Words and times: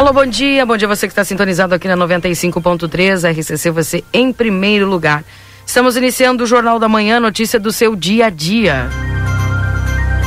Alô, 0.00 0.14
bom 0.14 0.24
dia. 0.24 0.64
Bom 0.64 0.78
dia 0.78 0.88
você 0.88 1.06
que 1.06 1.12
está 1.12 1.22
sintonizado 1.22 1.74
aqui 1.74 1.86
na 1.86 1.94
95.3 1.94 3.38
RCC, 3.38 3.70
você 3.70 4.02
em 4.14 4.32
primeiro 4.32 4.88
lugar. 4.88 5.22
Estamos 5.66 5.94
iniciando 5.94 6.44
o 6.44 6.46
Jornal 6.46 6.78
da 6.78 6.88
Manhã, 6.88 7.20
notícia 7.20 7.60
do 7.60 7.70
seu 7.70 7.94
dia 7.94 8.28
a 8.28 8.30
dia. 8.30 8.88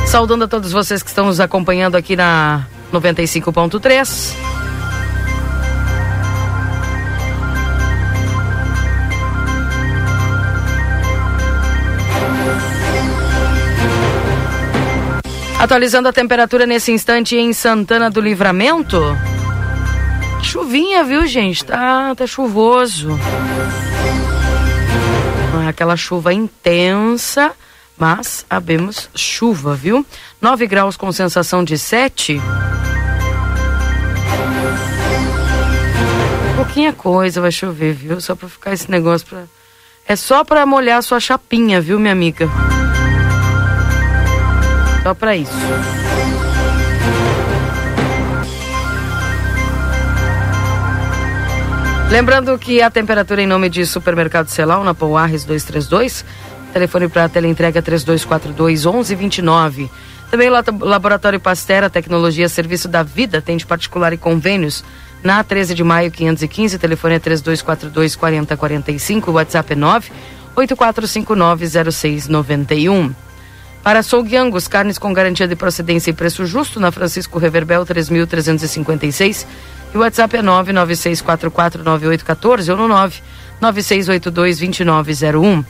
Saudando 0.06 0.44
a 0.44 0.46
todos 0.46 0.70
vocês 0.70 1.02
que 1.02 1.08
estão 1.08 1.26
nos 1.26 1.40
acompanhando 1.40 1.96
aqui 1.96 2.14
na 2.14 2.64
95.3. 2.92 4.36
Atualizando 15.58 16.08
a 16.08 16.12
temperatura 16.12 16.64
nesse 16.64 16.92
instante 16.92 17.34
em 17.34 17.52
Santana 17.52 18.08
do 18.08 18.20
Livramento. 18.20 19.02
Chuvinha, 20.44 21.02
viu, 21.02 21.26
gente? 21.26 21.64
Tá, 21.64 22.14
tá 22.14 22.26
chuvoso. 22.26 23.18
É 25.64 25.68
aquela 25.68 25.96
chuva 25.96 26.32
intensa, 26.32 27.52
mas 27.96 28.44
abemos 28.48 29.08
chuva, 29.14 29.74
viu? 29.74 30.06
9 30.40 30.66
graus 30.66 30.96
com 30.96 31.10
sensação 31.10 31.64
de 31.64 31.78
7. 31.78 32.40
Pouquinha 36.54 36.92
coisa 36.92 37.40
vai 37.40 37.50
chover, 37.50 37.94
viu? 37.94 38.20
Só 38.20 38.34
pra 38.34 38.48
ficar 38.48 38.72
esse 38.72 38.90
negócio 38.90 39.26
pra. 39.26 39.44
É 40.06 40.14
só 40.14 40.44
pra 40.44 40.66
molhar 40.66 41.02
sua 41.02 41.18
chapinha, 41.18 41.80
viu, 41.80 41.98
minha 41.98 42.12
amiga? 42.12 42.48
Só 45.02 45.14
pra 45.14 45.34
isso. 45.34 45.52
Lembrando 52.10 52.56
que 52.58 52.80
a 52.80 52.90
temperatura 52.90 53.42
em 53.42 53.46
nome 53.46 53.68
de 53.68 53.84
Supermercado 53.84 54.48
Celal, 54.48 54.82
na 54.84 54.94
Pouarres 54.94 55.44
232, 55.44 56.24
telefone 56.72 57.08
para 57.08 57.28
teleentrega 57.28 57.82
3242 57.82 58.84
1129. 58.84 59.90
Também 60.30 60.48
Laboratório 60.50 61.40
Pastera, 61.40 61.90
Tecnologia 61.90 62.48
Serviço 62.48 62.88
da 62.88 63.02
Vida, 63.02 63.42
tem 63.42 63.56
de 63.56 63.66
particular 63.66 64.12
e 64.12 64.16
convênios. 64.16 64.84
Na 65.22 65.42
13 65.42 65.74
de 65.74 65.82
maio 65.82 66.10
515, 66.10 66.78
telefone 66.78 67.14
é 67.14 67.18
3242 67.18 68.14
4045, 68.16 69.32
WhatsApp 69.32 69.72
é 69.72 69.76
9 69.76 70.12
84590691. 70.56 73.14
Para 73.82 73.98
Açougue 73.98 74.36
carnes 74.70 74.98
com 74.98 75.12
garantia 75.12 75.46
de 75.46 75.56
procedência 75.56 76.10
e 76.10 76.14
preço 76.14 76.46
justo, 76.46 76.80
na 76.80 76.90
Francisco 76.90 77.38
Reverbel 77.38 77.84
3356 77.84 79.46
e 79.94 79.96
o 79.96 80.00
WhatsApp 80.00 80.36
é 80.36 80.42
996449814 80.42 82.70
ou 82.70 82.76
no 82.76 82.88
996822901. 83.62 85.64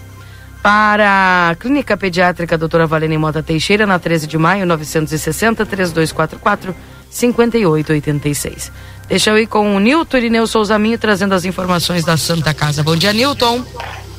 Para 0.63 1.51
a 1.51 1.55
Clínica 1.57 1.95
Pediátrica 1.95 2.57
Doutora 2.57 2.87
Valene 2.87 3.19
Mota 3.19 3.43
Teixeira, 3.43 3.87
na 3.87 3.99
13 3.99 4.27
de 4.27 4.39
maio, 4.39 4.65
960 4.65 5.67
3244 5.67 6.75
5886. 7.11 8.73
Deixa 9.07 9.29
eu 9.31 9.39
ir 9.39 9.47
com 9.47 9.77
o 9.77 9.79
Nilton 9.79 10.17
Irineu 10.17 10.47
Souzaminho 10.47 10.97
trazendo 10.97 11.35
as 11.35 11.45
informações 11.45 12.03
da 12.03 12.17
Santa 12.17 12.55
Casa. 12.55 12.83
Bom 12.83 12.97
dia, 12.97 13.13
Nilton. 13.13 13.63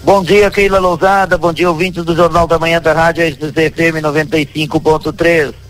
Bom 0.04 0.24
dia, 0.24 0.52
Keila 0.52 0.78
Lousada. 0.78 1.36
Bom 1.36 1.52
dia, 1.52 1.68
ouvintes 1.68 2.06
do 2.06 2.16
Jornal 2.16 2.46
da 2.46 2.60
Manhã 2.60 2.80
da 2.80 2.94
Rádio 2.94 3.26
SCFM 3.26 4.04
95.3. 4.04 5.65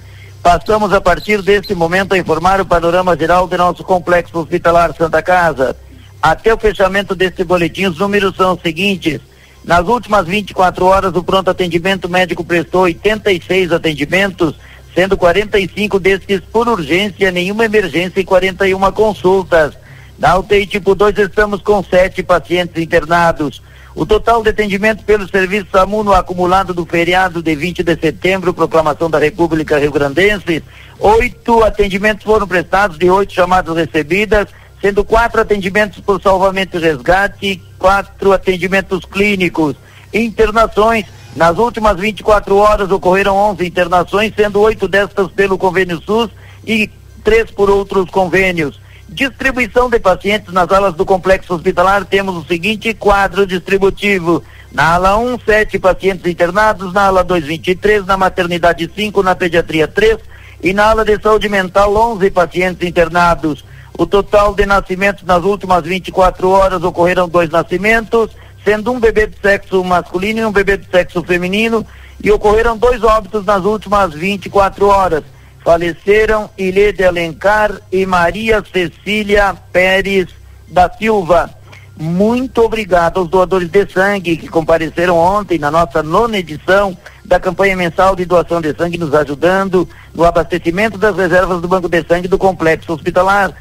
Passamos 0.46 0.94
a 0.94 1.02
partir 1.02 1.42
deste 1.42 1.74
momento 1.74 2.14
a 2.14 2.20
informar 2.20 2.62
o 2.62 2.66
panorama 2.68 3.18
geral 3.18 3.48
do 3.48 3.58
nosso 3.58 3.84
complexo 3.84 4.38
hospitalar 4.38 4.94
Santa 4.96 5.20
Casa. 5.20 5.76
Até 6.22 6.54
o 6.54 6.58
fechamento 6.60 7.16
deste 7.16 7.44
boletim, 7.44 7.88
os 7.88 7.98
números 7.98 8.36
são 8.36 8.54
os 8.54 8.62
seguintes. 8.62 9.20
Nas 9.64 9.88
últimas 9.88 10.28
24 10.28 10.86
horas, 10.86 11.16
o 11.16 11.24
pronto 11.24 11.50
atendimento 11.50 12.08
médico 12.08 12.44
prestou 12.44 12.84
86 12.84 13.72
atendimentos, 13.72 14.54
sendo 14.94 15.18
45 15.18 16.00
destes 16.00 16.42
por 16.42 16.68
urgência, 16.68 17.32
nenhuma 17.32 17.66
emergência 17.66 18.20
e 18.20 18.24
41 18.24 18.92
consultas. 18.92 19.74
Na 20.20 20.38
UTI 20.38 20.68
tipo 20.68 20.94
2, 20.94 21.18
estamos 21.18 21.60
com 21.64 21.84
sete 21.84 22.22
pacientes 22.22 22.80
internados. 22.80 23.64
O 23.96 24.06
total 24.06 24.44
de 24.44 24.50
atendimento 24.50 25.06
pelo 25.06 25.26
serviço 25.30 25.68
SAMU 25.72 26.04
no 26.04 26.14
acumulado 26.14 26.74
do 26.74 26.86
feriado 26.86 27.42
de 27.42 27.56
20 27.56 27.82
de 27.82 27.96
setembro, 27.96 28.54
proclamação 28.54 29.10
da 29.10 29.18
República 29.18 29.80
Rio 29.80 29.92
Grandense, 29.92 30.62
oito 31.00 31.64
atendimentos 31.64 32.26
foram 32.26 32.46
prestados 32.46 33.00
de 33.00 33.10
oito 33.10 33.32
chamadas 33.32 33.74
recebidas, 33.74 34.48
sendo 34.82 35.02
quatro 35.06 35.40
atendimentos 35.40 36.02
por 36.02 36.22
salvamento 36.22 36.76
e 36.76 36.82
resgate 36.82 37.64
quatro 37.80 38.34
atendimentos 38.34 39.06
clínicos. 39.06 39.78
Internações, 40.14 41.06
nas 41.34 41.58
últimas 41.58 41.98
24 41.98 42.58
horas 42.58 42.92
ocorreram 42.92 43.38
11 43.38 43.66
internações, 43.66 44.34
sendo 44.36 44.60
oito 44.60 44.90
destas 44.90 45.32
pelo 45.32 45.58
convênio 45.58 46.02
SUS 46.06 46.30
e 46.68 46.90
três 47.24 47.50
por 47.50 47.70
outros 47.70 48.10
convênios. 48.10 48.78
Distribuição 49.08 49.88
de 49.88 50.00
pacientes 50.00 50.52
nas 50.52 50.72
alas 50.72 50.96
do 50.96 51.06
complexo 51.06 51.54
hospitalar, 51.54 52.06
temos 52.06 52.36
o 52.36 52.48
seguinte 52.48 52.92
quadro 52.94 53.46
distributivo. 53.46 54.44
Na 54.72 54.96
ala 54.96 55.18
1, 55.18 55.40
sete 55.46 55.78
pacientes 55.78 56.26
internados, 56.26 56.92
na 56.92 57.06
ala 57.06 57.24
2, 57.24 57.46
23, 57.46 58.06
na 58.06 58.18
maternidade 58.18 58.90
5, 58.94 59.22
na 59.22 59.36
pediatria 59.36 59.88
3 59.88 60.18
e 60.62 60.74
na 60.74 60.90
ala 60.90 61.06
de 61.06 61.22
saúde 61.22 61.48
mental 61.48 61.96
11 61.96 62.32
pacientes 62.32 62.88
internados. 62.88 63.64
O 63.98 64.08
total 64.08 64.56
de 64.56 64.66
nascimentos 64.66 65.24
nas 65.24 65.44
últimas 65.44 65.84
24 65.84 66.50
horas 66.50 66.84
ocorreram 66.84 67.30
dois 67.30 67.50
nascimentos, 67.50 68.32
sendo 68.66 68.92
um 68.92 69.00
bebê 69.00 69.28
de 69.28 69.38
sexo 69.40 69.84
masculino 69.84 70.40
e 70.40 70.46
um 70.46 70.52
bebê 70.52 70.78
de 70.78 70.90
sexo 70.90 71.24
feminino, 71.24 71.86
e 72.22 72.32
ocorreram 72.32 72.76
dois 72.76 73.04
óbitos 73.04 73.46
nas 73.46 73.64
últimas 73.64 74.14
24 74.14 74.88
horas 74.88 75.24
faleceram 75.66 76.48
Ilê 76.56 76.94
de 76.94 77.04
Alencar 77.04 77.82
e 77.92 78.06
Maria 78.06 78.64
Cecília 78.72 79.56
Pérez 79.74 80.28
da 80.68 80.88
Silva. 80.88 81.50
Muito 81.98 82.62
obrigado 82.62 83.20
aos 83.20 83.28
doadores 83.28 83.70
de 83.70 83.92
sangue 83.92 84.38
que 84.38 84.48
compareceram 84.48 85.18
ontem 85.18 85.58
na 85.58 85.72
nossa 85.72 86.04
nona 86.04 86.38
edição 86.38 86.96
da 87.24 87.40
campanha 87.40 87.76
mensal 87.76 88.16
de 88.16 88.26
doação 88.26 88.62
de 88.62 88.76
sangue, 88.76 89.00
nos 89.00 89.16
ajudando 89.16 89.90
no 90.14 90.24
abastecimento 90.24 91.00
das 91.00 91.16
reservas 91.16 91.60
do 91.62 91.68
Banco 91.68 91.90
de 91.90 92.04
Sangue 92.04 92.28
do 92.28 92.38
Complexo 92.38 92.94
Hospitalar 92.94 93.52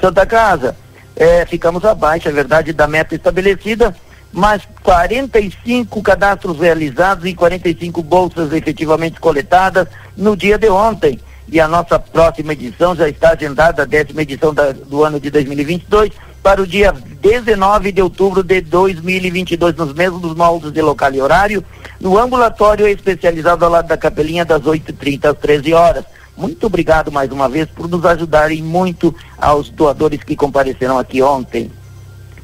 Santa 0.00 0.24
Casa. 0.24 0.74
É, 1.14 1.44
ficamos 1.44 1.84
abaixo, 1.84 2.26
é 2.26 2.32
verdade, 2.32 2.72
da 2.72 2.86
meta 2.86 3.14
estabelecida, 3.14 3.94
mas 4.32 4.62
45 4.82 6.00
cadastros 6.00 6.58
realizados 6.58 7.26
e 7.26 7.34
45 7.34 8.02
bolsas 8.02 8.50
efetivamente 8.52 9.20
coletadas 9.20 9.88
no 10.16 10.34
dia 10.34 10.56
de 10.56 10.70
ontem 10.70 11.20
e 11.50 11.60
a 11.60 11.66
nossa 11.66 11.98
próxima 11.98 12.52
edição 12.52 12.94
já 12.94 13.08
está 13.08 13.30
agendada, 13.30 13.82
a 13.82 13.86
décima 13.86 14.22
edição 14.22 14.54
da, 14.54 14.72
do 14.72 15.02
ano 15.04 15.18
de 15.18 15.30
2022, 15.30 16.12
para 16.42 16.62
o 16.62 16.66
dia 16.66 16.92
19 16.92 17.92
de 17.92 18.00
outubro 18.00 18.42
de 18.42 18.60
2022, 18.60 19.74
nos 19.74 19.92
mesmos 19.92 20.34
moldes 20.34 20.72
de 20.72 20.80
local 20.80 21.12
e 21.12 21.20
horário, 21.20 21.64
no 22.00 22.16
ambulatório 22.16 22.86
especializado 22.86 23.64
ao 23.64 23.70
lado 23.70 23.88
da 23.88 23.96
Capelinha, 23.96 24.44
das 24.44 24.62
8h30 24.62 25.30
às 25.30 25.38
13 25.38 25.74
horas. 25.74 26.04
Muito 26.36 26.66
obrigado 26.66 27.12
mais 27.12 27.30
uma 27.30 27.48
vez 27.48 27.66
por 27.66 27.88
nos 27.88 28.04
ajudarem 28.04 28.62
muito 28.62 29.14
aos 29.36 29.68
doadores 29.68 30.22
que 30.22 30.36
compareceram 30.36 30.98
aqui 30.98 31.20
ontem. 31.20 31.70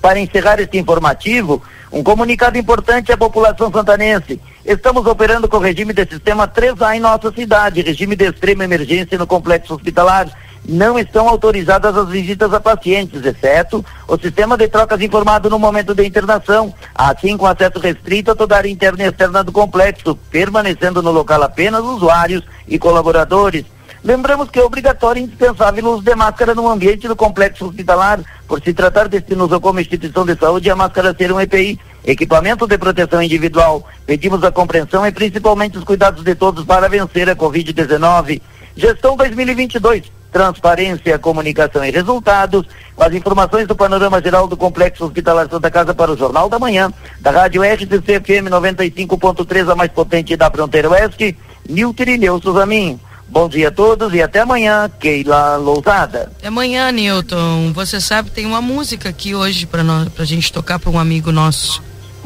Para 0.02 0.18
encerrar 0.18 0.60
este 0.60 0.76
informativo, 0.76 1.62
um 1.90 2.02
comunicado 2.02 2.58
importante 2.58 3.12
à 3.12 3.16
população 3.16 3.72
santanense. 3.72 4.38
Estamos 4.66 5.06
operando 5.06 5.46
com 5.46 5.58
o 5.58 5.60
regime 5.60 5.92
de 5.92 6.04
sistema 6.04 6.48
3A 6.48 6.96
em 6.96 6.98
nossa 6.98 7.30
cidade, 7.30 7.82
regime 7.82 8.16
de 8.16 8.24
extrema 8.24 8.64
emergência 8.64 9.16
no 9.16 9.24
complexo 9.24 9.72
hospitalar. 9.72 10.28
não 10.68 10.98
estão 10.98 11.28
autorizadas 11.28 11.96
as 11.96 12.08
visitas 12.08 12.52
a 12.52 12.58
pacientes, 12.58 13.24
exceto 13.24 13.84
o 14.08 14.18
sistema 14.18 14.56
de 14.56 14.66
trocas 14.66 15.00
informado 15.00 15.48
no 15.48 15.56
momento 15.56 15.94
da 15.94 16.04
internação, 16.04 16.74
assim 16.92 17.36
com 17.36 17.46
acesso 17.46 17.78
restrito 17.78 18.32
a 18.32 18.34
toda 18.34 18.56
a 18.56 18.58
área 18.58 18.68
interna 18.68 19.04
e 19.04 19.06
externa 19.06 19.44
do 19.44 19.52
complexo, 19.52 20.18
permanecendo 20.32 21.00
no 21.00 21.12
local 21.12 21.44
apenas 21.44 21.84
usuários 21.84 22.42
e 22.66 22.76
colaboradores. 22.76 23.64
Lembramos 24.02 24.50
que 24.50 24.58
é 24.58 24.64
obrigatório 24.64 25.20
e 25.20 25.24
indispensável 25.24 25.84
o 25.84 25.94
uso 25.94 26.02
de 26.02 26.14
máscara 26.16 26.54
no 26.56 26.68
ambiente 26.68 27.06
do 27.06 27.14
complexo 27.14 27.66
hospitalar, 27.66 28.20
por 28.48 28.60
se 28.60 28.74
tratar 28.74 29.08
deste 29.08 29.34
como 29.60 29.80
instituição 29.80 30.26
de 30.26 30.36
saúde, 30.36 30.70
a 30.70 30.76
máscara 30.76 31.14
ser 31.16 31.32
um 31.32 31.40
EPI, 31.40 31.78
equipamento 32.06 32.66
de 32.66 32.78
proteção 32.78 33.20
individual. 33.20 33.86
Pedimos 34.06 34.42
a 34.44 34.52
compreensão 34.52 35.06
e 35.06 35.12
principalmente 35.12 35.76
os 35.76 35.84
cuidados 35.84 36.22
de 36.22 36.34
todos 36.34 36.64
para 36.64 36.88
vencer 36.88 37.28
a 37.28 37.36
Covid-19. 37.36 38.40
Gestão 38.76 39.16
2022 39.16 40.16
transparência, 40.36 41.18
comunicação 41.18 41.82
e 41.82 41.90
resultados, 41.90 42.66
com 42.94 43.02
as 43.02 43.14
informações 43.14 43.66
do 43.66 43.74
panorama 43.74 44.20
geral 44.20 44.46
do 44.46 44.54
Complexo 44.54 45.06
Hospitalar 45.06 45.48
Santa 45.48 45.70
Casa 45.70 45.94
para 45.94 46.12
o 46.12 46.16
Jornal 46.16 46.50
da 46.50 46.58
Manhã, 46.58 46.92
da 47.22 47.30
Rádio 47.30 47.62
RCC 47.62 48.20
FM 48.20 48.50
95.3, 48.50 49.72
a 49.72 49.74
mais 49.74 49.90
potente 49.90 50.36
da 50.36 50.50
fronteira 50.50 50.90
oeste, 50.90 51.34
Nilton 51.66 52.02
Irineu 52.02 52.38
Suzaminho. 52.38 53.00
Bom 53.28 53.48
dia 53.48 53.68
a 53.68 53.70
todos 53.72 54.12
e 54.12 54.20
até 54.20 54.40
amanhã, 54.40 54.90
Keila 55.00 55.56
Lousada. 55.56 56.30
Até 56.38 56.48
amanhã, 56.48 56.92
Newton. 56.92 57.72
Você 57.72 57.98
sabe, 57.98 58.30
tem 58.30 58.44
uma 58.44 58.60
música 58.60 59.08
aqui 59.08 59.34
hoje 59.34 59.64
para 59.64 59.82
nós, 59.82 60.08
gente 60.20 60.52
tocar 60.52 60.78
para 60.78 60.90
um 60.90 60.98
amigo 60.98 61.32
nosso. 61.32 61.82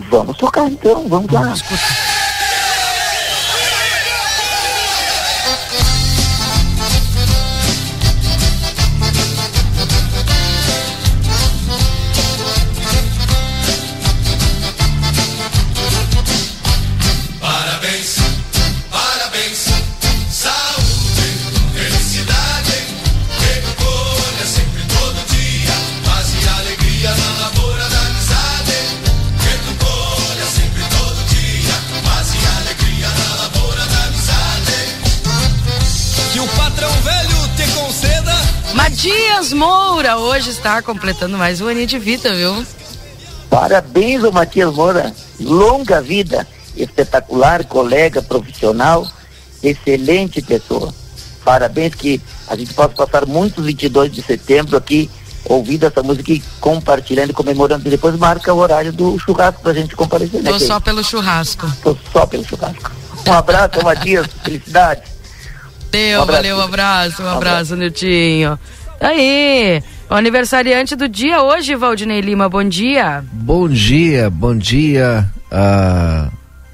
Vamos 0.09 0.37
tocar 0.37 0.71
então, 0.71 1.09
vamos 1.09 1.31
lá. 1.31 1.41
Vamos 1.43 1.63
Matias 39.11 39.53
Moura 39.53 40.19
hoje 40.19 40.51
está 40.51 40.81
completando 40.81 41.37
mais 41.37 41.61
um 41.61 41.67
aninho 41.67 41.87
de 41.87 41.99
vida, 41.99 42.33
viu? 42.33 42.65
Parabéns 43.51 44.23
ao 44.23 44.31
Matias 44.31 44.73
Moura. 44.73 45.13
Longa 45.41 46.01
vida. 46.01 46.47
Espetacular, 46.77 47.65
colega, 47.65 48.23
profissional, 48.23 49.05
excelente 49.61 50.41
pessoa. 50.41 50.95
Parabéns 51.45 51.97
que 51.97 52.21
a 52.47 52.55
gente 52.55 52.73
possa 52.73 52.91
passar 52.91 53.27
muitos 53.27 53.65
22 53.65 54.13
de 54.13 54.23
setembro 54.23 54.77
aqui 54.77 55.11
ouvindo 55.45 55.87
essa 55.87 56.05
música 56.05 56.31
e 56.31 56.41
compartilhando, 56.61 57.35
comemorando. 57.35 57.89
E 57.89 57.91
depois 57.91 58.17
marca 58.17 58.55
o 58.55 58.59
horário 58.59 58.93
do 58.93 59.19
churrasco 59.19 59.61
pra 59.61 59.75
gente 59.75 59.97
comparecer. 59.97 60.41
Né, 60.41 60.53
Tô 60.53 60.61
só 60.61 60.79
pelo 60.79 61.03
churrasco. 61.03 61.67
Tô 61.83 61.97
só 62.13 62.27
pelo 62.27 62.45
churrasco. 62.45 62.93
Um 63.27 63.33
abraço, 63.33 63.83
Matias. 63.83 64.29
Felicidade. 64.45 65.03
Deu, 65.91 66.23
um 66.23 66.27
valeu, 66.27 66.57
um 66.57 66.61
abraço, 66.61 67.21
um 67.21 67.29
abraço, 67.29 67.75
Niltinho. 67.75 68.57
Aí, 69.01 69.83
o 70.11 70.15
aniversariante 70.15 70.95
do 70.95 71.09
dia 71.09 71.43
hoje, 71.43 71.75
Valdinei 71.75 72.21
Lima, 72.21 72.51
bom 72.51 72.63
dia. 72.63 73.25
Bom 73.33 73.67
dia, 73.67 74.29
bom 74.29 74.55
dia 74.55 75.27
uh, 75.47 76.31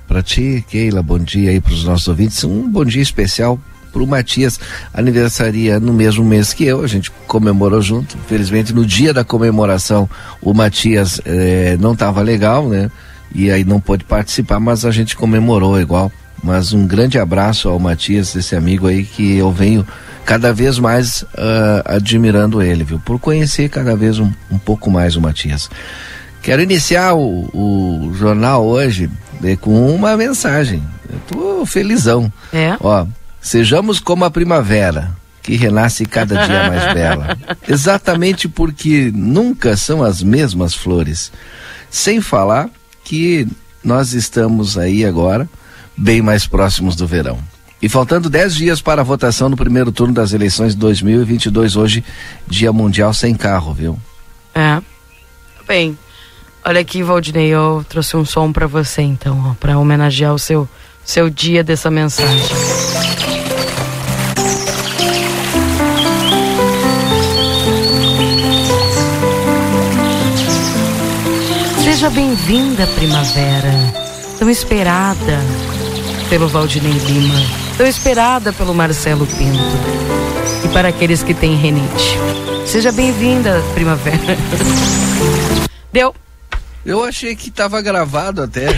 para 0.08 0.23
ti, 0.25 0.64
Keila, 0.69 1.05
bom 1.05 1.20
dia 1.20 1.50
aí 1.50 1.61
para 1.61 1.73
os 1.73 1.84
nossos 1.84 2.08
ouvintes. 2.08 2.43
Um 2.43 2.69
bom 2.69 2.84
dia 2.84 3.00
especial 3.00 3.61
para 3.93 4.02
o 4.02 4.06
Matias, 4.08 4.58
aniversaria 4.93 5.78
no 5.78 5.93
mesmo 5.93 6.25
mês 6.25 6.52
que 6.52 6.64
eu, 6.64 6.82
a 6.82 6.88
gente 6.88 7.12
comemorou 7.28 7.81
junto. 7.81 8.17
Infelizmente, 8.17 8.75
no 8.75 8.84
dia 8.84 9.14
da 9.14 9.22
comemoração, 9.22 10.11
o 10.43 10.52
Matias 10.52 11.20
eh, 11.25 11.76
não 11.79 11.93
estava 11.93 12.20
legal, 12.22 12.69
né? 12.69 12.90
E 13.32 13.50
aí 13.52 13.64
não 13.64 13.81
pôde 13.81 14.05
participar, 14.05 14.58
mas 14.58 14.84
a 14.84 14.90
gente 14.90 15.17
comemorou 15.17 15.81
igual. 15.81 16.11
Mas 16.43 16.72
um 16.72 16.87
grande 16.87 17.19
abraço 17.19 17.69
ao 17.69 17.79
Matias, 17.79 18.34
esse 18.34 18.55
amigo 18.55 18.87
aí 18.87 19.05
que 19.05 19.37
eu 19.37 19.50
venho 19.50 19.87
cada 20.26 20.52
vez 20.52 20.78
mais 20.78 21.23
uh, 21.23 21.82
admirando 21.84 22.61
ele, 22.61 22.82
viu? 22.82 22.99
Por 22.99 23.19
conhecer 23.19 23.70
cada 23.70 23.94
vez 23.94 24.19
um, 24.19 24.31
um 24.50 24.58
pouco 24.58 24.90
mais 24.90 25.14
o 25.14 25.20
Matias. 25.20 25.70
Quero 26.43 26.61
iniciar 26.61 27.14
o, 27.14 27.49
o 27.55 28.12
jornal 28.12 28.67
hoje 28.67 29.08
né, 29.40 29.56
com 29.56 29.94
uma 29.94 30.17
mensagem. 30.17 30.82
Eu 31.08 31.20
tô 31.28 31.64
felizão. 31.64 32.31
É? 32.52 32.76
Ó, 32.81 33.06
sejamos 33.40 34.00
como 34.00 34.25
a 34.25 34.31
primavera, 34.31 35.12
que 35.43 35.55
renasce 35.55 36.05
cada 36.05 36.44
dia 36.44 36.69
mais 36.69 36.90
bela. 36.93 37.38
Exatamente 37.69 38.49
porque 38.49 39.12
nunca 39.14 39.76
são 39.76 40.02
as 40.02 40.22
mesmas 40.22 40.75
flores. 40.75 41.31
Sem 41.88 42.20
falar 42.20 42.69
que 43.05 43.46
nós 43.82 44.12
estamos 44.12 44.76
aí 44.76 45.05
agora 45.05 45.49
bem 45.96 46.20
mais 46.20 46.46
próximos 46.49 46.96
do 46.96 47.06
verão. 47.06 47.38
E 47.86 47.88
faltando 47.88 48.28
10 48.28 48.56
dias 48.56 48.82
para 48.82 49.00
a 49.00 49.04
votação 49.04 49.48
no 49.48 49.56
primeiro 49.56 49.92
turno 49.92 50.12
das 50.12 50.32
eleições 50.32 50.72
de 50.72 50.78
2022, 50.80 51.76
hoje, 51.76 52.04
Dia 52.44 52.72
Mundial 52.72 53.14
Sem 53.14 53.32
Carro, 53.32 53.72
viu? 53.72 53.96
É. 54.52 54.82
Bem, 55.68 55.96
olha 56.64 56.80
aqui, 56.80 57.00
Valdinei, 57.04 57.46
eu 57.46 57.86
trouxe 57.88 58.16
um 58.16 58.24
som 58.24 58.52
para 58.52 58.66
você, 58.66 59.02
então, 59.02 59.56
para 59.60 59.78
homenagear 59.78 60.34
o 60.34 60.38
seu, 60.38 60.68
seu 61.04 61.30
dia 61.30 61.62
dessa 61.62 61.88
mensagem. 61.88 62.36
Seja 71.84 72.10
bem-vinda, 72.10 72.84
primavera, 72.88 73.94
tão 74.40 74.50
esperada 74.50 75.38
pelo 76.28 76.48
Valdinei 76.48 76.90
Lima, 76.90 77.65
tão 77.76 77.87
esperada 77.87 78.52
pelo 78.52 78.75
Marcelo 78.75 79.26
Pinto. 79.26 79.58
E 80.64 80.69
para 80.73 80.88
aqueles 80.88 81.23
que 81.23 81.34
têm 81.34 81.56
renite. 81.56 82.17
Seja 82.67 82.90
bem-vinda, 82.90 83.62
primavera. 83.75 84.17
Deu. 85.93 86.14
Eu 86.84 87.05
achei 87.05 87.37
que 87.37 87.49
estava 87.49 87.81
gravado 87.82 88.43
até. 88.43 88.67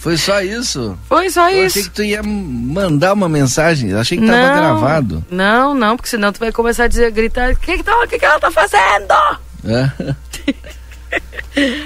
Foi 0.00 0.16
só 0.16 0.40
isso? 0.40 0.98
Foi 1.06 1.28
só 1.28 1.50
eu 1.50 1.66
isso. 1.66 1.78
achei 1.78 1.90
que 1.90 1.94
tu 1.94 2.02
ia 2.02 2.22
mandar 2.22 3.12
uma 3.12 3.28
mensagem. 3.28 3.92
achei 3.92 4.16
que 4.16 4.24
estava 4.24 4.54
gravado. 4.54 5.24
Não, 5.30 5.74
não, 5.74 5.94
porque 5.96 6.08
senão 6.08 6.32
tu 6.32 6.40
vai 6.40 6.50
começar 6.50 6.84
a 6.84 6.88
dizer, 6.88 7.10
gritar, 7.10 7.52
o 7.52 7.56
que, 7.56 7.76
que, 7.76 7.82
tá, 7.82 8.06
que, 8.06 8.18
que 8.18 8.24
ela 8.24 8.40
tá 8.40 8.50
fazendo? 8.50 9.12
É. 9.64 9.90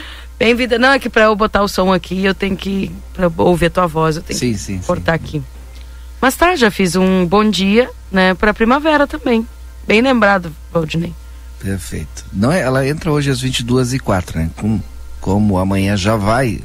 Bem-vinda. 0.38 0.78
Não, 0.78 0.92
é 0.92 0.98
que 0.98 1.08
pra 1.08 1.24
eu 1.24 1.36
botar 1.36 1.62
o 1.62 1.68
som 1.68 1.92
aqui, 1.92 2.24
eu 2.24 2.34
tenho 2.34 2.56
que. 2.56 2.90
Pra 3.12 3.30
ouvir 3.38 3.66
a 3.66 3.70
tua 3.70 3.86
voz, 3.86 4.16
eu 4.16 4.22
tenho 4.22 4.38
sim, 4.38 4.52
que 4.52 4.58
sim, 4.58 4.78
cortar 4.78 5.18
sim. 5.18 5.24
aqui. 5.24 5.42
Mas 6.20 6.36
tá, 6.36 6.56
já 6.56 6.70
fiz 6.70 6.96
um 6.96 7.26
bom 7.26 7.48
dia, 7.48 7.90
né, 8.10 8.34
pra 8.34 8.54
primavera 8.54 9.06
também. 9.06 9.46
Bem 9.86 10.00
lembrado, 10.00 10.54
Valdinei. 10.72 11.12
Perfeito. 11.60 12.24
Não, 12.32 12.50
é, 12.50 12.60
ela 12.60 12.86
entra 12.86 13.12
hoje 13.12 13.30
às 13.30 13.40
22 13.40 13.92
e 13.94 13.98
04 13.98 14.38
né? 14.38 14.50
Com, 14.56 14.80
como 15.20 15.58
amanhã 15.58 15.96
já 15.96 16.16
vai 16.16 16.60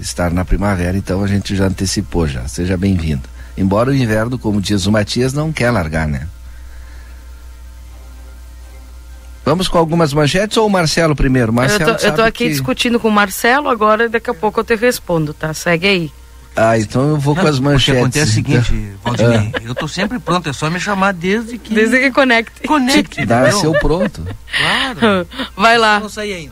estar 0.00 0.32
na 0.32 0.44
primavera, 0.44 0.96
então 0.96 1.22
a 1.22 1.26
gente 1.26 1.54
já 1.54 1.66
antecipou 1.66 2.26
já. 2.26 2.46
Seja 2.48 2.76
bem-vindo. 2.76 3.28
Embora 3.56 3.90
o 3.90 3.94
inverno, 3.94 4.38
como 4.38 4.60
diz 4.60 4.86
o 4.86 4.92
Matias, 4.92 5.32
não 5.32 5.52
quer 5.52 5.70
largar, 5.70 6.08
né? 6.08 6.26
Vamos 9.44 9.68
com 9.68 9.78
algumas 9.78 10.12
manchetes 10.12 10.56
ou 10.56 10.66
o 10.66 10.70
Marcelo 10.70 11.16
primeiro? 11.16 11.52
Marcelo 11.52 11.90
eu, 11.90 11.96
tô, 11.96 12.06
eu 12.06 12.14
tô 12.14 12.22
aqui 12.22 12.44
que... 12.44 12.50
discutindo 12.50 13.00
com 13.00 13.08
o 13.08 13.12
Marcelo 13.12 13.68
agora 13.68 14.04
e 14.04 14.08
daqui 14.08 14.30
a 14.30 14.34
pouco 14.34 14.60
eu 14.60 14.64
te 14.64 14.76
respondo, 14.76 15.32
tá? 15.32 15.52
Segue 15.54 15.86
aí. 15.86 16.12
Ah, 16.54 16.76
então 16.78 17.10
eu 17.10 17.16
vou 17.16 17.34
não, 17.34 17.42
com 17.42 17.48
as 17.48 17.60
manchetes. 17.60 17.88
O 17.88 17.92
que 17.92 17.98
acontece 18.00 18.20
é 18.20 18.24
o 18.24 18.34
seguinte, 18.34 18.74
então. 18.74 18.98
Valdinei, 19.04 19.52
ah. 19.54 19.60
eu 19.64 19.74
tô 19.74 19.86
sempre 19.86 20.18
pronto, 20.18 20.48
é 20.48 20.52
só 20.52 20.68
me 20.68 20.80
chamar 20.80 21.12
desde 21.12 21.56
que... 21.58 21.72
Desde 21.72 21.98
que 22.00 22.10
conecte. 22.10 22.66
Conecte, 22.66 23.24
Dá 23.24 23.50
seu 23.52 23.72
pronto. 23.72 24.26
Claro. 24.56 25.26
Vai 25.56 25.78
lá, 25.78 26.02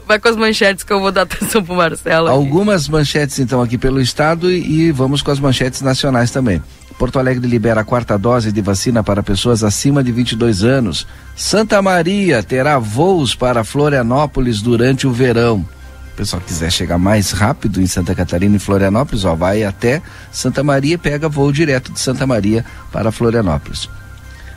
vai 0.06 0.18
com 0.18 0.28
as 0.28 0.36
manchetes 0.36 0.84
que 0.84 0.92
eu 0.92 1.00
vou 1.00 1.10
dar 1.10 1.22
atenção 1.22 1.64
pro 1.64 1.74
Marcelo. 1.74 2.28
Algumas 2.28 2.84
aqui. 2.84 2.92
manchetes 2.92 3.38
então 3.38 3.60
aqui 3.60 3.76
pelo 3.76 4.00
estado 4.00 4.50
e, 4.50 4.86
e 4.86 4.92
vamos 4.92 5.22
com 5.22 5.30
as 5.30 5.40
manchetes 5.40 5.80
nacionais 5.80 6.30
também. 6.30 6.62
Porto 6.98 7.20
Alegre 7.20 7.46
libera 7.46 7.82
a 7.82 7.84
quarta 7.84 8.18
dose 8.18 8.50
de 8.50 8.60
vacina 8.60 9.04
para 9.04 9.22
pessoas 9.22 9.62
acima 9.62 10.02
de 10.02 10.10
22 10.10 10.64
anos. 10.64 11.06
Santa 11.36 11.80
Maria 11.80 12.42
terá 12.42 12.76
voos 12.76 13.36
para 13.36 13.62
Florianópolis 13.62 14.60
durante 14.60 15.06
o 15.06 15.12
verão. 15.12 15.64
O 16.12 16.16
pessoal 16.16 16.42
quiser 16.44 16.72
chegar 16.72 16.98
mais 16.98 17.30
rápido 17.30 17.80
em 17.80 17.86
Santa 17.86 18.16
Catarina 18.16 18.56
e 18.56 18.58
Florianópolis, 18.58 19.24
ó, 19.24 19.36
vai 19.36 19.62
até 19.62 20.02
Santa 20.32 20.64
Maria 20.64 20.94
e 20.94 20.98
pega 20.98 21.28
voo 21.28 21.52
direto 21.52 21.92
de 21.92 22.00
Santa 22.00 22.26
Maria 22.26 22.64
para 22.90 23.12
Florianópolis. 23.12 23.88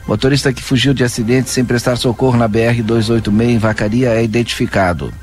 Motorista 0.07 0.51
que 0.51 0.63
fugiu 0.63 0.95
de 0.95 1.03
acidente 1.03 1.51
sem 1.51 1.63
prestar 1.63 1.95
socorro 1.95 2.35
na 2.35 2.49
BR-286 2.49 3.49
em 3.49 3.59
Vacaria 3.59 4.09
é 4.09 4.23
identificado. 4.23 5.13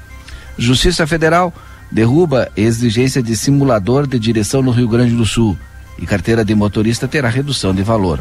Justiça 0.56 1.04
Federal 1.04 1.52
derruba 1.90 2.48
exigência 2.56 3.20
de 3.20 3.36
simulador 3.36 4.06
de 4.06 4.20
direção 4.20 4.62
no 4.62 4.70
Rio 4.70 4.86
Grande 4.86 5.16
do 5.16 5.26
Sul 5.26 5.58
e 5.98 6.06
carteira 6.06 6.44
de 6.44 6.54
motorista 6.54 7.08
terá 7.08 7.28
redução 7.28 7.74
de 7.74 7.82
valor. 7.82 8.20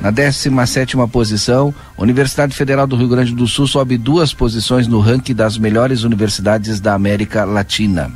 Na 0.00 0.10
17 0.10 0.96
posição, 1.10 1.74
Universidade 1.96 2.54
Federal 2.54 2.86
do 2.86 2.96
Rio 2.96 3.08
Grande 3.08 3.34
do 3.34 3.48
Sul 3.48 3.66
sobe 3.66 3.98
duas 3.98 4.32
posições 4.32 4.86
no 4.86 5.00
ranking 5.00 5.34
das 5.34 5.58
melhores 5.58 6.04
universidades 6.04 6.78
da 6.80 6.94
América 6.94 7.44
Latina. 7.44 8.10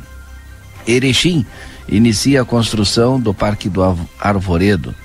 Erechim 0.87 1.45
inicia 1.87 2.41
a 2.41 2.45
construção 2.45 3.19
do 3.19 3.33
Parque 3.33 3.67
do 3.67 3.81
Arvoredo. 4.19 4.95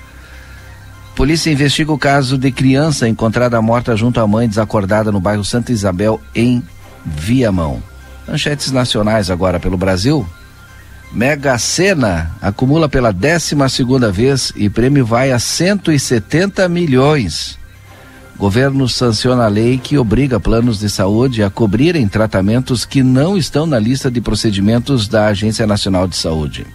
Polícia 1.15 1.51
investiga 1.51 1.91
o 1.91 1.97
caso 1.97 2.37
de 2.37 2.49
criança 2.49 3.07
encontrada 3.07 3.61
morta 3.61 3.93
junto 3.97 4.21
à 4.21 4.25
mãe 4.25 4.47
desacordada 4.47 5.11
no 5.11 5.19
bairro 5.19 5.43
Santa 5.43 5.73
Isabel, 5.73 6.21
em 6.33 6.63
Viamão. 7.05 7.83
Manchetes 8.25 8.71
nacionais 8.71 9.29
agora 9.29 9.59
pelo 9.59 9.75
Brasil. 9.75 10.25
Mega 11.11 11.57
Sena 11.57 12.35
acumula 12.39 12.87
pela 12.87 13.11
12 13.11 13.55
segunda 13.69 14.11
vez 14.11 14.53
e 14.55 14.69
prêmio 14.69 15.05
vai 15.05 15.31
a 15.31 15.39
170 15.39 16.69
milhões. 16.69 17.57
Governo 18.37 18.87
sanciona 18.87 19.45
a 19.45 19.47
lei 19.47 19.77
que 19.77 19.97
obriga 19.97 20.39
planos 20.39 20.79
de 20.79 20.89
saúde 20.89 21.43
a 21.43 21.49
cobrirem 21.49 22.07
tratamentos 22.07 22.85
que 22.85 23.01
não 23.01 23.35
estão 23.35 23.65
na 23.65 23.79
lista 23.79 24.09
de 24.09 24.21
procedimentos 24.21 25.07
da 25.07 25.27
Agência 25.27 25.65
Nacional 25.65 26.07
de 26.07 26.15
Saúde. 26.15 26.65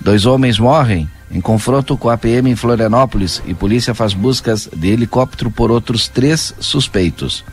Dois 0.00 0.24
homens 0.24 0.58
morrem 0.58 1.08
em 1.30 1.40
confronto 1.40 1.96
com 1.96 2.08
a 2.08 2.16
PM 2.16 2.50
em 2.50 2.56
Florianópolis 2.56 3.42
e 3.46 3.54
polícia 3.54 3.94
faz 3.94 4.14
buscas 4.14 4.68
de 4.74 4.88
helicóptero 4.88 5.50
por 5.50 5.70
outros 5.70 6.08
três 6.08 6.54
suspeitos. 6.58 7.44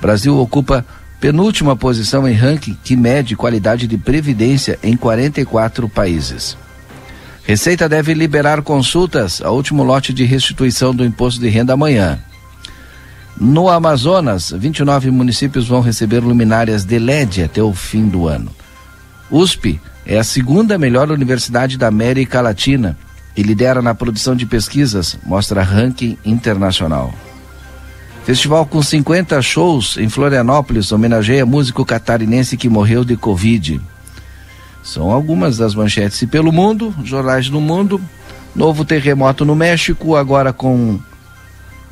Brasil 0.00 0.36
ocupa 0.38 0.84
penúltima 1.26 1.74
posição 1.74 2.28
em 2.28 2.34
ranking 2.34 2.78
que 2.84 2.94
mede 2.94 3.34
qualidade 3.34 3.88
de 3.88 3.98
previdência 3.98 4.78
em 4.80 4.96
44 4.96 5.88
países. 5.88 6.56
Receita 7.42 7.88
deve 7.88 8.14
liberar 8.14 8.62
consultas 8.62 9.42
ao 9.42 9.56
último 9.56 9.82
lote 9.82 10.12
de 10.12 10.22
restituição 10.22 10.94
do 10.94 11.04
imposto 11.04 11.40
de 11.40 11.48
renda 11.48 11.72
amanhã. 11.72 12.20
No 13.36 13.68
Amazonas, 13.68 14.54
29 14.56 15.10
municípios 15.10 15.66
vão 15.66 15.80
receber 15.80 16.20
luminárias 16.20 16.84
de 16.84 16.96
LED 16.96 17.42
até 17.42 17.60
o 17.60 17.74
fim 17.74 18.06
do 18.06 18.28
ano. 18.28 18.54
USP 19.28 19.80
é 20.06 20.18
a 20.18 20.22
segunda 20.22 20.78
melhor 20.78 21.10
universidade 21.10 21.76
da 21.76 21.88
América 21.88 22.40
Latina 22.40 22.96
e 23.36 23.42
lidera 23.42 23.82
na 23.82 23.96
produção 23.96 24.36
de 24.36 24.46
pesquisas, 24.46 25.18
mostra 25.26 25.64
ranking 25.64 26.16
internacional. 26.24 27.12
Festival 28.26 28.66
com 28.66 28.82
50 28.82 29.40
shows 29.40 29.96
em 29.98 30.08
Florianópolis 30.08 30.90
homenageia 30.90 31.46
músico 31.46 31.84
catarinense 31.84 32.56
que 32.56 32.68
morreu 32.68 33.04
de 33.04 33.16
Covid. 33.16 33.80
São 34.82 35.12
algumas 35.12 35.56
das 35.56 35.76
manchetes. 35.76 36.22
E 36.22 36.26
pelo 36.26 36.50
mundo, 36.50 36.92
jornais 37.04 37.48
do 37.48 37.60
mundo, 37.60 38.00
novo 38.52 38.84
terremoto 38.84 39.44
no 39.44 39.54
México, 39.54 40.16
agora 40.16 40.52
com 40.52 40.98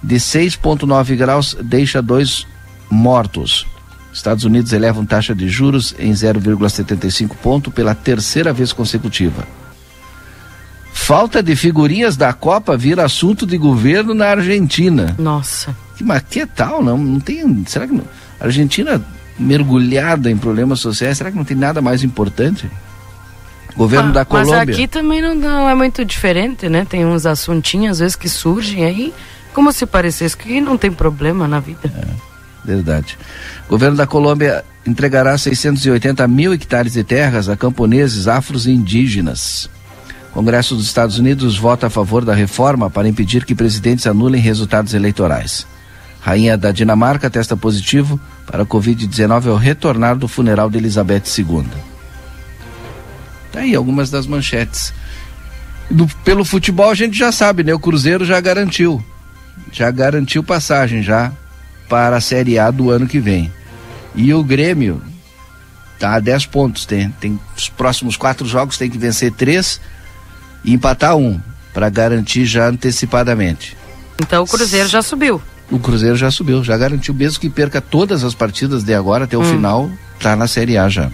de 0.02 0.16
6,9 0.16 1.14
graus, 1.14 1.56
deixa 1.62 2.02
dois 2.02 2.44
mortos. 2.90 3.64
Estados 4.12 4.42
Unidos 4.42 4.72
elevam 4.72 5.06
taxa 5.06 5.36
de 5.36 5.48
juros 5.48 5.94
em 6.00 6.10
0,75 6.10 7.36
ponto 7.40 7.70
pela 7.70 7.94
terceira 7.94 8.52
vez 8.52 8.72
consecutiva. 8.72 9.46
Falta 10.92 11.40
de 11.40 11.54
figurinhas 11.54 12.16
da 12.16 12.32
Copa 12.32 12.76
vira 12.76 13.04
assunto 13.04 13.46
de 13.46 13.56
governo 13.56 14.14
na 14.14 14.26
Argentina. 14.30 15.14
Nossa. 15.16 15.83
Mas 16.00 16.22
que 16.28 16.46
tal? 16.46 16.82
Não, 16.82 16.98
não 16.98 17.20
tem. 17.20 17.64
Será 17.66 17.86
que 17.86 17.94
não? 17.94 18.04
A 18.40 18.46
Argentina 18.46 19.00
mergulhada 19.38 20.30
em 20.30 20.36
problemas 20.36 20.80
sociais, 20.80 21.18
será 21.18 21.30
que 21.30 21.36
não 21.36 21.44
tem 21.44 21.56
nada 21.56 21.80
mais 21.82 22.02
importante? 22.04 22.70
Governo 23.76 24.10
ah, 24.10 24.12
da 24.12 24.24
Colômbia. 24.24 24.58
Mas 24.58 24.68
aqui 24.68 24.86
também 24.86 25.20
não, 25.20 25.34
não, 25.34 25.68
é 25.68 25.74
muito 25.74 26.04
diferente, 26.04 26.68
né? 26.68 26.86
Tem 26.88 27.04
uns 27.04 27.26
assuntinhos 27.26 27.92
às 27.92 27.98
vezes 27.98 28.16
que 28.16 28.28
surgem 28.28 28.84
aí, 28.84 29.12
como 29.52 29.72
se 29.72 29.84
parecesse 29.84 30.36
que 30.36 30.60
não 30.60 30.76
tem 30.78 30.92
problema 30.92 31.48
na 31.48 31.58
vida. 31.58 31.80
É, 31.84 32.06
verdade. 32.64 33.18
Governo 33.68 33.96
da 33.96 34.06
Colômbia 34.06 34.64
entregará 34.86 35.36
680 35.36 36.26
mil 36.28 36.54
hectares 36.54 36.92
de 36.92 37.02
terras 37.02 37.48
a 37.48 37.56
camponeses 37.56 38.28
afros 38.28 38.66
e 38.66 38.70
indígenas. 38.70 39.68
Congresso 40.32 40.74
dos 40.74 40.86
Estados 40.86 41.18
Unidos 41.18 41.56
vota 41.56 41.86
a 41.86 41.90
favor 41.90 42.24
da 42.24 42.34
reforma 42.34 42.90
para 42.90 43.08
impedir 43.08 43.44
que 43.44 43.54
presidentes 43.54 44.06
anulem 44.06 44.40
resultados 44.40 44.94
eleitorais. 44.94 45.66
Rainha 46.24 46.56
da 46.56 46.72
Dinamarca 46.72 47.28
testa 47.28 47.54
positivo 47.54 48.18
para 48.46 48.62
a 48.62 48.66
Covid-19 48.66 49.46
ao 49.46 49.56
retornar 49.56 50.16
do 50.16 50.26
funeral 50.26 50.70
de 50.70 50.78
Elizabeth 50.78 51.24
II. 51.36 51.66
Tá 53.52 53.60
aí 53.60 53.74
algumas 53.74 54.10
das 54.10 54.26
manchetes. 54.26 54.94
Do, 55.90 56.06
pelo 56.24 56.42
futebol 56.42 56.88
a 56.88 56.94
gente 56.94 57.14
já 57.14 57.30
sabe, 57.30 57.62
né? 57.62 57.74
O 57.74 57.78
Cruzeiro 57.78 58.24
já 58.24 58.40
garantiu. 58.40 59.04
Já 59.70 59.90
garantiu 59.90 60.42
passagem 60.42 61.02
já 61.02 61.30
para 61.90 62.16
a 62.16 62.22
Série 62.22 62.58
A 62.58 62.70
do 62.70 62.88
ano 62.88 63.06
que 63.06 63.20
vem. 63.20 63.52
E 64.14 64.32
o 64.32 64.42
Grêmio 64.42 65.02
tá 65.98 66.14
a 66.14 66.20
10 66.20 66.46
pontos. 66.46 66.86
Tem, 66.86 67.10
tem 67.20 67.38
os 67.54 67.68
próximos 67.68 68.16
quatro 68.16 68.46
jogos, 68.46 68.78
tem 68.78 68.88
que 68.88 68.96
vencer 68.96 69.30
três 69.30 69.78
e 70.64 70.72
empatar 70.72 71.18
um, 71.18 71.38
para 71.74 71.90
garantir 71.90 72.46
já 72.46 72.66
antecipadamente. 72.66 73.76
Então 74.18 74.42
o 74.42 74.46
Cruzeiro 74.46 74.88
já 74.88 75.02
subiu. 75.02 75.42
O 75.70 75.78
Cruzeiro 75.78 76.16
já 76.16 76.30
subiu, 76.30 76.62
já 76.62 76.76
garantiu, 76.76 77.14
mesmo 77.14 77.40
que 77.40 77.48
perca 77.48 77.80
todas 77.80 78.22
as 78.22 78.34
partidas 78.34 78.84
de 78.84 78.94
agora 78.94 79.24
até 79.24 79.36
o 79.36 79.40
hum. 79.40 79.44
final, 79.44 79.90
tá 80.20 80.36
na 80.36 80.46
Série 80.46 80.76
A 80.76 80.88
já. 80.88 81.10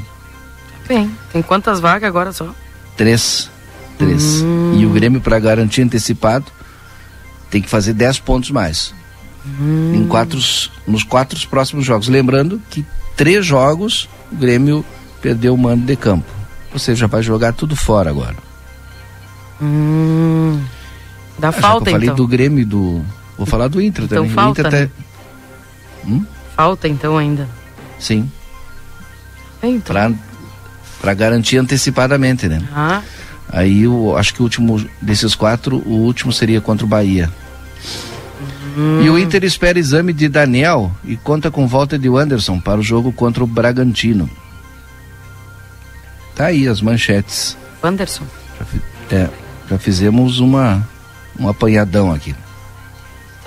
Bem, 0.89 1.11
tem 1.33 1.41
quantas 1.41 1.79
vagas 1.79 2.09
agora 2.09 2.33
só? 2.33 2.53
Três. 2.97 3.49
Três. 3.97 4.43
Hum. 4.43 4.75
E 4.77 4.85
o 4.87 4.91
Grêmio, 4.91 5.21
para 5.21 5.39
garantir 5.39 5.83
antecipado, 5.83 6.47
tem 7.49 7.63
que 7.63 7.69
fazer 7.69 7.93
dez 7.93 8.19
pontos 8.19 8.51
mais. 8.51 8.93
Hum. 9.47 9.93
Em 9.95 10.07
quatro, 10.07 10.39
nos 10.87 11.05
quatro 11.05 11.39
próximos 11.49 11.85
jogos. 11.85 12.09
Lembrando 12.09 12.61
que 12.71 12.85
três 13.17 13.47
jogos 13.47 14.09
o 14.33 14.37
Grêmio 14.37 14.85
perdeu 15.23 15.55
o 15.55 15.59
mando 15.59 15.85
de 15.87 15.97
campo. 15.97 16.27
Você 16.73 16.95
já 16.95 17.07
vai 17.07 17.23
jogar 17.23 17.53
tudo 17.53 17.77
fora 17.77 18.11
agora. 18.11 18.37
Hum. 19.61 20.61
Dá 21.39 21.49
ah, 21.49 21.53
falta, 21.53 21.91
eu 21.91 21.95
falei 21.95 22.09
então. 22.09 22.17
do 22.17 22.27
Grêmio 22.27 22.67
do. 22.67 23.05
Vou 23.41 23.47
falar 23.47 23.69
do 23.69 23.81
Inter 23.81 24.05
então 24.05 24.19
também. 24.19 24.35
Falta, 24.35 24.61
Inter 24.61 24.73
né? 24.73 24.91
hum? 26.07 26.27
Falta 26.55 26.87
então 26.87 27.17
ainda. 27.17 27.49
Sim. 27.99 28.31
Então. 29.63 29.95
Pra, 29.95 30.13
pra 31.01 31.15
garantir 31.15 31.57
antecipadamente, 31.57 32.47
né? 32.47 32.63
Ah. 32.71 33.01
Aí 33.49 33.85
eu 33.85 34.15
acho 34.15 34.35
que 34.35 34.41
o 34.41 34.43
último 34.43 34.87
desses 35.01 35.35
quatro, 35.35 35.79
o 35.87 35.93
último 36.03 36.31
seria 36.35 36.61
contra 36.61 36.85
o 36.85 36.89
Bahia. 36.89 37.33
Hum. 38.77 39.01
E 39.03 39.09
o 39.09 39.19
Inter 39.19 39.43
espera 39.43 39.79
exame 39.79 40.13
de 40.13 40.29
Daniel 40.29 40.93
e 41.03 41.17
conta 41.17 41.51
com 41.51 41.67
volta 41.67 41.99
de 41.99 42.09
Anderson 42.09 42.61
para 42.61 42.79
o 42.79 42.83
jogo 42.83 43.11
contra 43.11 43.43
o 43.43 43.47
Bragantino. 43.47 44.29
Tá 46.37 46.45
aí 46.47 46.69
as 46.69 46.83
manchetes. 46.83 47.57
Anderson. 47.83 48.25
É. 49.11 49.31
Já 49.71 49.79
fizemos 49.79 50.41
uma, 50.41 50.87
um 51.39 51.49
apanhadão 51.49 52.13
aqui. 52.13 52.35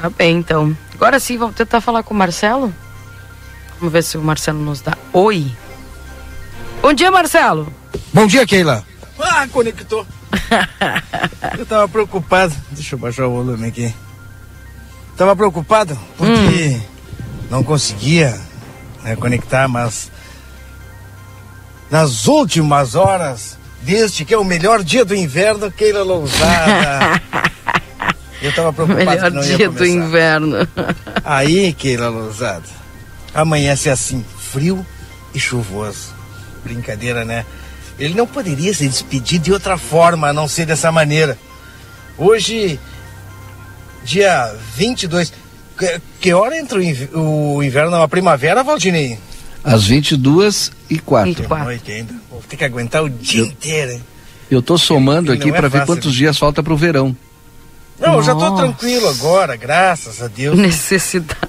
Tá 0.04 0.10
bem, 0.10 0.36
então. 0.36 0.78
Agora 0.96 1.18
sim, 1.18 1.38
vamos 1.38 1.56
tentar 1.56 1.80
falar 1.80 2.04
com 2.04 2.14
o 2.14 2.18
Marcelo? 2.18 2.76
Vamos 3.80 3.94
ver 3.94 4.04
se 4.04 4.18
o 4.18 4.22
Marcelo 4.22 4.60
nos 4.60 4.82
dá. 4.82 4.98
Oi. 5.14 5.50
Bom 6.82 6.92
dia, 6.92 7.10
Marcelo. 7.10 7.72
Bom 8.14 8.28
dia, 8.28 8.46
Keila. 8.46 8.86
Ah, 9.18 9.48
conectou. 9.50 10.06
eu 11.58 11.66
tava 11.66 11.88
preocupado. 11.88 12.54
Deixa 12.72 12.96
eu 12.96 13.00
baixar 13.00 13.28
o 13.28 13.32
volume 13.32 13.66
aqui. 13.66 13.96
Tava 15.16 15.38
preocupado 15.38 15.98
porque 16.18 16.36
hum. 16.36 16.82
não 17.50 17.64
conseguia 17.64 18.38
né, 19.04 19.16
conectar, 19.16 19.70
mas 19.70 20.12
nas 21.90 22.28
últimas 22.28 22.96
horas 22.96 23.58
deste 23.82 24.26
que 24.26 24.34
é 24.34 24.38
o 24.38 24.44
melhor 24.44 24.84
dia 24.84 25.06
do 25.06 25.16
inverno, 25.16 25.72
Keila 25.72 26.04
Lousada. 26.04 27.22
Eu 28.44 28.52
tava 28.54 28.74
preocupado 28.74 29.06
melhor 29.06 29.32
que 29.32 29.36
não 29.38 29.42
dia 29.42 29.70
do 29.70 29.86
inverno. 29.86 30.58
Aí, 31.24 31.72
Keila 31.72 32.10
Lousada, 32.10 32.66
amanhece 33.34 33.90
assim, 33.90 34.24
frio 34.38 34.86
e 35.34 35.40
chuvoso. 35.40 36.14
Brincadeira, 36.62 37.24
né? 37.24 37.46
Ele 37.98 38.14
não 38.14 38.28
poderia 38.28 38.74
se 38.74 38.86
despedir 38.86 39.40
de 39.40 39.54
outra 39.54 39.78
forma, 39.78 40.28
a 40.28 40.34
não 40.34 40.46
ser 40.46 40.66
dessa 40.66 40.92
maneira. 40.92 41.38
Hoje, 42.18 42.78
dia 44.04 44.54
22. 44.76 45.32
Que, 45.78 46.02
que 46.20 46.34
hora 46.34 46.58
entra 46.58 46.80
o 46.80 47.64
inverno, 47.64 47.96
a 47.96 48.08
primavera, 48.10 48.62
Valdinei? 48.62 49.18
Às 49.64 49.88
22 49.88 50.70
e 50.90 51.00
4. 51.00 51.32
E 51.32 51.48
Noite 51.64 51.92
ainda. 51.94 52.14
Vou 52.30 52.42
ter 52.42 52.58
que 52.58 52.66
aguentar 52.66 53.04
o 53.04 53.10
dia 53.10 53.40
eu, 53.40 53.46
inteiro, 53.46 53.94
hein? 53.94 54.04
Eu 54.52 54.62
tô 54.62 54.78
somando 54.78 55.32
aqui 55.32 55.50
para 55.50 55.70
ver 55.70 55.86
quantos 55.86 56.14
dias 56.14 56.38
falta 56.38 56.62
para 56.62 56.74
o 56.74 56.78
verão. 56.78 57.16
Não, 58.04 58.16
eu 58.16 58.24
já 58.24 58.34
tô 58.34 58.50
Nossa. 58.50 58.64
tranquilo 58.64 59.08
agora, 59.08 59.56
graças 59.56 60.22
a 60.22 60.28
Deus. 60.28 60.58
Necessidade. 60.58 61.40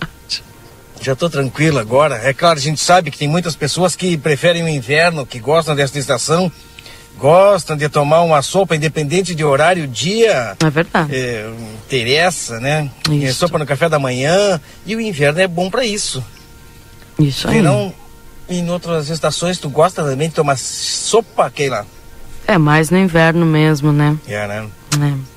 Já 1.00 1.16
tô 1.16 1.28
tranquilo 1.28 1.78
agora. 1.80 2.16
É 2.22 2.32
claro, 2.32 2.58
a 2.58 2.62
gente 2.62 2.80
sabe 2.80 3.10
que 3.10 3.18
tem 3.18 3.28
muitas 3.28 3.56
pessoas 3.56 3.96
que 3.96 4.16
preferem 4.16 4.62
o 4.62 4.68
inverno, 4.68 5.26
que 5.26 5.40
gostam 5.40 5.74
dessa 5.74 5.98
estação, 5.98 6.50
gostam 7.18 7.76
de 7.76 7.88
tomar 7.88 8.22
uma 8.22 8.40
sopa, 8.40 8.76
independente 8.76 9.34
de 9.34 9.44
horário, 9.44 9.88
dia. 9.88 10.56
É 10.64 10.70
verdade. 10.70 11.14
É, 11.14 11.50
interessa, 11.84 12.60
né? 12.60 12.88
É, 13.22 13.32
sopa 13.32 13.58
no 13.58 13.66
café 13.66 13.88
da 13.88 13.98
manhã. 13.98 14.60
E 14.86 14.94
o 14.94 15.00
inverno 15.00 15.40
é 15.40 15.48
bom 15.48 15.68
para 15.68 15.84
isso. 15.84 16.24
Isso 17.18 17.48
aí. 17.48 17.56
Verão, 17.56 17.92
em 18.48 18.70
outras 18.70 19.10
estações, 19.10 19.58
tu 19.58 19.68
gosta 19.68 20.04
também 20.04 20.28
de 20.28 20.34
tomar 20.36 20.56
sopa, 20.56 21.50
Keila? 21.50 21.84
É 22.46 22.56
mais 22.56 22.90
no 22.90 22.98
inverno 22.98 23.44
mesmo, 23.44 23.92
né? 23.92 24.16
É, 24.26 24.46
né? 24.46 24.68
É. 25.00 25.33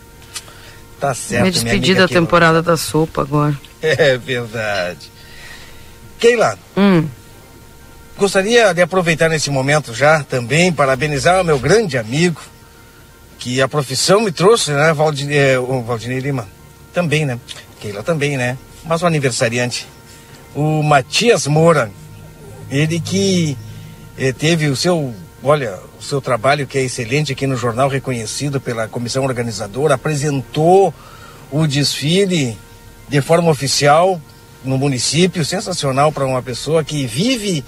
Tá 1.00 1.14
certo, 1.14 1.44
Me 1.46 1.52
despedi 1.52 1.94
da 1.94 2.08
temporada 2.08 2.62
da 2.62 2.76
sopa 2.78 3.22
agora. 3.22 3.58
É 3.82 4.18
verdade. 4.18 5.12
Keila, 6.20 6.58
Hum, 6.76 7.08
Gostaria 8.18 8.74
de 8.74 8.82
aproveitar 8.82 9.30
nesse 9.30 9.52
momento 9.52 9.94
já 9.94 10.24
também 10.24 10.74
parabenizar 10.74 11.40
o 11.40 11.44
meu 11.46 11.60
grande 11.60 12.00
amigo, 12.00 12.42
que 13.38 13.62
a 13.62 13.68
profissão 13.68 14.22
me 14.22 14.32
trouxe, 14.32 14.72
né, 14.72 14.92
Valdine, 14.92 15.36
eh, 15.36 15.60
o 15.60 15.84
Valdinei 15.84 16.18
Lima? 16.18 16.48
Também, 16.92 17.24
né? 17.28 17.38
Keila 17.80 18.02
também, 18.02 18.36
né? 18.36 18.58
Mas 18.84 19.04
o 19.04 19.06
aniversariante, 19.06 19.88
o 20.56 20.82
Matias 20.82 21.46
Moura, 21.46 21.92
ele 22.72 23.00
que 23.00 23.56
eh, 24.18 24.32
teve 24.34 24.68
o 24.68 24.76
seu, 24.76 25.14
olha, 25.44 25.80
o 26.00 26.04
seu 26.04 26.22
trabalho 26.22 26.68
que 26.68 26.78
é 26.78 26.84
excelente 26.84 27.32
aqui 27.32 27.48
no 27.48 27.56
jornal, 27.56 27.90
reconhecido 27.90 28.60
pela 28.60 28.88
comissão 28.88 29.24
organizadora, 29.24 29.96
apresentou 29.96 30.94
o 31.52 31.66
desfile 31.68 32.58
de 33.08 33.22
forma 33.22 33.50
oficial 33.50 34.20
no 34.64 34.78
município, 34.78 35.46
sensacional 35.46 36.12
para 36.12 36.26
uma 36.26 36.42
pessoa 36.42 36.84
que 36.84 37.06
vive 37.06 37.64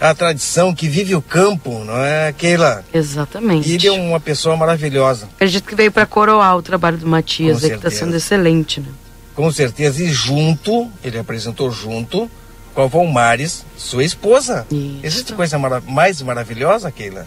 a 0.00 0.12
tradição, 0.14 0.74
que 0.74 0.88
vive 0.88 1.14
o 1.14 1.22
campo, 1.22 1.84
não 1.84 1.96
é, 1.96 2.32
Keila? 2.32 2.84
exatamente. 2.92 3.68
E 3.68 3.74
ele 3.74 3.86
é 3.86 3.92
uma 3.92 4.18
pessoa 4.18 4.56
maravilhosa, 4.56 5.28
Acredito 5.36 5.64
que 5.64 5.76
veio 5.76 5.92
para 5.92 6.04
coroar 6.04 6.56
o 6.56 6.62
trabalho 6.62 6.98
do 6.98 7.06
Matias, 7.06 7.62
aí, 7.62 7.70
que 7.70 7.76
está 7.76 7.90
sendo 7.90 8.16
excelente, 8.16 8.80
né? 8.80 8.88
com 9.34 9.50
certeza, 9.52 10.02
e 10.02 10.10
junto, 10.10 10.90
ele 11.04 11.18
apresentou 11.18 11.70
junto 11.70 12.28
com 12.74 12.82
a 12.82 12.86
Valmares, 12.86 13.64
sua 13.76 14.04
esposa. 14.04 14.66
Isso. 14.70 15.00
Existe 15.02 15.32
coisa 15.34 15.58
mara 15.58 15.80
mais 15.86 16.20
maravilhosa, 16.22 16.90
Keila? 16.90 17.26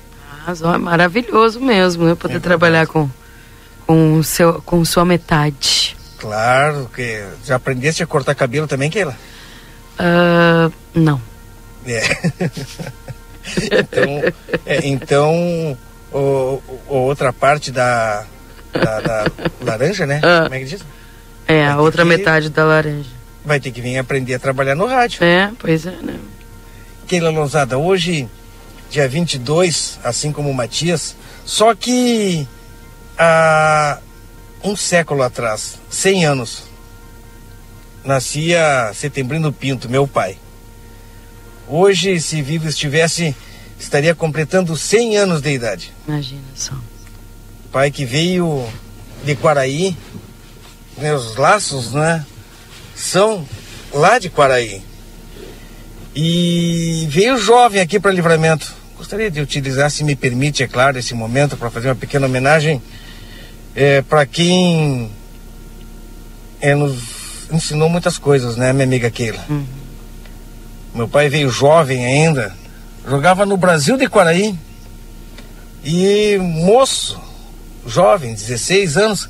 Ó, 0.64 0.74
é 0.76 0.78
maravilhoso 0.78 1.60
mesmo, 1.60 2.06
né? 2.06 2.16
Poder 2.16 2.38
É 2.38 2.40
trabalhar 2.40 2.86
com, 2.88 3.10
com, 3.88 4.22
seu, 4.24 4.62
com 4.62 4.84
sua 4.86 5.04
metade. 5.06 5.96
Claro, 6.20 6.90
que 6.94 7.24
já 7.44 7.56
aprendeste 7.56 8.02
a 8.04 8.08
cortar 8.08 8.34
cabelo 8.36 8.68
também, 8.68 8.90
Keila? 8.90 9.16
Ah, 10.00 10.70
não. 10.94 11.22
É. 11.86 12.02
então, 13.72 14.34
é, 14.66 14.88
então 14.88 15.78
o, 16.12 16.18
o- 16.18 16.62
outra 16.88 17.32
parte 17.32 17.72
da, 17.72 18.24
da, 18.74 19.00
da 19.02 19.26
laranja, 19.62 20.06
né? 20.06 20.20
Ah. 20.24 20.44
Como 20.44 20.56
é 20.56 20.60
que 20.60 20.66
diz? 20.66 20.82
É, 21.48 21.68
a 21.68 21.78
outra 21.80 22.04
que- 22.04 22.10
metade 22.10 22.50
da 22.50 22.66
laranja. 22.66 23.10
Vai 23.46 23.60
ter 23.60 23.72
que 23.72 23.80
vir 23.80 23.98
aprender 23.98 24.34
a 24.34 24.40
trabalhar 24.40 24.76
no 24.76 24.86
rádio. 24.88 25.24
É, 25.24 25.52
pois 25.60 25.86
é, 25.86 25.92
né? 25.92 26.20
Keila 27.08 27.30
Lousada, 27.30 27.78
hoje, 27.78 28.28
dia 28.90 29.08
22, 29.08 30.00
assim 30.04 30.32
como 30.32 30.50
o 30.50 30.54
Matias, 30.54 31.16
só 31.46 31.76
que 31.76 32.48
há 33.18 34.00
um 34.64 34.76
século 34.76 35.22
atrás, 35.22 35.80
100 35.92 36.26
anos, 36.26 36.64
nascia 38.04 38.92
Setembrino 38.96 39.54
Pinto, 39.54 39.88
meu 39.88 40.08
pai. 40.08 40.38
Hoje, 41.68 42.20
se 42.20 42.42
vivo 42.42 42.68
estivesse, 42.68 43.36
estaria 43.80 44.16
completando 44.16 44.76
100 44.76 45.18
anos 45.18 45.42
de 45.42 45.52
idade. 45.52 45.94
Imagina 46.08 46.42
só. 46.56 46.74
Pai 47.72 47.92
que 47.92 48.06
veio 48.06 48.68
de 49.24 49.36
Quaraí, 49.36 49.96
meus 50.98 51.36
laços, 51.36 51.94
né? 51.94 52.26
São 52.96 53.46
lá 53.94 54.20
de 54.20 54.30
Quaraí. 54.30 54.82
E 56.16 57.08
veio 57.10 57.38
jovem 57.38 57.82
aqui 57.82 58.00
para 58.00 58.12
Livramento. 58.12 58.74
Gostaria 58.98 59.30
de 59.30 59.42
utilizar, 59.42 59.92
se 59.92 60.04
me 60.04 60.16
permite, 60.16 60.64
é 60.64 60.68
claro, 60.68 60.98
esse 60.98 61.14
momento 61.14 61.58
para 61.58 61.70
fazer 61.70 61.90
uma 61.90 61.96
pequena 61.96 62.26
homenagem 62.26 62.82
para 64.08 64.26
quem 64.26 65.12
é, 66.62 66.74
nos 66.74 66.98
ensinou 67.52 67.90
muitas 67.90 68.18
coisas, 68.18 68.56
né, 68.56 68.72
minha 68.72 68.86
amiga 68.86 69.12
Keila? 69.12 69.44
Uhum. 69.50 69.66
Meu 70.94 71.08
pai 71.10 71.28
veio 71.28 71.50
jovem 71.50 72.06
ainda, 72.06 72.56
jogava 73.06 73.46
no 73.46 73.58
Brasil 73.58 73.98
de 73.98 74.08
Quaraí. 74.08 74.58
E 75.84 76.38
moço, 76.40 77.20
jovem, 77.86 78.34
16 78.34 78.98
anos, 78.98 79.30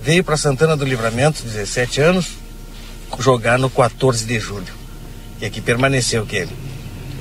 veio 0.00 0.22
para 0.22 0.36
Santana 0.36 0.76
do 0.76 0.84
Livramento, 0.84 1.42
17 1.42 2.00
anos, 2.00 2.28
jogar 3.22 3.58
no 3.58 3.70
14 3.70 4.24
de 4.24 4.38
julho. 4.38 4.72
E 5.40 5.46
aqui 5.46 5.60
permaneceu 5.60 6.24
que 6.24 6.36
ele. 6.36 6.52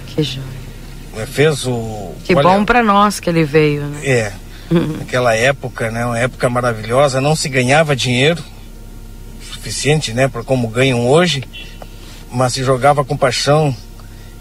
Que 0.08 0.24
joia. 0.24 1.28
Fez 1.28 1.66
o. 1.68 2.14
Que 2.24 2.36
olha, 2.36 2.44
bom 2.44 2.66
para 2.66 2.82
nós 2.82 3.20
que 3.20 3.30
ele 3.30 3.44
veio, 3.44 3.84
né? 3.84 4.00
É. 4.06 4.34
Naquela 4.72 5.36
época, 5.36 5.92
né? 5.92 6.06
Uma 6.06 6.18
época 6.18 6.50
maravilhosa, 6.50 7.22
não 7.22 7.36
se 7.36 7.48
ganhava 7.48 7.96
dinheiro 7.96 8.44
suficiente, 9.64 10.14
né? 10.14 10.28
Para 10.28 10.44
como 10.44 10.68
ganham 10.68 11.08
hoje, 11.08 11.44
mas 12.30 12.54
se 12.54 12.64
jogava 12.64 13.06
com 13.06 13.16
paixão 13.16 13.76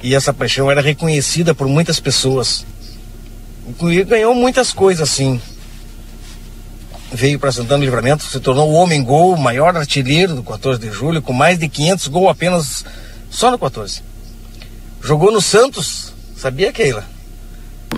e 0.02 0.14
essa 0.14 0.34
paixão 0.34 0.70
era 0.70 0.80
reconhecida 0.80 1.54
por 1.54 1.68
muitas 1.68 2.00
pessoas. 2.00 2.66
E 3.82 4.02
ganhou 4.02 4.34
muitas 4.34 4.72
coisas, 4.72 5.08
assim. 5.08 5.40
Veio 7.12 7.38
para 7.38 7.52
Santana 7.52 7.78
do 7.78 7.84
Livramento, 7.84 8.24
se 8.24 8.40
tornou 8.40 8.70
o 8.70 8.74
homem 8.74 9.02
gol, 9.02 9.34
o 9.34 9.38
maior 9.38 9.76
artilheiro 9.76 10.34
do 10.34 10.42
14 10.42 10.80
de 10.80 10.90
julho, 10.90 11.20
com 11.20 11.32
mais 11.32 11.58
de 11.58 11.68
500 11.68 12.08
gols 12.08 12.30
apenas 12.30 12.84
só 13.30 13.50
no 13.50 13.58
14. 13.58 14.02
Jogou 15.02 15.30
no 15.30 15.40
Santos, 15.40 16.12
sabia, 16.36 16.72
Keila? 16.72 17.04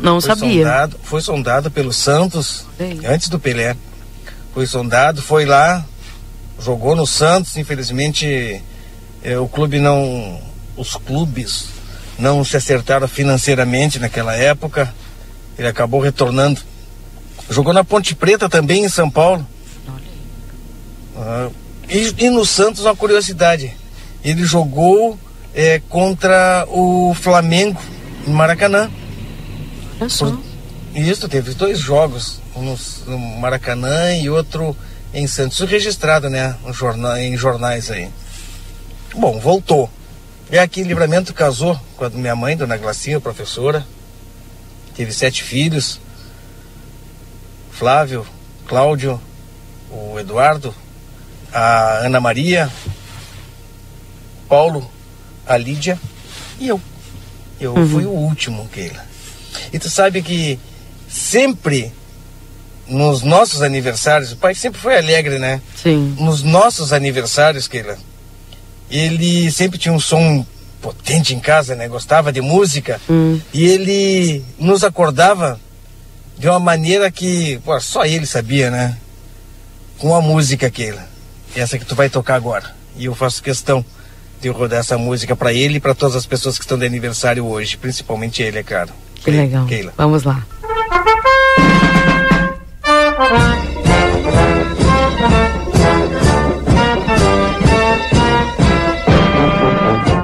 Não 0.03 0.21
foi 0.21 0.35
sabia. 0.35 0.65
Sondado, 0.65 1.01
foi 1.03 1.21
sondado 1.21 1.71
pelo 1.71 1.93
Santos 1.93 2.67
antes 3.07 3.29
do 3.29 3.39
Pelé. 3.39 3.77
Foi 4.53 4.67
sondado, 4.67 5.23
foi 5.23 5.45
lá, 5.45 5.85
jogou 6.61 6.95
no 6.95 7.07
Santos. 7.07 7.57
Infelizmente, 7.57 8.63
eh, 9.23 9.39
o 9.39 9.49
clube 9.49 9.79
não. 9.79 10.41
Os 10.77 10.97
clubes 10.97 11.67
não 12.19 12.45
se 12.45 12.57
acertaram 12.57 13.07
financeiramente 13.07 13.99
naquela 13.99 14.35
época. 14.35 14.93
Ele 15.59 15.69
acabou 15.69 16.01
retornando. 16.01 16.61
Jogou 17.51 17.73
na 17.73 17.85
Ponte 17.85 18.15
Preta 18.15 18.49
também, 18.49 18.85
em 18.85 18.89
São 18.89 19.11
Paulo. 19.11 19.47
Ah, 21.17 21.49
e, 21.89 22.25
e 22.25 22.31
no 22.31 22.45
Santos, 22.45 22.85
uma 22.85 22.97
curiosidade: 22.97 23.73
ele 24.25 24.45
jogou 24.45 25.19
eh, 25.55 25.81
contra 25.89 26.67
o 26.69 27.15
Flamengo, 27.15 27.81
em 28.27 28.31
Maracanã. 28.33 28.91
Por- 30.25 30.41
Isso, 30.95 31.29
teve 31.29 31.55
dois 31.55 31.79
jogos, 31.79 32.41
um 32.57 32.63
no, 33.07 33.19
Maracanã 33.41 34.15
e 34.17 34.31
outro 34.31 34.77
em 35.13 35.27
Santos, 35.27 35.59
Isso 35.59 35.67
registrado, 35.67 36.29
né, 36.29 36.57
jornal, 36.73 37.17
em 37.17 37.37
jornais 37.37 37.91
aí. 37.91 38.09
Bom, 39.15 39.39
voltou. 39.39 39.89
E 40.51 40.59
aqui 40.59 40.81
em 40.81 40.85
Livramento 40.85 41.33
casou 41.33 41.79
com 41.97 42.05
a 42.05 42.11
minha 42.11 42.35
mãe, 42.35 42.57
Dona 42.57 42.77
Glacinha, 42.77 43.21
professora. 43.21 43.87
Teve 44.97 45.13
sete 45.13 45.43
filhos. 45.43 46.01
Flávio, 47.75 48.25
Cláudio, 48.67 49.21
o 49.91 50.19
Eduardo, 50.19 50.75
a 51.53 51.99
Ana 52.07 52.21
Maria, 52.21 52.71
Paulo, 54.49 54.89
a 55.47 55.57
Lídia 55.57 55.99
e 56.61 56.69
eu. 56.69 56.81
Eu 57.61 57.75
fui 57.89 58.05
o 58.05 58.11
último, 58.11 58.69
Keila. 58.73 59.05
E 59.73 59.79
tu 59.79 59.89
sabe 59.89 60.23
que 60.23 60.59
sempre 61.09 61.93
nos 62.87 63.23
nossos 63.23 63.63
aniversários, 63.63 64.33
o 64.33 64.37
pai 64.37 64.55
sempre 64.55 64.81
foi 64.81 64.97
alegre, 64.99 65.39
né? 65.39 65.61
Sim. 65.75 66.17
Nos 66.19 66.43
nossos 66.43 66.93
aniversários, 66.93 67.67
Keila, 67.67 67.97
ele 68.91 69.51
sempre 69.51 69.79
tinha 69.79 69.95
um 69.95 70.01
som 70.01 70.45
potente 70.81 71.35
em 71.35 71.41
casa, 71.41 71.75
né? 71.75 71.89
Gostava 71.89 72.33
de 72.33 72.41
música. 72.41 73.01
Hum. 73.09 73.41
E 73.53 73.65
ele 73.65 74.45
nos 74.59 74.85
acordava 74.85 75.59
de 76.39 76.49
uma 76.49 76.59
maneira 76.59 77.11
que 77.11 77.59
pô, 77.65 77.79
só 77.81 78.05
ele 78.05 78.27
sabia, 78.27 78.71
né? 78.71 78.97
Com 79.99 80.15
a 80.15 80.21
música 80.21 80.67
aquela, 80.67 81.07
essa 81.55 81.79
que 81.79 81.85
tu 81.85 81.95
vai 81.95 82.09
tocar 82.09 82.35
agora. 82.35 82.75
E 82.97 83.07
eu 83.07 83.15
faço 83.15 83.43
questão 83.43 83.85
de 84.41 84.49
rodar 84.49 84.81
essa 84.81 84.99
música 84.99 85.35
para 85.35 85.53
ele 85.53 85.77
e 85.77 85.81
para 85.81 85.95
todas 85.95 86.17
as 86.17 86.27
pessoas 86.27 86.59
que 86.59 86.65
estão 86.65 86.79
de 86.79 86.85
aniversário 86.85 87.47
hoje, 87.47 87.77
principalmente 87.77 88.43
ele, 88.43 88.59
é 88.59 88.63
claro. 88.63 88.91
Que 89.17 89.31
legal. 89.31 89.65
Keila. 89.67 89.95
Vamos 89.97 90.25
lá. 90.25 90.45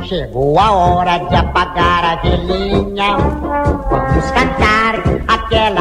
Chegou 0.06 0.58
a 0.58 0.70
hora 0.72 1.18
de 1.18 1.34
apagar 1.36 2.04
a 2.04 2.16
velhinha. 2.16 3.16
Vamos 3.16 4.30
cantar 4.32 4.96
aquela 5.28 5.79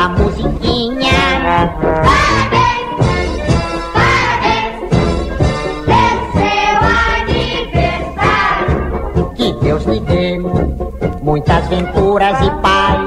muitas 11.29 11.67
venturas 11.67 12.37
e 12.41 12.49
paz. 12.61 12.99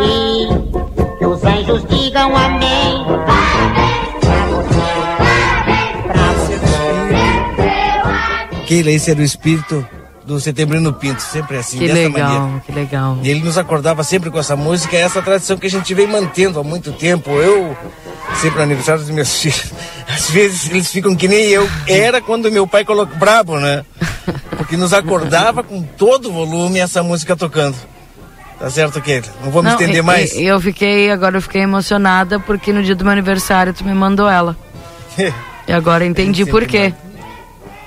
E 0.00 1.18
que 1.18 1.26
os 1.26 1.44
anjos 1.44 1.84
digam 1.86 2.34
amém. 2.34 3.04
Parabéns 3.26 4.20
pra 4.20 4.46
você, 4.46 4.80
parabéns 5.18 6.06
pra 6.06 6.32
você, 6.32 6.58
pelo 6.58 6.66
seu 6.72 6.90
aniversário. 7.60 8.66
Keila, 8.66 8.90
esse 8.90 9.10
era 9.10 9.20
o 9.20 9.22
espírito 9.22 9.86
do 10.24 10.40
Setembrino 10.40 10.94
Pinto, 10.94 11.20
sempre 11.20 11.58
assim, 11.58 11.78
Que 11.78 11.88
dessa 11.88 11.98
legal, 12.00 12.30
maneira. 12.40 12.62
que 12.64 12.72
legal. 12.72 13.18
E 13.22 13.28
ele 13.28 13.40
nos 13.40 13.58
acordava 13.58 14.02
sempre 14.02 14.30
com 14.30 14.38
essa 14.38 14.56
música, 14.56 14.96
é 14.96 15.00
essa 15.00 15.20
tradição 15.20 15.58
que 15.58 15.66
a 15.66 15.70
gente 15.70 15.92
vem 15.92 16.06
mantendo 16.06 16.58
há 16.58 16.64
muito 16.64 16.90
tempo. 16.92 17.32
Eu, 17.32 17.76
sempre 18.36 18.56
no 18.58 18.62
aniversário 18.62 19.02
dos 19.02 19.10
meus 19.10 19.28
filhos, 19.38 19.72
às 20.08 20.30
vezes 20.30 20.70
eles 20.70 20.90
ficam 20.90 21.14
que 21.14 21.28
nem 21.28 21.48
eu. 21.48 21.68
Era 21.86 22.22
quando 22.22 22.50
meu 22.50 22.66
pai 22.66 22.82
colocou 22.82 23.18
brabo, 23.18 23.58
né? 23.60 23.84
Porque 24.72 24.80
nos 24.80 24.94
acordava 24.94 25.62
com 25.62 25.82
todo 25.82 26.30
o 26.30 26.32
volume 26.32 26.78
essa 26.78 27.02
música 27.02 27.36
tocando. 27.36 27.76
Tá 28.58 28.70
certo, 28.70 29.02
Keila? 29.02 29.26
Não 29.44 29.50
vou 29.50 29.62
me 29.62 29.68
Não, 29.68 29.74
estender 29.74 29.98
e- 29.98 30.02
mais. 30.02 30.32
Eu 30.34 30.58
fiquei, 30.62 31.10
agora 31.10 31.36
eu 31.36 31.42
fiquei 31.42 31.60
emocionada 31.60 32.40
porque 32.40 32.72
no 32.72 32.82
dia 32.82 32.94
do 32.94 33.04
meu 33.04 33.12
aniversário 33.12 33.74
tu 33.74 33.84
me 33.84 33.92
mandou 33.92 34.28
ela. 34.30 34.56
E 35.68 35.72
agora 35.72 36.04
entendi 36.04 36.44
por 36.44 36.64
quê. 36.66 36.92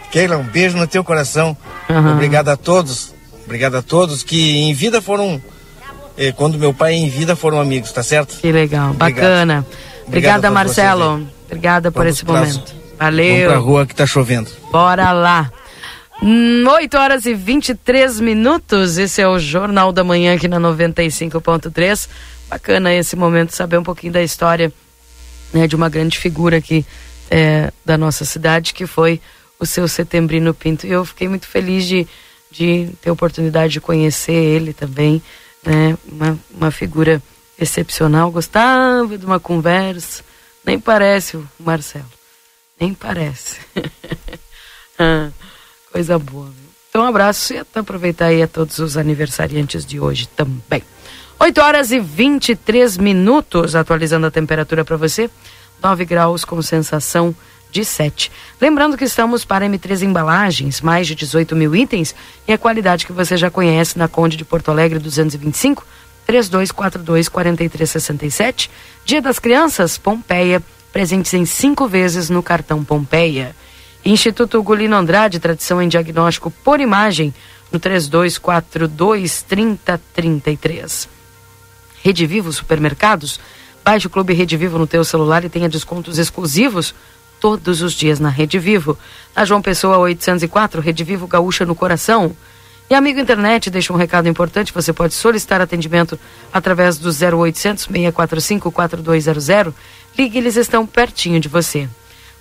Keila, 0.09 0.37
um 0.37 0.43
beijo 0.43 0.77
no 0.77 0.87
teu 0.87 1.03
coração. 1.03 1.57
Aham. 1.89 2.13
Obrigado 2.13 2.47
a 2.47 2.55
todos. 2.55 3.13
Obrigado 3.43 3.75
a 3.75 3.81
todos 3.81 4.23
que 4.23 4.57
em 4.59 4.73
vida 4.73 5.01
foram. 5.01 5.41
eh, 6.17 6.31
quando 6.31 6.57
meu 6.57 6.73
pai 6.73 6.93
em 6.93 7.09
vida 7.09 7.35
foram 7.35 7.59
amigos, 7.59 7.91
tá 7.91 8.01
certo? 8.01 8.37
Que 8.39 8.49
legal, 8.51 8.91
Obrigado. 8.91 9.13
bacana. 9.15 9.65
Obrigado 10.07 10.07
Obrigada, 10.07 10.51
Marcelo. 10.51 11.15
vocês 11.17 11.27
Obrigada 11.47 11.91
por 11.91 12.03
Vamos 12.03 12.15
esse 12.15 12.25
momento. 12.25 12.53
Vamos 12.53 12.73
Valeu. 12.97 13.49
pra 13.49 13.57
rua 13.57 13.85
que 13.85 13.93
tá 13.95 14.05
chovendo. 14.05 14.49
Bora 14.71 15.11
lá. 15.11 15.51
Hum, 16.21 16.63
8 16.67 16.97
horas 16.97 17.25
e 17.25 17.33
23 17.33 18.19
minutos. 18.19 18.97
Esse 18.97 19.21
é 19.21 19.27
o 19.27 19.37
Jornal 19.37 19.91
da 19.91 20.03
Manhã 20.03 20.35
aqui 20.35 20.47
na 20.47 20.59
95.3. 20.59 22.09
Bacana 22.49 22.93
esse 22.93 23.15
momento, 23.15 23.51
saber 23.51 23.77
um 23.77 23.83
pouquinho 23.83 24.13
da 24.13 24.23
história 24.23 24.71
né, 25.53 25.67
de 25.67 25.75
uma 25.75 25.89
grande 25.89 26.17
figura 26.17 26.57
aqui 26.57 26.85
é, 27.29 27.71
da 27.83 27.97
nossa 27.97 28.23
cidade, 28.23 28.73
que 28.73 28.85
foi 28.85 29.19
o 29.59 29.65
seu 29.65 29.87
Setembrino 29.87 30.53
Pinto. 30.53 30.87
E 30.87 30.91
eu 30.91 31.03
fiquei 31.03 31.27
muito 31.27 31.47
feliz 31.47 31.85
de, 31.85 32.07
de 32.49 32.89
ter 33.01 33.11
oportunidade 33.11 33.73
de 33.73 33.81
conhecer 33.81 34.33
ele 34.33 34.73
também. 34.73 35.21
Né, 35.65 35.97
uma, 36.09 36.39
uma 36.51 36.71
figura 36.71 37.21
excepcional. 37.59 38.31
Gostava 38.31 39.17
de 39.17 39.25
uma 39.25 39.39
conversa. 39.39 40.23
Nem 40.65 40.79
parece 40.79 41.35
o 41.37 41.47
Marcelo. 41.59 42.11
Nem 42.79 42.93
parece. 42.93 43.57
Ah, 44.97 45.29
Coisa 45.95 46.19
boa. 46.19 46.49
Então, 46.89 47.03
um 47.03 47.07
abraço 47.07 47.53
e 47.53 47.57
até 47.57 47.79
aproveitar 47.79 48.25
aí 48.25 48.43
a 48.43 48.47
todos 48.49 48.79
os 48.79 48.97
aniversariantes 48.97 49.85
de 49.85 49.97
hoje 49.97 50.27
também. 50.27 50.83
8 51.39 51.61
horas 51.61 51.89
e 51.89 52.01
23 52.01 52.97
minutos, 52.97 53.77
atualizando 53.77 54.27
a 54.27 54.31
temperatura 54.31 54.83
para 54.83 54.97
você. 54.97 55.29
9 55.81 56.03
graus 56.03 56.43
com 56.43 56.61
sensação 56.61 57.33
de 57.71 57.85
7. 57.85 58.29
Lembrando 58.59 58.97
que 58.97 59.05
estamos 59.05 59.45
para 59.45 59.65
M3 59.65 60.01
Embalagens, 60.01 60.81
mais 60.81 61.07
de 61.07 61.15
18 61.15 61.55
mil 61.55 61.73
itens 61.73 62.13
e 62.45 62.51
a 62.51 62.57
qualidade 62.57 63.05
que 63.05 63.13
você 63.13 63.37
já 63.37 63.49
conhece 63.49 63.97
na 63.97 64.09
Conde 64.09 64.35
de 64.35 64.43
Porto 64.43 64.69
Alegre 64.71 64.99
225 64.99 65.81
3242 66.25 67.29
4367. 67.29 68.69
Dia 69.05 69.21
das 69.21 69.39
Crianças, 69.39 69.97
Pompeia, 69.97 70.61
presentes 70.91 71.33
em 71.33 71.45
cinco 71.45 71.87
vezes 71.87 72.29
no 72.29 72.43
cartão 72.43 72.83
Pompeia. 72.83 73.55
Instituto 74.05 74.61
Gulino 74.61 74.95
Andrade, 74.95 75.39
tradição 75.39 75.81
em 75.81 75.87
diagnóstico 75.87 76.51
por 76.51 76.79
imagem, 76.79 77.33
no 77.71 77.79
3242 77.79 79.41
3033. 79.41 81.09
Rede 82.03 82.27
Vivo 82.27 82.53
Supermercados. 82.53 83.39
Baixe 83.83 84.05
o 84.05 84.09
Clube 84.11 84.35
Rede 84.35 84.55
Vivo 84.55 84.77
no 84.77 84.85
teu 84.85 85.03
celular 85.03 85.43
e 85.43 85.49
tenha 85.49 85.67
descontos 85.67 86.19
exclusivos 86.19 86.93
todos 87.39 87.81
os 87.81 87.93
dias 87.93 88.19
na 88.19 88.29
Rede 88.29 88.59
Vivo. 88.59 88.95
Na 89.35 89.43
João 89.43 89.59
Pessoa 89.59 89.97
804, 89.97 90.81
Rede 90.81 91.03
Vivo 91.03 91.25
Gaúcha 91.25 91.65
no 91.65 91.73
Coração. 91.73 92.35
E 92.87 92.93
amigo 92.93 93.19
internet, 93.19 93.71
deixa 93.71 93.91
um 93.91 93.97
recado 93.97 94.29
importante, 94.29 94.71
você 94.71 94.93
pode 94.93 95.15
solicitar 95.15 95.59
atendimento 95.61 96.19
através 96.53 96.99
do 96.99 97.09
0800 97.09 97.85
645 97.85 98.71
4200. 98.71 99.73
Ligue, 100.15 100.37
eles 100.37 100.57
estão 100.57 100.85
pertinho 100.85 101.39
de 101.39 101.49
você. 101.49 101.89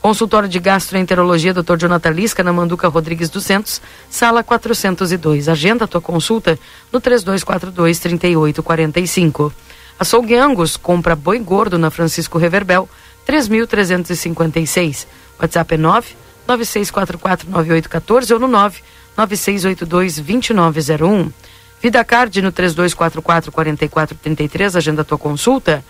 Consultório 0.04 0.48
de 0.50 0.58
Gastroenterologia, 0.58 1.54
Dr. 1.54 1.78
Jonathan 1.78 2.10
Lisca, 2.10 2.42
na 2.42 2.52
Manduca 2.52 2.88
Rodrigues 2.88 3.30
200, 3.30 3.80
sala 4.10 4.44
402. 4.44 5.48
Agenda 5.48 5.86
a 5.86 5.88
tua 5.88 6.02
consulta 6.02 6.58
no 6.92 7.00
3242-3845. 7.00 9.50
Açougue 9.98 10.36
Angus, 10.36 10.76
compra 10.76 11.16
boi 11.16 11.38
gordo 11.38 11.78
na 11.78 11.90
Francisco 11.90 12.36
Reverbel, 12.36 12.86
3.356. 13.26 15.06
WhatsApp 15.40 15.74
é 15.74 15.78
9 15.78 16.08
96449814 16.48 18.34
ou 18.34 18.40
no 18.40 18.46
9 18.46 18.82
9682-2901. 19.16 21.32
Vida 21.80 22.04
Card 22.04 22.42
no 22.42 22.52
3244-4433, 22.52 24.76
agenda 24.76 25.00
a 25.00 25.04
tua 25.04 25.16
consulta. 25.16 25.82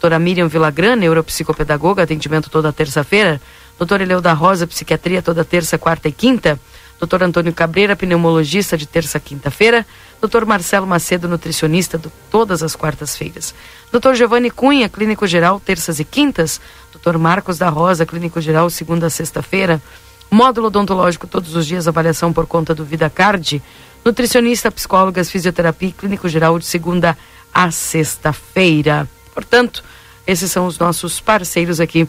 Doutora 0.00 0.18
Miriam 0.18 0.48
Villagrã, 0.48 0.96
neuropsicopedagoga, 0.96 2.04
atendimento 2.04 2.48
toda 2.48 2.72
terça-feira. 2.72 3.38
Doutor 3.78 4.00
Eleu 4.00 4.18
da 4.22 4.32
Rosa, 4.32 4.66
psiquiatria 4.66 5.20
toda 5.20 5.44
terça, 5.44 5.76
quarta 5.76 6.08
e 6.08 6.12
quinta. 6.12 6.58
Doutor 6.98 7.22
Antônio 7.22 7.52
Cabreira, 7.52 7.94
pneumologista 7.94 8.78
de 8.78 8.86
terça 8.86 9.18
a 9.18 9.20
quinta-feira. 9.20 9.86
Doutor 10.18 10.46
Marcelo 10.46 10.86
Macedo, 10.86 11.28
nutricionista, 11.28 11.98
de 11.98 12.08
todas 12.30 12.62
as 12.62 12.74
quartas-feiras. 12.74 13.54
Doutor 13.92 14.14
Giovanni 14.14 14.50
Cunha, 14.50 14.88
clínico 14.88 15.26
geral, 15.26 15.60
terças 15.60 16.00
e 16.00 16.04
quintas. 16.06 16.62
Doutor 16.90 17.18
Marcos 17.18 17.58
da 17.58 17.68
Rosa, 17.68 18.06
clínico 18.06 18.40
geral, 18.40 18.70
segunda 18.70 19.08
a 19.08 19.10
sexta-feira. 19.10 19.82
Módulo 20.30 20.68
odontológico 20.68 21.26
todos 21.26 21.54
os 21.54 21.66
dias, 21.66 21.86
avaliação 21.86 22.32
por 22.32 22.46
conta 22.46 22.74
do 22.74 22.86
Vida 22.86 23.10
Card. 23.10 23.62
Nutricionista, 24.02 24.70
psicólogas, 24.70 25.30
fisioterapia 25.30 25.90
e 25.90 25.92
clínico 25.92 26.26
geral 26.26 26.58
de 26.58 26.64
segunda 26.64 27.18
a 27.52 27.70
sexta-feira. 27.70 29.06
Portanto, 29.34 29.82
esses 30.26 30.50
são 30.50 30.66
os 30.66 30.78
nossos 30.78 31.20
parceiros 31.20 31.80
aqui 31.80 32.08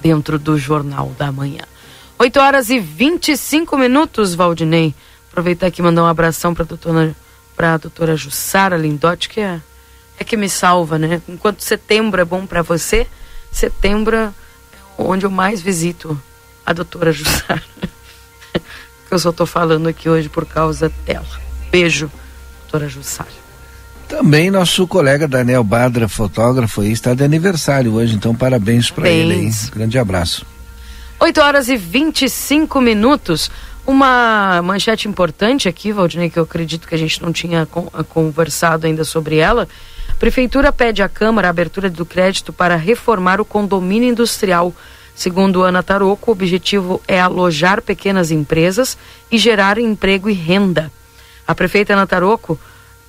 dentro 0.00 0.38
do 0.38 0.58
Jornal 0.58 1.12
da 1.16 1.30
Manhã. 1.30 1.64
8 2.18 2.40
horas 2.40 2.70
e 2.70 2.78
25 2.78 3.76
minutos, 3.76 4.34
Valdinei. 4.34 4.94
Aproveitar 5.30 5.68
aqui 5.68 5.80
e 5.80 5.84
mandar 5.84 6.02
um 6.02 6.06
abração 6.06 6.54
para 6.54 6.64
a 7.74 7.76
doutora, 7.76 8.16
Jussara 8.16 8.76
Lindotti, 8.76 9.28
que 9.28 9.40
é, 9.40 9.60
é 10.18 10.24
que 10.24 10.36
me 10.36 10.48
salva, 10.48 10.98
né? 10.98 11.22
Enquanto 11.28 11.62
setembro 11.62 12.20
é 12.20 12.24
bom 12.24 12.46
para 12.46 12.62
você, 12.62 13.06
setembro 13.50 14.16
é 14.16 14.32
onde 14.98 15.24
eu 15.24 15.30
mais 15.30 15.62
visito 15.62 16.20
a 16.64 16.72
doutora 16.72 17.12
Jussara. 17.12 17.62
que 18.52 19.14
eu 19.14 19.18
só 19.18 19.30
estou 19.30 19.46
falando 19.46 19.88
aqui 19.88 20.08
hoje 20.08 20.28
por 20.28 20.46
causa 20.46 20.88
dela. 21.04 21.40
Beijo, 21.70 22.10
doutora 22.62 22.88
Jussara. 22.88 23.41
Também 24.12 24.50
nosso 24.50 24.86
colega 24.86 25.26
Daniel 25.26 25.64
Badra, 25.64 26.06
fotógrafo, 26.06 26.82
está 26.82 27.14
de 27.14 27.24
aniversário 27.24 27.94
hoje, 27.94 28.14
então 28.14 28.34
parabéns 28.34 28.90
para 28.90 29.08
ele. 29.08 29.32
Parabéns. 29.32 29.70
Grande 29.70 29.98
abraço. 29.98 30.44
8 31.18 31.40
horas 31.40 31.68
e 31.70 31.76
25 31.78 32.78
minutos. 32.82 33.50
Uma 33.86 34.60
manchete 34.62 35.08
importante 35.08 35.66
aqui, 35.66 35.92
Valdinei, 35.92 36.28
que 36.28 36.38
eu 36.38 36.42
acredito 36.42 36.86
que 36.86 36.94
a 36.94 36.98
gente 36.98 37.22
não 37.22 37.32
tinha 37.32 37.64
con- 37.64 37.88
conversado 38.10 38.86
ainda 38.86 39.02
sobre 39.02 39.38
ela. 39.38 39.66
Prefeitura 40.18 40.70
pede 40.70 41.02
à 41.02 41.08
Câmara 41.08 41.48
a 41.48 41.50
abertura 41.50 41.88
do 41.88 42.04
crédito 42.04 42.52
para 42.52 42.76
reformar 42.76 43.40
o 43.40 43.46
condomínio 43.46 44.10
industrial. 44.10 44.74
Segundo 45.14 45.62
Ana 45.62 45.82
Taroco, 45.82 46.30
o 46.30 46.34
objetivo 46.34 47.00
é 47.08 47.18
alojar 47.18 47.80
pequenas 47.80 48.30
empresas 48.30 48.98
e 49.30 49.38
gerar 49.38 49.78
emprego 49.78 50.28
e 50.28 50.34
renda. 50.34 50.92
A 51.48 51.54
prefeita 51.54 51.94
Ana 51.94 52.06
Taroco 52.06 52.60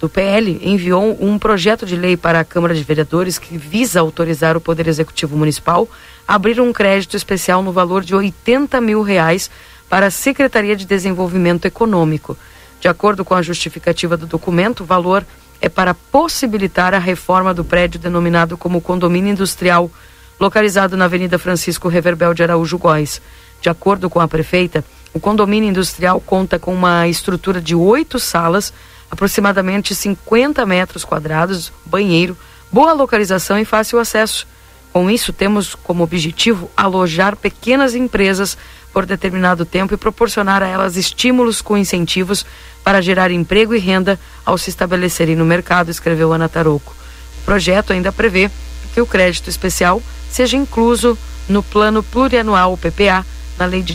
do 0.03 0.09
PL 0.09 0.59
enviou 0.61 1.17
um 1.21 1.39
projeto 1.39 1.85
de 1.85 1.95
lei 1.95 2.17
para 2.17 2.41
a 2.41 2.43
Câmara 2.43 2.75
de 2.75 2.83
Vereadores 2.83 3.37
que 3.39 3.57
visa 3.57 4.01
autorizar 4.01 4.57
o 4.57 4.59
Poder 4.59 4.85
Executivo 4.85 5.37
Municipal 5.37 5.87
a 6.27 6.35
abrir 6.35 6.59
um 6.59 6.73
crédito 6.73 7.15
especial 7.15 7.63
no 7.63 7.71
valor 7.71 8.03
de 8.03 8.13
80 8.13 8.81
mil 8.81 9.01
reais 9.01 9.49
para 9.89 10.07
a 10.07 10.11
Secretaria 10.11 10.75
de 10.75 10.85
Desenvolvimento 10.85 11.63
Econômico. 11.63 12.37
De 12.81 12.89
acordo 12.89 13.23
com 13.23 13.33
a 13.33 13.41
justificativa 13.41 14.17
do 14.17 14.25
documento, 14.25 14.83
o 14.83 14.85
valor 14.85 15.25
é 15.61 15.69
para 15.69 15.93
possibilitar 15.93 16.93
a 16.93 16.99
reforma 16.99 17.53
do 17.53 17.63
prédio 17.63 17.97
denominado 17.97 18.57
como 18.57 18.81
Condomínio 18.81 19.31
Industrial, 19.31 19.89
localizado 20.37 20.97
na 20.97 21.05
Avenida 21.05 21.39
Francisco 21.39 21.87
Reverbel 21.87 22.33
de 22.33 22.43
Araújo 22.43 22.77
Góes. 22.77 23.21
De 23.61 23.69
acordo 23.69 24.09
com 24.09 24.19
a 24.19 24.27
prefeita, 24.27 24.83
O 25.13 25.19
condomínio 25.19 25.69
industrial 25.69 26.19
conta 26.19 26.57
com 26.57 26.73
uma 26.73 27.07
estrutura 27.07 27.61
de 27.61 27.75
oito 27.75 28.17
salas, 28.17 28.73
aproximadamente 29.13 29.93
50 29.93 30.65
metros 30.65 31.05
quadrados, 31.05 31.71
banheiro, 31.85 32.35
boa 32.71 32.93
localização 32.93 33.59
e 33.59 33.65
fácil 33.65 33.99
acesso. 33.99 34.47
Com 34.91 35.09
isso, 35.09 35.31
temos 35.31 35.75
como 35.75 36.03
objetivo 36.03 36.69
alojar 36.75 37.35
pequenas 37.35 37.93
empresas 37.93 38.57
por 38.91 39.05
determinado 39.05 39.65
tempo 39.65 39.93
e 39.93 39.97
proporcionar 39.97 40.63
a 40.63 40.67
elas 40.67 40.97
estímulos 40.97 41.61
com 41.61 41.77
incentivos 41.77 42.43
para 42.83 43.01
gerar 43.01 43.29
emprego 43.29 43.75
e 43.75 43.79
renda 43.79 44.19
ao 44.43 44.57
se 44.57 44.71
estabelecerem 44.71 45.35
no 45.35 45.45
mercado, 45.45 45.89
escreveu 45.89 46.33
Ana 46.33 46.49
Taroco. 46.49 46.95
O 47.41 47.45
projeto 47.45 47.93
ainda 47.93 48.11
prevê 48.11 48.49
que 48.95 49.01
o 49.01 49.05
crédito 49.05 49.49
especial 49.49 50.01
seja 50.29 50.57
incluso 50.57 51.17
no 51.47 51.61
Plano 51.61 52.01
Plurianual 52.01 52.77
PPA 52.77 53.23
na 53.59 53.65
Lei 53.65 53.83
de 53.83 53.93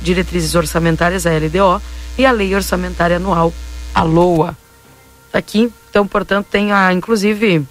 Diretrizes 0.00 0.54
Orçamentárias, 0.54 1.26
a 1.26 1.30
LDO, 1.30 1.82
e 2.16 2.24
a 2.24 2.30
Lei 2.30 2.54
Orçamentária 2.54 3.16
Anual, 3.16 3.52
a 3.94 4.02
LOA. 4.02 4.56
Tá 5.30 5.38
aqui, 5.38 5.72
então, 5.88 6.06
portanto, 6.06 6.46
tem 6.50 6.72
a, 6.72 6.92
inclusive 6.92 7.66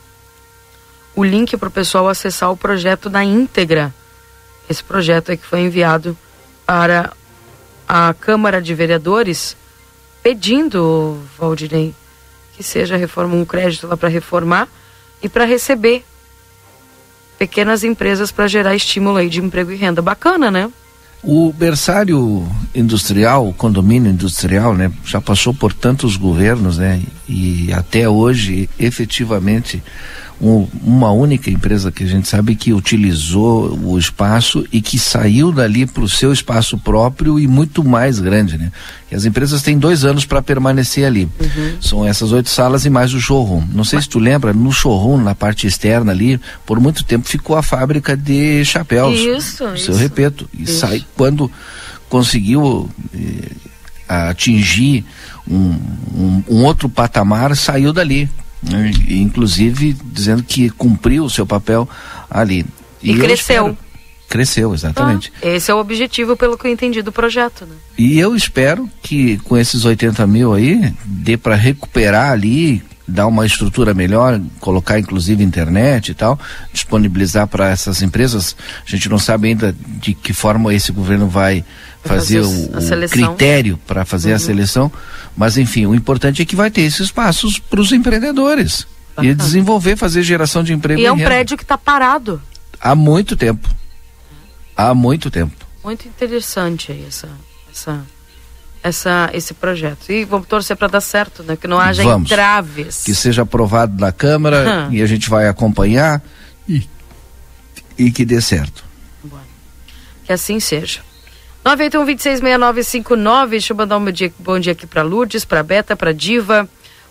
o 1.15 1.23
link 1.23 1.55
para 1.57 1.67
o 1.67 1.71
pessoal 1.71 2.07
acessar 2.07 2.51
o 2.51 2.57
projeto 2.57 3.09
na 3.09 3.23
íntegra. 3.23 3.93
Esse 4.69 4.83
projeto 4.83 5.31
é 5.31 5.37
que 5.37 5.45
foi 5.45 5.61
enviado 5.61 6.17
para 6.65 7.11
a 7.87 8.13
Câmara 8.19 8.61
de 8.61 8.73
Vereadores, 8.73 9.55
pedindo, 10.23 11.19
Valdinei, 11.37 11.93
que 12.55 12.63
seja 12.63 12.95
reforma, 12.95 13.35
um 13.35 13.45
crédito 13.45 13.87
lá 13.87 13.97
para 13.97 14.09
reformar 14.09 14.67
e 15.21 15.27
para 15.27 15.45
receber 15.45 16.03
pequenas 17.37 17.83
empresas 17.83 18.31
para 18.31 18.47
gerar 18.47 18.75
estímulo 18.75 19.17
aí 19.17 19.29
de 19.29 19.41
emprego 19.41 19.71
e 19.71 19.75
renda. 19.75 20.01
Bacana, 20.01 20.49
né? 20.49 20.71
O 21.23 21.53
berçário 21.53 22.45
industrial, 22.75 23.47
o 23.47 23.53
condomínio 23.53 24.11
industrial, 24.11 24.75
né, 24.75 24.91
já 25.05 25.21
passou 25.21 25.53
por 25.53 25.71
tantos 25.71 26.17
governos, 26.17 26.77
né, 26.77 27.01
e 27.29 27.71
até 27.71 28.09
hoje, 28.09 28.69
efetivamente, 28.77 29.81
um, 30.41 30.67
uma 30.83 31.11
única 31.11 31.49
empresa 31.49 31.91
que 31.91 32.03
a 32.03 32.07
gente 32.07 32.27
sabe 32.27 32.55
que 32.55 32.73
utilizou 32.73 33.77
o 33.83 33.97
espaço 33.97 34.65
e 34.71 34.81
que 34.81 34.99
saiu 34.99 35.51
dali 35.51 35.85
para 35.85 36.03
o 36.03 36.09
seu 36.09 36.33
espaço 36.33 36.77
próprio 36.77 37.39
e 37.39 37.47
muito 37.47 37.83
mais 37.83 38.19
grande, 38.19 38.57
né? 38.57 38.71
E 39.11 39.15
as 39.15 39.25
empresas 39.25 39.61
têm 39.61 39.77
dois 39.77 40.03
anos 40.03 40.25
para 40.25 40.41
permanecer 40.41 41.05
ali. 41.05 41.29
Uhum. 41.39 41.77
São 41.79 42.05
essas 42.05 42.31
oito 42.31 42.49
salas 42.49 42.83
e 42.85 42.89
mais 42.89 43.13
o 43.13 43.21
showroom. 43.21 43.63
Não 43.71 43.83
sei 43.83 44.01
se 44.01 44.09
tu 44.09 44.19
lembra, 44.19 44.53
no 44.53 44.71
showroom, 44.71 45.21
na 45.21 45.35
parte 45.35 45.67
externa 45.67 46.11
ali, 46.11 46.39
por 46.65 46.79
muito 46.79 47.03
tempo 47.03 47.27
ficou 47.27 47.55
a 47.55 47.63
fábrica 47.63 48.17
de 48.17 48.65
chapéus. 48.65 49.19
Isso, 49.19 49.63
isso. 49.75 49.91
Eu 49.91 49.95
repito. 49.95 50.49
E 50.53 50.63
isso. 50.63 50.79
sai 50.79 51.05
quando 51.15 51.49
conseguiu 52.09 52.89
eh, 53.13 53.51
atingir 54.07 55.05
um, 55.47 55.77
um, 56.13 56.43
um 56.49 56.63
outro 56.63 56.89
patamar, 56.89 57.55
saiu 57.55 57.93
dali? 57.93 58.29
Inclusive 59.09 59.95
dizendo 60.05 60.43
que 60.43 60.69
cumpriu 60.69 61.25
o 61.25 61.29
seu 61.29 61.45
papel 61.45 61.87
ali. 62.29 62.65
E, 63.01 63.11
e 63.11 63.17
cresceu. 63.19 63.77
Cresceu, 64.29 64.73
exatamente. 64.73 65.31
Ah, 65.43 65.47
esse 65.47 65.69
é 65.69 65.75
o 65.75 65.77
objetivo, 65.77 66.35
pelo 66.35 66.57
que 66.57 66.65
eu 66.65 66.71
entendi, 66.71 67.03
do 67.03 67.11
projeto. 67.11 67.65
Né? 67.65 67.75
E 67.97 68.17
eu 68.17 68.35
espero 68.35 68.89
que 69.01 69.37
com 69.39 69.55
esses 69.55 69.85
80 69.85 70.25
mil 70.25 70.53
aí, 70.53 70.91
dê 71.05 71.37
para 71.37 71.53
recuperar 71.53 72.31
ali, 72.31 72.81
dar 73.07 73.27
uma 73.27 73.45
estrutura 73.45 73.93
melhor, 73.93 74.41
colocar 74.59 74.97
inclusive 74.97 75.43
internet 75.43 76.09
e 76.09 76.13
tal, 76.15 76.39
disponibilizar 76.71 77.47
para 77.47 77.69
essas 77.69 78.01
empresas. 78.01 78.55
A 78.85 78.89
gente 78.89 79.07
não 79.07 79.19
sabe 79.19 79.49
ainda 79.49 79.75
de 80.01 80.15
que 80.15 80.33
forma 80.33 80.73
esse 80.73 80.91
governo 80.91 81.27
vai 81.27 81.63
fazer, 82.03 82.41
o, 82.41 82.65
o 82.65 83.09
critério 83.09 83.79
para 83.87 84.05
fazer 84.05 84.29
uhum. 84.29 84.35
a 84.35 84.39
seleção, 84.39 84.91
mas 85.35 85.57
enfim, 85.57 85.85
o 85.85 85.95
importante 85.95 86.41
é 86.41 86.45
que 86.45 86.55
vai 86.55 86.69
ter 86.69 86.81
esses 86.81 87.01
espaços 87.01 87.59
para 87.59 87.79
os 87.79 87.91
empreendedores 87.91 88.85
e 89.21 89.33
desenvolver, 89.33 89.95
fazer 89.95 90.23
geração 90.23 90.63
de 90.63 90.73
emprego. 90.73 90.99
E 90.99 91.05
é 91.05 91.11
um 91.11 91.17
prédio 91.17 91.57
que 91.57 91.63
está 91.63 91.77
parado. 91.77 92.41
Há 92.79 92.95
muito 92.95 93.35
tempo. 93.35 93.69
Há 94.75 94.93
muito 94.93 95.29
tempo. 95.29 95.55
Muito 95.83 96.07
interessante 96.07 96.91
aí 96.91 97.05
essa, 97.07 97.29
essa, 97.71 98.01
essa, 98.81 99.29
esse 99.33 99.53
projeto. 99.53 100.11
E 100.11 100.25
vamos 100.25 100.47
torcer 100.47 100.75
para 100.75 100.87
dar 100.87 101.01
certo, 101.01 101.43
né? 101.43 101.55
Que 101.55 101.67
não 101.67 101.79
haja 101.79 102.03
vamos. 102.03 102.31
entraves. 102.31 103.03
Que 103.03 103.13
seja 103.13 103.43
aprovado 103.43 103.99
na 103.99 104.11
Câmara 104.11 104.87
e 104.91 105.01
a 105.01 105.05
gente 105.05 105.29
vai 105.29 105.47
acompanhar 105.47 106.21
e, 106.67 106.87
e 107.97 108.11
que 108.11 108.25
dê 108.25 108.41
certo. 108.41 108.83
Bueno. 109.23 109.45
Que 110.25 110.33
assim 110.33 110.59
seja. 110.59 111.01
981-266959. 111.63 113.49
Deixa 113.49 113.71
eu 113.71 113.77
mandar 113.77 113.97
um 113.97 114.05
bom 114.39 114.59
dia, 114.59 114.73
aqui 114.73 114.85
para 114.85 115.01
Lourdes, 115.01 115.45
para 115.45 115.63
Beta, 115.63 115.95
para 115.95 116.13
Diva, 116.13 116.67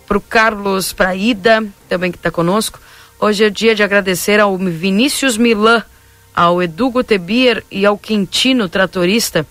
para 0.07 0.17
o 0.17 0.21
Carlos, 0.21 0.93
para 0.93 1.15
Ida, 1.15 1.65
também 1.89 2.11
que 2.11 2.17
está 2.17 2.29
conosco. 2.29 2.79
Hoje 3.19 3.45
é 3.45 3.49
dia 3.49 3.73
de 3.73 3.81
agradecer 3.81 4.39
ao 4.39 4.55
Vinícius 4.57 5.37
Milan, 5.37 5.81
ao 6.35 6.61
Edu 6.61 6.91
Gutebier 6.91 7.63
e 7.71 7.85
ao 7.85 7.97
Quintino, 7.97 8.69
tratorista, 8.69 9.45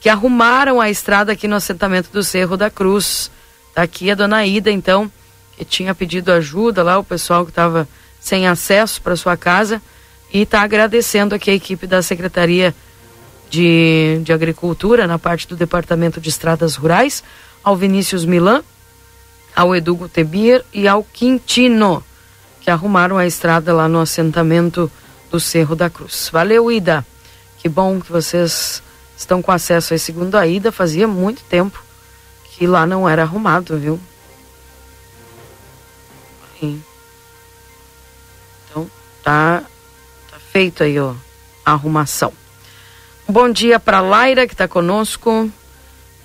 que 0.00 0.08
arrumaram 0.08 0.80
a 0.80 0.88
estrada 0.88 1.32
aqui 1.32 1.48
no 1.48 1.56
assentamento 1.56 2.10
do 2.12 2.22
Cerro 2.22 2.56
da 2.56 2.70
Cruz. 2.70 3.30
Tá 3.74 3.82
aqui 3.82 4.08
a 4.10 4.14
dona 4.14 4.46
Ida, 4.46 4.70
então, 4.70 5.10
que 5.56 5.64
tinha 5.64 5.94
pedido 5.94 6.30
ajuda 6.30 6.82
lá, 6.82 6.96
o 6.98 7.04
pessoal 7.04 7.44
que 7.44 7.50
estava 7.50 7.88
sem 8.20 8.46
acesso 8.46 9.02
para 9.02 9.16
sua 9.16 9.36
casa, 9.36 9.82
e 10.32 10.42
está 10.42 10.62
agradecendo 10.62 11.34
aqui 11.34 11.50
a 11.50 11.54
equipe 11.54 11.86
da 11.86 12.02
Secretaria 12.02 12.74
de, 13.54 14.20
de 14.24 14.32
Agricultura, 14.32 15.06
na 15.06 15.16
parte 15.16 15.46
do 15.46 15.54
Departamento 15.54 16.20
de 16.20 16.28
Estradas 16.28 16.74
Rurais, 16.74 17.22
ao 17.62 17.76
Vinícius 17.76 18.24
Milan, 18.24 18.64
ao 19.54 19.76
Edu 19.76 19.94
Gutebir 19.94 20.64
e 20.72 20.88
ao 20.88 21.04
Quintino, 21.04 22.02
que 22.60 22.68
arrumaram 22.68 23.16
a 23.16 23.26
estrada 23.26 23.72
lá 23.72 23.88
no 23.88 24.00
assentamento 24.00 24.90
do 25.30 25.38
Cerro 25.38 25.76
da 25.76 25.88
Cruz. 25.88 26.28
Valeu, 26.32 26.70
Ida. 26.70 27.06
Que 27.58 27.68
bom 27.68 28.00
que 28.00 28.10
vocês 28.10 28.82
estão 29.16 29.40
com 29.40 29.52
acesso 29.52 29.92
aí. 29.92 30.00
Segundo 30.00 30.34
a 30.34 30.44
Ida, 30.44 30.72
fazia 30.72 31.06
muito 31.06 31.44
tempo 31.44 31.80
que 32.50 32.66
lá 32.66 32.84
não 32.84 33.08
era 33.08 33.22
arrumado, 33.22 33.78
viu? 33.78 34.00
Então, 36.60 36.80
tá, 39.22 39.62
tá 40.30 40.38
feito 40.50 40.82
aí, 40.82 40.98
ó, 40.98 41.14
a 41.64 41.72
arrumação. 41.72 42.32
Bom 43.26 43.48
dia 43.48 43.80
para 43.80 44.02
Laira 44.02 44.46
que 44.46 44.52
está 44.52 44.68
conosco. 44.68 45.50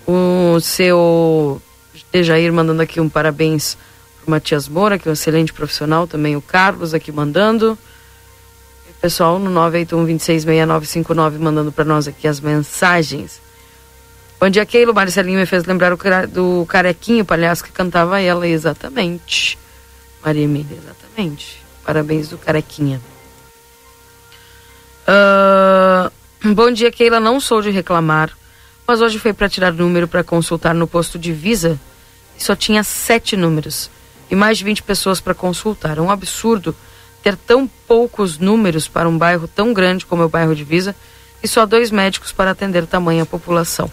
O 0.06 0.60
seu 0.60 1.62
Dejair 2.12 2.52
mandando 2.52 2.82
aqui 2.82 3.00
um 3.00 3.08
parabéns 3.08 3.78
para 4.20 4.32
Matias 4.32 4.68
Moura, 4.68 5.00
que 5.00 5.08
é 5.08 5.12
um 5.12 5.14
excelente 5.14 5.54
profissional. 5.54 6.06
Também 6.06 6.36
o 6.36 6.42
Carlos 6.42 6.94
aqui 6.94 7.10
mandando. 7.10 7.78
E 8.90 8.94
pessoal 9.00 9.40
no 9.40 9.50
981-266959 9.72 11.40
mandando 11.40 11.72
para 11.72 11.86
nós 11.86 12.06
aqui 12.06 12.28
as 12.28 12.42
mensagens. 12.42 13.40
Bom 14.38 14.50
dia, 14.50 14.66
Keilo. 14.66 14.94
Marcelinho 14.94 15.40
me 15.40 15.46
fez 15.46 15.64
lembrar 15.64 15.96
do 16.28 16.66
Carequinho, 16.68 17.24
palhaço 17.24 17.64
que 17.64 17.72
cantava 17.72 18.20
ela. 18.20 18.46
Exatamente. 18.46 19.58
Maria 20.22 20.44
Emília, 20.44 20.78
exatamente. 20.78 21.64
Parabéns 21.86 22.28
do 22.28 22.38
Carequinha. 22.38 23.00
Uh, 25.08 26.19
Bom 26.42 26.72
dia, 26.72 26.90
Keila. 26.90 27.20
Não 27.20 27.38
sou 27.38 27.62
de 27.62 27.70
reclamar, 27.70 28.32
mas 28.88 29.02
hoje 29.02 29.20
foi 29.20 29.34
para 29.34 29.50
tirar 29.50 29.74
número 29.74 30.08
para 30.08 30.24
consultar 30.24 30.74
no 30.74 30.88
posto 30.88 31.20
de 31.20 31.34
Visa 31.34 31.78
e 32.40 32.44
só 32.44 32.56
tinha 32.56 32.82
sete 32.82 33.36
números 33.36 33.92
e 34.32 34.36
mais 34.36 34.58
de 34.58 34.64
20 34.64 34.84
pessoas 34.84 35.20
para 35.20 35.34
consultar. 35.34 35.98
É 35.98 36.02
um 36.02 36.10
absurdo 36.10 36.74
ter 37.22 37.36
tão 37.36 37.68
poucos 37.68 38.38
números 38.38 38.88
para 38.88 39.10
um 39.10 39.18
bairro 39.18 39.50
tão 39.50 39.74
grande 39.74 40.06
como 40.06 40.24
é 40.24 40.26
o 40.26 40.30
bairro 40.30 40.56
de 40.56 40.64
Visa 40.64 40.96
e 41.44 41.48
só 41.48 41.66
dois 41.66 41.92
médicos 41.92 42.32
para 42.32 42.52
atender 42.52 42.88
tamanha 42.88 43.26
população. 43.26 43.92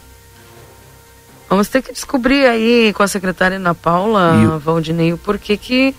Vamos 1.51 1.67
ter 1.67 1.83
que 1.83 1.93
descobrir 1.93 2.47
aí 2.47 2.93
com 2.93 3.03
a 3.03 3.09
secretária 3.09 3.57
Ana 3.57 3.75
Paula, 3.75 4.41
eu... 4.41 4.61
Valdinei, 4.61 5.13
o 5.13 5.19
porquê 5.19 5.57
que. 5.57 5.97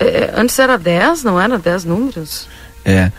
É, 0.00 0.32
antes 0.36 0.58
era 0.58 0.78
10, 0.78 1.22
não 1.22 1.38
era 1.38 1.58
10 1.58 1.84
números? 1.84 2.48
É. 2.82 3.12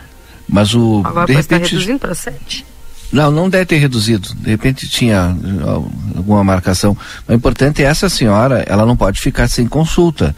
Mas 0.48 0.74
o. 0.74 1.02
Agora 1.04 1.26
de 1.28 1.34
repente, 1.34 1.56
estar 1.56 1.58
reduzindo 1.58 2.00
para 2.00 2.16
7. 2.16 2.66
Não, 3.12 3.32
não 3.32 3.50
deve 3.50 3.66
ter 3.66 3.78
reduzido. 3.78 4.34
De 4.36 4.50
repente 4.50 4.88
tinha 4.88 5.36
alguma 6.16 6.44
marcação. 6.44 6.98
O 7.28 7.34
importante 7.34 7.84
é 7.84 7.86
essa 7.86 8.10
senhora, 8.10 8.64
ela 8.68 8.86
não 8.86 8.98
pode 8.98 9.20
ficar 9.20 9.48
sem 9.48 9.68
consulta. 9.68 10.36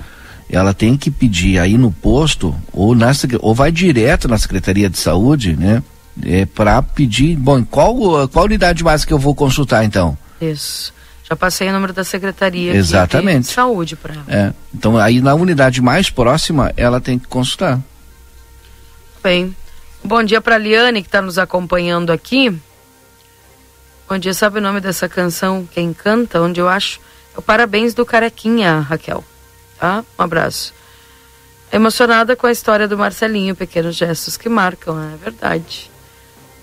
Ela 0.50 0.74
tem 0.74 0.98
que 0.98 1.12
pedir 1.12 1.60
aí 1.60 1.78
no 1.78 1.92
posto 1.92 2.56
ou 2.72 2.96
na 2.96 3.12
ou 3.40 3.54
vai 3.54 3.72
direto 3.72 4.28
na 4.28 4.38
Secretaria 4.38 4.90
de 4.90 4.98
Saúde, 4.98 5.56
né? 5.56 5.84
É, 6.24 6.46
para 6.46 6.82
pedir, 6.82 7.36
bom, 7.38 7.64
qual 7.64 8.28
qual 8.28 8.46
unidade 8.46 8.84
básica 8.84 9.10
que 9.10 9.14
eu 9.14 9.20
vou 9.20 9.34
consultar 9.34 9.86
então? 9.86 10.18
Isso. 10.42 10.94
Já 11.30 11.36
passei 11.36 11.70
o 11.70 11.72
número 11.72 11.94
da 11.94 12.04
secretaria 12.04 12.76
Exatamente. 12.76 13.48
de 13.48 13.54
saúde 13.54 13.96
para 13.96 14.16
ela. 14.16 14.26
É. 14.28 14.54
Então 14.74 14.98
aí 14.98 15.22
na 15.22 15.36
unidade 15.36 15.80
mais 15.82 16.10
próxima 16.10 16.74
ela 16.76 17.00
tem 17.00 17.20
que 17.20 17.28
consultar. 17.28 17.80
Bem, 19.22 19.56
Bom 20.04 20.24
dia 20.24 20.40
para 20.40 20.58
Liane, 20.58 21.02
que 21.02 21.08
está 21.08 21.22
nos 21.22 21.38
acompanhando 21.38 22.12
aqui. 22.12 22.58
Bom 24.08 24.18
dia, 24.18 24.34
sabe 24.34 24.60
o 24.60 24.62
nome 24.62 24.80
dessa 24.80 25.10
canção? 25.10 25.68
Quem 25.72 25.94
canta, 25.94 26.42
onde 26.42 26.60
eu 26.60 26.70
acho? 26.70 27.00
É 27.36 27.40
o 27.40 27.42
Parabéns 27.42 27.94
do 27.94 28.06
Carequinha, 28.06 28.80
Raquel. 28.80 29.24
Tá? 29.78 30.04
Um 30.18 30.24
abraço. 30.24 30.74
Emocionada 31.72 32.36
com 32.36 32.48
a 32.48 32.52
história 32.52 32.88
do 32.88 32.98
Marcelinho, 32.98 33.56
pequenos 33.56 33.96
gestos 33.96 34.38
que 34.38 34.50
marcam, 34.50 34.98
é 35.14 35.18
verdade. 35.18 35.92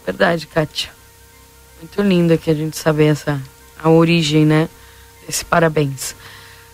Verdade, 0.05 0.47
Kátia. 0.47 0.91
Muito 1.79 2.03
lindo 2.03 2.33
aqui 2.33 2.51
a 2.51 2.55
gente 2.55 2.77
saber 2.77 3.07
essa 3.07 3.41
a 3.79 3.91
origem, 3.91 4.47
né? 4.47 4.69
Esse 5.29 5.45
parabéns 5.45 6.17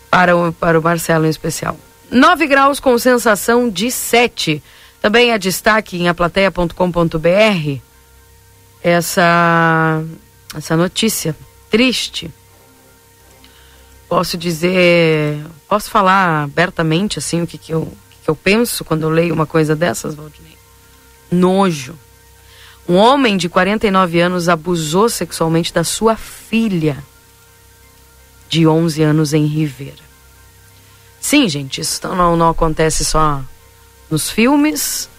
para 0.09 0.35
o, 0.35 0.53
para 0.53 0.79
o 0.79 0.81
Marcelo 0.81 1.25
em 1.25 1.29
especial. 1.29 1.77
9 2.09 2.47
graus 2.47 2.79
com 2.79 2.97
sensação 2.97 3.69
de 3.69 3.91
7. 3.91 4.63
Também 5.03 5.33
a 5.33 5.37
destaque 5.37 5.97
em 5.97 6.07
aplateia.com.br 6.07 7.81
essa 8.81 10.01
essa 10.55 10.77
notícia 10.77 11.35
triste. 11.69 12.31
Posso 14.07 14.37
dizer, 14.37 15.43
posso 15.67 15.91
falar 15.91 16.43
abertamente 16.43 17.19
assim 17.19 17.41
o 17.41 17.47
que, 17.47 17.57
que, 17.57 17.73
eu, 17.73 17.91
que 18.23 18.29
eu 18.29 18.35
penso 18.35 18.85
quando 18.85 19.01
eu 19.01 19.09
leio 19.09 19.33
uma 19.33 19.45
coisa 19.45 19.75
dessas, 19.75 20.15
Valdinei? 20.15 20.55
Nojo. 21.29 21.95
Um 22.87 22.95
homem 22.95 23.35
de 23.35 23.49
49 23.49 24.21
anos 24.21 24.47
abusou 24.47 25.09
sexualmente 25.09 25.73
da 25.73 25.83
sua 25.83 26.15
filha 26.15 27.03
de 28.47 28.65
11 28.65 29.03
anos 29.03 29.33
em 29.33 29.45
Rivera. 29.47 30.03
Sim, 31.19 31.49
gente, 31.49 31.81
isso 31.81 32.07
não, 32.07 32.37
não 32.37 32.47
acontece 32.47 33.03
só 33.03 33.43
nos 34.13 34.29
filmes, 34.29 35.09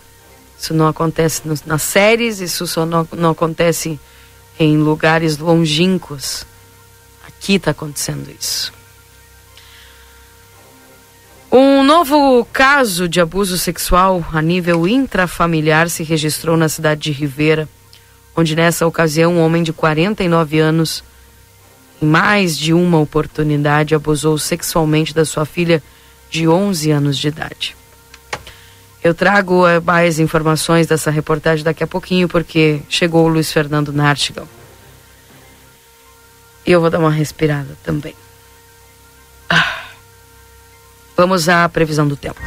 isso 0.57 0.73
não 0.73 0.87
acontece 0.87 1.43
nos, 1.45 1.65
nas 1.65 1.83
séries, 1.83 2.39
isso 2.39 2.65
só 2.65 2.87
não, 2.87 3.07
não 3.13 3.31
acontece 3.31 3.99
em 4.59 4.79
lugares 4.79 5.37
longínquos. 5.37 6.47
Aqui 7.27 7.55
está 7.55 7.73
acontecendo 7.73 8.31
isso. 8.31 8.73
Um 11.51 11.83
novo 11.83 12.45
caso 12.53 13.09
de 13.09 13.21
abuso 13.21 13.59
sexual 13.59 14.25
a 14.33 14.41
nível 14.41 14.87
intrafamiliar 14.87 15.91
se 15.91 16.05
registrou 16.05 16.57
na 16.57 16.69
cidade 16.69 17.01
de 17.01 17.13
Rivera, 17.13 17.69
onde 18.37 18.55
nessa 18.55 18.87
ocasião 18.87 19.35
um 19.35 19.41
homem 19.41 19.65
de 19.65 19.73
49 19.73 20.61
anos, 20.61 21.03
em 22.01 22.07
mais 22.07 22.57
de 22.57 22.73
uma 22.73 23.01
oportunidade, 23.01 23.93
abusou 23.93 24.39
sexualmente 24.39 25.13
da 25.13 25.25
sua 25.25 25.45
filha 25.45 25.83
de 26.31 26.47
11 26.47 26.93
anos 26.93 27.19
de 27.19 27.27
idade. 27.27 27.77
Eu 29.05 29.15
trago 29.15 29.67
eh, 29.69 29.81
mais 29.81 30.19
informações 30.19 30.87
dessa 30.87 31.11
reportagem 31.11 31.63
daqui 31.63 31.85
a 31.85 31.87
pouquinho, 31.87 32.27
porque 32.27 32.81
chegou 32.89 33.27
o 33.27 33.29
Luiz 33.29 33.53
Fernando 33.53 33.93
Nartigal. 33.93 34.49
E 36.67 36.73
eu 36.73 36.81
vou 36.81 36.89
dar 36.89 37.01
uma 37.01 37.11
respirada 37.11 37.77
também. 37.85 38.15
Ah. 39.51 39.83
Vamos 41.15 41.51
à 41.51 41.69
previsão 41.69 42.09
do 42.09 42.17
tempo. 42.17 42.41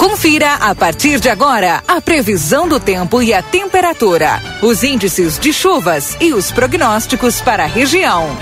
Confira 0.00 0.54
a 0.54 0.74
partir 0.74 1.20
de 1.20 1.28
agora 1.28 1.80
a 1.86 2.00
previsão 2.00 2.68
do 2.68 2.80
tempo 2.80 3.22
e 3.22 3.32
a 3.32 3.40
temperatura, 3.40 4.42
os 4.60 4.82
índices 4.82 5.38
de 5.38 5.52
chuvas 5.52 6.16
e 6.20 6.34
os 6.34 6.50
prognósticos 6.50 7.40
para 7.40 7.62
a 7.62 7.66
região. 7.68 8.36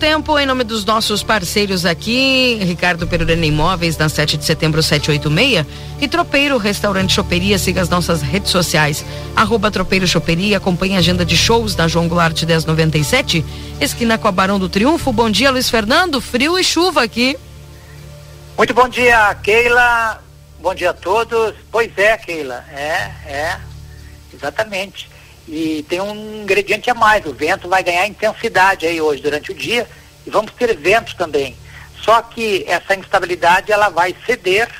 Tempo, 0.00 0.38
em 0.38 0.46
nome 0.46 0.64
dos 0.64 0.82
nossos 0.82 1.22
parceiros 1.22 1.84
aqui, 1.84 2.58
Ricardo 2.62 3.06
Perurena 3.06 3.44
Imóveis, 3.44 3.98
na 3.98 4.08
7 4.08 4.38
de 4.38 4.46
setembro 4.46 4.82
786, 4.82 5.66
e 6.00 6.08
Tropeiro 6.08 6.56
Restaurante 6.56 7.12
Choperia, 7.12 7.58
siga 7.58 7.82
as 7.82 7.90
nossas 7.90 8.22
redes 8.22 8.50
sociais, 8.50 9.04
arroba 9.36 9.70
Tropeiro 9.70 10.08
Choperia, 10.08 10.56
acompanhe 10.56 10.96
a 10.96 11.00
agenda 11.00 11.22
de 11.22 11.36
shows 11.36 11.74
da 11.74 11.86
João 11.86 12.08
Goulart 12.08 12.42
1097, 12.42 13.44
esquina 13.78 14.16
com 14.16 14.26
a 14.26 14.32
Barão 14.32 14.58
do 14.58 14.70
Triunfo. 14.70 15.12
Bom 15.12 15.28
dia, 15.28 15.50
Luiz 15.50 15.68
Fernando, 15.68 16.18
frio 16.18 16.58
e 16.58 16.64
chuva 16.64 17.02
aqui. 17.02 17.36
Muito 18.56 18.72
bom 18.72 18.88
dia, 18.88 19.34
Keila, 19.42 20.24
bom 20.60 20.74
dia 20.74 20.90
a 20.90 20.94
todos. 20.94 21.54
Pois 21.70 21.92
é, 21.98 22.16
Keila, 22.16 22.64
é, 22.72 23.10
é, 23.26 23.60
exatamente. 24.32 25.10
E 25.52 25.84
tem 25.88 26.00
um 26.00 26.42
ingrediente 26.42 26.88
a 26.88 26.94
mais, 26.94 27.26
o 27.26 27.34
vento 27.34 27.68
vai 27.68 27.82
ganhar 27.82 28.06
intensidade 28.06 28.86
aí 28.86 29.00
hoje 29.00 29.20
durante 29.20 29.50
o 29.50 29.54
dia 29.54 29.84
e 30.24 30.30
vamos 30.30 30.52
ter 30.52 30.76
ventos 30.76 31.14
também. 31.14 31.56
Só 32.00 32.22
que 32.22 32.64
essa 32.68 32.94
instabilidade 32.94 33.72
ela 33.72 33.88
vai 33.88 34.14
ceder 34.24 34.70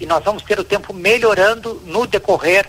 e 0.00 0.06
nós 0.06 0.24
vamos 0.24 0.42
ter 0.42 0.58
o 0.58 0.64
tempo 0.64 0.92
melhorando 0.92 1.80
no 1.86 2.04
decorrer 2.04 2.66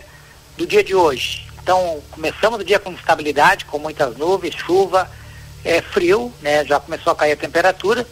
do 0.55 0.67
dia 0.67 0.83
de 0.83 0.93
hoje. 0.93 1.47
Então, 1.59 1.99
começamos 2.11 2.59
o 2.59 2.63
dia 2.63 2.77
com 2.77 2.91
instabilidade, 2.91 3.65
com 3.65 3.79
muitas 3.79 4.15
nuvens, 4.15 4.53
chuva, 4.53 5.09
é 5.65 5.81
frio, 5.81 6.31
né? 6.43 6.63
Já 6.65 6.79
começou 6.79 7.13
a 7.13 7.15
cair 7.15 7.31
a 7.31 7.35
temperatura, 7.35 8.07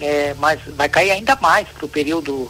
é, 0.00 0.34
mas 0.38 0.60
vai 0.76 0.88
cair 0.88 1.10
ainda 1.10 1.34
mais 1.40 1.66
para 1.66 1.84
o 1.84 1.88
período 1.88 2.48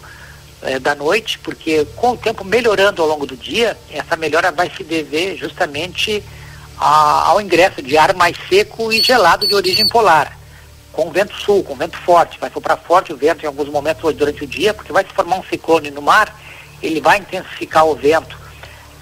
é, 0.63 0.79
da 0.79 0.95
noite, 0.95 1.39
porque 1.39 1.85
com 1.97 2.13
o 2.13 2.17
tempo 2.17 2.45
melhorando 2.45 3.03
ao 3.03 3.09
longo 3.09 3.27
do 3.27 3.37
dia, 3.37 3.77
essa 3.91 4.17
melhora 4.17 4.51
vai 4.51 4.71
se 4.77 4.83
dever 4.83 5.37
justamente 5.37 6.23
a, 6.79 7.29
ao 7.29 7.41
ingresso 7.41 7.83
de 7.83 7.97
ar 7.97 8.15
mais 8.15 8.37
seco 8.49 8.93
e 8.93 9.03
gelado 9.03 9.47
de 9.47 9.55
origem 9.55 9.87
polar 9.89 10.39
com 10.99 11.13
vento 11.13 11.33
sul, 11.35 11.63
com 11.63 11.77
vento 11.77 11.97
forte. 11.99 12.41
Vai 12.41 12.51
soprar 12.51 12.77
forte 12.77 13.13
o 13.13 13.17
vento 13.17 13.45
em 13.45 13.47
alguns 13.47 13.69
momentos 13.69 14.03
hoje 14.03 14.17
durante 14.17 14.43
o 14.43 14.47
dia, 14.49 14.75
porque 14.75 14.93
vai 14.93 15.05
se 15.05 15.13
formar 15.13 15.39
um 15.39 15.45
ciclone 15.45 15.93
no 15.93 16.03
mar, 16.03 16.37
ele 16.83 17.01
vai 17.01 17.19
intensificar 17.19 17.87
o 17.87 17.95
vento 17.95 18.37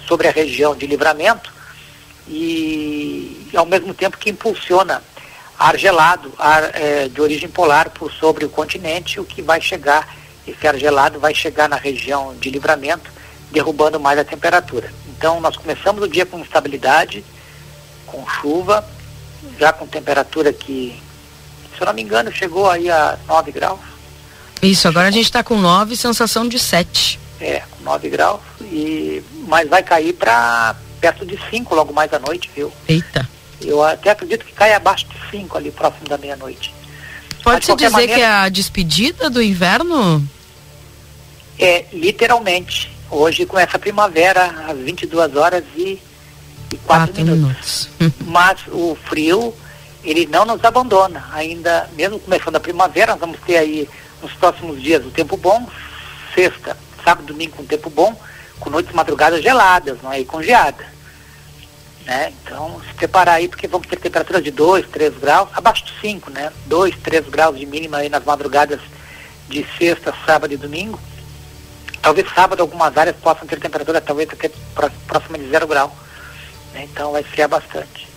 sobre 0.07 0.27
a 0.27 0.31
região 0.31 0.75
de 0.75 0.85
livramento 0.85 1.51
e 2.27 3.49
ao 3.55 3.65
mesmo 3.65 3.93
tempo 3.93 4.17
que 4.17 4.29
impulsiona 4.29 5.01
ar 5.57 5.75
gelado, 5.77 6.31
ar 6.37 6.69
é, 6.75 7.07
de 7.07 7.19
origem 7.19 7.49
polar 7.49 7.89
por 7.89 8.11
sobre 8.11 8.45
o 8.45 8.49
continente, 8.49 9.19
o 9.19 9.25
que 9.25 9.41
vai 9.41 9.59
chegar, 9.59 10.07
esse 10.47 10.67
ar 10.67 10.77
gelado 10.77 11.19
vai 11.19 11.33
chegar 11.33 11.67
na 11.67 11.75
região 11.75 12.35
de 12.35 12.49
livramento, 12.49 13.11
derrubando 13.51 13.99
mais 13.99 14.17
a 14.19 14.23
temperatura. 14.23 14.91
Então 15.17 15.39
nós 15.39 15.55
começamos 15.55 16.03
o 16.03 16.07
dia 16.07 16.25
com 16.25 16.39
instabilidade, 16.39 17.23
com 18.05 18.27
chuva, 18.27 18.87
já 19.59 19.73
com 19.73 19.85
temperatura 19.87 20.51
que 20.53 21.01
se 21.77 21.83
eu 21.83 21.85
não 21.85 21.93
me 21.93 22.01
engano, 22.01 22.31
chegou 22.31 22.69
aí 22.69 22.89
a 22.89 23.17
9 23.27 23.51
graus. 23.51 23.79
Isso, 24.61 24.87
agora 24.87 25.07
a 25.07 25.11
gente 25.11 25.25
está 25.25 25.43
com 25.43 25.55
9, 25.55 25.95
sensação 25.95 26.47
de 26.47 26.57
7. 26.57 27.19
É, 27.39 27.61
com 27.69 27.83
9 27.83 28.09
graus, 28.09 28.41
e, 28.61 29.23
mas 29.47 29.69
vai 29.69 29.83
cair 29.83 30.13
para 30.13 30.75
perto 30.99 31.23
de 31.23 31.39
5 31.51 31.75
logo 31.75 31.93
mais 31.93 32.11
à 32.11 32.17
noite, 32.17 32.49
viu? 32.55 32.73
Eita. 32.87 33.29
Eu 33.61 33.83
até 33.83 34.09
acredito 34.09 34.43
que 34.43 34.53
cai 34.53 34.73
abaixo 34.73 35.05
de 35.07 35.29
5 35.29 35.55
ali, 35.55 35.71
próximo 35.71 36.07
da 36.07 36.17
meia-noite. 36.17 36.73
Pode-se 37.43 37.75
dizer 37.75 37.91
maneira, 37.91 38.15
que 38.15 38.21
é 38.21 38.27
a 38.27 38.49
despedida 38.49 39.29
do 39.29 39.41
inverno? 39.41 40.27
É, 41.59 41.85
literalmente. 41.91 42.91
Hoje 43.09 43.45
começa 43.45 43.77
a 43.77 43.79
primavera, 43.79 44.45
às 44.67 44.77
22 44.77 45.35
horas 45.35 45.63
e, 45.75 46.01
e 46.71 46.77
4, 46.85 47.13
4 47.13 47.23
minutos. 47.23 47.89
minutos. 47.99 48.27
Mas 48.27 48.59
o 48.67 48.97
frio 49.05 49.53
ele 50.03 50.25
não 50.25 50.45
nos 50.45 50.63
abandona. 50.63 51.25
Ainda, 51.33 51.89
mesmo 51.93 52.19
começando 52.19 52.55
a 52.55 52.59
primavera, 52.59 53.11
nós 53.13 53.19
vamos 53.19 53.39
ter 53.45 53.57
aí 53.57 53.89
nos 54.21 54.33
próximos 54.33 54.81
dias 54.81 55.05
o 55.05 55.11
tempo 55.11 55.37
bom, 55.37 55.67
sexta, 56.33 56.77
sábado, 57.03 57.27
domingo 57.27 57.57
com 57.57 57.65
tempo 57.65 57.89
bom, 57.89 58.15
com 58.59 58.69
noites 58.69 58.93
madrugadas 58.93 59.41
geladas, 59.41 59.97
não 60.01 60.11
é? 60.11 60.21
E 60.21 60.25
com 60.25 60.41
geada. 60.41 60.85
Né? 62.05 62.31
Então, 62.41 62.81
se 62.87 62.93
preparar 62.93 63.35
aí, 63.35 63.49
porque 63.49 63.67
vamos 63.67 63.87
ter 63.87 63.97
temperaturas 63.97 64.43
de 64.43 64.49
2, 64.51 64.87
3 64.87 65.17
graus, 65.17 65.49
abaixo 65.53 65.85
de 65.85 65.93
5, 65.99 66.31
né? 66.31 66.51
2, 66.65 66.95
3 67.03 67.27
graus 67.27 67.57
de 67.57 67.65
mínima 67.65 67.97
aí 67.97 68.09
nas 68.09 68.23
madrugadas 68.23 68.79
de 69.49 69.65
sexta, 69.77 70.13
sábado 70.25 70.53
e 70.53 70.57
domingo. 70.57 70.99
Talvez 72.01 72.27
sábado 72.33 72.61
algumas 72.61 72.95
áreas 72.97 73.15
possam 73.17 73.47
ter 73.47 73.59
temperatura 73.59 73.99
talvez 73.99 74.29
até 74.31 74.49
próxima 75.07 75.37
de 75.37 75.49
zero 75.49 75.67
grau. 75.67 75.95
Né? 76.73 76.87
Então 76.91 77.11
vai 77.11 77.21
esfriar 77.21 77.49
bastante. 77.49 78.07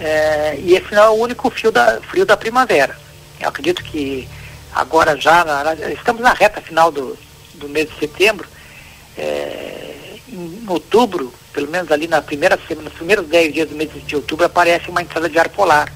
É, 0.00 0.56
e 0.58 0.74
esse 0.74 0.92
não 0.94 1.02
é 1.02 1.08
o 1.10 1.14
único 1.14 1.48
fio 1.50 1.70
da, 1.70 2.00
frio 2.02 2.26
da 2.26 2.36
primavera. 2.36 2.96
Eu 3.40 3.48
acredito 3.48 3.82
que 3.82 4.28
agora 4.74 5.16
já, 5.16 5.44
na, 5.44 5.74
estamos 5.92 6.22
na 6.22 6.32
reta 6.32 6.60
final 6.60 6.90
do, 6.90 7.16
do 7.54 7.68
mês 7.68 7.88
de 7.88 7.98
setembro, 7.98 8.48
é, 9.16 9.94
em 10.28 10.64
outubro, 10.68 11.32
pelo 11.52 11.68
menos 11.70 11.90
ali 11.90 12.08
na 12.08 12.22
primeira 12.22 12.58
semana, 12.66 12.88
nos 12.88 12.96
primeiros 12.96 13.26
10 13.28 13.52
dias 13.52 13.68
do 13.68 13.76
mês 13.76 13.90
de 14.06 14.16
outubro, 14.16 14.46
aparece 14.46 14.88
uma 14.88 15.02
entrada 15.02 15.28
de 15.28 15.38
ar 15.38 15.48
polar. 15.48 15.92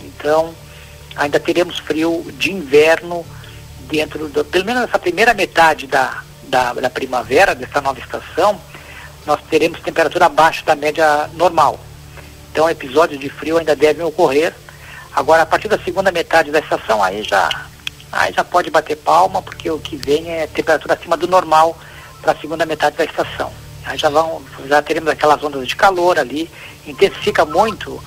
Então, 0.00 0.54
ainda 1.16 1.40
teremos 1.40 1.78
frio 1.78 2.24
de 2.34 2.52
inverno 2.52 3.24
dentro 3.88 4.28
do, 4.28 4.44
pelo 4.44 4.64
menos 4.64 4.82
nessa 4.82 4.98
primeira 4.98 5.32
metade 5.34 5.86
da, 5.86 6.22
da, 6.48 6.72
da 6.72 6.90
primavera, 6.90 7.54
dessa 7.54 7.80
nova 7.80 7.98
estação, 8.00 8.60
nós 9.26 9.38
teremos 9.50 9.80
temperatura 9.80 10.26
abaixo 10.26 10.64
da 10.64 10.74
média 10.74 11.28
normal. 11.34 11.78
Então 12.50 12.68
episódios 12.68 13.20
de 13.20 13.28
frio 13.28 13.58
ainda 13.58 13.76
devem 13.76 14.04
ocorrer. 14.04 14.54
Agora, 15.14 15.42
a 15.42 15.46
partir 15.46 15.68
da 15.68 15.78
segunda 15.78 16.10
metade 16.12 16.50
da 16.50 16.58
estação, 16.60 17.02
aí 17.02 17.22
já 17.22 17.48
aí 18.10 18.32
já 18.32 18.42
pode 18.42 18.70
bater 18.70 18.96
palma, 18.96 19.42
porque 19.42 19.70
o 19.70 19.78
que 19.78 19.96
vem 19.96 20.30
é 20.30 20.46
temperatura 20.46 20.94
acima 20.94 21.16
do 21.16 21.28
normal 21.28 21.76
para 22.22 22.32
a 22.32 22.36
segunda 22.36 22.64
metade 22.64 22.96
da 22.96 23.04
estação. 23.04 23.52
Aí 23.84 23.98
já 23.98 24.08
vão, 24.08 24.42
já 24.66 24.80
teremos 24.82 25.08
aquelas 25.10 25.42
ondas 25.42 25.66
de 25.68 25.76
calor 25.76 26.18
ali, 26.18 26.50
intensifica 26.86 27.44
muito 27.44 28.02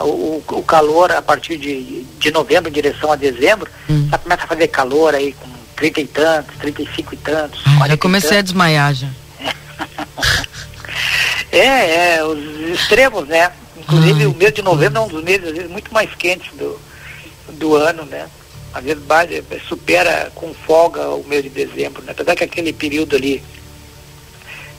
o, 0.00 0.42
o- 0.48 0.62
calor 0.62 1.10
a 1.12 1.20
partir 1.22 1.56
de, 1.56 2.04
de 2.18 2.30
novembro 2.30 2.68
em 2.68 2.72
direção 2.72 3.12
a 3.12 3.16
dezembro, 3.16 3.68
já 4.10 4.18
começa 4.18 4.44
a 4.44 4.46
fazer 4.46 4.68
calor 4.68 5.14
aí 5.14 5.32
com 5.32 5.48
30 5.90 6.00
e 6.00 6.06
tantos, 6.06 6.56
35 6.58 7.14
e 7.14 7.16
tantos. 7.16 7.60
Ah, 7.66 7.76
40 7.78 7.88
já 7.88 7.96
comecei 7.96 8.28
a 8.28 8.32
tantos. 8.34 8.44
desmaiar 8.44 8.94
já. 8.94 9.08
É, 11.50 12.14
é, 12.16 12.24
os 12.24 12.38
extremos, 12.80 13.28
né? 13.28 13.50
Inclusive 13.76 14.24
o 14.26 14.34
mês 14.34 14.54
de 14.54 14.62
novembro 14.62 14.98
é 15.00 15.02
um 15.02 15.08
dos 15.08 15.22
meses, 15.22 15.48
às 15.48 15.52
vezes, 15.54 15.70
muito 15.70 15.92
mais 15.92 16.08
quentes 16.14 16.50
do, 16.56 16.80
do 17.58 17.74
ano, 17.76 18.06
né? 18.06 18.26
Às 18.72 18.82
vezes 18.82 19.02
bate- 19.02 19.44
supera 19.68 20.32
com 20.34 20.54
folga 20.54 21.10
o 21.10 21.22
mês 21.28 21.42
de 21.42 21.50
dezembro, 21.50 22.00
né? 22.02 22.12
Apesar 22.12 22.34
que 22.36 22.44
aquele 22.44 22.72
período 22.72 23.16
ali, 23.16 23.42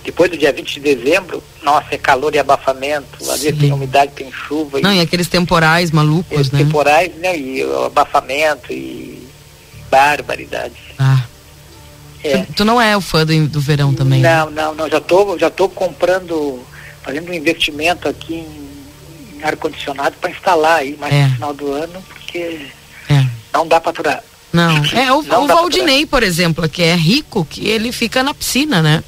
depois 0.04 0.32
do 0.32 0.38
dia 0.38 0.52
20 0.52 0.80
de 0.82 0.96
dezembro, 0.96 1.44
nossa, 1.62 1.90
é 1.92 1.98
calor 2.00 2.34
e 2.34 2.40
abafamento, 2.40 3.30
às 3.30 3.42
vezes 3.42 3.60
tem 3.60 3.72
umidade, 3.72 4.12
tem 4.14 4.32
chuva 4.32 4.80
Não, 4.82 4.92
e 4.92 4.98
e 4.98 5.02
aqueles 5.02 5.28
temporais 5.28 5.92
malucos, 5.92 6.50
né? 6.52 6.58
temporais, 6.60 7.14
né? 7.18 7.38
E 7.38 7.64
o 7.64 7.86
abafamento 7.86 8.74
e 8.74 9.23
barbaridade. 9.98 10.74
Ah. 10.98 11.22
É. 12.24 12.38
Tu, 12.40 12.54
tu 12.54 12.66
não 12.66 12.82
é 12.82 12.96
o 12.96 13.02
fã 13.02 13.26
do, 13.26 13.48
do 13.48 13.60
verão 13.60 13.94
também, 13.94 14.22
né? 14.22 14.38
Não, 14.46 14.50
não, 14.52 14.76
não, 14.76 14.90
já 14.90 15.00
tô, 15.02 15.38
já 15.38 15.50
tô 15.50 15.68
comprando, 15.70 16.60
fazendo 17.04 17.30
um 17.30 17.34
investimento 17.34 18.08
aqui 18.08 18.36
em, 18.36 19.38
em 19.38 19.44
ar-condicionado 19.44 20.16
para 20.22 20.32
instalar 20.32 20.78
aí 20.80 20.96
mais 20.98 21.14
É. 21.14 21.28
no 21.28 21.34
final 21.36 21.54
do 21.54 21.72
ano, 21.74 22.02
porque 22.10 22.68
É. 23.10 23.26
não 23.54 23.68
dá 23.68 23.80
para 23.82 23.92
aturar. 23.92 24.24
Não, 24.54 24.78
é 24.94 25.12
o, 25.12 25.22
Não 25.28 25.44
o 25.44 25.48
Valdinei, 25.48 26.06
por 26.06 26.24
exemplo, 26.24 26.68
que 26.70 26.82
é 26.82 26.96
rico, 26.96 27.44
que 27.46 27.68
ele 27.68 27.92
fica 27.92 28.24
na 28.24 28.34
piscina, 28.34 28.82
né? 28.82 29.04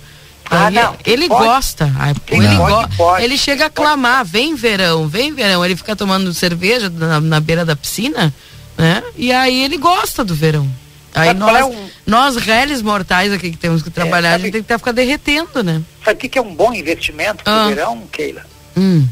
Ah, 0.48 0.68
Ele- 0.68 0.80
não, 0.80 0.96
ele 1.06 1.28
pode. 1.28 1.44
gosta. 1.46 1.92
Ele, 2.28 2.56
pode, 2.56 2.72
go- 2.90 2.96
pode. 2.98 3.24
ele 3.24 3.36
chega 3.36 3.66
a 3.66 3.70
clamar, 3.70 4.24
vem 4.24 4.54
verão, 4.54 5.08
vem 5.08 5.34
verão. 5.34 5.66
Ele 5.66 5.76
fica 5.76 5.96
tomando 5.96 6.32
cerveja 6.36 6.88
na, 6.88 7.20
na 7.20 7.40
beira 7.40 7.66
da 7.66 7.76
piscina, 7.76 8.32
né? 8.78 9.04
E 9.16 9.32
aí 9.32 9.64
ele 9.64 9.78
gosta 9.78 10.24
do 10.24 10.36
verão. 10.36 10.70
Aí 11.14 11.28
Sabe 11.28 11.40
qual 11.40 11.56
é 11.56 11.62
nós, 11.62 11.74
um- 11.76 11.90
nós 12.06 12.36
réis 12.36 12.82
mortais 12.82 13.32
aqui 13.32 13.50
que 13.52 13.58
temos 13.58 13.82
que 13.82 13.90
trabalhar, 13.90 14.30
a 14.30 14.32
sabe- 14.34 14.44
gente 14.44 14.52
tem 14.54 14.62
que 14.62 14.68
tá, 14.68 14.78
ficar 14.78 14.92
derretendo, 14.92 15.64
né? 15.64 15.82
Sabe 16.04 16.18
o 16.18 16.20
que 16.20 16.28
que 16.30 16.38
é 16.38 16.42
um 16.42 16.54
bom 16.54 16.74
investimento 16.74 17.42
para 17.44 17.64
Ah. 17.66 17.68
verão, 17.70 18.04
Keila? 18.12 18.46
Hum, 18.76 19.08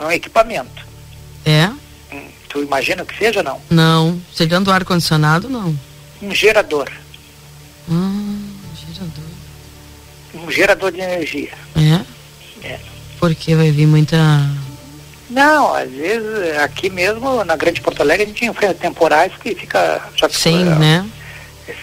É 0.00 0.04
um 0.06 0.10
equipamento. 0.10 0.86
é? 1.44 1.66
Hum, 2.12 2.28
tu 2.48 2.62
imagina 2.62 3.04
que 3.04 3.16
seja, 3.18 3.42
não? 3.42 3.60
Não. 3.68 4.18
Chegando 4.34 4.72
ar-condicionado, 4.72 5.50
não. 5.50 5.78
Um 6.22 6.34
gerador. 6.34 6.90
Hum, 7.90 8.50
gerador. 8.86 9.24
Um 10.34 10.50
gerador 10.50 10.92
de 10.92 11.00
energia. 11.00 11.52
É? 11.76 12.66
É. 12.66 12.80
Porque 13.20 13.54
vai 13.54 13.70
vir 13.70 13.86
muita. 13.86 14.16
Não, 15.30 15.74
às 15.74 15.90
vezes 15.90 16.56
aqui 16.58 16.88
mesmo 16.88 17.44
na 17.44 17.54
Grande 17.56 17.80
Porto 17.80 18.00
Alegre 18.00 18.24
a 18.24 18.26
gente 18.28 18.44
enfrenta 18.46 18.74
temporais 18.74 19.32
que 19.40 19.54
fica 19.54 20.00
já 20.16 20.28
Sim, 20.28 20.62
é, 20.62 20.74
né? 20.76 21.06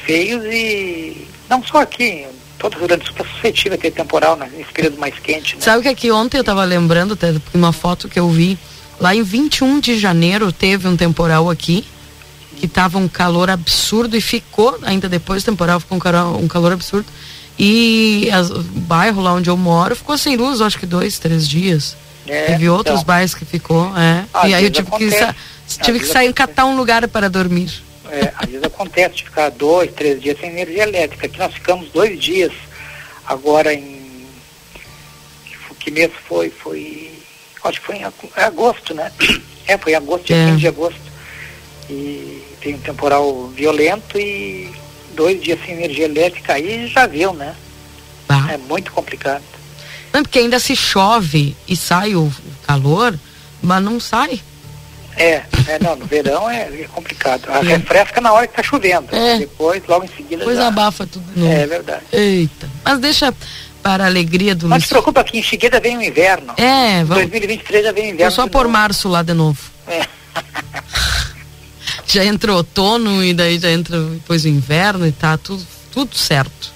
feios 0.06 0.44
e 0.46 1.28
não 1.50 1.64
só 1.64 1.82
aqui, 1.82 2.26
todo 2.58 2.74
o 2.76 2.80
Rio 2.80 2.88
Grande 2.88 3.04
do 3.04 3.08
Sul 3.08 3.16
é 3.20 3.34
suscetível 3.36 3.78
a 3.78 3.82
ter 3.82 3.92
temporal 3.92 4.36
né, 4.36 4.50
nesse 4.58 4.72
período 4.72 4.98
mais 4.98 5.14
quente, 5.20 5.56
né? 5.56 5.62
Sabe 5.62 5.84
que 5.84 5.90
aqui 5.90 6.12
ontem 6.12 6.38
eu 6.40 6.44
tava 6.44 6.64
lembrando 6.64 7.14
até 7.14 7.36
uma 7.54 7.72
foto 7.72 8.10
que 8.10 8.20
eu 8.20 8.28
vi. 8.30 8.58
Lá 9.00 9.14
em 9.16 9.22
21 9.22 9.80
de 9.80 10.00
janeiro 10.00 10.52
teve 10.52 10.88
um 10.88 10.98
temporal 10.98 11.50
aqui, 11.50 11.86
que 12.58 12.68
tava 12.68 12.98
um 12.98 13.08
calor 13.08 13.50
absurdo 13.50 14.16
e 14.18 14.22
ficou, 14.22 14.80
ainda 14.82 15.08
depois 15.08 15.44
do 15.44 15.52
temporal, 15.52 15.80
ficou 15.80 15.98
um 15.98 16.02
calor, 16.02 16.42
um 16.42 16.48
calor 16.48 16.72
absurdo. 16.72 17.06
E 17.60 18.28
as- 18.34 18.50
o 18.50 18.64
bairro 18.64 19.22
lá 19.22 19.34
onde 19.34 19.50
eu 19.50 19.58
moro 19.58 19.96
ficou 19.96 20.18
sem 20.18 20.36
luz, 20.36 20.62
acho 20.62 20.80
que 20.80 20.86
dois, 20.86 21.20
três 21.20 21.48
dias. 21.48 21.96
É, 22.28 22.46
Teve 22.48 22.70
outros 22.70 22.96
então. 23.02 23.06
bairros 23.06 23.36
que 23.36 23.46
ficou, 23.46 23.92
é. 23.98 24.26
E 24.48 24.54
aí 24.54 24.64
eu 24.64 24.72
tive 24.72 24.90
que, 24.90 24.96
acontece. 24.96 25.24
Às 25.24 25.78
tive 25.78 26.00
que 26.00 26.06
sair, 26.08 26.28
acontece. 26.28 26.48
catar 26.48 26.66
um 26.66 26.76
lugar 26.76 27.08
para 27.08 27.30
dormir. 27.30 27.84
É, 28.10 28.32
às 28.36 28.50
vezes 28.50 28.64
acontece 28.64 29.16
de 29.16 29.24
ficar 29.24 29.50
dois, 29.50 29.92
três 29.94 30.22
dias 30.22 30.40
sem 30.40 30.50
energia 30.50 30.84
elétrica. 30.84 31.26
Aqui 31.26 31.38
nós 31.38 31.54
ficamos 31.54 31.90
dois 31.92 32.20
dias 32.20 32.52
agora 33.26 33.74
em. 33.74 34.28
Que, 35.46 35.76
que 35.80 35.92
mês 35.92 36.12
foi? 36.28 36.50
Foi. 36.50 37.12
Acho 37.64 37.80
que 37.80 37.88
foi 37.88 37.96
em 37.98 38.04
é 38.04 38.44
agosto, 38.44 38.94
né? 38.94 39.12
É, 39.68 39.80
foi 39.80 39.94
em 39.94 39.96
agosto, 39.96 40.26
dia 40.26 40.36
É. 40.36 40.46
15 40.46 40.58
de 40.60 40.68
agosto. 40.68 41.02
E 41.90 42.44
tem 42.62 42.76
um 42.76 42.80
temporal 42.80 43.48
violento 43.48 44.18
e 44.20 44.72
dois 45.16 45.42
dias 45.42 45.60
sem 45.66 45.74
energia 45.74 46.06
elétrica 46.06 46.54
aí 46.54 46.88
já 46.88 47.08
viu, 47.08 47.34
né? 47.34 47.56
Bah. 48.28 48.48
É 48.52 48.58
muito 48.58 48.92
complicado. 48.92 49.44
Não, 50.16 50.24
porque 50.24 50.40
ainda 50.40 50.60
se 50.60 50.78
chove 50.78 51.58
e 51.68 51.76
sai 51.76 52.16
o, 52.16 52.32
calor, 52.66 53.20
mas 53.62 53.84
não 53.84 54.00
sai. 54.00 54.40
É, 55.18 55.44
é, 55.68 55.78
não, 55.82 55.98
no 55.98 56.06
verão 56.06 56.50
é, 56.50 56.62
é 56.62 56.88
complicado. 56.90 57.50
A 57.50 57.60
refresca 57.60 58.22
na 58.22 58.32
hora 58.32 58.48
que 58.48 58.56
tá 58.56 58.64
chovendo. 58.64 59.14
É. 59.14 59.40
Depois, 59.40 59.84
logo 59.86 60.06
em 60.06 60.08
seguida. 60.08 60.38
Depois 60.38 60.56
já... 60.56 60.68
abafa 60.68 61.06
tudo 61.06 61.26
de 61.34 61.42
novo. 61.42 61.52
É 61.52 61.68
verdade. 61.68 62.04
Eita. 62.14 62.70
Mas 62.86 63.00
deixa 63.00 63.34
para 63.84 64.06
a 64.06 64.08
alegria 64.08 64.56
do 64.56 64.70
Não 64.70 64.78
Luiz. 64.78 64.84
se 64.86 64.90
preocupa 64.90 65.22
que 65.22 65.38
em 65.38 65.44
seguida 65.44 65.82
vem 65.82 65.98
o 65.98 66.02
inverno. 66.02 66.54
É, 66.56 67.02
Em 67.02 67.04
vamos. 67.04 67.24
2023 67.24 67.84
já 67.84 67.92
vem 67.92 68.12
o 68.12 68.14
inverno. 68.14 68.32
só 68.32 68.46
de 68.46 68.52
por 68.52 68.60
novo. 68.64 68.70
março 68.70 69.10
lá 69.10 69.22
de 69.22 69.34
novo. 69.34 69.60
É. 69.86 70.08
Já 72.08 72.24
entra 72.24 72.54
o 72.54 72.56
outono 72.56 73.22
e 73.22 73.34
daí 73.34 73.60
já 73.60 73.70
entra 73.72 74.00
depois 74.00 74.46
o 74.46 74.48
inverno 74.48 75.06
e 75.06 75.12
tá 75.12 75.38
tudo, 75.38 75.66
tudo 75.92 76.16
certo. 76.16 76.72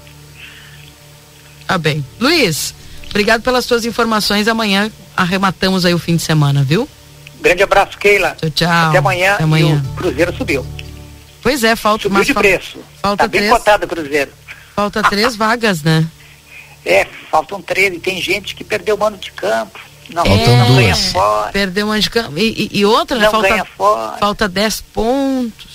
Tá 1.68 1.78
bem. 1.78 2.04
Luiz, 2.20 2.74
obrigado 3.10 3.42
pelas 3.42 3.66
tuas 3.66 3.86
informações. 3.86 4.48
Amanhã 4.48 4.92
arrematamos 5.16 5.86
aí 5.86 5.94
o 5.94 6.00
fim 6.00 6.16
de 6.16 6.22
semana, 6.22 6.64
viu? 6.64 6.88
Grande 7.42 7.64
abraço, 7.64 7.98
Keila. 7.98 8.36
Tchau, 8.40 8.50
tchau. 8.50 8.90
Até 8.90 8.98
amanhã. 8.98 9.34
Até 9.36 9.44
amanhã. 9.44 9.82
E 9.86 9.90
o 9.90 9.96
Cruzeiro 9.96 10.36
subiu. 10.36 10.66
Pois 11.42 11.64
é, 11.64 11.76
falta 11.76 12.04
Subiu 12.04 12.18
mas 12.18 12.28
de 12.28 12.34
preço. 12.34 12.80
falta 13.02 13.24
tá 13.24 13.28
bem 13.28 13.42
três. 13.42 13.54
cotado 13.54 13.86
o 13.86 13.88
Cruzeiro. 13.88 14.32
Falta 14.76 15.02
três 15.04 15.36
vagas, 15.36 15.84
né? 15.84 16.06
É, 16.86 17.06
faltam 17.30 17.62
13. 17.62 18.00
Tem 18.00 18.22
gente 18.22 18.56
que 18.56 18.64
perdeu 18.64 18.96
o 18.96 18.98
mano 19.00 19.18
de 19.18 19.32
campo. 19.34 19.78
Não, 20.10 20.26
Faltam 20.26 20.58
não 20.58 20.76
ganha 20.76 20.94
duas. 20.96 21.12
fora. 21.12 21.52
Perdeu 21.52 21.86
uma 21.88 22.00
de 22.00 22.10
campo. 22.10 22.38
E, 22.40 22.70
e- 22.74 22.80
e 22.80 22.86
outra, 22.86 23.18
né? 23.18 23.26
Não 23.26 23.32
Falta, 23.32 23.50
ganha 23.50 23.66
fora. 23.66 24.18
falta 24.18 24.48
10 24.48 24.82
pontos. 24.94 25.69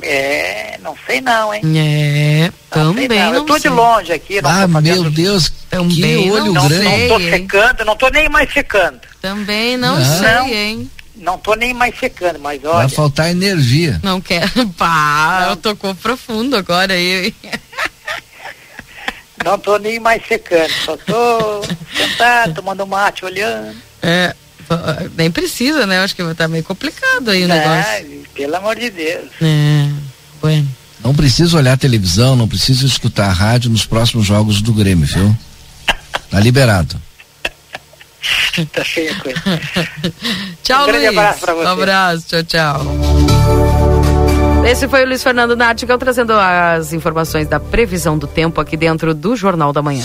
É, 0.00 0.78
não 0.80 0.94
sei 1.06 1.20
não, 1.20 1.52
hein? 1.52 1.60
É, 1.76 2.52
Não 2.76 2.94
sei 2.94 3.08
também 3.08 3.18
não. 3.18 3.26
não 3.30 3.34
Eu 3.34 3.44
tô 3.44 3.56
de 3.56 3.62
sei. 3.62 3.70
longe 3.70 4.12
aqui. 4.12 4.40
Não 4.40 4.50
Ah, 4.50 4.66
meu 4.68 5.10
Deus, 5.10 5.52
Também 5.68 6.22
que 6.24 6.30
olho 6.30 6.52
não 6.52 6.68
grande. 6.68 6.84
sei. 6.84 7.08
Não 7.08 7.16
tô 7.16 7.20
hein? 7.24 7.30
secando, 7.30 7.84
não 7.84 7.96
tô 7.96 8.08
nem 8.08 8.28
mais 8.28 8.52
secando. 8.52 9.00
Também 9.20 9.76
não, 9.76 9.98
Não. 9.98 10.04
sei, 10.18 10.54
hein? 10.56 10.90
Não 11.16 11.36
tô 11.36 11.54
nem 11.54 11.74
mais 11.74 11.98
secando, 11.98 12.38
mas 12.38 12.62
Vai 12.62 12.70
olha. 12.72 12.88
faltar 12.88 13.28
energia. 13.30 13.98
Não 14.04 14.20
quero. 14.20 14.48
Pá, 14.78 15.46
eu 15.50 15.56
tocou 15.56 15.92
profundo 15.96 16.56
agora 16.56 16.94
aí. 16.94 17.34
Não 19.44 19.58
tô 19.58 19.78
nem 19.78 19.98
mais 19.98 20.24
secando. 20.26 20.70
Só 20.84 20.96
tô 20.96 21.62
sentado, 21.96 22.54
tomando 22.54 22.86
mate, 22.86 23.24
olhando. 23.24 23.76
É, 24.02 24.34
nem 25.16 25.30
precisa, 25.30 25.86
né? 25.86 26.00
Acho 26.00 26.14
que 26.14 26.34
tá 26.34 26.46
meio 26.46 26.62
complicado 26.64 27.30
aí 27.30 27.44
o 27.44 27.48
negócio. 27.48 27.90
Ai, 27.90 28.20
pelo 28.34 28.56
amor 28.56 28.76
de 28.76 28.90
Deus. 28.90 29.30
É, 29.42 29.87
bueno. 30.40 30.68
Não 31.04 31.14
precisa 31.14 31.56
olhar 31.56 31.78
televisão, 31.78 32.34
não 32.34 32.48
precisa 32.48 32.84
escutar 32.84 33.26
a 33.28 33.32
rádio 33.32 33.70
nos 33.70 33.86
próximos 33.86 34.26
jogos 34.26 34.60
do 34.60 34.72
Grêmio, 34.72 35.06
viu? 35.06 35.36
Tá 36.30 36.40
liberado. 36.40 36.96
Tá 38.72 38.84
feia 38.84 39.12
a 39.12 39.20
coisa. 39.20 39.40
Tchau, 40.64 40.82
Um 40.82 40.86
grande 40.86 41.06
Luiz. 41.06 41.18
abraço 41.18 41.40
pra 41.40 41.54
você. 41.54 41.64
Um 41.64 41.68
abraço, 41.68 42.26
tchau, 42.26 42.42
tchau. 42.42 42.82
Esse 44.68 44.88
foi 44.88 45.04
o 45.04 45.06
Luiz 45.06 45.22
Fernando 45.22 45.54
Nartigal 45.56 45.96
trazendo 45.96 46.32
as 46.32 46.92
informações 46.92 47.46
da 47.46 47.60
previsão 47.60 48.18
do 48.18 48.26
tempo 48.26 48.60
aqui 48.60 48.76
dentro 48.76 49.14
do 49.14 49.36
Jornal 49.36 49.72
da 49.72 49.80
Manhã. 49.80 50.04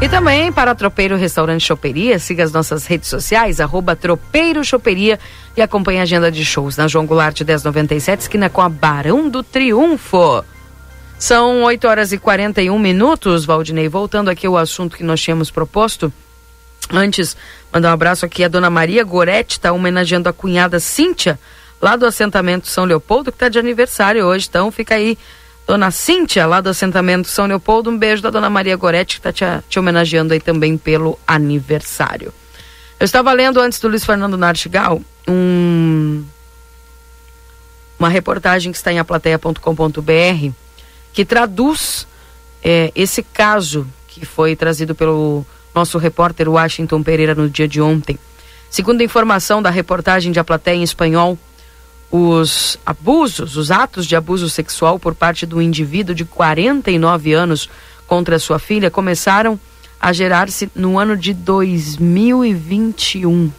E 0.00 0.08
também 0.08 0.52
para 0.52 0.76
Tropeiro 0.76 1.16
Restaurante 1.16 1.66
Choperia, 1.66 2.20
siga 2.20 2.44
as 2.44 2.52
nossas 2.52 2.86
redes 2.86 3.08
sociais, 3.08 3.60
arroba 3.60 3.96
Tropeiro 3.96 4.64
Choperia 4.64 5.18
e 5.56 5.60
acompanhe 5.60 5.98
a 5.98 6.02
agenda 6.02 6.30
de 6.30 6.44
shows 6.44 6.76
na 6.76 6.86
João 6.86 7.04
Goulart 7.04 7.40
1097, 7.40 8.20
esquina 8.20 8.48
com 8.48 8.62
a 8.62 8.68
Barão 8.68 9.28
do 9.28 9.42
Triunfo. 9.42 10.44
São 11.18 11.64
8 11.64 11.88
horas 11.88 12.12
e 12.12 12.18
41 12.18 12.78
minutos, 12.78 13.44
Valdinei. 13.44 13.88
Voltando 13.88 14.30
aqui 14.30 14.46
ao 14.46 14.56
assunto 14.56 14.96
que 14.96 15.02
nós 15.02 15.20
tínhamos 15.20 15.50
proposto. 15.50 16.12
Antes, 16.92 17.36
mandar 17.72 17.90
um 17.90 17.94
abraço 17.94 18.24
aqui 18.24 18.44
a 18.44 18.48
dona 18.48 18.70
Maria 18.70 19.02
Goretti, 19.02 19.54
está 19.54 19.72
homenageando 19.72 20.28
a 20.28 20.32
cunhada 20.32 20.78
Cíntia, 20.78 21.40
lá 21.82 21.96
do 21.96 22.06
assentamento 22.06 22.68
São 22.68 22.84
Leopoldo, 22.84 23.32
que 23.32 23.36
está 23.36 23.48
de 23.48 23.58
aniversário 23.58 24.24
hoje. 24.24 24.46
Então 24.48 24.70
fica 24.70 24.94
aí 24.94 25.18
Dona 25.68 25.90
Cíntia, 25.90 26.46
lá 26.46 26.62
do 26.62 26.70
assentamento 26.70 27.28
São 27.28 27.44
Leopoldo, 27.44 27.90
um 27.90 27.98
beijo 27.98 28.22
da 28.22 28.30
Dona 28.30 28.48
Maria 28.48 28.74
Goretti, 28.74 29.20
que 29.20 29.28
está 29.28 29.30
te, 29.30 29.44
te, 29.68 29.78
homenageando 29.78 30.32
aí 30.32 30.40
também 30.40 30.78
pelo 30.78 31.18
aniversário. 31.26 32.32
Eu 32.98 33.04
estava 33.04 33.30
lendo 33.34 33.60
antes 33.60 33.78
do 33.78 33.86
Luiz 33.86 34.02
Fernando 34.02 34.38
Nartigal 34.38 34.98
um, 35.28 36.24
uma 37.98 38.08
reportagem 38.08 38.72
que 38.72 38.78
está 38.78 38.90
em 38.90 38.98
aplateia.com.br 38.98 40.52
que 41.12 41.24
traduz 41.26 42.06
é, 42.64 42.90
esse 42.94 43.22
caso 43.22 43.86
que 44.06 44.24
foi 44.24 44.56
trazido 44.56 44.94
pelo 44.94 45.44
nosso 45.74 45.98
repórter 45.98 46.48
Washington 46.48 47.02
Pereira 47.02 47.34
no 47.34 47.46
dia 47.46 47.68
de 47.68 47.78
ontem. 47.78 48.18
Segundo 48.70 49.02
a 49.02 49.04
informação 49.04 49.60
da 49.60 49.68
reportagem 49.68 50.32
de 50.32 50.40
A 50.40 50.44
Plateia 50.44 50.76
em 50.76 50.82
espanhol, 50.82 51.38
os 52.10 52.78
abusos, 52.86 53.56
os 53.56 53.70
atos 53.70 54.06
de 54.06 54.16
abuso 54.16 54.48
sexual 54.48 54.98
por 54.98 55.14
parte 55.14 55.44
do 55.44 55.60
indivíduo 55.60 56.14
de 56.14 56.24
49 56.24 57.34
anos 57.34 57.68
contra 58.06 58.38
sua 58.38 58.58
filha 58.58 58.90
começaram 58.90 59.60
a 60.00 60.10
gerar-se 60.12 60.70
no 60.74 60.98
ano 60.98 61.16
de 61.16 61.32
2021. 61.34 63.52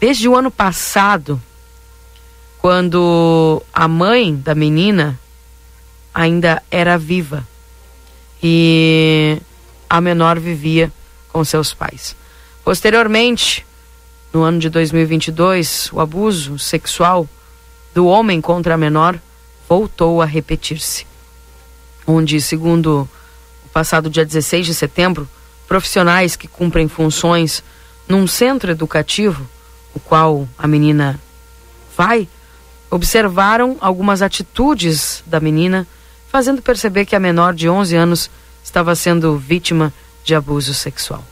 Desde 0.00 0.28
o 0.28 0.34
ano 0.34 0.50
passado, 0.50 1.40
quando 2.58 3.62
a 3.72 3.86
mãe 3.86 4.34
da 4.34 4.54
menina 4.54 5.20
ainda 6.14 6.62
era 6.70 6.96
viva 6.96 7.46
e 8.42 9.38
a 9.88 10.00
menor 10.00 10.38
vivia 10.38 10.90
com 11.28 11.44
seus 11.44 11.74
pais. 11.74 12.16
Posteriormente, 12.64 13.66
no 14.32 14.42
ano 14.42 14.58
de 14.58 14.70
2022, 14.70 15.90
o 15.92 16.00
abuso 16.00 16.58
sexual 16.58 17.28
do 17.94 18.06
homem 18.06 18.40
contra 18.40 18.74
a 18.74 18.78
menor 18.78 19.18
voltou 19.68 20.22
a 20.22 20.24
repetir-se. 20.24 21.06
Onde, 22.06 22.40
segundo 22.40 23.08
o 23.64 23.68
passado 23.68 24.08
dia 24.08 24.24
16 24.24 24.66
de 24.66 24.74
setembro, 24.74 25.28
profissionais 25.68 26.34
que 26.34 26.48
cumprem 26.48 26.88
funções 26.88 27.62
num 28.08 28.26
centro 28.26 28.70
educativo, 28.70 29.46
o 29.94 30.00
qual 30.00 30.48
a 30.58 30.66
menina 30.66 31.20
vai, 31.96 32.26
observaram 32.90 33.76
algumas 33.80 34.22
atitudes 34.22 35.22
da 35.26 35.40
menina, 35.40 35.86
fazendo 36.28 36.62
perceber 36.62 37.04
que 37.04 37.14
a 37.14 37.20
menor 37.20 37.54
de 37.54 37.68
11 37.68 37.96
anos 37.96 38.30
estava 38.64 38.94
sendo 38.94 39.36
vítima 39.36 39.92
de 40.24 40.34
abuso 40.34 40.72
sexual. 40.72 41.24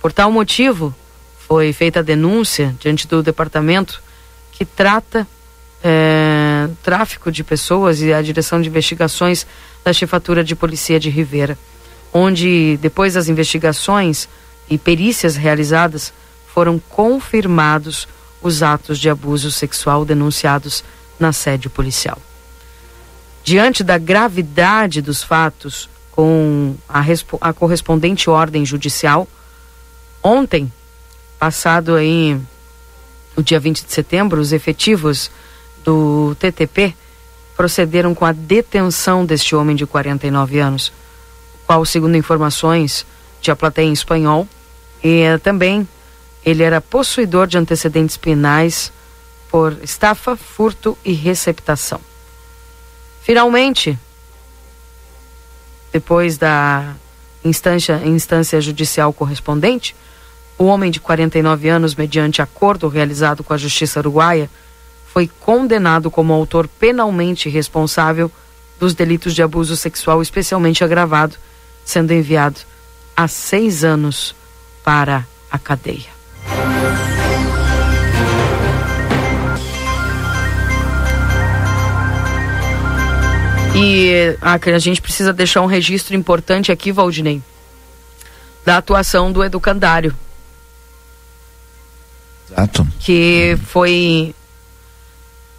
Por 0.00 0.12
tal 0.12 0.30
motivo, 0.30 0.94
foi 1.50 1.72
feita 1.72 1.98
a 1.98 2.02
denúncia 2.02 2.76
diante 2.78 3.08
do 3.08 3.24
departamento 3.24 4.00
que 4.52 4.64
trata 4.64 5.26
é, 5.82 6.68
tráfico 6.80 7.32
de 7.32 7.42
pessoas 7.42 8.00
e 8.00 8.12
a 8.12 8.22
direção 8.22 8.62
de 8.62 8.68
investigações 8.68 9.44
da 9.82 9.92
chefatura 9.92 10.44
de 10.44 10.54
polícia 10.54 11.00
de 11.00 11.10
Rivera, 11.10 11.58
onde 12.12 12.76
depois 12.76 13.14
das 13.14 13.28
investigações 13.28 14.28
e 14.68 14.78
perícias 14.78 15.34
realizadas 15.34 16.12
foram 16.54 16.78
confirmados 16.88 18.06
os 18.40 18.62
atos 18.62 18.96
de 18.96 19.10
abuso 19.10 19.50
sexual 19.50 20.04
denunciados 20.04 20.84
na 21.18 21.32
sede 21.32 21.68
policial. 21.68 22.18
Diante 23.42 23.82
da 23.82 23.98
gravidade 23.98 25.02
dos 25.02 25.24
fatos, 25.24 25.90
com 26.12 26.76
a, 26.88 27.02
a 27.40 27.52
correspondente 27.52 28.30
ordem 28.30 28.64
judicial, 28.64 29.26
ontem 30.22 30.70
passado 31.40 31.96
aí 31.96 32.38
no 33.34 33.42
dia 33.42 33.58
20 33.58 33.86
de 33.86 33.92
setembro, 33.92 34.40
os 34.40 34.52
efetivos 34.52 35.30
do 35.82 36.36
TTP 36.38 36.94
procederam 37.56 38.14
com 38.14 38.26
a 38.26 38.32
detenção 38.32 39.24
deste 39.24 39.56
homem 39.56 39.74
de 39.74 39.86
49 39.86 40.58
anos, 40.58 40.92
qual, 41.66 41.84
segundo 41.86 42.14
informações 42.16 43.06
de 43.40 43.50
a 43.50 43.56
plateia 43.56 43.86
em 43.86 43.92
espanhol, 43.92 44.46
e 45.02 45.22
também 45.42 45.88
ele 46.44 46.62
era 46.62 46.78
possuidor 46.80 47.46
de 47.46 47.56
antecedentes 47.56 48.18
penais 48.18 48.92
por 49.50 49.78
estafa, 49.82 50.36
furto 50.36 50.96
e 51.02 51.12
receptação. 51.12 52.00
Finalmente, 53.22 53.98
depois 55.90 56.36
da 56.36 56.94
instância, 57.42 58.00
instância 58.04 58.60
judicial 58.60 59.12
correspondente, 59.12 59.94
o 60.60 60.66
homem 60.66 60.90
de 60.90 61.00
49 61.00 61.70
anos, 61.70 61.94
mediante 61.94 62.42
acordo 62.42 62.86
realizado 62.86 63.42
com 63.42 63.54
a 63.54 63.56
Justiça 63.56 63.98
Uruguaia, 63.98 64.50
foi 65.06 65.26
condenado 65.40 66.10
como 66.10 66.34
autor 66.34 66.68
penalmente 66.68 67.48
responsável 67.48 68.30
dos 68.78 68.92
delitos 68.92 69.34
de 69.34 69.42
abuso 69.42 69.74
sexual 69.74 70.20
especialmente 70.20 70.84
agravado, 70.84 71.34
sendo 71.82 72.12
enviado 72.12 72.60
há 73.16 73.26
seis 73.26 73.84
anos 73.84 74.34
para 74.84 75.26
a 75.50 75.58
cadeia. 75.58 76.10
E 83.74 84.36
a, 84.42 84.60
a 84.74 84.78
gente 84.78 85.00
precisa 85.00 85.32
deixar 85.32 85.62
um 85.62 85.66
registro 85.66 86.14
importante 86.14 86.70
aqui, 86.70 86.92
Valdinei, 86.92 87.40
da 88.62 88.76
atuação 88.76 89.32
do 89.32 89.42
educandário 89.42 90.14
Exato. 92.50 92.86
Que 92.98 93.58
foi. 93.66 94.34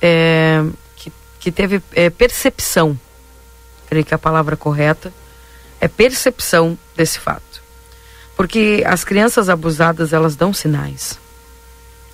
É, 0.01 0.63
que, 0.95 1.11
que 1.39 1.51
teve 1.51 1.81
é, 1.93 2.09
percepção, 2.09 2.99
creio 3.87 4.03
que 4.03 4.13
é 4.13 4.15
a 4.15 4.19
palavra 4.19 4.57
correta, 4.57 5.13
é 5.79 5.87
percepção 5.87 6.77
desse 6.95 7.19
fato. 7.19 7.61
Porque 8.35 8.83
as 8.85 9.03
crianças 9.03 9.49
abusadas, 9.49 10.13
elas 10.13 10.35
dão 10.35 10.53
sinais. 10.53 11.19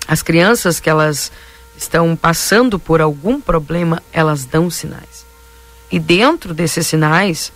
As 0.06 0.22
crianças 0.22 0.80
que 0.80 0.90
elas 0.90 1.32
estão 1.76 2.16
passando 2.16 2.78
por 2.78 3.00
algum 3.00 3.40
problema, 3.40 4.02
elas 4.12 4.44
dão 4.44 4.68
sinais. 4.68 5.24
E 5.90 5.98
dentro 5.98 6.52
desses 6.52 6.86
sinais 6.86 7.52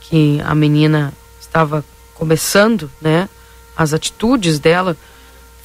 que 0.00 0.40
a 0.44 0.54
menina 0.54 1.12
estava 1.40 1.84
começando, 2.14 2.90
né, 3.00 3.28
as 3.76 3.92
atitudes 3.92 4.58
dela, 4.58 4.96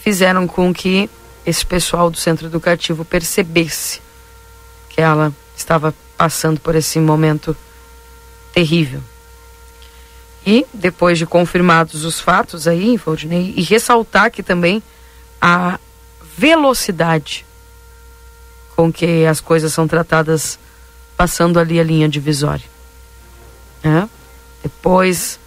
fizeram 0.01 0.47
com 0.47 0.73
que 0.73 1.09
esse 1.45 1.65
pessoal 1.65 2.09
do 2.09 2.17
centro 2.17 2.47
educativo 2.47 3.05
percebesse 3.05 4.01
que 4.89 5.01
ela 5.01 5.33
estava 5.55 5.93
passando 6.17 6.59
por 6.59 6.75
esse 6.75 6.99
momento 6.99 7.55
terrível. 8.51 9.01
E 10.45 10.65
depois 10.73 11.17
de 11.17 11.25
confirmados 11.25 12.03
os 12.03 12.19
fatos 12.19 12.67
aí, 12.67 12.97
Valdinei, 12.97 13.53
e 13.55 13.61
ressaltar 13.61 14.31
que 14.31 14.41
também 14.41 14.81
a 15.39 15.79
velocidade 16.37 17.45
com 18.75 18.91
que 18.91 19.25
as 19.25 19.39
coisas 19.39 19.71
são 19.71 19.87
tratadas 19.87 20.57
passando 21.15 21.59
ali 21.59 21.79
a 21.79 21.83
linha 21.83 22.09
divisória. 22.09 22.65
Né? 23.83 24.09
Depois, 24.63 25.39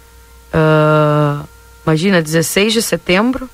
uh, 0.53 1.45
imagina, 1.85 2.21
16 2.21 2.73
de 2.73 2.81
setembro, 2.81 3.49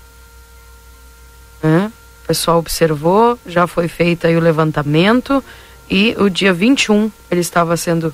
né? 1.61 1.91
O 2.23 2.27
pessoal 2.27 2.59
observou, 2.59 3.37
já 3.45 3.67
foi 3.67 3.87
feito 3.87 4.25
aí 4.25 4.35
o 4.35 4.39
levantamento 4.39 5.43
e 5.89 6.15
o 6.17 6.29
dia 6.29 6.53
21 6.53 7.11
ele 7.29 7.41
estava 7.41 7.75
sendo 7.75 8.13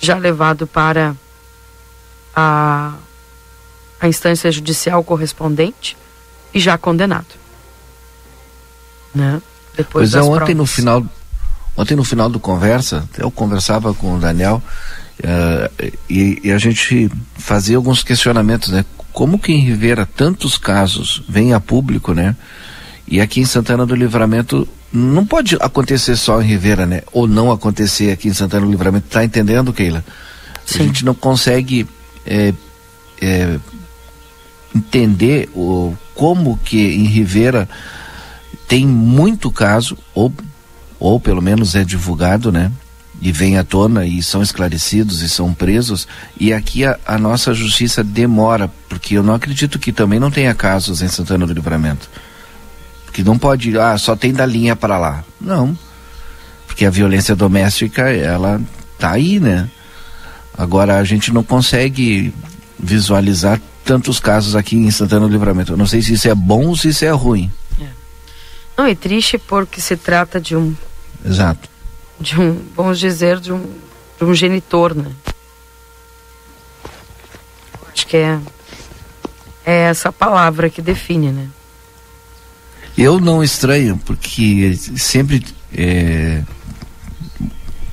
já 0.00 0.16
levado 0.16 0.66
para 0.66 1.14
a, 2.34 2.94
a 4.00 4.08
instância 4.08 4.50
judicial 4.50 5.04
correspondente 5.04 5.96
e 6.52 6.58
já 6.58 6.76
condenado. 6.76 7.38
Né? 9.14 9.40
Depois 9.76 10.12
pois 10.12 10.14
é, 10.14 10.26
ontem 10.26 10.36
provas. 10.36 10.56
no 10.56 10.66
final 10.66 11.06
ontem 11.76 11.96
no 11.96 12.04
final 12.04 12.28
do 12.28 12.40
conversa, 12.40 13.08
eu 13.16 13.30
conversava 13.30 13.94
com 13.94 14.16
o 14.16 14.18
Daniel 14.18 14.62
uh, 15.20 15.92
e, 16.08 16.40
e, 16.44 16.52
a 16.52 16.58
gente 16.58 17.10
fazia 17.38 17.76
alguns 17.76 18.02
questionamentos, 18.02 18.70
né? 18.70 18.84
Como 19.12 19.38
que 19.38 19.52
em 19.52 19.60
Rivera 19.60 20.06
tantos 20.06 20.56
casos 20.56 21.22
vêm 21.28 21.52
a 21.52 21.60
público, 21.60 22.12
né? 22.14 22.36
E 23.06 23.20
aqui 23.20 23.40
em 23.40 23.44
Santana 23.44 23.84
do 23.84 23.94
Livramento 23.94 24.68
não 24.92 25.24
pode 25.24 25.56
acontecer 25.60 26.16
só 26.16 26.40
em 26.40 26.46
Rivera, 26.46 26.86
né? 26.86 27.02
Ou 27.12 27.26
não 27.26 27.50
acontecer 27.50 28.10
aqui 28.12 28.28
em 28.28 28.34
Santana 28.34 28.66
do 28.66 28.70
Livramento. 28.70 29.08
Tá 29.08 29.24
entendendo, 29.24 29.72
Keila? 29.72 30.04
Sim. 30.64 30.80
A 30.80 30.82
gente 30.84 31.04
não 31.04 31.14
consegue 31.14 31.86
é, 32.26 32.52
é, 33.20 33.58
entender 34.74 35.48
o, 35.54 35.94
como 36.14 36.58
que 36.64 36.80
em 36.80 37.04
Rivera 37.04 37.68
tem 38.68 38.86
muito 38.86 39.50
caso, 39.50 39.98
ou, 40.14 40.32
ou 40.98 41.18
pelo 41.18 41.42
menos 41.42 41.74
é 41.74 41.84
divulgado, 41.84 42.52
né? 42.52 42.70
E 43.20 43.32
vem 43.32 43.58
à 43.58 43.64
tona 43.64 44.06
e 44.06 44.22
são 44.22 44.42
esclarecidos 44.42 45.20
e 45.20 45.28
são 45.28 45.52
presos. 45.52 46.08
E 46.38 46.52
aqui 46.52 46.84
a, 46.84 46.98
a 47.04 47.18
nossa 47.18 47.52
justiça 47.52 48.02
demora, 48.02 48.70
porque 48.88 49.18
eu 49.18 49.22
não 49.22 49.34
acredito 49.34 49.78
que 49.78 49.92
também 49.92 50.18
não 50.18 50.30
tenha 50.30 50.54
casos 50.54 51.02
em 51.02 51.08
Santana 51.08 51.46
do 51.46 51.52
Livramento. 51.52 52.08
Porque 53.04 53.22
não 53.22 53.38
pode, 53.38 53.76
ah, 53.78 53.98
só 53.98 54.16
tem 54.16 54.32
da 54.32 54.46
linha 54.46 54.74
para 54.74 54.96
lá. 54.96 55.24
Não. 55.40 55.76
Porque 56.66 56.86
a 56.86 56.90
violência 56.90 57.36
doméstica, 57.36 58.08
ela 58.08 58.60
tá 58.98 59.10
aí, 59.10 59.40
né? 59.40 59.68
Agora 60.56 60.98
a 60.98 61.04
gente 61.04 61.32
não 61.32 61.42
consegue 61.42 62.32
visualizar 62.78 63.60
tantos 63.84 64.20
casos 64.20 64.54
aqui 64.54 64.76
em 64.76 64.90
Santana 64.90 65.26
do 65.26 65.32
Livramento. 65.32 65.72
Eu 65.72 65.76
não 65.76 65.86
sei 65.86 66.02
se 66.02 66.12
isso 66.12 66.28
é 66.28 66.34
bom 66.34 66.66
ou 66.66 66.76
se 66.76 66.88
isso 66.88 67.04
é 67.04 67.10
ruim. 67.10 67.50
É. 67.80 67.86
Não, 68.76 68.84
é 68.86 68.94
triste 68.94 69.38
porque 69.38 69.80
se 69.80 69.96
trata 69.96 70.38
de 70.38 70.54
um. 70.54 70.74
Exato. 71.24 71.69
De 72.20 72.38
um, 72.38 72.62
vamos 72.76 72.98
dizer, 72.98 73.40
de 73.40 73.52
um, 73.52 73.62
de 74.18 74.24
um 74.24 74.34
genitor, 74.34 74.94
né? 74.94 75.10
Acho 77.92 78.06
que 78.06 78.16
é, 78.16 78.38
é 79.64 79.78
essa 79.82 80.12
palavra 80.12 80.68
que 80.68 80.82
define, 80.82 81.32
né? 81.32 81.48
Eu 82.96 83.18
não 83.18 83.42
estranho, 83.42 83.96
porque 84.04 84.76
sempre 84.76 85.44
é, 85.72 86.42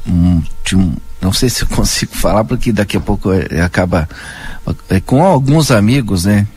um, 0.05 0.43
um, 0.73 0.95
não 1.21 1.31
sei 1.31 1.49
se 1.49 1.63
eu 1.63 1.67
consigo 1.75 2.15
falar, 2.15 2.43
porque 2.43 2.71
daqui 2.71 2.97
a 2.97 3.01
pouco 3.01 3.31
é, 3.31 3.61
acaba 3.61 4.07
é, 4.89 4.99
com 4.99 5.23
alguns 5.23 5.71
amigos, 5.71 6.25
né, 6.25 6.47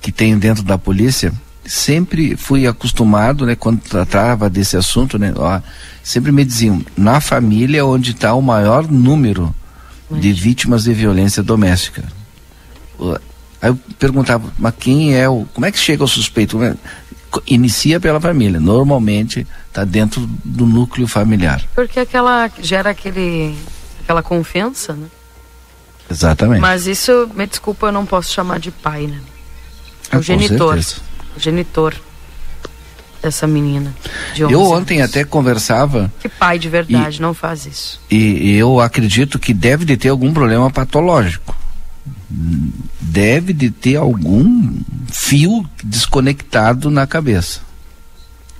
que 0.00 0.10
tenho 0.10 0.38
dentro 0.38 0.62
da 0.62 0.78
polícia, 0.78 1.32
sempre 1.68 2.36
fui 2.36 2.66
acostumado, 2.66 3.44
né, 3.44 3.54
quando 3.54 3.80
tratava 3.80 4.48
desse 4.48 4.76
assunto, 4.76 5.18
né, 5.18 5.32
ó, 5.36 5.60
sempre 6.02 6.32
me 6.32 6.44
diziam, 6.44 6.82
na 6.96 7.20
família 7.20 7.84
onde 7.84 8.12
está 8.12 8.34
o 8.34 8.42
maior 8.42 8.90
número 8.90 9.54
de 10.10 10.32
vítimas 10.32 10.84
de 10.84 10.94
violência 10.94 11.42
doméstica. 11.42 12.04
Aí 13.60 13.70
eu 13.70 13.78
perguntava, 13.98 14.50
mas 14.58 14.74
quem 14.78 15.14
é 15.14 15.28
o, 15.28 15.46
como 15.52 15.66
é 15.66 15.72
que 15.72 15.78
chega 15.78 16.02
o 16.02 16.08
suspeito? 16.08 16.58
Inicia 17.46 18.00
pela 18.00 18.20
família, 18.20 18.58
normalmente 18.58 19.46
está 19.66 19.84
dentro 19.84 20.26
do 20.44 20.64
núcleo 20.64 21.06
familiar. 21.06 21.62
Porque 21.74 22.00
aquela 22.00 22.50
gera 22.62 22.90
aquele 22.90 23.54
aquela 24.02 24.22
confiança, 24.22 24.94
né? 24.94 25.06
Exatamente. 26.10 26.60
Mas 26.60 26.86
isso, 26.86 27.28
me 27.34 27.46
desculpa, 27.46 27.88
eu 27.88 27.92
não 27.92 28.06
posso 28.06 28.32
chamar 28.32 28.58
de 28.58 28.70
pai, 28.70 29.06
né? 29.06 29.20
É 30.10 30.16
o 30.16 30.20
ah, 30.20 30.22
genitor. 30.22 30.78
O 30.78 31.07
genitor 31.38 31.94
dessa 33.22 33.46
menina. 33.46 33.94
eu 34.36 34.62
ontem 34.62 34.98
anos. 34.98 35.10
até 35.10 35.24
conversava. 35.24 36.12
Que 36.20 36.28
pai 36.28 36.58
de 36.58 36.68
verdade 36.68 37.18
e, 37.18 37.22
não 37.22 37.34
faz 37.34 37.66
isso. 37.66 38.00
E, 38.10 38.56
eu 38.56 38.80
acredito 38.80 39.38
que 39.38 39.52
deve 39.52 39.84
de 39.84 39.96
ter 39.96 40.08
algum 40.08 40.32
problema 40.32 40.70
patológico. 40.70 41.56
Deve 43.00 43.52
de 43.52 43.70
ter 43.70 43.96
algum 43.96 44.78
fio 45.10 45.64
desconectado 45.82 46.90
na 46.90 47.06
cabeça. 47.06 47.60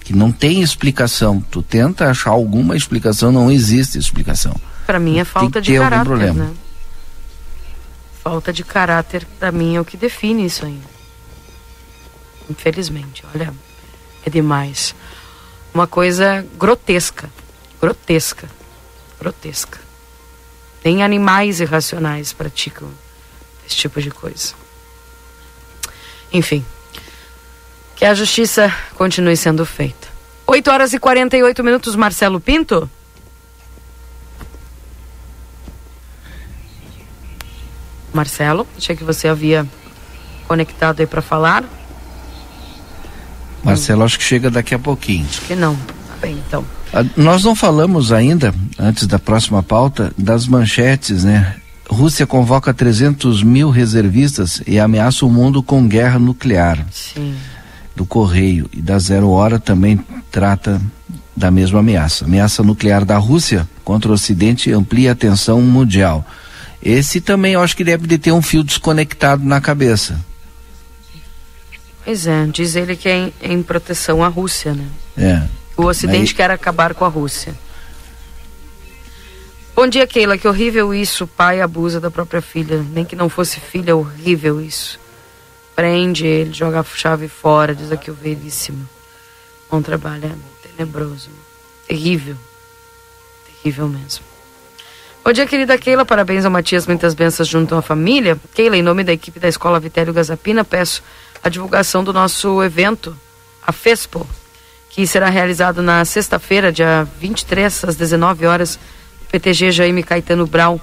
Que 0.00 0.14
não 0.14 0.32
tem 0.32 0.62
explicação. 0.62 1.40
Tu 1.50 1.62
tenta 1.62 2.10
achar 2.10 2.30
alguma 2.30 2.76
explicação, 2.76 3.30
não 3.30 3.50
existe 3.50 3.98
explicação. 3.98 4.56
Para 4.86 4.98
mim 4.98 5.18
é 5.18 5.24
falta 5.24 5.60
de 5.60 5.76
caráter, 5.76 6.34
né? 6.34 6.50
falta 8.28 8.52
de 8.52 8.62
caráter, 8.62 9.26
para 9.38 9.50
mim, 9.50 9.76
é 9.76 9.80
o 9.80 9.84
que 9.84 9.96
define 9.96 10.44
isso 10.44 10.66
aí. 10.66 10.78
Infelizmente, 12.48 13.24
olha, 13.34 13.52
é 14.24 14.30
demais. 14.30 14.94
Uma 15.72 15.86
coisa 15.86 16.46
grotesca, 16.56 17.30
grotesca, 17.80 18.48
grotesca. 19.20 19.78
Nem 20.84 21.02
animais 21.02 21.60
irracionais 21.60 22.32
praticam 22.32 22.88
esse 23.66 23.76
tipo 23.76 24.00
de 24.00 24.10
coisa. 24.10 24.54
Enfim, 26.32 26.64
que 27.96 28.04
a 28.04 28.14
justiça 28.14 28.72
continue 28.94 29.36
sendo 29.36 29.66
feita. 29.66 30.08
8 30.46 30.70
horas 30.70 30.92
e 30.92 30.98
48 30.98 31.62
minutos, 31.62 31.94
Marcelo 31.94 32.40
Pinto. 32.40 32.88
Marcelo, 38.12 38.66
achei 38.76 38.96
que 38.96 39.04
você 39.04 39.28
havia 39.28 39.66
conectado 40.46 41.00
aí 41.00 41.06
para 41.06 41.20
falar. 41.20 41.64
Marcelo, 43.68 44.02
hum. 44.02 44.04
acho 44.04 44.18
que 44.18 44.24
chega 44.24 44.50
daqui 44.50 44.74
a 44.74 44.78
pouquinho. 44.78 45.26
Acho 45.28 45.42
que 45.42 45.54
não. 45.54 45.74
Tá 45.76 46.14
bem, 46.20 46.42
então. 46.46 46.64
Ah, 46.92 47.04
nós 47.16 47.44
não 47.44 47.54
falamos 47.54 48.12
ainda, 48.12 48.54
antes 48.78 49.06
da 49.06 49.18
próxima 49.18 49.62
pauta, 49.62 50.12
das 50.16 50.46
manchetes, 50.46 51.24
né? 51.24 51.56
Rússia 51.88 52.26
convoca 52.26 52.74
300 52.74 53.42
mil 53.42 53.70
reservistas 53.70 54.62
e 54.66 54.78
ameaça 54.78 55.24
o 55.24 55.30
mundo 55.30 55.62
com 55.62 55.88
guerra 55.88 56.18
nuclear. 56.18 56.84
Sim. 56.90 57.34
Do 57.96 58.04
Correio 58.04 58.68
e 58.72 58.80
da 58.80 58.98
Zero 58.98 59.30
Hora 59.30 59.58
também 59.58 59.98
trata 60.30 60.80
da 61.34 61.50
mesma 61.50 61.80
ameaça. 61.80 62.24
Ameaça 62.24 62.62
nuclear 62.62 63.04
da 63.04 63.16
Rússia 63.16 63.66
contra 63.84 64.10
o 64.10 64.14
Ocidente 64.14 64.70
amplia 64.70 65.12
a 65.12 65.14
tensão 65.14 65.62
mundial. 65.62 66.24
Esse 66.82 67.20
também 67.20 67.54
eu 67.54 67.62
acho 67.62 67.76
que 67.76 67.84
deve 67.84 68.06
de 68.06 68.18
ter 68.18 68.32
um 68.32 68.42
fio 68.42 68.62
desconectado 68.62 69.44
na 69.44 69.60
cabeça. 69.60 70.20
Pois 72.08 72.26
é, 72.26 72.46
diz 72.46 72.74
ele 72.74 72.96
que 72.96 73.06
é 73.06 73.16
em, 73.18 73.34
em 73.42 73.62
proteção 73.62 74.24
à 74.24 74.28
Rússia, 74.28 74.72
né? 74.72 74.88
É. 75.14 75.46
O 75.76 75.84
Ocidente 75.84 76.34
quer 76.34 76.50
acabar 76.50 76.94
com 76.94 77.04
a 77.04 77.08
Rússia. 77.08 77.54
Bom 79.76 79.86
dia, 79.86 80.06
Keila. 80.06 80.38
Que 80.38 80.48
horrível 80.48 80.94
isso. 80.94 81.24
O 81.24 81.26
pai 81.26 81.60
abusa 81.60 82.00
da 82.00 82.10
própria 82.10 82.40
filha. 82.40 82.82
Nem 82.94 83.04
que 83.04 83.14
não 83.14 83.28
fosse 83.28 83.60
filha, 83.60 83.90
é 83.90 83.94
horrível 83.94 84.58
isso. 84.58 84.98
Prende 85.76 86.26
ele, 86.26 86.50
joga 86.50 86.80
a 86.80 86.82
chave 86.82 87.28
fora, 87.28 87.74
diz 87.74 87.92
aqui 87.92 88.10
o 88.10 88.14
veríssimo. 88.14 88.88
Bom 89.70 89.82
trabalho, 89.82 90.24
é 90.24 90.66
tenebroso. 90.66 91.28
Terrível. 91.86 92.36
Terrível 93.62 93.86
mesmo. 93.86 94.24
Bom 95.22 95.30
dia, 95.30 95.46
querida 95.46 95.76
Keila. 95.76 96.06
Parabéns 96.06 96.46
ao 96.46 96.50
Matias. 96.50 96.86
Muitas 96.86 97.12
bênçãos 97.12 97.46
junto 97.46 97.74
à 97.74 97.82
família. 97.82 98.38
Keila, 98.54 98.78
em 98.78 98.82
nome 98.82 99.04
da 99.04 99.12
equipe 99.12 99.38
da 99.38 99.46
Escola 99.46 99.78
Vitério 99.78 100.14
Gazapina, 100.14 100.64
peço 100.64 101.02
a 101.42 101.48
divulgação 101.48 102.02
do 102.02 102.12
nosso 102.12 102.62
evento, 102.62 103.16
a 103.66 103.72
FESPO, 103.72 104.26
que 104.90 105.06
será 105.06 105.28
realizado 105.28 105.82
na 105.82 106.04
sexta-feira, 106.04 106.72
dia 106.72 107.06
23, 107.20 107.84
às 107.84 107.96
19 107.96 108.46
horas, 108.46 108.78
PTG 109.30 109.70
Jaime 109.70 110.02
Caetano 110.02 110.46
Brau. 110.46 110.80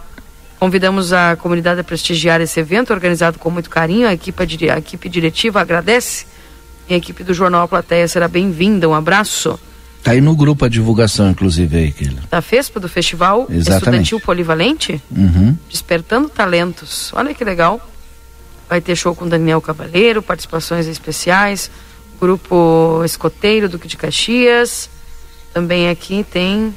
Convidamos 0.60 1.12
a 1.12 1.36
comunidade 1.36 1.82
a 1.82 1.84
prestigiar 1.84 2.40
esse 2.40 2.60
evento, 2.60 2.94
organizado 2.94 3.38
com 3.38 3.50
muito 3.50 3.70
carinho. 3.70 4.08
A 4.08 4.14
equipe, 4.14 4.42
a 4.70 4.78
equipe 4.78 5.10
diretiva 5.10 5.60
agradece. 5.60 6.26
E 6.88 6.94
a 6.94 6.98
equipe 6.98 7.24
do 7.24 7.34
Jornal 7.34 7.64
A 7.64 7.68
Plateia 7.68 8.08
será 8.08 8.28
bem-vinda. 8.28 8.88
Um 8.88 8.94
abraço. 8.94 9.60
Tá 10.04 10.12
aí 10.12 10.22
no 10.22 10.36
grupo 10.36 10.64
a 10.64 10.70
divulgação, 10.70 11.32
inclusive, 11.32 11.76
aí, 11.76 11.92
Keila. 11.92 12.22
Da 12.30 12.40
FESPA, 12.40 12.80
do 12.80 12.88
Festival 12.88 13.48
Exatamente. 13.50 13.74
Estudantil 13.74 14.20
Polivalente? 14.20 15.04
Uhum. 15.10 15.58
Despertando 15.68 16.30
Talentos. 16.30 17.12
Olha 17.14 17.34
que 17.34 17.44
legal. 17.44 17.82
Vai 18.68 18.82
ter 18.82 18.96
show 18.96 19.16
com 19.16 19.28
Daniel 19.28 19.62
Cavaleiro, 19.62 20.22
participações 20.22 20.88
especiais, 20.88 21.70
grupo 22.20 23.02
Escoteiro, 23.06 23.70
Duque 23.70 23.88
de 23.88 23.98
Caxias. 23.98 24.90
Também 25.54 25.90
aqui 25.90 26.26
tem 26.30 26.76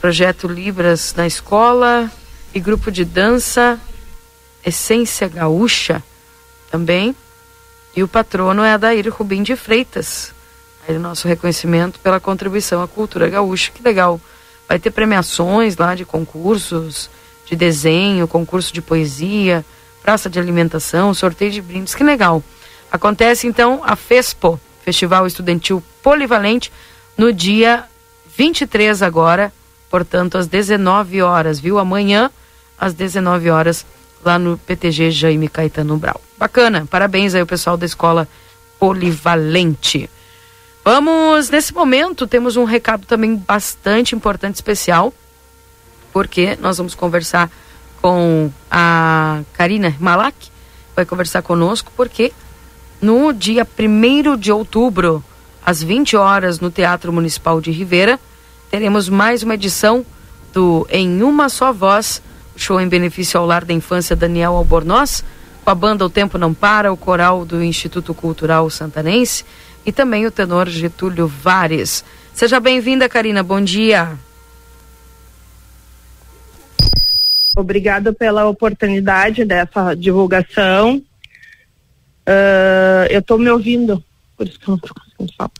projeto 0.00 0.46
Libras 0.46 1.14
na 1.16 1.26
escola 1.26 2.10
e 2.54 2.60
grupo 2.60 2.90
de 2.90 3.04
dança 3.04 3.80
Essência 4.64 5.28
Gaúcha 5.28 6.02
também. 6.70 7.16
E 7.94 8.02
o 8.02 8.08
patrono 8.08 8.62
é 8.62 8.72
Adair 8.72 9.10
Rubim 9.10 9.42
de 9.42 9.56
Freitas, 9.56 10.34
Aí 10.86 10.96
o 10.96 11.00
nosso 11.00 11.26
reconhecimento 11.26 11.98
pela 11.98 12.20
contribuição 12.20 12.80
à 12.80 12.86
cultura 12.86 13.28
gaúcha. 13.28 13.72
Que 13.72 13.82
legal. 13.82 14.20
Vai 14.68 14.78
ter 14.78 14.92
premiações 14.92 15.76
lá 15.76 15.96
de 15.96 16.04
concursos 16.04 17.10
de 17.44 17.56
desenho, 17.56 18.28
concurso 18.28 18.72
de 18.72 18.80
poesia, 18.80 19.64
praça 20.06 20.30
de 20.30 20.38
alimentação, 20.38 21.12
sorteio 21.12 21.50
de 21.50 21.60
brindes. 21.60 21.92
Que 21.92 22.04
legal. 22.04 22.40
Acontece 22.92 23.48
então 23.48 23.82
a 23.84 23.96
FESPO, 23.96 24.60
Festival 24.84 25.26
Estudantil 25.26 25.82
Polivalente, 26.00 26.72
no 27.18 27.32
dia 27.32 27.82
23 28.36 29.02
agora, 29.02 29.52
portanto 29.90 30.38
às 30.38 30.46
19 30.46 31.22
horas, 31.22 31.58
viu? 31.58 31.76
Amanhã 31.80 32.30
às 32.78 32.94
19 32.94 33.50
horas 33.50 33.84
lá 34.24 34.38
no 34.38 34.56
PTG 34.58 35.10
Jaime 35.10 35.48
Caetano 35.48 35.96
Brau. 35.96 36.20
Bacana. 36.38 36.86
Parabéns 36.88 37.34
aí 37.34 37.42
o 37.42 37.46
pessoal 37.46 37.76
da 37.76 37.84
escola 37.84 38.28
Polivalente. 38.78 40.08
Vamos, 40.84 41.50
nesse 41.50 41.74
momento, 41.74 42.28
temos 42.28 42.56
um 42.56 42.62
recado 42.62 43.04
também 43.06 43.34
bastante 43.34 44.14
importante, 44.14 44.54
especial, 44.54 45.12
porque 46.12 46.56
nós 46.60 46.78
vamos 46.78 46.94
conversar 46.94 47.50
com 48.06 48.52
a 48.70 49.40
Karina 49.52 49.92
Malak, 49.98 50.36
vai 50.94 51.04
conversar 51.04 51.42
conosco 51.42 51.90
porque 51.96 52.32
no 53.02 53.32
dia 53.32 53.66
1 53.66 54.36
de 54.36 54.52
outubro, 54.52 55.24
às 55.64 55.82
20 55.82 56.16
horas, 56.16 56.60
no 56.60 56.70
Teatro 56.70 57.12
Municipal 57.12 57.60
de 57.60 57.72
Ribeira, 57.72 58.20
teremos 58.70 59.08
mais 59.08 59.42
uma 59.42 59.54
edição 59.54 60.06
do 60.52 60.86
Em 60.88 61.20
Uma 61.20 61.48
Só 61.48 61.72
Voz, 61.72 62.22
show 62.54 62.80
em 62.80 62.86
benefício 62.86 63.40
ao 63.40 63.44
Lar 63.44 63.64
da 63.64 63.74
Infância 63.74 64.14
Daniel 64.14 64.52
Albornoz, 64.52 65.24
com 65.64 65.70
a 65.70 65.74
banda 65.74 66.06
O 66.06 66.08
Tempo 66.08 66.38
Não 66.38 66.54
Para, 66.54 66.92
o 66.92 66.96
coral 66.96 67.44
do 67.44 67.60
Instituto 67.60 68.14
Cultural 68.14 68.70
Santanense 68.70 69.44
e 69.84 69.90
também 69.90 70.26
o 70.26 70.30
tenor 70.30 70.68
Getúlio 70.68 71.26
Vares. 71.26 72.04
Seja 72.32 72.60
bem-vinda, 72.60 73.08
Karina. 73.08 73.42
Bom 73.42 73.60
dia. 73.60 74.16
Obrigada 77.56 78.12
pela 78.12 78.44
oportunidade 78.44 79.42
dessa 79.42 79.94
divulgação. 79.94 81.02
Uh, 82.28 83.06
eu 83.08 83.20
estou 83.20 83.38
me 83.38 83.48
ouvindo, 83.48 84.04
por 84.36 84.46
isso 84.46 84.60
que 84.60 84.68
eu 84.68 84.72
não 84.72 84.76
estou 84.76 84.94
conseguindo 84.94 85.32
falar. 85.38 85.50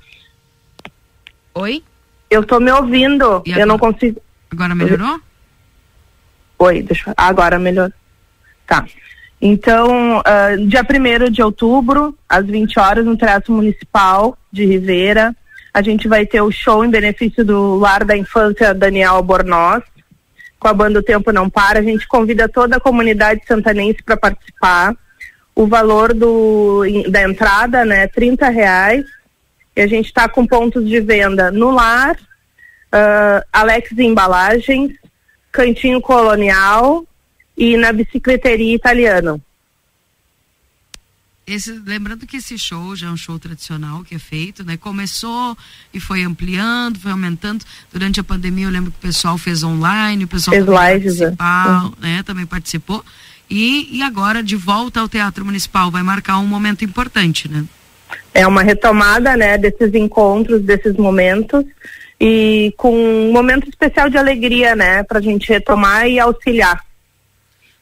Oi? 1.54 1.82
Eu 2.28 2.42
estou 2.42 2.60
me 2.60 2.70
ouvindo, 2.70 3.42
eu 3.46 3.66
não 3.66 3.78
consigo. 3.78 4.20
Agora 4.50 4.74
melhorou? 4.74 5.18
Oi, 6.58 6.82
deixa 6.82 7.10
eu... 7.10 7.14
Agora 7.16 7.58
melhorou. 7.58 7.92
Tá. 8.66 8.84
Então, 9.40 10.18
uh, 10.18 10.66
dia 10.66 10.82
1 10.82 11.30
de 11.30 11.42
outubro, 11.42 12.14
às 12.28 12.44
20 12.44 12.78
horas, 12.78 13.06
no 13.06 13.16
Teatro 13.16 13.54
Municipal 13.54 14.36
de 14.52 14.66
Ribeira, 14.66 15.34
a 15.72 15.80
gente 15.80 16.08
vai 16.08 16.26
ter 16.26 16.42
o 16.42 16.50
show 16.50 16.84
em 16.84 16.90
benefício 16.90 17.42
do 17.42 17.76
Lar 17.76 18.04
da 18.04 18.16
Infância 18.16 18.74
Daniel 18.74 19.14
Albornoz 19.14 19.82
com 20.66 20.70
a 20.70 20.74
banda 20.74 20.98
O 20.98 21.02
Tempo 21.02 21.30
Não 21.30 21.48
Para. 21.48 21.78
A 21.78 21.82
gente 21.82 22.08
convida 22.08 22.48
toda 22.48 22.76
a 22.76 22.80
comunidade 22.80 23.42
santanense 23.46 24.02
para 24.02 24.16
participar. 24.16 24.96
O 25.54 25.68
valor 25.68 26.12
do, 26.12 26.82
da 27.08 27.22
entrada 27.22 27.84
né, 27.84 28.10
é 28.12 28.50
reais. 28.50 29.04
E 29.76 29.80
a 29.80 29.86
gente 29.86 30.06
está 30.06 30.28
com 30.28 30.44
pontos 30.44 30.84
de 30.84 31.00
venda 31.00 31.52
no 31.52 31.70
Lar, 31.70 32.16
uh, 32.16 33.46
Alex 33.52 33.92
Embalagens, 33.92 34.92
Cantinho 35.52 36.00
Colonial 36.00 37.06
e 37.56 37.76
na 37.76 37.92
Bicicleteria 37.92 38.74
Italiano. 38.74 39.40
Esse, 41.46 41.70
lembrando 41.86 42.26
que 42.26 42.38
esse 42.38 42.58
show 42.58 42.96
já 42.96 43.06
é 43.06 43.10
um 43.10 43.16
show 43.16 43.38
tradicional 43.38 44.02
que 44.02 44.16
é 44.16 44.18
feito, 44.18 44.64
né? 44.64 44.76
Começou 44.76 45.56
e 45.94 46.00
foi 46.00 46.24
ampliando, 46.24 46.98
foi 46.98 47.12
aumentando. 47.12 47.64
Durante 47.92 48.18
a 48.18 48.24
pandemia 48.24 48.66
eu 48.66 48.70
lembro 48.70 48.90
que 48.90 48.98
o 48.98 49.00
pessoal 49.00 49.38
fez 49.38 49.62
online, 49.62 50.24
o 50.24 50.28
pessoal 50.28 50.56
fez 50.56 50.66
também, 50.66 50.94
lives, 50.94 51.20
uhum. 51.20 51.92
né? 52.00 52.22
também 52.24 52.44
participou. 52.46 53.04
E, 53.48 53.96
e 53.96 54.02
agora, 54.02 54.42
de 54.42 54.56
volta 54.56 54.98
ao 54.98 55.08
Teatro 55.08 55.44
Municipal, 55.44 55.88
vai 55.88 56.02
marcar 56.02 56.38
um 56.38 56.46
momento 56.46 56.84
importante, 56.84 57.48
né? 57.48 57.64
É 58.34 58.44
uma 58.44 58.62
retomada, 58.62 59.36
né, 59.36 59.56
desses 59.56 59.94
encontros, 59.94 60.62
desses 60.62 60.96
momentos 60.96 61.64
e 62.20 62.72
com 62.76 62.92
um 62.92 63.32
momento 63.32 63.68
especial 63.68 64.08
de 64.08 64.16
alegria, 64.16 64.74
né, 64.74 65.02
para 65.02 65.18
a 65.18 65.22
gente 65.22 65.48
retomar 65.48 66.06
e 66.06 66.18
auxiliar. 66.18 66.84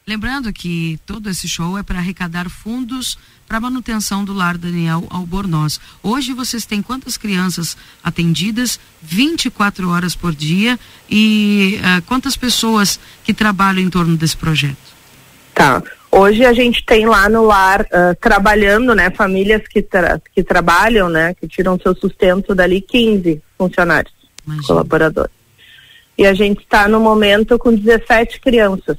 Lembrando 0.07 0.53
que 0.53 0.99
todo 1.05 1.29
esse 1.29 1.47
show 1.47 1.77
é 1.77 1.83
para 1.83 1.97
arrecadar 1.97 2.47
fundos 2.47 3.17
para 3.47 3.59
manutenção 3.59 4.25
do 4.25 4.33
lar 4.33 4.57
Daniel 4.57 5.05
Albornoz. 5.09 5.79
Hoje 6.01 6.33
vocês 6.33 6.65
têm 6.65 6.81
quantas 6.81 7.17
crianças 7.17 7.77
atendidas 8.03 8.79
24 9.01 9.89
horas 9.89 10.15
por 10.15 10.33
dia 10.33 10.79
e 11.09 11.79
uh, 11.79 12.01
quantas 12.03 12.35
pessoas 12.35 12.99
que 13.23 13.33
trabalham 13.33 13.81
em 13.81 13.89
torno 13.89 14.17
desse 14.17 14.35
projeto? 14.35 14.77
Tá. 15.53 15.81
Hoje 16.11 16.45
a 16.45 16.53
gente 16.53 16.83
tem 16.85 17.05
lá 17.05 17.27
no 17.29 17.45
lar 17.45 17.81
uh, 17.81 18.15
trabalhando, 18.19 18.95
né, 18.95 19.09
famílias 19.11 19.61
que, 19.67 19.81
tra 19.81 20.19
que 20.33 20.43
trabalham, 20.43 21.09
né, 21.09 21.33
que 21.33 21.47
tiram 21.47 21.79
seu 21.79 21.95
sustento 21.95 22.55
dali 22.55 22.81
15 22.81 23.41
funcionários, 23.57 24.13
Imagina. 24.45 24.67
colaboradores. 24.67 25.31
E 26.17 26.25
a 26.25 26.33
gente 26.33 26.61
está 26.61 26.87
no 26.87 26.99
momento 26.99 27.59
com 27.59 27.75
17 27.75 28.39
crianças. 28.39 28.97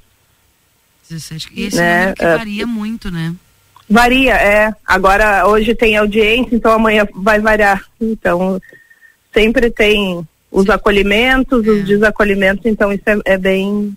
17. 1.09 1.49
E 1.55 1.65
esse 1.65 1.77
né? 1.77 1.99
número 2.01 2.17
que 2.17 2.25
varia 2.25 2.65
uh, 2.65 2.69
muito, 2.69 3.11
né? 3.11 3.35
Varia, 3.89 4.35
é. 4.35 4.75
Agora, 4.85 5.47
hoje 5.47 5.75
tem 5.75 5.97
audiência, 5.97 6.55
então 6.55 6.73
amanhã 6.73 7.07
vai 7.15 7.41
variar. 7.41 7.85
Então, 8.01 8.61
sempre 9.33 9.71
tem 9.71 10.27
os 10.51 10.69
acolhimentos, 10.69 11.67
é. 11.67 11.71
os 11.71 11.85
desacolhimentos, 11.85 12.67
então 12.67 12.93
isso 12.93 13.05
é, 13.07 13.19
é 13.25 13.39
bem. 13.39 13.97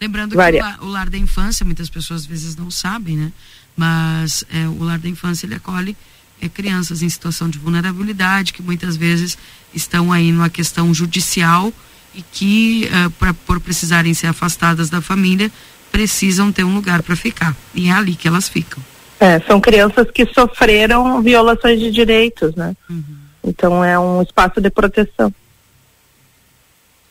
Lembrando 0.00 0.36
Varia. 0.36 0.60
que 0.60 0.66
o 0.66 0.70
lar, 0.70 0.82
o 0.82 0.86
lar, 0.86 1.10
da 1.10 1.18
infância, 1.18 1.64
muitas 1.64 1.88
pessoas 1.88 2.22
às 2.22 2.26
vezes 2.26 2.56
não 2.56 2.70
sabem, 2.70 3.16
né? 3.16 3.32
Mas 3.76 4.44
é, 4.52 4.68
o 4.68 4.84
lar 4.84 4.98
da 4.98 5.08
infância 5.08 5.46
ele 5.46 5.54
acolhe 5.54 5.96
é, 6.40 6.48
crianças 6.48 7.02
em 7.02 7.08
situação 7.08 7.48
de 7.48 7.58
vulnerabilidade, 7.58 8.52
que 8.52 8.62
muitas 8.62 8.96
vezes 8.96 9.36
estão 9.74 10.12
aí 10.12 10.30
numa 10.30 10.50
questão 10.50 10.92
judicial 10.94 11.72
e 12.14 12.22
que, 12.22 12.88
uh, 12.88 13.10
pra, 13.12 13.34
por 13.34 13.58
precisarem 13.58 14.14
ser 14.14 14.28
afastadas 14.28 14.88
da 14.88 15.00
família, 15.00 15.50
precisam 15.94 16.50
ter 16.50 16.64
um 16.64 16.74
lugar 16.74 17.04
para 17.04 17.14
ficar. 17.14 17.56
E 17.72 17.88
é 17.88 17.92
ali 17.92 18.16
que 18.16 18.26
elas 18.26 18.48
ficam. 18.48 18.82
É, 19.20 19.38
são 19.46 19.60
crianças 19.60 20.10
que 20.10 20.26
sofreram 20.26 21.22
violações 21.22 21.78
de 21.78 21.88
direitos, 21.88 22.52
né? 22.56 22.74
Uhum. 22.90 23.04
Então 23.44 23.84
é 23.84 23.96
um 23.96 24.20
espaço 24.20 24.60
de 24.60 24.68
proteção. 24.70 25.32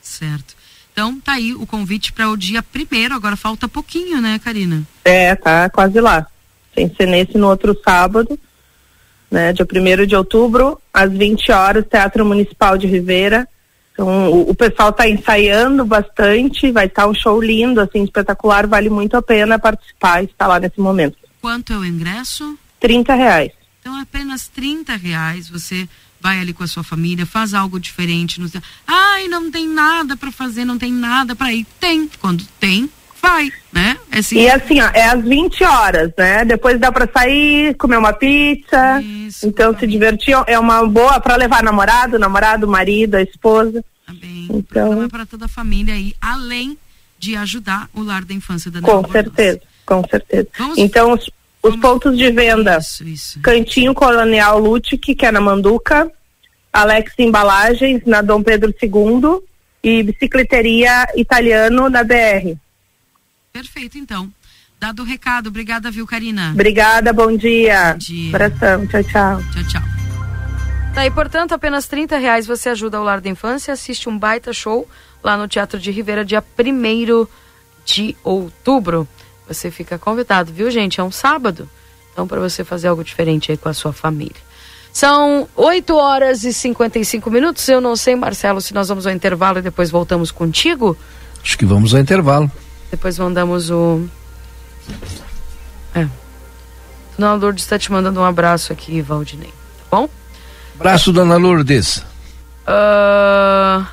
Certo. 0.02 0.54
Então 0.92 1.18
tá 1.22 1.32
aí 1.32 1.54
o 1.54 1.66
convite 1.66 2.12
para 2.12 2.30
o 2.30 2.36
dia 2.36 2.62
primeiro, 2.62 3.16
agora 3.16 3.38
falta 3.38 3.70
pouquinho, 3.70 4.20
né, 4.22 4.38
Karina? 4.38 4.84
É, 5.06 5.34
tá 5.34 5.70
quase 5.70 6.02
lá. 6.02 6.28
Tem 6.76 6.94
ser 6.94 7.08
nesse 7.08 7.38
no 7.38 7.48
outro 7.48 7.80
sábado, 7.86 8.38
né? 9.32 9.54
Dia 9.54 9.66
primeiro 9.66 10.06
de 10.06 10.14
outubro, 10.14 10.78
às 10.94 11.10
20 11.10 11.54
horas, 11.54 11.86
Teatro 11.90 12.26
Municipal 12.26 12.78
de 12.78 12.86
Ribeira. 12.86 13.48
Então, 13.94 14.32
o, 14.32 14.50
o 14.50 14.56
pessoal 14.56 14.90
está 14.90 15.08
ensaiando 15.08 15.86
bastante, 15.86 16.72
vai 16.72 16.88
estar 16.88 17.04
tá 17.04 17.08
um 17.08 17.14
show 17.14 17.42
lindo, 17.42 17.80
assim, 17.80 18.04
espetacular, 18.04 18.68
vale 18.68 18.90
muito 18.90 19.16
a 19.16 19.22
pena 19.22 19.60
participar 19.60 20.24
e 20.24 20.26
estar 20.26 20.48
lá 20.48 20.60
nesse 20.60 20.80
momento. 20.80 21.18
Quanto 21.40 21.72
é 21.72 21.78
o 21.78 21.86
ingresso? 21.86 22.58
30 22.80 23.14
reais. 23.14 23.52
Então, 23.80 24.00
apenas 24.00 24.48
30 24.48 24.96
reais 24.96 25.50
você 25.50 25.88
vai 26.20 26.40
ali 26.40 26.54
com 26.54 26.64
a 26.64 26.68
sua 26.68 26.84
família, 26.84 27.26
faz 27.26 27.54
algo 27.54 27.80
diferente. 27.80 28.40
No... 28.40 28.50
Ai, 28.88 29.28
não 29.28 29.52
tem 29.52 29.68
nada 29.68 30.16
para 30.16 30.32
fazer, 30.32 30.64
não 30.64 30.78
tem 30.78 30.92
nada 30.92 31.36
para 31.36 31.54
ir. 31.54 31.66
Tem. 31.80 32.10
Quando 32.20 32.46
tem, 32.60 32.90
vai, 33.24 33.50
né? 33.72 33.98
É 34.12 34.20
assim. 34.20 34.42
E 34.42 34.50
assim, 34.50 34.82
ó, 34.82 34.90
é 34.94 35.06
às 35.06 35.24
20 35.24 35.64
horas, 35.64 36.12
né? 36.18 36.44
Depois 36.44 36.78
dá 36.78 36.92
para 36.92 37.10
sair, 37.12 37.74
comer 37.76 37.98
uma 37.98 38.12
pizza. 38.12 39.02
Isso, 39.02 39.48
então 39.48 39.78
se 39.80 39.88
divertir 39.88 40.36
é 40.46 40.60
uma 40.60 40.86
boa 40.86 41.20
para 41.22 41.38
levar 41.38 41.64
namorado, 41.64 42.20
namorado, 42.20 42.68
marido, 42.68 43.16
a 43.16 43.22
esposa. 43.22 43.84
Tá 44.06 44.14
bem. 44.14 44.50
Então 44.52 45.02
é 45.02 45.08
para 45.08 45.26
toda 45.26 45.46
a 45.46 45.48
família 45.48 45.94
aí, 45.94 46.14
além 46.22 46.78
de 47.18 47.38
ajudar 47.38 47.90
o 47.94 48.04
lar 48.04 48.26
da 48.26 48.34
infância 48.34 48.70
da 48.70 48.82
Com 48.82 49.10
certeza, 49.10 49.62
com 49.86 50.04
certeza. 50.06 50.48
Vamos, 50.58 50.78
então 50.78 51.14
os, 51.14 51.30
os 51.64 51.76
pontos 51.78 52.18
de 52.18 52.30
venda. 52.30 52.78
Isso, 52.78 53.04
isso. 53.06 53.40
Cantinho 53.40 53.94
Colonial 53.94 54.60
Lutic, 54.60 55.16
que 55.16 55.26
é 55.26 55.32
na 55.32 55.40
Manduca, 55.40 56.12
Alex 56.74 57.14
Embalagens 57.18 58.02
na 58.06 58.22
Dom 58.22 58.44
Pedro 58.44 58.74
II 58.82 59.40
e 59.82 60.04
Bicicleteria 60.04 61.08
Italiano 61.16 61.90
na 61.90 62.04
BR. 62.04 62.58
Perfeito, 63.54 64.00
então. 64.00 64.34
Dado 64.80 65.04
o 65.04 65.06
recado, 65.06 65.50
obrigada, 65.50 65.92
viu, 65.92 66.08
Karina? 66.08 66.50
Obrigada, 66.54 67.14
bom 67.14 67.38
dia. 67.38 67.92
Bom 67.92 67.98
dia. 68.00 68.30
Abração, 68.30 68.88
tchau, 68.88 69.04
tchau. 69.04 69.44
Tchau, 69.54 69.64
tchau. 69.70 69.82
Tá, 70.96 71.06
e 71.06 71.12
portanto, 71.12 71.54
apenas 71.54 71.86
30 71.86 72.18
reais 72.18 72.48
você 72.48 72.70
ajuda 72.70 73.00
o 73.00 73.04
Lar 73.04 73.22
da 73.22 73.30
Infância 73.30 73.72
e 73.72 73.74
assiste 73.74 74.10
um 74.10 74.18
baita 74.18 74.52
show 74.52 74.90
lá 75.24 75.38
no 75.38 75.48
Teatro 75.48 75.80
de 75.80 75.92
Ribeira, 75.92 76.26
dia 76.26 76.44
1 76.58 77.28
de 77.86 78.18
outubro. 78.24 79.08
Você 79.48 79.70
fica 79.70 80.00
convidado, 80.00 80.52
viu, 80.52 80.72
gente? 80.72 81.00
É 81.00 81.04
um 81.04 81.12
sábado. 81.12 81.70
Então, 82.12 82.28
para 82.28 82.40
você 82.40 82.64
fazer 82.64 82.88
algo 82.88 83.04
diferente 83.04 83.52
aí 83.52 83.58
com 83.58 83.70
a 83.70 83.74
sua 83.74 83.94
família. 83.94 84.42
São 84.92 85.48
8 85.56 85.96
horas 85.96 86.44
e 86.44 86.52
55 86.52 87.30
minutos. 87.30 87.70
Eu 87.70 87.80
não 87.80 87.96
sei, 87.96 88.16
Marcelo, 88.16 88.60
se 88.62 88.74
nós 88.74 88.90
vamos 88.90 89.06
ao 89.06 89.14
intervalo 89.14 89.60
e 89.60 89.62
depois 89.62 89.92
voltamos 89.92 90.32
contigo. 90.32 90.98
Acho 91.44 91.56
que 91.56 91.66
vamos 91.68 91.94
ao 91.94 92.02
intervalo. 92.02 92.52
Depois 92.94 93.18
mandamos 93.18 93.72
o. 93.72 94.08
É. 95.96 96.08
Dona 97.18 97.34
Lourdes 97.34 97.64
está 97.64 97.80
te 97.80 97.92
mandando 97.92 98.20
um 98.20 98.24
abraço 98.24 98.72
aqui, 98.72 99.02
Valdinei. 99.02 99.50
Tá 99.50 99.98
bom? 99.98 100.10
Abraço, 100.76 101.12
Dona 101.12 101.36
Lourdes. 101.38 102.06
Uh... 102.68 103.84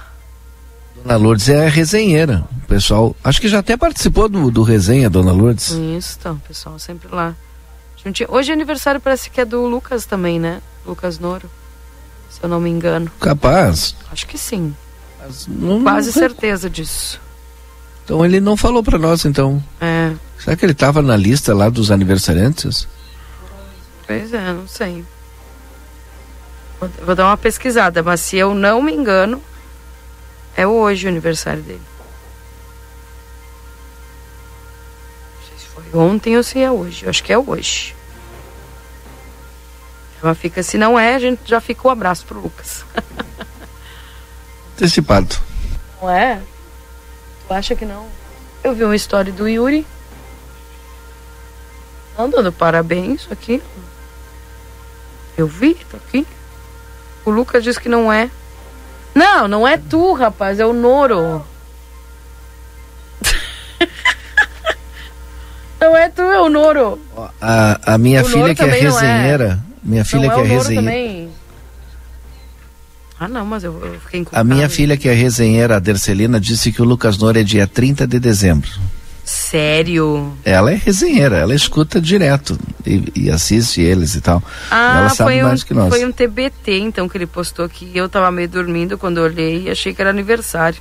Dona 0.97 1.17
Lourdes 1.17 1.49
é 1.49 1.67
resenheira. 1.67 2.45
O 2.63 2.67
pessoal, 2.67 3.17
acho 3.25 3.41
que 3.41 3.49
já 3.49 3.61
até 3.61 3.75
participou 3.75 4.29
do, 4.29 4.51
do 4.51 4.63
resenha, 4.63 5.09
Dona 5.09 5.33
Lourdes. 5.33 5.71
Isso, 5.71 6.19
então, 6.21 6.37
pessoal 6.41 6.79
sempre 6.79 7.09
lá. 7.11 7.35
Hoje 8.29 8.51
é 8.51 8.53
aniversário, 8.53 9.01
parece 9.01 9.31
que 9.31 9.41
é 9.41 9.47
do 9.47 9.65
Lucas 9.65 10.05
também, 10.05 10.39
né? 10.39 10.61
Lucas 10.85 11.19
Noro. 11.19 11.51
Se 12.29 12.39
eu 12.43 12.51
não 12.51 12.61
me 12.61 12.69
engano. 12.69 13.11
Capaz. 13.19 13.97
Acho 14.13 14.27
que 14.27 14.37
sim. 14.37 14.77
Não, 15.49 15.83
Quase 15.83 16.13
certeza 16.13 16.69
disso. 16.69 17.19
Então 18.11 18.25
ele 18.25 18.41
não 18.41 18.57
falou 18.57 18.83
para 18.83 18.99
nós, 18.99 19.25
então. 19.25 19.63
É. 19.81 20.13
Será 20.37 20.57
que 20.57 20.65
ele 20.65 20.73
estava 20.73 21.01
na 21.01 21.17
lista 21.17 21.55
lá 21.55 21.69
dos 21.69 21.93
aniversariantes? 21.93 22.89
Pois 24.05 24.35
é, 24.35 24.53
não 24.53 24.67
sei. 24.67 25.05
Vou, 26.81 26.91
vou 27.07 27.15
dar 27.15 27.27
uma 27.27 27.37
pesquisada, 27.37 28.03
mas 28.03 28.21
se 28.21 28.37
eu 28.37 28.53
não 28.53 28.83
me 28.83 28.93
engano, 28.93 29.41
é 30.57 30.67
hoje 30.67 31.07
o 31.07 31.09
aniversário 31.09 31.63
dele. 31.63 31.81
Não 35.37 35.49
sei 35.49 35.59
se 35.59 35.67
foi 35.67 36.01
ontem 36.01 36.37
ou 36.37 36.43
se 36.43 36.59
é 36.59 36.69
hoje. 36.69 37.05
Eu 37.05 37.11
acho 37.11 37.23
que 37.23 37.33
é 37.33 37.39
hoje. 37.39 37.95
Ela 40.21 40.35
fica, 40.35 40.65
se 40.65 40.77
não 40.77 40.99
é, 40.99 41.15
a 41.15 41.19
gente 41.21 41.43
já 41.45 41.61
fica 41.61 41.87
o 41.87 41.91
abraço 41.93 42.27
pro 42.27 42.41
Lucas. 42.41 42.85
Antecipado. 44.75 45.37
Não 46.03 46.11
é? 46.11 46.43
Acha 47.51 47.75
que 47.75 47.85
não? 47.85 48.07
Eu 48.63 48.75
vi 48.75 48.85
uma 48.85 48.95
história 48.95 49.33
do 49.33 49.49
Yuri. 49.49 49.85
Não 52.17 52.31
dando 52.31 52.53
parabéns 52.53 53.27
aqui. 53.31 53.61
Eu 55.37 55.47
vi, 55.49 55.75
tá 55.75 55.97
aqui. 55.97 56.27
O 57.25 57.31
Lucas 57.31 57.65
diz 57.65 57.77
que 57.77 57.89
não 57.89 58.13
é. 58.13 58.31
Não, 59.15 59.49
não 59.49 59.67
é 59.67 59.77
tu, 59.77 60.13
rapaz, 60.13 60.61
é 60.61 60.67
o 60.67 60.73
Noro. 60.73 61.45
não 65.81 65.97
é 65.97 66.09
tu, 66.09 66.23
é 66.23 66.41
o 66.41 66.49
Noro. 66.49 67.01
A, 67.41 67.95
a 67.95 67.99
minha 67.99 68.23
O 68.23 68.27
filha 68.27 68.39
Noro 68.43 68.55
que 68.55 68.63
é 68.63 68.69
é. 68.69 68.81
resenheira, 68.81 69.59
minha 69.83 70.05
filha 70.05 70.29
não 70.29 70.35
que 70.37 70.41
é 70.41 70.45
é 70.45 70.47
resenheira. 70.47 70.83
também. 70.83 71.31
Ah, 73.23 73.29
não, 73.29 73.45
mas 73.45 73.63
eu, 73.63 73.79
eu 73.85 74.01
fiquei 74.01 74.21
A 74.21 74.23
encucada. 74.23 74.45
minha 74.45 74.67
filha 74.67 74.97
que 74.97 75.07
é 75.07 75.13
resenheira, 75.13 75.77
a 75.77 75.79
Dercelina, 75.79 76.41
disse 76.41 76.73
que 76.73 76.81
o 76.81 76.87
Lucas 76.87 77.19
Noura 77.19 77.41
é 77.41 77.45
dia 77.45 77.67
30 77.67 78.07
de 78.07 78.19
dezembro. 78.19 78.71
Sério? 79.23 80.33
Ela 80.43 80.73
é 80.73 80.75
resenheira, 80.75 81.37
ela 81.37 81.55
escuta 81.55 82.01
direto 82.01 82.59
e, 82.85 83.13
e 83.15 83.31
assiste 83.31 83.81
eles 83.81 84.15
e 84.15 84.23
tal. 84.23 84.43
Ah, 84.71 85.01
ela 85.01 85.09
sabe 85.11 85.33
foi, 85.35 85.43
mais 85.43 85.63
um, 85.63 85.67
que 85.67 85.75
nós. 85.75 85.89
foi 85.91 86.05
um 86.05 86.11
TBT, 86.11 86.79
então, 86.79 87.09
que 87.09 87.19
ele 87.19 87.27
postou 87.27 87.65
aqui. 87.65 87.91
Eu 87.95 88.09
tava 88.09 88.31
meio 88.31 88.49
dormindo 88.49 88.97
quando 88.97 89.19
eu 89.19 89.25
olhei 89.25 89.65
e 89.65 89.71
achei 89.71 89.93
que 89.95 90.01
era 90.01 90.11
aniversário. 90.11 90.81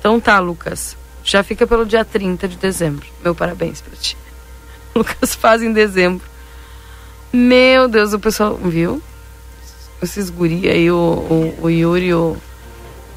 Então 0.00 0.18
tá, 0.20 0.38
Lucas. 0.40 0.96
Já 1.22 1.42
fica 1.44 1.66
pelo 1.66 1.86
dia 1.86 2.04
30 2.04 2.48
de 2.48 2.56
dezembro. 2.56 3.06
Meu 3.22 3.34
parabéns 3.34 3.80
pra 3.80 3.96
ti. 3.96 4.16
Lucas 4.94 5.34
faz 5.34 5.62
em 5.62 5.72
dezembro. 5.72 6.26
Meu 7.32 7.86
Deus, 7.88 8.12
o 8.12 8.18
pessoal, 8.18 8.56
viu? 8.56 9.00
Esses 10.02 10.30
guri 10.30 10.68
aí, 10.68 10.90
o, 10.90 10.96
o, 10.96 11.58
o 11.62 11.70
Yuri 11.70 12.06
e 12.06 12.14
o, 12.14 12.36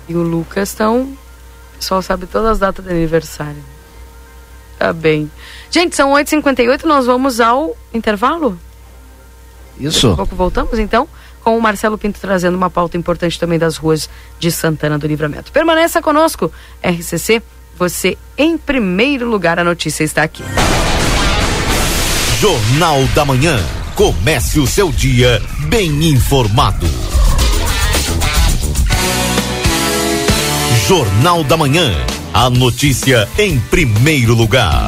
e 0.09 0.15
o 0.15 0.21
Lucas 0.21 0.69
estão. 0.69 1.01
O 1.01 1.77
pessoal 1.77 2.01
sabe 2.01 2.25
todas 2.25 2.51
as 2.51 2.59
datas 2.59 2.83
de 2.83 2.91
aniversário. 2.91 3.63
Tá 4.77 4.91
bem. 4.91 5.31
Gente, 5.69 5.95
são 5.95 6.11
8h58, 6.11 6.83
nós 6.83 7.05
vamos 7.05 7.39
ao 7.39 7.75
intervalo? 7.93 8.59
Isso. 9.79 10.09
Daqui 10.09 10.13
a 10.13 10.17
pouco 10.17 10.35
voltamos, 10.35 10.77
então, 10.77 11.07
com 11.43 11.57
o 11.57 11.61
Marcelo 11.61 11.97
Pinto 11.97 12.19
trazendo 12.19 12.55
uma 12.55 12.69
pauta 12.69 12.97
importante 12.97 13.39
também 13.39 13.59
das 13.59 13.77
ruas 13.77 14.09
de 14.39 14.51
Santana 14.51 14.97
do 14.97 15.07
Livramento. 15.07 15.51
Permaneça 15.51 16.01
conosco, 16.01 16.51
RCC, 16.81 17.41
você 17.77 18.17
em 18.37 18.57
primeiro 18.57 19.29
lugar, 19.29 19.59
a 19.59 19.63
notícia 19.63 20.03
está 20.03 20.23
aqui. 20.23 20.43
Jornal 22.39 23.03
da 23.15 23.25
Manhã. 23.25 23.82
Comece 23.95 24.59
o 24.59 24.65
seu 24.65 24.91
dia 24.91 25.39
bem 25.67 26.09
informado. 26.09 26.87
Jornal 30.87 31.43
da 31.43 31.55
Manhã. 31.55 31.93
A 32.33 32.49
notícia 32.49 33.29
em 33.37 33.59
primeiro 33.59 34.33
lugar. 34.33 34.87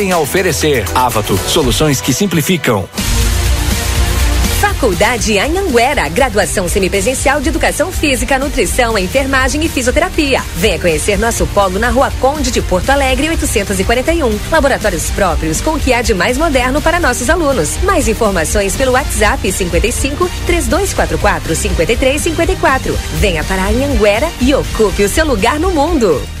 a 0.09 0.17
oferecer. 0.17 0.85
Avato, 0.95 1.37
soluções 1.37 1.99
que 1.99 2.13
simplificam. 2.13 2.87
Faculdade 4.81 5.37
Anhanguera, 5.37 6.09
graduação 6.09 6.67
semipresencial 6.67 7.39
de 7.39 7.49
Educação 7.49 7.91
Física, 7.91 8.39
Nutrição, 8.39 8.97
Enfermagem 8.97 9.63
e 9.63 9.69
Fisioterapia. 9.69 10.41
Venha 10.55 10.79
conhecer 10.79 11.19
nosso 11.19 11.45
polo 11.45 11.77
na 11.77 11.89
Rua 11.89 12.11
Conde 12.19 12.49
de 12.49 12.63
Porto 12.63 12.89
Alegre, 12.89 13.29
841. 13.29 14.39
Laboratórios 14.49 15.11
próprios 15.11 15.61
com 15.61 15.75
o 15.75 15.79
que 15.79 15.93
há 15.93 16.01
de 16.01 16.15
mais 16.15 16.35
moderno 16.35 16.81
para 16.81 16.99
nossos 16.99 17.29
alunos. 17.29 17.77
Mais 17.83 18.07
informações 18.07 18.75
pelo 18.75 18.93
WhatsApp 18.93 19.51
55 19.51 20.27
3244 20.47 21.55
5354. 21.55 22.97
Venha 23.19 23.43
para 23.43 23.67
Anhanguera 23.67 24.31
e 24.41 24.51
ocupe 24.55 25.03
o 25.03 25.09
seu 25.09 25.27
lugar 25.27 25.59
no 25.59 25.69
mundo. 25.69 26.40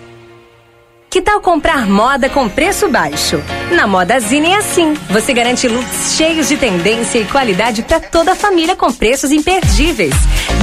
Que 1.11 1.21
tal 1.21 1.41
comprar 1.41 1.85
moda 1.87 2.29
com 2.29 2.47
preço 2.47 2.87
baixo? 2.87 3.43
Na 3.73 3.85
Modazine 3.85 4.51
é 4.51 4.55
assim. 4.55 4.93
Você 5.09 5.33
garante 5.33 5.67
looks 5.67 6.15
cheios 6.15 6.47
de 6.47 6.55
tendência 6.55 7.19
e 7.19 7.25
qualidade 7.25 7.81
para 7.81 7.99
toda 7.99 8.31
a 8.31 8.35
família 8.35 8.77
com 8.77 8.93
preços 8.93 9.29
imperdíveis. 9.29 10.13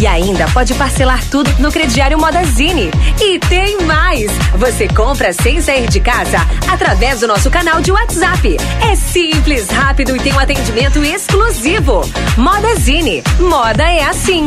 E 0.00 0.06
ainda 0.06 0.48
pode 0.48 0.72
parcelar 0.72 1.22
tudo 1.30 1.54
no 1.58 1.70
crediário 1.70 2.18
Modazine. 2.18 2.90
E 3.20 3.38
tem 3.40 3.82
mais! 3.82 4.32
Você 4.54 4.88
compra 4.88 5.34
sem 5.34 5.60
sair 5.60 5.86
de 5.86 6.00
casa 6.00 6.38
através 6.66 7.20
do 7.20 7.26
nosso 7.26 7.50
canal 7.50 7.82
de 7.82 7.92
WhatsApp. 7.92 8.56
É 8.90 8.96
simples, 8.96 9.68
rápido 9.68 10.16
e 10.16 10.18
tem 10.18 10.32
um 10.32 10.38
atendimento 10.38 11.04
exclusivo. 11.04 12.00
Modazine. 12.38 13.22
Moda 13.38 13.84
é 13.84 14.02
assim. 14.02 14.46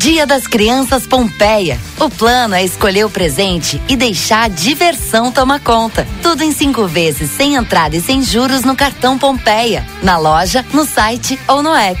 Dia 0.00 0.26
das 0.26 0.46
Crianças 0.46 1.06
Pompeia. 1.06 1.78
O 1.98 2.08
plano 2.08 2.54
é 2.54 2.64
escolher 2.64 3.04
o 3.04 3.10
presente 3.10 3.78
e 3.86 3.98
deixar 3.98 4.44
a 4.44 4.48
diversão 4.48 5.30
tomar 5.30 5.60
conta. 5.60 6.08
Tudo 6.22 6.42
em 6.42 6.52
cinco 6.52 6.86
vezes, 6.86 7.30
sem 7.30 7.54
entrada 7.54 7.94
e 7.94 8.00
sem 8.00 8.22
juros 8.22 8.64
no 8.64 8.74
cartão 8.74 9.18
Pompeia. 9.18 9.86
Na 10.02 10.16
loja, 10.16 10.64
no 10.72 10.86
site 10.86 11.38
ou 11.46 11.62
no 11.62 11.74
app. 11.74 12.00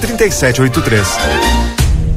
3783. 0.00 1.75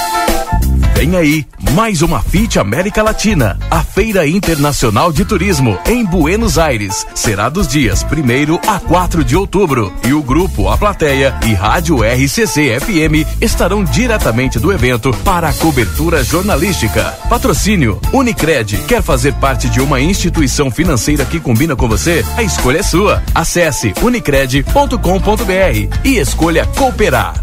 Vem 1.02 1.16
aí, 1.16 1.44
mais 1.72 2.00
uma 2.00 2.22
FIT 2.22 2.60
América 2.60 3.02
Latina, 3.02 3.58
a 3.68 3.82
Feira 3.82 4.24
Internacional 4.24 5.12
de 5.12 5.24
Turismo 5.24 5.76
em 5.84 6.04
Buenos 6.04 6.58
Aires. 6.58 7.04
Será 7.12 7.48
dos 7.48 7.66
dias 7.66 8.04
1 8.04 8.70
a 8.70 8.78
4 8.78 9.24
de 9.24 9.34
outubro. 9.34 9.92
E 10.06 10.12
o 10.12 10.22
grupo 10.22 10.68
A 10.68 10.78
Plateia 10.78 11.34
e 11.44 11.54
Rádio 11.54 12.04
RCC 12.04 12.78
FM 12.78 13.26
estarão 13.40 13.82
diretamente 13.82 14.60
do 14.60 14.72
evento 14.72 15.10
para 15.24 15.48
a 15.48 15.52
cobertura 15.52 16.22
jornalística. 16.22 17.10
Patrocínio 17.28 18.00
Unicred. 18.12 18.76
Quer 18.86 19.02
fazer 19.02 19.34
parte 19.34 19.68
de 19.68 19.80
uma 19.80 20.00
instituição 20.00 20.70
financeira 20.70 21.24
que 21.24 21.40
combina 21.40 21.74
com 21.74 21.88
você? 21.88 22.24
A 22.36 22.44
escolha 22.44 22.78
é 22.78 22.82
sua. 22.84 23.20
Acesse 23.34 23.92
unicred.com.br 24.00 25.98
e 26.04 26.18
escolha 26.18 26.64
cooperar. 26.64 27.42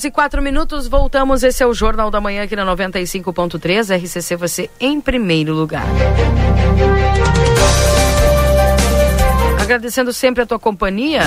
Horas 0.00 0.04
e 0.04 0.10
quatro 0.10 0.40
minutos, 0.40 0.88
voltamos. 0.88 1.42
Esse 1.42 1.62
é 1.62 1.66
o 1.66 1.74
Jornal 1.74 2.10
da 2.10 2.20
Manhã 2.20 2.44
aqui 2.44 2.56
na 2.56 2.64
95.3. 2.64 4.02
RCC, 4.02 4.36
você 4.36 4.70
em 4.80 4.98
primeiro 4.98 5.52
lugar. 5.52 5.84
Agradecendo 9.60 10.12
sempre 10.12 10.42
a 10.42 10.46
tua 10.46 10.58
companhia. 10.58 11.20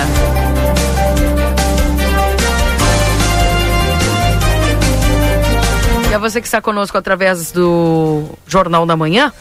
E 6.10 6.14
a 6.14 6.18
você 6.18 6.40
que 6.40 6.46
está 6.46 6.60
conosco 6.60 6.98
através 6.98 7.52
do 7.52 8.24
Jornal 8.46 8.84
da 8.86 8.96
Manhã, 8.96 9.32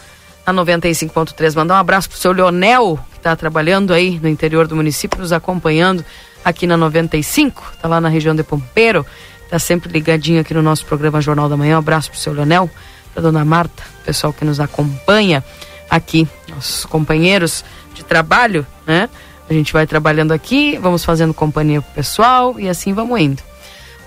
na 0.45 0.53
95.3. 0.53 1.55
Mandar 1.55 1.75
um 1.75 1.77
abraço 1.77 2.07
pro 2.09 2.19
seu 2.19 2.31
Leonel, 2.31 2.99
que 3.11 3.17
está 3.17 3.35
trabalhando 3.35 3.93
aí 3.93 4.19
no 4.19 4.29
interior 4.29 4.67
do 4.67 4.75
município, 4.75 5.19
nos 5.19 5.33
acompanhando 5.33 6.05
aqui 6.43 6.67
na 6.67 6.77
95, 6.77 7.73
tá 7.81 7.87
lá 7.87 8.01
na 8.01 8.09
região 8.09 8.35
de 8.35 8.43
Pompeiro, 8.43 9.05
tá 9.49 9.59
sempre 9.59 9.91
ligadinho 9.91 10.41
aqui 10.41 10.53
no 10.53 10.61
nosso 10.61 10.85
programa 10.85 11.21
Jornal 11.21 11.47
da 11.47 11.57
Manhã. 11.57 11.75
Um 11.75 11.79
abraço 11.79 12.09
pro 12.09 12.19
seu 12.19 12.33
Leonel, 12.33 12.69
pra 13.13 13.21
dona 13.21 13.45
Marta, 13.45 13.83
pessoal 14.05 14.33
que 14.33 14.43
nos 14.43 14.59
acompanha 14.59 15.43
aqui, 15.89 16.27
nossos 16.49 16.85
companheiros 16.85 17.63
de 17.93 18.03
trabalho, 18.03 18.65
né? 18.85 19.09
A 19.49 19.53
gente 19.53 19.73
vai 19.73 19.85
trabalhando 19.85 20.31
aqui, 20.31 20.77
vamos 20.77 21.03
fazendo 21.03 21.33
companhia 21.33 21.81
pro 21.81 21.93
pessoal 21.93 22.59
e 22.59 22.67
assim 22.67 22.93
vamos 22.93 23.19
indo. 23.19 23.43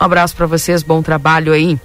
Um 0.00 0.04
abraço 0.04 0.34
para 0.34 0.46
vocês, 0.46 0.82
bom 0.82 1.02
trabalho 1.02 1.52
aí. 1.52 1.78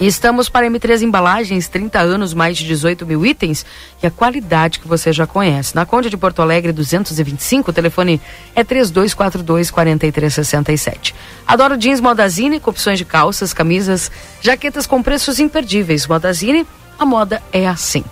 Estamos 0.00 0.48
para 0.48 0.66
M3 0.66 1.02
Embalagens, 1.02 1.68
30 1.68 2.00
anos, 2.00 2.32
mais 2.32 2.56
de 2.56 2.66
18 2.66 3.04
mil 3.04 3.26
itens 3.26 3.66
e 4.02 4.06
a 4.06 4.10
qualidade 4.10 4.80
que 4.80 4.88
você 4.88 5.12
já 5.12 5.26
conhece. 5.26 5.76
Na 5.76 5.84
Conde 5.84 6.08
de 6.08 6.16
Porto 6.16 6.40
Alegre 6.40 6.72
225, 6.72 7.70
o 7.70 7.74
telefone 7.74 8.18
é 8.54 8.64
3242-4367. 8.64 11.12
Adoro 11.46 11.76
jeans 11.76 12.00
Modazine, 12.00 12.58
com 12.58 12.70
opções 12.70 12.96
de 12.96 13.04
calças, 13.04 13.52
camisas, 13.52 14.10
jaquetas 14.40 14.86
com 14.86 15.02
preços 15.02 15.38
imperdíveis. 15.38 16.06
Modazine, 16.06 16.66
a 16.98 17.04
moda 17.04 17.42
é 17.52 17.68
assim. 17.68 18.02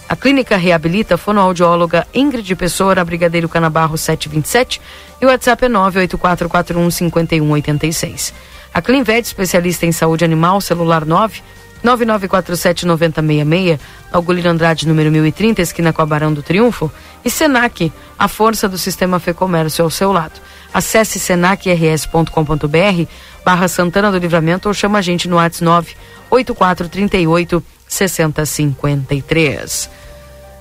A 0.09 0.15
clínica 0.15 0.57
reabilita 0.57 1.17
a 1.17 1.19
fonoaudióloga 1.19 2.07
Ingrid 2.15 2.55
Pessoa, 2.55 3.05
Brigadeiro 3.05 3.49
Canabarro 3.49 3.99
727 3.99 4.81
e 5.21 5.27
o 5.27 5.29
WhatsApp 5.29 5.65
é 5.65 5.69
984415186. 5.69 8.33
A 8.73 8.81
Clinvet, 8.81 9.27
especialista 9.27 9.85
em 9.85 9.91
saúde 9.93 10.25
animal, 10.25 10.61
celular 10.61 11.05
9 11.05 11.43
9947-9066, 11.85 13.79
Algolino 14.13 14.51
Andrade, 14.51 14.89
número 14.89 15.11
1030, 15.11 15.63
esquina 15.63 15.93
com 15.93 16.03
a 16.03 16.07
Barão 16.07 16.33
do 16.33 16.43
Triunfo. 16.43 16.91
E 17.25 17.31
Senac, 17.31 17.93
a 18.19 18.29
força 18.29 18.69
do 18.69 18.79
sistema 18.79 19.21
Fê 19.21 19.35
Comércio 19.35 19.85
ao 19.85 19.91
seu 19.91 20.13
lado. 20.13 20.41
Acesse 20.73 21.19
senacrs.com.br 21.19 23.11
barra 23.45 23.69
Santana 23.69 24.11
do 24.11 24.17
Livramento 24.19 24.69
ou 24.69 24.75
chama 24.75 24.99
a 24.99 25.03
gente 25.03 25.29
no 25.29 25.37
WhatsApp 25.37 25.97
98438 26.31 27.63
6053. 27.89 29.91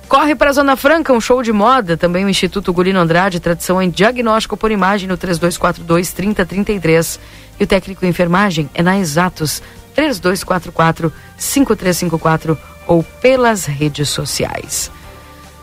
Corre 0.08 0.36
para 0.36 0.50
a 0.50 0.52
Zona 0.52 0.76
Franca, 0.76 1.12
um 1.12 1.20
show 1.20 1.42
de 1.42 1.52
moda, 1.52 1.96
também 1.96 2.24
o 2.24 2.28
Instituto 2.28 2.72
Gulino 2.72 3.00
Andrade, 3.00 3.40
tradição 3.40 3.82
em 3.82 3.90
diagnóstico 3.90 4.56
por 4.56 4.70
imagem 4.70 5.08
no 5.08 5.16
3242 5.16 6.12
3033. 6.12 7.20
E 7.58 7.64
o 7.64 7.66
técnico 7.66 8.02
de 8.02 8.06
enfermagem 8.06 8.70
é 8.72 8.82
na 8.82 8.98
Exatos 8.98 9.60
3244 9.94 11.12
5354 11.36 12.58
ou 12.86 13.02
pelas 13.02 13.64
redes 13.64 14.08
sociais. 14.08 14.92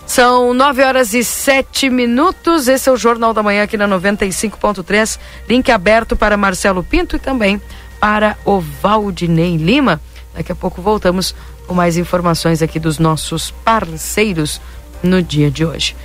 São 0.06 0.54
9 0.54 0.84
horas 0.84 1.14
e 1.14 1.24
7 1.24 1.90
minutos. 1.90 2.68
Esse 2.68 2.90
é 2.90 2.92
o 2.92 2.98
Jornal 2.98 3.34
da 3.34 3.42
Manhã 3.42 3.64
aqui 3.64 3.78
na 3.78 3.88
95.3. 3.88 5.20
Link 5.48 5.72
aberto 5.72 6.16
para 6.16 6.36
Marcelo 6.36 6.84
Pinto 6.84 7.16
e 7.16 7.20
também 7.20 7.62
para 8.00 8.38
o 8.44 8.60
Valdinei 8.60 9.56
Lima. 9.56 10.02
Daqui 10.36 10.52
a 10.52 10.56
pouco 10.56 10.82
voltamos 10.82 11.34
com 11.68 11.74
mais 11.74 11.98
informações 11.98 12.62
aqui 12.62 12.80
dos 12.80 13.00
nossos 13.00 13.52
parceiros 13.52 14.62
no 15.02 15.22
dia 15.22 15.52
de 15.52 15.66
hoje. 15.66 15.96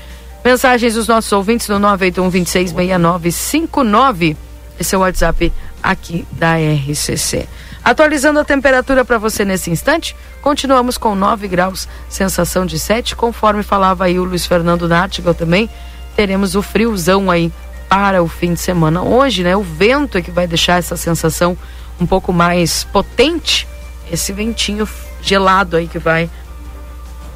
Mensagens 0.44 0.94
dos 0.94 1.08
nossos 1.08 1.32
ouvintes 1.32 1.68
no 1.68 1.78
981 1.78 2.30
266959. 2.30 4.36
Esse 4.78 4.94
é 4.94 4.98
o 4.98 5.00
WhatsApp 5.00 5.52
aqui 5.82 6.26
da 6.32 6.54
RCC. 6.56 7.48
Atualizando 7.84 8.38
a 8.38 8.44
temperatura 8.44 9.04
para 9.04 9.18
você 9.18 9.44
nesse 9.44 9.70
instante, 9.70 10.14
continuamos 10.42 10.98
com 10.98 11.14
9 11.14 11.48
graus, 11.48 11.88
sensação 12.08 12.66
de 12.66 12.78
7, 12.78 13.16
conforme 13.16 13.62
falava 13.62 14.04
aí 14.04 14.18
o 14.18 14.24
Luiz 14.24 14.46
Fernando 14.46 14.88
Nartigal 14.88 15.34
também, 15.34 15.70
teremos 16.14 16.54
o 16.54 16.62
friozão 16.62 17.30
aí 17.30 17.52
para 17.88 18.22
o 18.22 18.28
fim 18.28 18.54
de 18.54 18.60
semana. 18.60 19.02
Hoje, 19.02 19.42
né, 19.42 19.56
o 19.56 19.62
vento 19.62 20.18
é 20.18 20.22
que 20.22 20.30
vai 20.30 20.46
deixar 20.46 20.78
essa 20.78 20.96
sensação 20.96 21.56
um 22.00 22.06
pouco 22.06 22.32
mais 22.32 22.84
potente, 22.84 23.66
esse 24.12 24.32
ventinho 24.32 24.86
gelado 25.22 25.76
aí 25.76 25.86
que 25.86 25.98
vai 25.98 26.30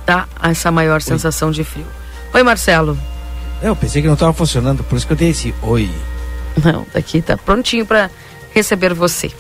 dar 0.06 0.28
essa 0.42 0.70
maior 0.70 1.00
sensação 1.00 1.50
de 1.50 1.64
frio. 1.64 1.86
Oi, 2.34 2.42
Marcelo. 2.42 2.98
Eu 3.62 3.76
pensei 3.76 4.02
que 4.02 4.08
não 4.08 4.14
estava 4.14 4.32
funcionando, 4.32 4.82
por 4.82 4.96
isso 4.96 5.06
que 5.06 5.12
eu 5.12 5.16
dei 5.16 5.30
esse 5.30 5.54
oi. 5.62 5.88
Não, 6.62 6.86
daqui 6.92 7.22
tá 7.22 7.36
prontinho 7.36 7.86
para 7.86 8.10
receber 8.52 8.92
você. 8.92 9.30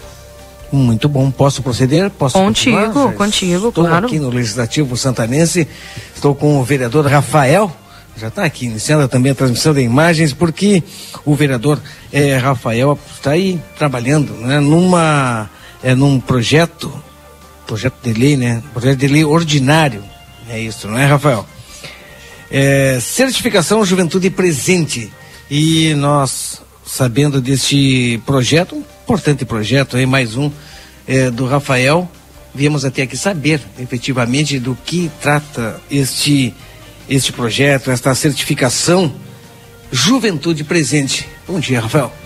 Muito 0.72 1.08
bom. 1.08 1.30
Posso 1.30 1.62
proceder? 1.62 2.10
Posso 2.10 2.38
Contigo, 2.38 2.78
continuar? 2.78 3.12
contigo, 3.12 3.68
Estou 3.68 3.84
claro. 3.84 4.06
aqui 4.06 4.18
no 4.18 4.30
Legislativo 4.30 4.96
Santanense. 4.96 5.68
Estou 6.14 6.34
com 6.34 6.58
o 6.58 6.64
vereador 6.64 7.06
Rafael. 7.06 7.70
Já 8.16 8.28
está 8.28 8.44
aqui 8.44 8.66
iniciando 8.66 9.06
também 9.08 9.32
a 9.32 9.34
transmissão 9.34 9.74
de 9.74 9.80
imagens, 9.80 10.32
porque 10.32 10.82
o 11.24 11.34
vereador 11.34 11.78
eh, 12.12 12.36
Rafael 12.36 12.98
está 13.14 13.32
aí 13.32 13.60
trabalhando 13.76 14.32
né, 14.34 14.60
numa, 14.60 15.50
é, 15.82 15.94
num 15.94 16.20
projeto, 16.20 16.92
projeto 17.66 17.94
de 18.02 18.12
lei, 18.12 18.36
né? 18.36 18.62
Projeto 18.72 18.98
de 18.98 19.08
lei 19.08 19.24
ordinário. 19.24 20.02
É 20.48 20.60
isso, 20.60 20.88
não 20.88 20.98
é, 20.98 21.06
Rafael? 21.06 21.46
É, 22.50 22.98
certificação 23.00 23.84
Juventude 23.84 24.28
Presente. 24.30 25.10
E 25.50 25.94
nós, 25.94 26.62
sabendo 26.84 27.40
deste 27.40 28.20
projeto, 28.26 28.76
um 28.76 28.84
importante 29.04 29.44
projeto, 29.44 29.96
aí 29.96 30.06
mais 30.06 30.36
um 30.36 30.50
é, 31.06 31.30
do 31.30 31.46
Rafael, 31.46 32.10
viemos 32.54 32.84
até 32.84 33.02
aqui 33.02 33.16
saber 33.16 33.60
efetivamente 33.78 34.58
do 34.58 34.76
que 34.84 35.10
trata 35.20 35.80
este, 35.90 36.54
este 37.08 37.32
projeto, 37.32 37.90
esta 37.90 38.14
certificação 38.14 39.14
Juventude 39.90 40.64
Presente. 40.64 41.28
Bom 41.46 41.60
dia, 41.60 41.80
Rafael. 41.80 42.21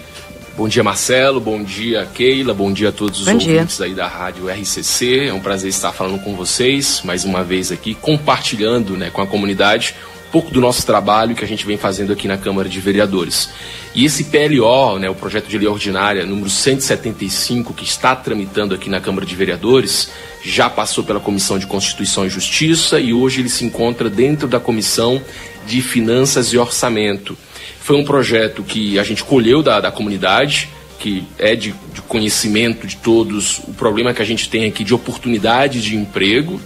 Bom 0.57 0.69
dia, 0.69 0.83
Marcelo. 0.83 1.39
Bom 1.39 1.63
dia, 1.63 2.09
Keila. 2.15 2.55
Bom 2.55 2.73
dia 2.73 2.89
a 2.89 2.93
todos 2.93 3.21
os 3.21 3.27
Bom 3.27 3.37
dia. 3.37 3.57
ouvintes 3.57 3.79
aí 3.79 3.93
da 3.93 4.09
Rádio 4.09 4.49
RCC. 4.49 5.27
É 5.27 5.35
um 5.35 5.39
prazer 5.39 5.69
estar 5.69 5.93
falando 5.93 6.19
com 6.23 6.35
vocês 6.35 7.03
mais 7.05 7.27
uma 7.27 7.45
vez 7.45 7.71
aqui, 7.71 7.95
compartilhando 7.95 8.97
né, 8.97 9.11
com 9.11 9.21
a 9.21 9.27
comunidade 9.27 9.95
um 10.29 10.31
pouco 10.33 10.51
do 10.51 10.59
nosso 10.59 10.87
trabalho 10.87 11.35
que 11.35 11.45
a 11.45 11.47
gente 11.47 11.67
vem 11.67 11.77
fazendo 11.77 12.11
aqui 12.11 12.27
na 12.27 12.39
Câmara 12.39 12.71
de 12.71 12.81
Vereadores. 12.81 13.51
E 13.95 14.07
esse 14.07 14.25
PLO, 14.25 14.99
né, 14.99 15.11
o 15.11 15.15
projeto 15.15 15.47
de 15.47 15.59
lei 15.59 15.69
ordinária 15.69 16.25
número 16.25 16.49
175, 16.49 17.75
que 17.75 17.85
está 17.85 18.17
tramitando 18.17 18.75
aqui 18.75 18.89
na 18.89 18.99
Câmara 18.99 19.27
de 19.27 19.37
Vereadores, 19.37 20.11
já 20.43 20.71
passou 20.71 21.05
pela 21.05 21.21
Comissão 21.21 21.59
de 21.59 21.67
Constituição 21.67 22.25
e 22.25 22.31
Justiça 22.31 22.99
e 22.99 23.13
hoje 23.13 23.43
ele 23.43 23.51
se 23.51 23.63
encontra 23.63 24.09
dentro 24.09 24.49
da 24.49 24.59
Comissão 24.59 25.21
de 25.67 25.83
Finanças 25.83 26.49
e 26.49 26.57
Orçamento. 26.57 27.37
Foi 27.81 27.97
um 27.97 28.05
projeto 28.05 28.63
que 28.63 28.99
a 28.99 29.03
gente 29.03 29.23
colheu 29.25 29.63
da, 29.63 29.81
da 29.81 29.91
comunidade, 29.91 30.69
que 30.99 31.25
é 31.39 31.55
de, 31.55 31.75
de 31.95 32.03
conhecimento 32.03 32.87
de 32.87 32.97
todos 32.97 33.59
o 33.61 33.73
problema 33.73 34.13
que 34.13 34.23
a 34.23 34.25
gente 34.25 34.49
tem 34.49 34.67
aqui 34.67 34.83
de 34.83 34.95
oportunidade 34.95 35.81
de 35.81 35.97
emprego, 35.97 36.61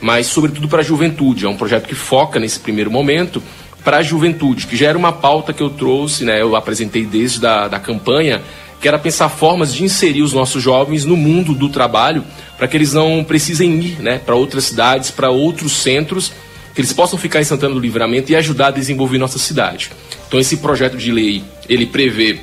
mas 0.00 0.26
sobretudo 0.26 0.68
para 0.68 0.80
a 0.80 0.84
juventude. 0.84 1.46
É 1.46 1.48
um 1.48 1.56
projeto 1.56 1.88
que 1.88 1.94
foca 1.94 2.38
nesse 2.38 2.60
primeiro 2.60 2.90
momento 2.90 3.42
para 3.84 3.98
a 3.98 4.02
juventude, 4.02 4.66
que 4.66 4.76
já 4.76 4.88
era 4.88 4.98
uma 4.98 5.12
pauta 5.12 5.52
que 5.52 5.62
eu 5.62 5.70
trouxe, 5.70 6.24
né, 6.24 6.40
eu 6.40 6.54
apresentei 6.54 7.04
desde 7.04 7.40
da, 7.40 7.66
da 7.66 7.80
campanha, 7.80 8.40
que 8.80 8.88
era 8.88 8.98
pensar 8.98 9.28
formas 9.28 9.72
de 9.74 9.84
inserir 9.84 10.22
os 10.22 10.32
nossos 10.32 10.62
jovens 10.62 11.04
no 11.04 11.16
mundo 11.16 11.54
do 11.54 11.68
trabalho, 11.68 12.24
para 12.56 12.66
que 12.66 12.76
eles 12.76 12.92
não 12.92 13.24
precisem 13.24 13.80
ir 13.80 14.00
né, 14.00 14.18
para 14.18 14.34
outras 14.34 14.64
cidades, 14.64 15.10
para 15.10 15.30
outros 15.30 15.72
centros, 15.72 16.32
que 16.74 16.80
eles 16.80 16.92
possam 16.92 17.18
ficar 17.18 17.40
em 17.40 17.44
Santana 17.44 17.74
do 17.74 17.80
Livramento 17.80 18.32
e 18.32 18.36
ajudar 18.36 18.68
a 18.68 18.70
desenvolver 18.70 19.18
nossa 19.18 19.38
cidade. 19.38 19.90
Então 20.32 20.40
esse 20.40 20.56
projeto 20.56 20.96
de 20.96 21.12
lei, 21.12 21.44
ele 21.68 21.84
prevê 21.84 22.40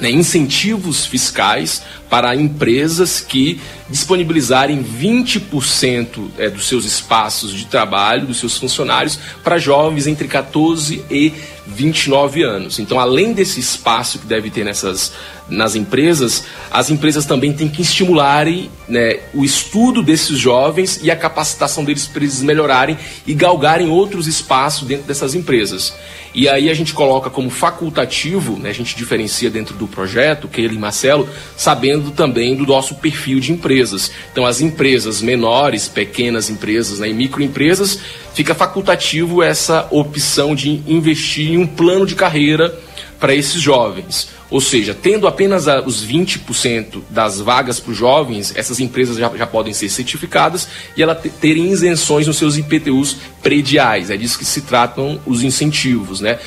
né, 0.00 0.10
incentivos 0.10 1.04
fiscais 1.04 1.82
para 2.08 2.34
empresas 2.34 3.20
que 3.20 3.60
disponibilizarem 3.90 4.82
20% 4.82 6.30
é, 6.38 6.48
dos 6.48 6.66
seus 6.66 6.86
espaços 6.86 7.52
de 7.52 7.66
trabalho, 7.66 8.26
dos 8.26 8.38
seus 8.38 8.56
funcionários, 8.56 9.18
para 9.44 9.58
jovens 9.58 10.06
entre 10.06 10.26
14 10.26 11.04
e 11.10 11.34
29 11.66 12.42
anos. 12.44 12.78
Então, 12.78 12.98
além 12.98 13.34
desse 13.34 13.60
espaço 13.60 14.20
que 14.20 14.26
deve 14.26 14.48
ter 14.48 14.64
nessas 14.64 15.12
nas 15.48 15.74
empresas, 15.74 16.44
as 16.70 16.90
empresas 16.90 17.24
também 17.24 17.52
têm 17.52 17.68
que 17.68 17.82
estimularem 17.82 18.70
né, 18.86 19.20
o 19.34 19.44
estudo 19.44 20.02
desses 20.02 20.38
jovens 20.38 21.00
e 21.02 21.10
a 21.10 21.16
capacitação 21.16 21.84
deles 21.84 22.06
para 22.06 22.22
eles 22.22 22.42
melhorarem 22.42 22.98
e 23.26 23.34
galgarem 23.34 23.88
outros 23.88 24.26
espaços 24.26 24.86
dentro 24.86 25.06
dessas 25.06 25.34
empresas. 25.34 25.94
E 26.34 26.48
aí 26.48 26.68
a 26.68 26.74
gente 26.74 26.92
coloca 26.92 27.30
como 27.30 27.48
facultativo, 27.48 28.58
né, 28.58 28.68
a 28.68 28.74
gente 28.74 28.94
diferencia 28.94 29.48
dentro 29.50 29.74
do 29.74 29.88
projeto, 29.88 30.46
Keila 30.46 30.74
e 30.74 30.78
Marcelo, 30.78 31.28
sabendo 31.56 32.10
também 32.10 32.54
do 32.54 32.66
nosso 32.66 32.96
perfil 32.96 33.40
de 33.40 33.52
empresas. 33.52 34.10
Então, 34.30 34.44
as 34.44 34.60
empresas 34.60 35.22
menores, 35.22 35.88
pequenas 35.88 36.50
empresas 36.50 36.98
né, 36.98 37.08
e 37.08 37.14
microempresas, 37.14 37.98
fica 38.34 38.54
facultativo 38.54 39.42
essa 39.42 39.88
opção 39.90 40.54
de 40.54 40.82
investir 40.86 41.52
em 41.52 41.58
um 41.58 41.66
plano 41.66 42.06
de 42.06 42.14
carreira 42.14 42.78
para 43.18 43.34
esses 43.34 43.60
jovens. 43.60 44.28
Ou 44.50 44.60
seja, 44.60 44.94
tendo 44.94 45.26
apenas 45.26 45.66
os 45.84 46.06
20% 46.06 47.02
das 47.10 47.40
vagas 47.40 47.80
para 47.80 47.92
os 47.92 47.96
jovens, 47.98 48.52
essas 48.56 48.80
empresas 48.80 49.16
já, 49.16 49.28
já 49.36 49.46
podem 49.46 49.72
ser 49.72 49.88
certificadas 49.88 50.68
e 50.96 51.02
elas 51.02 51.20
te- 51.20 51.28
terem 51.28 51.70
isenções 51.70 52.26
nos 52.26 52.36
seus 52.36 52.56
IPTUs 52.56 53.16
prediais. 53.42 54.10
É 54.10 54.16
disso 54.16 54.38
que 54.38 54.44
se 54.44 54.62
tratam 54.62 55.20
os 55.26 55.42
incentivos, 55.42 56.20
né? 56.20 56.38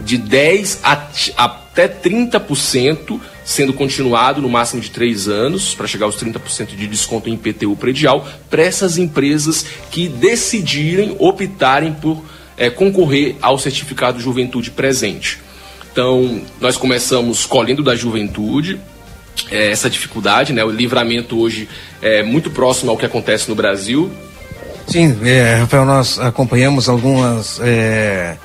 De 0.00 0.18
10% 0.18 0.78
a, 1.36 1.44
até 1.72 1.88
30%, 1.88 3.18
sendo 3.44 3.72
continuado 3.72 4.42
no 4.42 4.48
máximo 4.48 4.80
de 4.82 4.90
3 4.90 5.26
anos, 5.26 5.74
para 5.74 5.86
chegar 5.86 6.04
aos 6.04 6.16
30% 6.16 6.76
de 6.76 6.86
desconto 6.86 7.30
em 7.30 7.34
IPTU 7.34 7.74
predial, 7.76 8.28
para 8.50 8.62
essas 8.62 8.98
empresas 8.98 9.64
que 9.90 10.06
decidirem, 10.06 11.16
optarem 11.18 11.94
por 11.94 12.22
eh, 12.58 12.68
concorrer 12.68 13.36
ao 13.40 13.58
certificado 13.58 14.20
Juventude 14.20 14.70
Presente. 14.70 15.38
Então, 15.92 16.40
nós 16.58 16.78
começamos 16.78 17.44
colhendo 17.44 17.82
da 17.82 17.94
juventude 17.94 18.80
eh, 19.50 19.70
essa 19.70 19.90
dificuldade, 19.90 20.50
né? 20.54 20.64
O 20.64 20.70
livramento 20.70 21.38
hoje 21.38 21.68
é 22.00 22.22
muito 22.22 22.50
próximo 22.50 22.90
ao 22.90 22.96
que 22.96 23.04
acontece 23.04 23.46
no 23.50 23.54
Brasil. 23.54 24.10
Sim, 24.86 25.16
é, 25.22 25.56
Rafael, 25.56 25.84
nós 25.84 26.18
acompanhamos 26.18 26.88
algumas 26.88 27.60
é, 27.60 28.36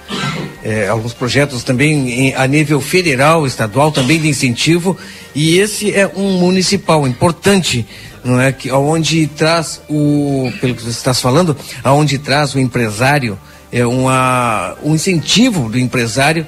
é, 0.61 0.87
alguns 0.89 1.13
projetos 1.13 1.63
também 1.63 2.09
em, 2.09 2.35
a 2.35 2.45
nível 2.45 2.81
federal, 2.81 3.47
estadual, 3.47 3.93
também 3.93 4.19
de 4.19 4.27
incentivo, 4.27 4.97
e 5.33 5.57
esse 5.57 5.93
é 5.93 6.05
um 6.15 6.37
municipal 6.39 7.07
importante, 7.07 7.87
não 8.25 8.41
é? 8.41 8.51
Que, 8.51 8.69
onde 8.71 9.25
traz 9.27 9.81
o, 9.89 10.51
pelo 10.59 10.75
que 10.75 10.83
você 10.83 10.89
está 10.89 11.13
falando, 11.13 11.55
aonde 11.81 12.17
traz 12.17 12.53
o 12.53 12.59
empresário, 12.59 13.39
é 13.71 13.85
uma, 13.85 14.75
um 14.83 14.95
incentivo 14.95 15.69
do 15.69 15.79
empresário 15.79 16.45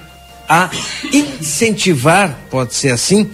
a 0.50 0.70
incentivar, 1.14 2.36
pode 2.50 2.74
ser 2.74 2.92
assim, 2.92 3.30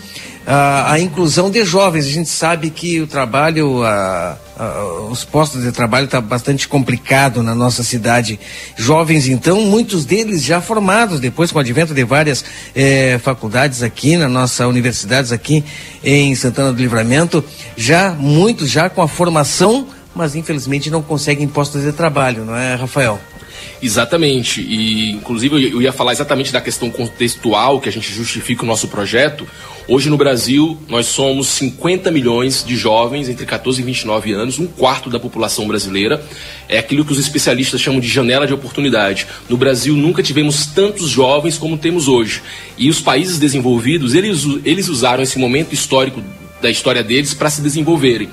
a, 0.46 0.92
a 0.92 1.00
inclusão 1.00 1.50
de 1.50 1.64
jovens. 1.64 2.06
A 2.06 2.10
gente 2.10 2.30
sabe 2.30 2.70
que 2.70 3.00
o 3.02 3.08
trabalho, 3.08 3.84
a, 3.84 4.38
a, 4.58 5.08
os 5.10 5.24
postos 5.24 5.64
de 5.64 5.72
trabalho 5.72 6.06
está 6.06 6.20
bastante 6.20 6.68
complicado 6.68 7.42
na 7.42 7.56
nossa 7.56 7.84
cidade. 7.84 8.38
Jovens, 8.76 9.28
então, 9.28 9.62
muitos 9.62 10.04
deles 10.04 10.44
já 10.44 10.60
formados, 10.60 11.22
depois 11.22 11.52
com 11.52 11.58
o 11.58 11.62
advento 11.62 11.94
de 11.94 12.04
várias 12.04 12.44
eh, 12.76 13.18
faculdades 13.24 13.82
aqui 13.82 14.18
na 14.18 14.28
nossa 14.28 14.68
universidades 14.68 15.32
aqui 15.32 15.64
em 16.04 16.36
Santana 16.36 16.74
do 16.74 16.78
Livramento, 16.82 17.44
já 17.78 18.12
muitos 18.12 18.70
já 18.70 18.90
com 18.90 19.02
a 19.02 19.08
formação, 19.08 19.88
mas 20.14 20.36
infelizmente 20.36 20.92
não 20.92 21.02
conseguem 21.02 21.48
postos 21.48 21.82
de 21.84 21.92
trabalho, 21.92 22.46
não 22.46 22.56
é, 22.56 22.76
Rafael? 22.76 23.20
Exatamente. 23.86 24.62
E, 24.62 25.12
inclusive, 25.12 25.72
eu 25.72 25.80
ia 25.80 25.94
falar 25.94 26.12
exatamente 26.12 26.52
da 26.52 26.60
questão 26.60 26.90
contextual 26.90 27.80
que 27.80 27.88
a 27.88 27.92
gente 27.92 28.12
justifica 28.12 28.64
o 28.64 28.66
nosso 28.66 28.88
projeto. 28.88 29.48
Hoje 29.88 30.10
no 30.10 30.18
Brasil, 30.18 30.76
nós 30.90 31.06
somos 31.06 31.48
50 31.50 32.10
milhões 32.10 32.66
de 32.66 32.76
jovens 32.76 33.30
entre 33.30 33.46
14 33.46 33.80
e 33.80 33.86
29 33.86 34.34
anos, 34.34 34.58
um 34.58 34.66
quarto 34.66 35.08
da 35.08 35.20
população 35.20 35.68
brasileira. 35.68 36.20
É 36.68 36.80
aquilo 36.80 37.06
que 37.06 37.12
os 37.12 37.20
especialistas 37.20 37.80
chamam 37.80 38.00
de 38.00 38.08
janela 38.08 38.48
de 38.48 38.54
oportunidade. 38.56 39.28
No 39.48 39.56
Brasil, 39.56 39.96
nunca 39.96 40.24
tivemos 40.24 40.66
tantos 40.66 41.12
jovens 41.12 41.56
como 41.56 41.78
temos 41.78 42.08
hoje. 42.08 42.42
E 42.80 42.90
os 42.90 43.00
países 43.00 43.38
desenvolvidos, 43.38 44.16
eles, 44.16 44.48
eles 44.66 44.88
usaram 44.88 45.22
esse 45.22 45.38
momento 45.38 45.74
histórico 45.74 46.24
da 46.60 46.72
história 46.72 47.04
deles 47.04 47.36
para 47.36 47.52
se 47.52 47.62
desenvolverem. 47.62 48.30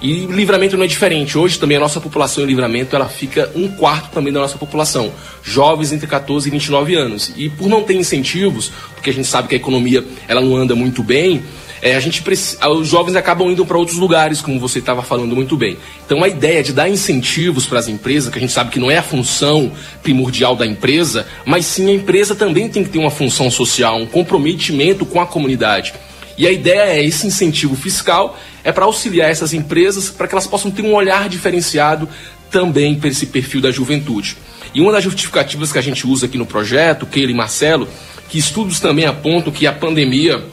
E 0.00 0.26
livramento 0.26 0.76
não 0.76 0.84
é 0.84 0.86
diferente. 0.86 1.38
Hoje 1.38 1.58
também 1.58 1.76
a 1.76 1.80
nossa 1.80 2.00
população 2.00 2.44
em 2.44 2.46
livramento 2.46 2.94
ela 2.94 3.08
fica 3.08 3.50
um 3.54 3.68
quarto 3.68 4.10
também 4.12 4.32
da 4.32 4.40
nossa 4.40 4.58
população. 4.58 5.12
Jovens 5.42 5.92
entre 5.92 6.06
14 6.06 6.48
e 6.48 6.50
29 6.50 6.94
anos. 6.94 7.32
E 7.36 7.48
por 7.48 7.68
não 7.68 7.82
ter 7.82 7.94
incentivos, 7.94 8.70
porque 8.94 9.10
a 9.10 9.12
gente 9.12 9.26
sabe 9.26 9.48
que 9.48 9.54
a 9.54 9.58
economia 9.58 10.04
ela 10.28 10.40
não 10.40 10.54
anda 10.56 10.74
muito 10.74 11.02
bem, 11.02 11.42
é, 11.82 11.94
a 11.94 12.00
gente 12.00 12.22
os 12.68 12.88
jovens 12.88 13.16
acabam 13.16 13.50
indo 13.50 13.64
para 13.64 13.76
outros 13.76 13.98
lugares, 13.98 14.40
como 14.40 14.58
você 14.58 14.78
estava 14.78 15.02
falando 15.02 15.34
muito 15.34 15.56
bem. 15.56 15.76
Então 16.04 16.22
a 16.22 16.28
ideia 16.28 16.62
de 16.62 16.72
dar 16.72 16.88
incentivos 16.88 17.66
para 17.66 17.78
as 17.78 17.88
empresas, 17.88 18.30
que 18.30 18.38
a 18.38 18.40
gente 18.40 18.52
sabe 18.52 18.70
que 18.70 18.80
não 18.80 18.90
é 18.90 18.98
a 18.98 19.02
função 19.02 19.70
primordial 20.02 20.56
da 20.56 20.66
empresa, 20.66 21.26
mas 21.44 21.66
sim 21.66 21.88
a 21.88 21.92
empresa 21.92 22.34
também 22.34 22.68
tem 22.68 22.82
que 22.82 22.90
ter 22.90 22.98
uma 22.98 23.10
função 23.10 23.50
social, 23.50 23.98
um 23.98 24.06
comprometimento 24.06 25.04
com 25.04 25.20
a 25.20 25.26
comunidade. 25.26 25.94
E 26.38 26.46
a 26.46 26.52
ideia 26.52 26.92
é 26.92 27.04
esse 27.04 27.26
incentivo 27.26 27.74
fiscal 27.74 28.38
é 28.62 28.72
para 28.72 28.84
auxiliar 28.84 29.30
essas 29.30 29.54
empresas 29.54 30.10
para 30.10 30.26
que 30.26 30.34
elas 30.34 30.46
possam 30.46 30.70
ter 30.70 30.82
um 30.82 30.94
olhar 30.94 31.28
diferenciado 31.28 32.08
também 32.50 32.94
para 32.94 33.08
esse 33.08 33.26
perfil 33.26 33.60
da 33.60 33.70
juventude. 33.70 34.36
E 34.74 34.80
uma 34.80 34.92
das 34.92 35.04
justificativas 35.04 35.72
que 35.72 35.78
a 35.78 35.82
gente 35.82 36.06
usa 36.06 36.26
aqui 36.26 36.36
no 36.36 36.46
projeto, 36.46 37.06
Keila 37.06 37.30
e 37.30 37.34
Marcelo, 37.34 37.88
que 38.28 38.38
estudos 38.38 38.80
também 38.80 39.06
apontam 39.06 39.52
que 39.52 39.66
a 39.66 39.72
pandemia 39.72 40.44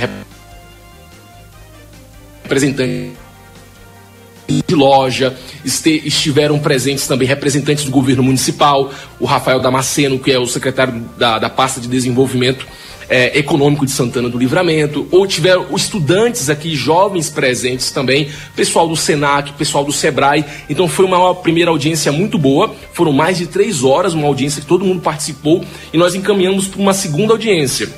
representante 2.45 3.24
de 4.47 4.75
loja, 4.75 5.35
estiveram 5.63 6.59
presentes 6.59 7.07
também 7.07 7.27
representantes 7.27 7.85
do 7.85 7.91
governo 7.91 8.23
municipal, 8.23 8.91
o 9.19 9.25
Rafael 9.25 9.59
Damasceno, 9.59 10.19
que 10.19 10.31
é 10.31 10.39
o 10.39 10.45
secretário 10.45 11.03
da, 11.17 11.39
da 11.39 11.49
pasta 11.49 11.81
de 11.81 11.87
desenvolvimento 11.87 12.65
é, 13.09 13.37
econômico 13.37 13.85
de 13.85 13.91
Santana 13.91 14.29
do 14.29 14.37
Livramento, 14.37 15.07
ou 15.11 15.27
tiveram 15.27 15.67
estudantes 15.75 16.49
aqui, 16.49 16.75
jovens 16.75 17.29
presentes 17.29 17.91
também, 17.91 18.29
pessoal 18.55 18.87
do 18.87 18.95
Senac, 18.95 19.53
pessoal 19.53 19.83
do 19.83 19.91
Sebrae. 19.91 20.45
Então 20.69 20.87
foi 20.87 21.05
uma 21.05 21.33
primeira 21.35 21.71
audiência 21.71 22.11
muito 22.11 22.37
boa, 22.37 22.73
foram 22.93 23.11
mais 23.11 23.37
de 23.37 23.47
três 23.47 23.83
horas, 23.83 24.13
uma 24.13 24.27
audiência 24.27 24.61
que 24.61 24.67
todo 24.67 24.85
mundo 24.85 25.01
participou, 25.01 25.63
e 25.93 25.97
nós 25.97 26.15
encaminhamos 26.15 26.67
para 26.67 26.81
uma 26.81 26.93
segunda 26.93 27.33
audiência 27.33 27.89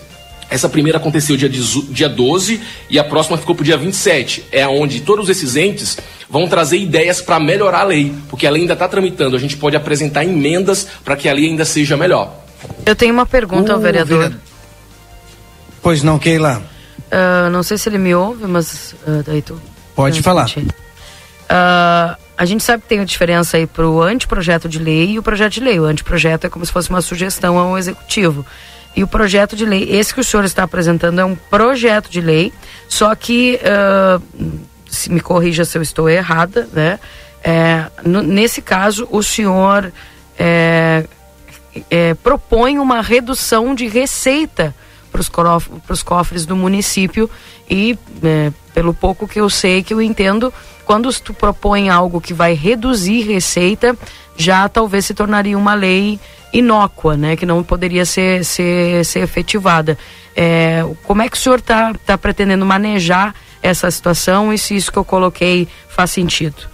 Essa 0.50 0.70
primeira 0.70 0.98
aconteceu 0.98 1.36
dia 1.38 2.10
12 2.10 2.62
e 2.90 2.98
a 3.00 3.04
próxima 3.04 3.38
ficou 3.38 3.54
para 3.56 3.64
o 3.64 3.66
dia 3.66 3.78
27. 3.78 4.46
É 4.52 4.68
onde 4.68 5.02
todos 5.02 5.30
esses 5.30 5.56
entes 5.56 5.98
vão 6.30 6.48
trazer 6.48 6.78
ideias 6.78 7.22
para 7.22 7.40
melhorar 7.40 7.82
a 7.82 7.84
lei, 7.86 8.14
porque 8.30 8.46
a 8.46 8.52
lei 8.52 8.62
ainda 8.64 8.74
está 8.74 8.88
tramitando. 8.88 9.36
A 9.36 9.40
gente 9.40 9.56
pode 9.58 9.76
apresentar 9.76 10.24
emendas 10.26 10.88
para 11.04 11.16
que 11.16 11.28
a 11.30 11.34
lei 11.34 11.46
ainda 11.48 11.64
seja 11.66 11.96
melhor. 11.96 12.34
Eu 12.86 12.96
tenho 12.96 13.14
uma 13.14 13.26
pergunta 13.26 13.72
ao 13.72 13.80
O 13.80 13.82
vereador. 13.82 14.18
vereador- 14.20 14.40
Pois 15.82 16.04
não, 16.04 16.20
Keila. 16.20 16.62
Ah, 17.12 17.50
não 17.50 17.64
sei 17.64 17.78
se 17.78 17.88
ele 17.88 17.98
me 17.98 18.14
ouve, 18.14 18.46
mas 18.48 18.94
ah, 19.08 19.22
daí 19.26 19.42
tu. 19.42 19.60
Pode 19.96 20.22
falar. 20.22 20.50
Ah, 21.50 22.18
a 22.38 22.46
gente 22.46 22.64
sabe 22.64 22.84
que 22.84 22.90
tem 22.90 23.00
a 23.00 23.06
diferença 23.06 23.58
aí 23.58 23.66
para 23.66 23.88
o 23.88 24.02
anteprojeto 24.02 24.68
de 24.68 24.80
lei 24.80 25.12
e 25.12 25.20
o 25.20 25.24
projeto 25.24 25.54
de 25.54 25.60
lei. 25.62 25.80
O 25.80 25.86
anteprojeto 25.86 26.48
é 26.48 26.50
como 26.50 26.66
se 26.66 26.72
fosse 26.72 26.90
uma 26.90 27.02
sugestão 27.02 27.58
ao 27.58 27.78
executivo. 27.78 28.46
E 28.96 29.04
o 29.04 29.08
projeto 29.08 29.56
de 29.56 29.64
lei, 29.64 29.88
esse 29.92 30.14
que 30.14 30.20
o 30.20 30.24
senhor 30.24 30.44
está 30.44 30.64
apresentando, 30.64 31.22
é 31.22 31.26
um 31.26 31.36
projeto 31.36 32.10
de 32.10 32.20
lei, 32.20 32.52
só 32.90 33.14
que, 33.16 33.60
ah, 33.64 34.20
se 34.90 35.12
me 35.12 35.20
corrija 35.20 35.66
se 35.66 35.78
eu 35.78 35.82
estou 35.82 36.10
errada, 36.10 36.68
né? 36.74 37.00
É, 37.44 37.86
no- 38.04 38.24
nesse 38.24 38.62
caso, 38.62 39.08
o 39.12 39.22
senhor 39.24 39.92
é, 40.38 41.06
é, 41.90 42.14
propõe 42.16 42.80
uma 42.80 43.02
redução 43.02 43.74
de 43.76 43.88
receita 43.88 44.74
para 45.12 45.94
os 45.94 46.04
cofres 46.04 46.46
do 46.46 46.56
município 46.56 47.30
e 47.70 47.98
é, 48.24 48.52
pelo 48.74 48.94
pouco 48.94 49.28
que 49.28 49.40
eu 49.40 49.50
sei 49.50 49.82
que 49.82 49.94
eu 49.94 50.02
entendo 50.02 50.54
quando 50.86 51.12
tu 51.20 51.34
propõe 51.34 51.90
algo 51.90 52.22
que 52.22 52.34
vai 52.34 52.54
reduzir 52.54 53.22
receita 53.28 53.96
já 54.36 54.70
talvez 54.70 55.06
se 55.06 55.14
tornaria 55.14 55.58
uma 55.58 55.74
lei 55.74 56.20
inócua 56.54 57.18
né 57.18 57.36
que 57.36 57.46
não 57.46 57.64
poderia 57.64 58.06
ser 58.06 58.44
ser, 58.46 59.04
ser 59.06 59.20
efetivada 59.22 59.98
É, 60.36 60.84
como 61.04 61.24
é 61.24 61.30
que 61.30 61.36
o 61.36 61.40
senhor 61.40 61.58
está 61.60 61.94
tá 62.06 62.16
pretendendo 62.18 62.64
manejar 62.66 63.34
essa 63.62 63.90
situação 63.92 64.54
e 64.54 64.58
se 64.58 64.76
isso 64.76 64.92
que 64.92 64.98
eu 64.98 65.06
coloquei 65.06 65.68
faz 65.88 66.12
sentido 66.12 66.70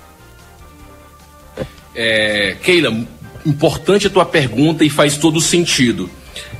É, 1.95 2.57
Keila, 2.63 3.05
importante 3.45 4.07
a 4.07 4.09
tua 4.09 4.25
pergunta 4.25 4.83
e 4.83 4.89
faz 4.89 5.17
todo 5.17 5.39
sentido. 5.39 6.09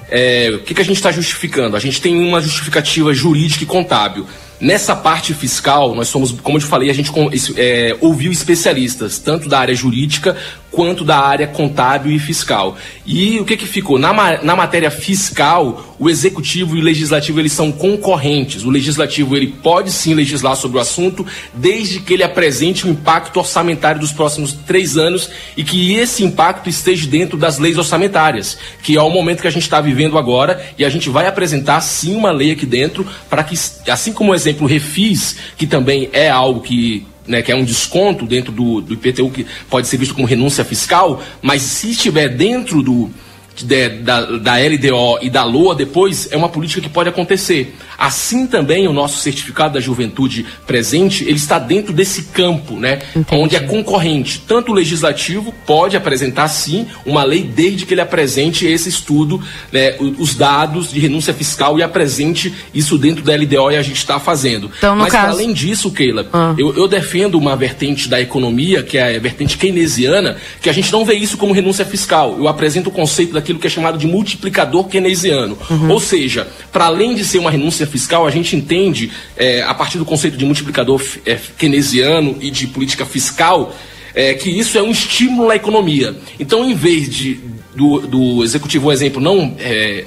É, 0.10 0.52
o 0.54 0.60
que, 0.60 0.76
que 0.76 0.82
a 0.82 0.86
gente 0.86 0.98
está 0.98 1.12
justificando? 1.12 1.76
A 1.76 1.80
gente 1.80 2.00
tem 2.00 2.16
uma 2.16 2.40
justificativa 2.40 3.14
jurídica 3.14 3.64
e 3.64 3.66
contábil. 3.66 4.28
Nessa 4.60 4.95
parte 4.95 5.34
fiscal, 5.34 5.95
nós 5.95 6.08
somos, 6.08 6.32
como 6.32 6.58
eu 6.58 6.62
te 6.62 6.68
falei, 6.68 6.90
a 6.90 6.94
gente 6.94 7.12
é, 7.58 7.98
ouviu 8.00 8.32
especialistas, 8.32 9.18
tanto 9.18 9.50
da 9.50 9.60
área 9.60 9.74
jurídica 9.74 10.38
quanto 10.74 11.06
da 11.06 11.20
área 11.20 11.48
contábil 11.48 12.12
e 12.12 12.20
fiscal. 12.20 12.76
E 13.06 13.40
o 13.40 13.45
que, 13.45 13.56
que 13.56 13.66
ficou? 13.66 14.00
Na, 14.00 14.41
na 14.41 14.56
matéria 14.56 14.90
fiscal, 14.90 15.95
o 16.00 16.10
executivo 16.10 16.76
e 16.76 16.80
o 16.80 16.84
legislativo 16.84 17.40
eles 17.40 17.54
são 17.54 17.72
concorrentes. 17.72 18.64
O 18.64 18.72
legislativo 18.72 19.38
ele 19.38 19.48
pode 19.48 19.91
sim 19.91 20.16
legislar 20.16 20.56
sobre 20.56 20.80
o 20.80 20.82
assunto, 20.82 21.26
desde 21.54 22.00
que 22.00 22.14
ele 22.14 22.24
apresente 22.24 22.88
o 22.88 22.90
impacto 22.90 23.38
orçamentário 23.38 24.02
dos 24.02 24.12
próximos 24.12 24.52
três 24.52 24.98
anos 24.98 25.30
e 25.56 25.64
que 25.64 25.94
esse 25.94 26.24
impacto 26.24 26.70
esteja 26.70 27.08
dentro 27.08 27.38
das 27.38 27.60
leis 27.60 27.78
orçamentárias, 27.78 28.58
que 28.82 28.98
é 28.98 29.02
o 29.02 29.10
momento 29.12 29.41
que 29.41 29.48
a 29.48 29.52
gente 29.52 29.64
está 29.64 29.80
vivendo 29.80 30.18
agora 30.18 30.60
e 30.78 30.84
a 30.84 30.90
gente 30.90 31.08
vai 31.08 31.28
apresentar 31.28 31.82
sim 31.82 32.16
uma 32.16 32.32
lei 32.32 32.52
aqui 32.52 32.66
dentro 32.66 33.06
para 33.30 33.44
que, 33.44 33.56
assim 33.88 34.12
como 34.12 34.32
o 34.32 34.36
exemplo 34.36 34.68
Refis, 34.68 35.36
que 35.56 35.68
também 35.68 36.10
é 36.12 36.32
algo 36.32 36.62
que 36.62 37.06
né, 37.28 37.41
que 37.41 37.52
é 37.52 37.56
um 37.56 37.64
desconto 37.64 38.26
dentro 38.26 38.52
do, 38.52 38.82
do 38.82 38.94
IPTU 38.94 39.30
que 39.30 39.45
pode 39.70 39.88
ser 39.88 39.98
visto 39.98 40.14
como 40.14 40.28
renúncia 40.28 40.64
fiscal, 40.64 41.22
mas 41.41 41.62
se 41.62 41.91
estiver 41.91 42.30
dentro 42.30 42.82
do, 42.82 43.10
de- 43.55 43.89
da, 43.89 44.21
da 44.38 44.53
LDO 44.57 45.19
e 45.21 45.30
da 45.30 45.43
LOA 45.43 45.75
depois, 45.75 46.27
é 46.31 46.38
uma 46.38 46.49
política 46.49 46.81
que 46.81 46.89
pode 46.89 47.09
acontecer. 47.09 47.75
Assim 47.97 48.47
também 48.47 48.88
o 48.88 48.93
nosso 48.93 49.17
certificado 49.19 49.75
da 49.75 49.80
juventude 49.80 50.45
presente, 50.65 51.23
ele 51.23 51.35
está 51.38 51.59
dentro 51.59 51.93
desse 51.93 52.23
campo, 52.23 52.75
né? 52.75 52.99
Onde 53.31 53.55
é 53.55 53.59
concorrente. 53.59 54.41
Tanto 54.47 54.71
o 54.71 54.75
legislativo 54.75 55.53
pode 55.65 55.95
apresentar 55.95 56.47
sim 56.47 56.88
uma 57.05 57.23
lei 57.23 57.43
desde 57.43 57.85
que 57.85 57.93
ele 57.93 58.01
apresente 58.01 58.65
esse 58.65 58.89
estudo, 58.89 59.41
né, 59.71 59.95
os 60.17 60.35
dados 60.35 60.91
de 60.91 60.99
renúncia 60.99 61.34
fiscal 61.34 61.77
e 61.77 61.84
apresente 61.84 62.53
isso 62.73 62.97
dentro 62.97 63.23
da 63.23 63.34
LDO 63.35 63.71
e 63.71 63.77
a 63.77 63.81
gente 63.81 63.97
está 63.97 64.19
fazendo. 64.19 64.69
Então, 64.77 64.95
Mas 64.95 65.11
caso- 65.11 65.31
além 65.38 65.53
disso, 65.53 65.91
Keila, 65.91 66.27
Ah. 66.34 66.55
eu, 66.57 66.75
eu 66.75 66.88
defendo 66.88 67.35
uma 67.35 67.55
vertente 67.55 68.09
da 68.09 68.19
economia, 68.19 68.84
que 68.84 68.97
é 68.97 69.15
a 69.15 69.19
vertente 69.19 69.57
keynesiana, 69.57 70.38
que 70.61 70.69
a 70.69 70.73
gente 70.73 70.91
não 70.91 71.05
vê 71.05 71.13
isso 71.13 71.38
como 71.38 71.53
renúncia 71.53 71.85
fiscal. 71.85 72.35
Eu 72.38 72.47
apresento 72.47 72.89
o 72.89 72.91
conceito 72.91 73.34
daquilo 73.44 73.60
que 73.60 73.68
é 73.68 73.70
chamado 73.70 73.98
de 73.98 74.07
multiplicador 74.07 74.88
keynesiano. 74.88 75.57
Ou 75.90 75.99
seja, 75.99 76.48
para 76.72 76.86
além 76.86 77.14
de 77.14 77.26
ser 77.26 77.38
uma 77.38 77.52
renúncia 77.52 77.86
fiscal, 77.86 78.26
a 78.26 78.32
gente 78.32 78.56
entende, 78.56 79.11
eh, 79.36 79.61
a 79.61 79.74
partir 79.74 79.98
do 79.98 80.06
conceito 80.06 80.38
de 80.38 80.45
multiplicador 80.45 81.03
eh, 81.26 81.38
keynesiano 81.57 82.38
e 82.40 82.49
de 82.49 82.68
política 82.68 83.06
fiscal, 83.06 83.76
eh, 84.15 84.34
que 84.34 84.49
isso 84.49 84.78
é 84.78 84.82
um 84.82 84.91
estímulo 84.91 85.49
à 85.49 85.56
economia. 85.56 86.15
Então, 86.40 86.68
em 86.68 86.74
vez 86.74 87.10
de 87.10 87.40
do, 87.76 87.99
do 88.02 88.44
executivo, 88.44 88.88
um 88.88 88.91
exemplo, 88.91 89.22
não 89.22 89.56
eh, 89.60 90.06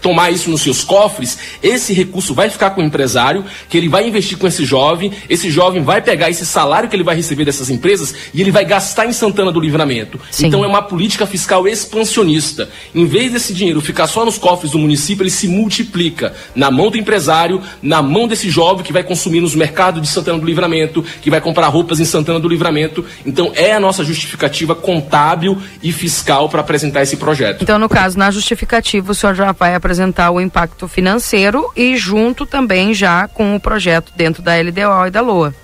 tomar 0.00 0.30
isso 0.30 0.50
nos 0.50 0.62
seus 0.62 0.84
cofres, 0.84 1.38
esse 1.62 1.92
recurso 1.92 2.34
vai 2.34 2.48
ficar 2.50 2.70
com 2.70 2.80
o 2.80 2.84
empresário, 2.84 3.44
que 3.68 3.76
ele 3.76 3.88
vai 3.88 4.06
investir 4.06 4.38
com 4.38 4.46
esse 4.46 4.64
jovem, 4.64 5.12
esse 5.28 5.50
jovem 5.50 5.82
vai 5.82 6.00
pegar 6.00 6.30
esse 6.30 6.46
salário 6.46 6.88
que 6.88 6.96
ele 6.96 7.02
vai 7.02 7.16
receber 7.16 7.44
dessas 7.44 7.70
empresas 7.70 8.14
e 8.32 8.40
ele 8.40 8.50
vai 8.50 8.64
gastar 8.64 9.06
em 9.06 9.12
Santana 9.12 9.50
do 9.50 9.60
Livramento. 9.60 10.20
Então 10.40 10.64
é 10.64 10.66
uma 10.66 10.82
política 10.82 11.26
fiscal 11.26 11.66
expansionista. 11.66 12.68
Em 12.94 13.06
vez 13.06 13.32
desse 13.32 13.54
dinheiro 13.54 13.80
ficar 13.80 14.06
só 14.06 14.24
nos 14.24 14.38
cofres 14.38 14.72
do 14.72 14.78
município, 14.78 15.22
ele 15.22 15.30
se 15.30 15.48
multiplica 15.48 16.34
na 16.54 16.70
mão 16.70 16.90
do 16.90 16.96
empresário, 16.96 17.60
na 17.82 18.02
mão 18.02 18.28
desse 18.28 18.50
jovem 18.50 18.84
que 18.84 18.92
vai 18.92 19.02
consumir 19.02 19.40
nos 19.40 19.54
mercados 19.54 20.00
de 20.02 20.08
Santana 20.08 20.38
do 20.38 20.46
Livramento, 20.46 21.04
que 21.22 21.30
vai 21.30 21.40
comprar 21.40 21.68
roupas 21.68 22.00
em 22.00 22.04
Santana 22.04 22.38
do 22.38 22.48
Livramento. 22.48 23.04
Então 23.24 23.52
é 23.54 23.72
a 23.72 23.80
nossa 23.80 24.04
justificativa 24.04 24.74
contábil 24.74 25.60
e 25.82 25.92
fiscal 25.92 26.48
para 26.48 26.60
apresentar 26.60 27.02
esse 27.02 27.16
projeto. 27.16 27.62
Então, 27.62 27.78
no 27.78 27.88
caso, 27.88 28.18
na 28.18 28.30
justificativa, 28.30 29.12
o 29.12 29.14
senhor 29.14 29.34
já 29.34 29.53
vai 29.58 29.74
apresentar 29.74 30.30
o 30.30 30.40
impacto 30.40 30.86
financeiro 30.86 31.70
e 31.76 31.96
junto 31.96 32.44
também 32.44 32.92
já 32.92 33.26
com 33.28 33.56
o 33.56 33.60
projeto 33.60 34.12
dentro 34.14 34.42
da 34.42 34.52
LDO 34.56 35.06
e 35.06 35.10
da 35.10 35.20
LOA. 35.20 35.54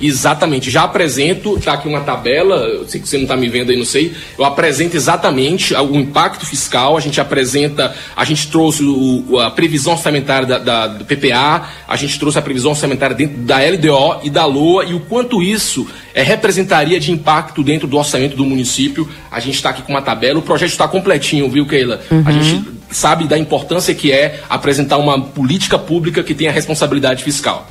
Exatamente, 0.00 0.70
já 0.70 0.82
apresento, 0.84 1.58
tá 1.60 1.74
aqui 1.74 1.86
uma 1.86 2.00
tabela, 2.00 2.56
eu 2.56 2.88
sei 2.88 3.00
que 3.00 3.08
você 3.08 3.16
não 3.16 3.24
está 3.24 3.36
me 3.36 3.48
vendo 3.48 3.70
aí, 3.70 3.76
não 3.76 3.84
sei. 3.84 4.12
Eu 4.38 4.44
apresento 4.44 4.96
exatamente 4.96 5.74
o 5.74 5.96
impacto 5.96 6.46
fiscal, 6.46 6.96
a 6.96 7.00
gente 7.00 7.20
apresenta, 7.20 7.94
a 8.16 8.24
gente 8.24 8.48
trouxe 8.48 8.82
o- 8.82 9.38
a 9.40 9.50
previsão 9.50 9.92
orçamentária 9.92 10.46
da, 10.46 10.58
da- 10.58 10.86
do 10.88 11.04
PPA, 11.04 11.68
a 11.86 11.96
gente 11.96 12.18
trouxe 12.18 12.38
a 12.38 12.42
previsão 12.42 12.70
orçamentária 12.70 13.14
dentro 13.14 13.36
da 13.42 13.58
LDO 13.62 14.20
e 14.22 14.30
da 14.30 14.46
LOA 14.46 14.84
e 14.86 14.94
o 14.94 15.00
quanto 15.00 15.42
isso 15.42 15.86
é, 16.14 16.22
representaria 16.22 16.98
de 16.98 17.12
impacto 17.12 17.62
dentro 17.62 17.86
do 17.86 17.96
orçamento 17.98 18.36
do 18.36 18.44
município. 18.44 19.08
A 19.30 19.38
gente 19.38 19.54
está 19.56 19.70
aqui 19.70 19.82
com 19.82 19.92
uma 19.92 20.02
tabela, 20.02 20.38
o 20.38 20.42
projeto 20.42 20.70
está 20.70 20.88
completinho, 20.88 21.48
viu, 21.50 21.66
Keila? 21.66 22.00
A 22.24 22.32
gente 22.32 22.64
sabe 22.90 23.26
da 23.26 23.36
importância 23.38 23.94
que 23.94 24.10
é 24.12 24.40
apresentar 24.48 24.96
uma 24.96 25.20
política 25.20 25.78
pública 25.78 26.22
que 26.22 26.34
tenha 26.34 26.50
responsabilidade 26.52 27.22
fiscal. 27.22 27.68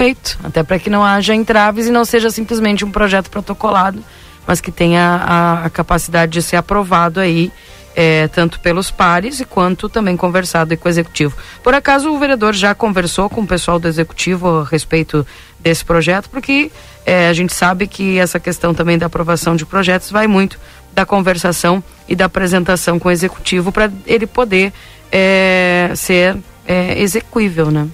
Perfeito. 0.00 0.38
Até 0.42 0.62
para 0.62 0.78
que 0.78 0.88
não 0.88 1.04
haja 1.04 1.34
entraves 1.34 1.86
e 1.86 1.90
não 1.90 2.06
seja 2.06 2.30
simplesmente 2.30 2.86
um 2.86 2.90
projeto 2.90 3.28
protocolado, 3.28 4.02
mas 4.46 4.58
que 4.58 4.72
tenha 4.72 5.02
a, 5.22 5.66
a 5.66 5.70
capacidade 5.70 6.32
de 6.32 6.40
ser 6.40 6.56
aprovado 6.56 7.20
aí, 7.20 7.52
é, 7.94 8.26
tanto 8.28 8.60
pelos 8.60 8.90
pares 8.90 9.40
e 9.40 9.44
quanto 9.44 9.90
também 9.90 10.16
conversado 10.16 10.74
com 10.78 10.88
o 10.88 10.90
executivo. 10.90 11.36
Por 11.62 11.74
acaso 11.74 12.10
o 12.10 12.18
vereador 12.18 12.54
já 12.54 12.74
conversou 12.74 13.28
com 13.28 13.42
o 13.42 13.46
pessoal 13.46 13.78
do 13.78 13.86
executivo 13.86 14.60
a 14.60 14.64
respeito 14.64 15.26
desse 15.58 15.84
projeto, 15.84 16.30
porque 16.30 16.72
é, 17.04 17.28
a 17.28 17.32
gente 17.34 17.52
sabe 17.52 17.86
que 17.86 18.18
essa 18.18 18.40
questão 18.40 18.72
também 18.72 18.96
da 18.96 19.04
aprovação 19.04 19.54
de 19.54 19.66
projetos 19.66 20.10
vai 20.10 20.26
muito 20.26 20.58
da 20.94 21.04
conversação 21.04 21.84
e 22.08 22.16
da 22.16 22.24
apresentação 22.24 22.98
com 22.98 23.10
o 23.10 23.12
executivo 23.12 23.70
para 23.70 23.90
ele 24.06 24.26
poder 24.26 24.72
é, 25.12 25.92
ser 25.94 26.38
é, 26.66 26.98
execuível, 27.02 27.70
né? 27.70 27.86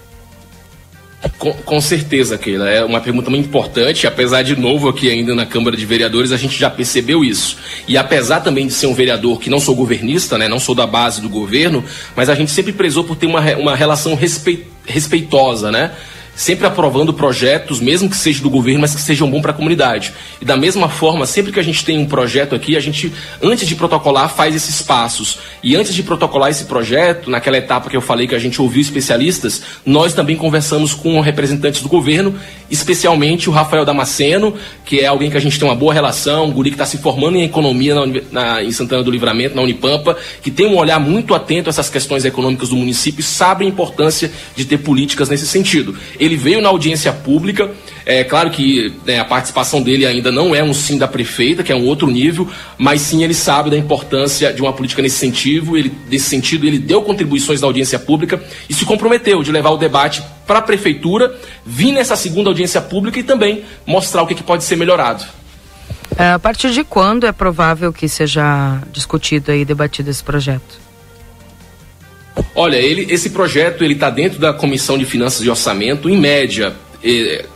Com, 1.38 1.52
com 1.52 1.80
certeza, 1.80 2.38
Keila. 2.38 2.68
É 2.68 2.84
uma 2.84 3.00
pergunta 3.00 3.30
muito 3.30 3.46
importante. 3.46 4.06
Apesar 4.06 4.42
de 4.42 4.56
novo 4.56 4.88
aqui 4.88 5.10
ainda 5.10 5.34
na 5.34 5.44
Câmara 5.46 5.76
de 5.76 5.84
Vereadores, 5.84 6.32
a 6.32 6.36
gente 6.36 6.58
já 6.58 6.70
percebeu 6.70 7.24
isso. 7.24 7.56
E 7.86 7.96
apesar 7.96 8.40
também 8.40 8.66
de 8.66 8.72
ser 8.72 8.86
um 8.86 8.94
vereador 8.94 9.38
que 9.38 9.50
não 9.50 9.60
sou 9.60 9.74
governista, 9.74 10.38
né, 10.38 10.48
não 10.48 10.58
sou 10.58 10.74
da 10.74 10.86
base 10.86 11.20
do 11.20 11.28
governo, 11.28 11.84
mas 12.14 12.28
a 12.28 12.34
gente 12.34 12.50
sempre 12.50 12.72
prezou 12.72 13.04
por 13.04 13.16
ter 13.16 13.26
uma, 13.26 13.40
uma 13.56 13.76
relação 13.76 14.14
respei- 14.14 14.66
respeitosa, 14.86 15.70
né? 15.70 15.92
Sempre 16.36 16.66
aprovando 16.66 17.14
projetos, 17.14 17.80
mesmo 17.80 18.10
que 18.10 18.16
seja 18.16 18.42
do 18.42 18.50
governo, 18.50 18.82
mas 18.82 18.94
que 18.94 19.00
sejam 19.00 19.28
bons 19.28 19.40
para 19.40 19.52
a 19.52 19.54
comunidade. 19.54 20.12
E 20.40 20.44
da 20.44 20.56
mesma 20.56 20.88
forma, 20.88 21.26
sempre 21.26 21.50
que 21.50 21.58
a 21.58 21.62
gente 21.62 21.82
tem 21.84 21.98
um 21.98 22.04
projeto 22.04 22.54
aqui, 22.54 22.76
a 22.76 22.80
gente, 22.80 23.10
antes 23.42 23.66
de 23.66 23.74
protocolar, 23.74 24.28
faz 24.28 24.54
esses 24.54 24.82
passos. 24.82 25.38
E 25.62 25.74
antes 25.74 25.94
de 25.94 26.02
protocolar 26.02 26.50
esse 26.50 26.66
projeto, 26.66 27.30
naquela 27.30 27.56
etapa 27.56 27.88
que 27.88 27.96
eu 27.96 28.02
falei 28.02 28.28
que 28.28 28.34
a 28.34 28.38
gente 28.38 28.60
ouviu 28.60 28.82
especialistas, 28.82 29.62
nós 29.84 30.12
também 30.12 30.36
conversamos 30.36 30.92
com 30.92 31.18
representantes 31.20 31.80
do 31.80 31.88
governo, 31.88 32.34
especialmente 32.70 33.48
o 33.48 33.52
Rafael 33.52 33.84
Damasceno, 33.84 34.54
que 34.84 35.00
é 35.00 35.06
alguém 35.06 35.30
que 35.30 35.36
a 35.38 35.40
gente 35.40 35.58
tem 35.58 35.66
uma 35.66 35.74
boa 35.74 35.94
relação, 35.94 36.44
um 36.44 36.52
guri 36.52 36.70
que 36.70 36.74
está 36.74 36.84
se 36.84 36.98
formando 36.98 37.36
em 37.36 37.44
economia 37.44 37.94
na, 37.94 38.06
na, 38.30 38.62
em 38.62 38.72
Santana 38.72 39.02
do 39.02 39.10
Livramento, 39.10 39.56
na 39.56 39.62
Unipampa, 39.62 40.16
que 40.42 40.50
tem 40.50 40.66
um 40.66 40.76
olhar 40.76 41.00
muito 41.00 41.34
atento 41.34 41.68
a 41.68 41.70
essas 41.70 41.88
questões 41.88 42.26
econômicas 42.26 42.68
do 42.68 42.76
município 42.76 43.20
e 43.20 43.24
sabe 43.24 43.64
a 43.64 43.68
importância 43.68 44.30
de 44.54 44.64
ter 44.66 44.78
políticas 44.78 45.30
nesse 45.30 45.46
sentido. 45.46 45.96
Ele 46.26 46.36
veio 46.36 46.60
na 46.60 46.68
audiência 46.68 47.12
pública, 47.12 47.70
é 48.04 48.22
claro 48.24 48.50
que 48.50 48.92
né, 49.04 49.18
a 49.18 49.24
participação 49.24 49.82
dele 49.82 50.04
ainda 50.04 50.30
não 50.30 50.54
é 50.54 50.62
um 50.62 50.74
sim 50.74 50.98
da 50.98 51.08
prefeita, 51.08 51.62
que 51.62 51.72
é 51.72 51.76
um 51.76 51.86
outro 51.86 52.08
nível, 52.08 52.48
mas 52.76 53.00
sim 53.00 53.24
ele 53.24 53.34
sabe 53.34 53.70
da 53.70 53.76
importância 53.76 54.52
de 54.52 54.60
uma 54.60 54.72
política 54.72 55.02
nesse 55.02 55.16
sentido. 55.16 55.76
Ele, 55.76 55.92
nesse 56.10 56.28
sentido, 56.28 56.66
ele 56.66 56.78
deu 56.78 57.02
contribuições 57.02 57.60
na 57.60 57.66
audiência 57.66 57.98
pública 57.98 58.42
e 58.68 58.74
se 58.74 58.84
comprometeu 58.84 59.42
de 59.42 59.50
levar 59.50 59.70
o 59.70 59.76
debate 59.76 60.22
para 60.46 60.58
a 60.58 60.62
prefeitura, 60.62 61.36
vir 61.64 61.92
nessa 61.92 62.14
segunda 62.14 62.50
audiência 62.50 62.80
pública 62.80 63.18
e 63.18 63.22
também 63.22 63.64
mostrar 63.86 64.22
o 64.22 64.26
que, 64.26 64.34
que 64.34 64.42
pode 64.42 64.64
ser 64.64 64.76
melhorado. 64.76 65.24
É, 66.16 66.30
a 66.30 66.38
partir 66.38 66.70
de 66.70 66.84
quando 66.84 67.26
é 67.26 67.32
provável 67.32 67.92
que 67.92 68.08
seja 68.08 68.80
discutido 68.92 69.52
e 69.52 69.64
debatido 69.64 70.10
esse 70.10 70.22
projeto? 70.22 70.85
Olha, 72.54 72.76
ele, 72.76 73.06
esse 73.12 73.30
projeto 73.30 73.84
ele 73.84 73.94
está 73.94 74.10
dentro 74.10 74.38
da 74.38 74.52
Comissão 74.52 74.98
de 74.98 75.04
Finanças 75.04 75.44
e 75.44 75.50
Orçamento, 75.50 76.08
em 76.08 76.16
média, 76.16 76.74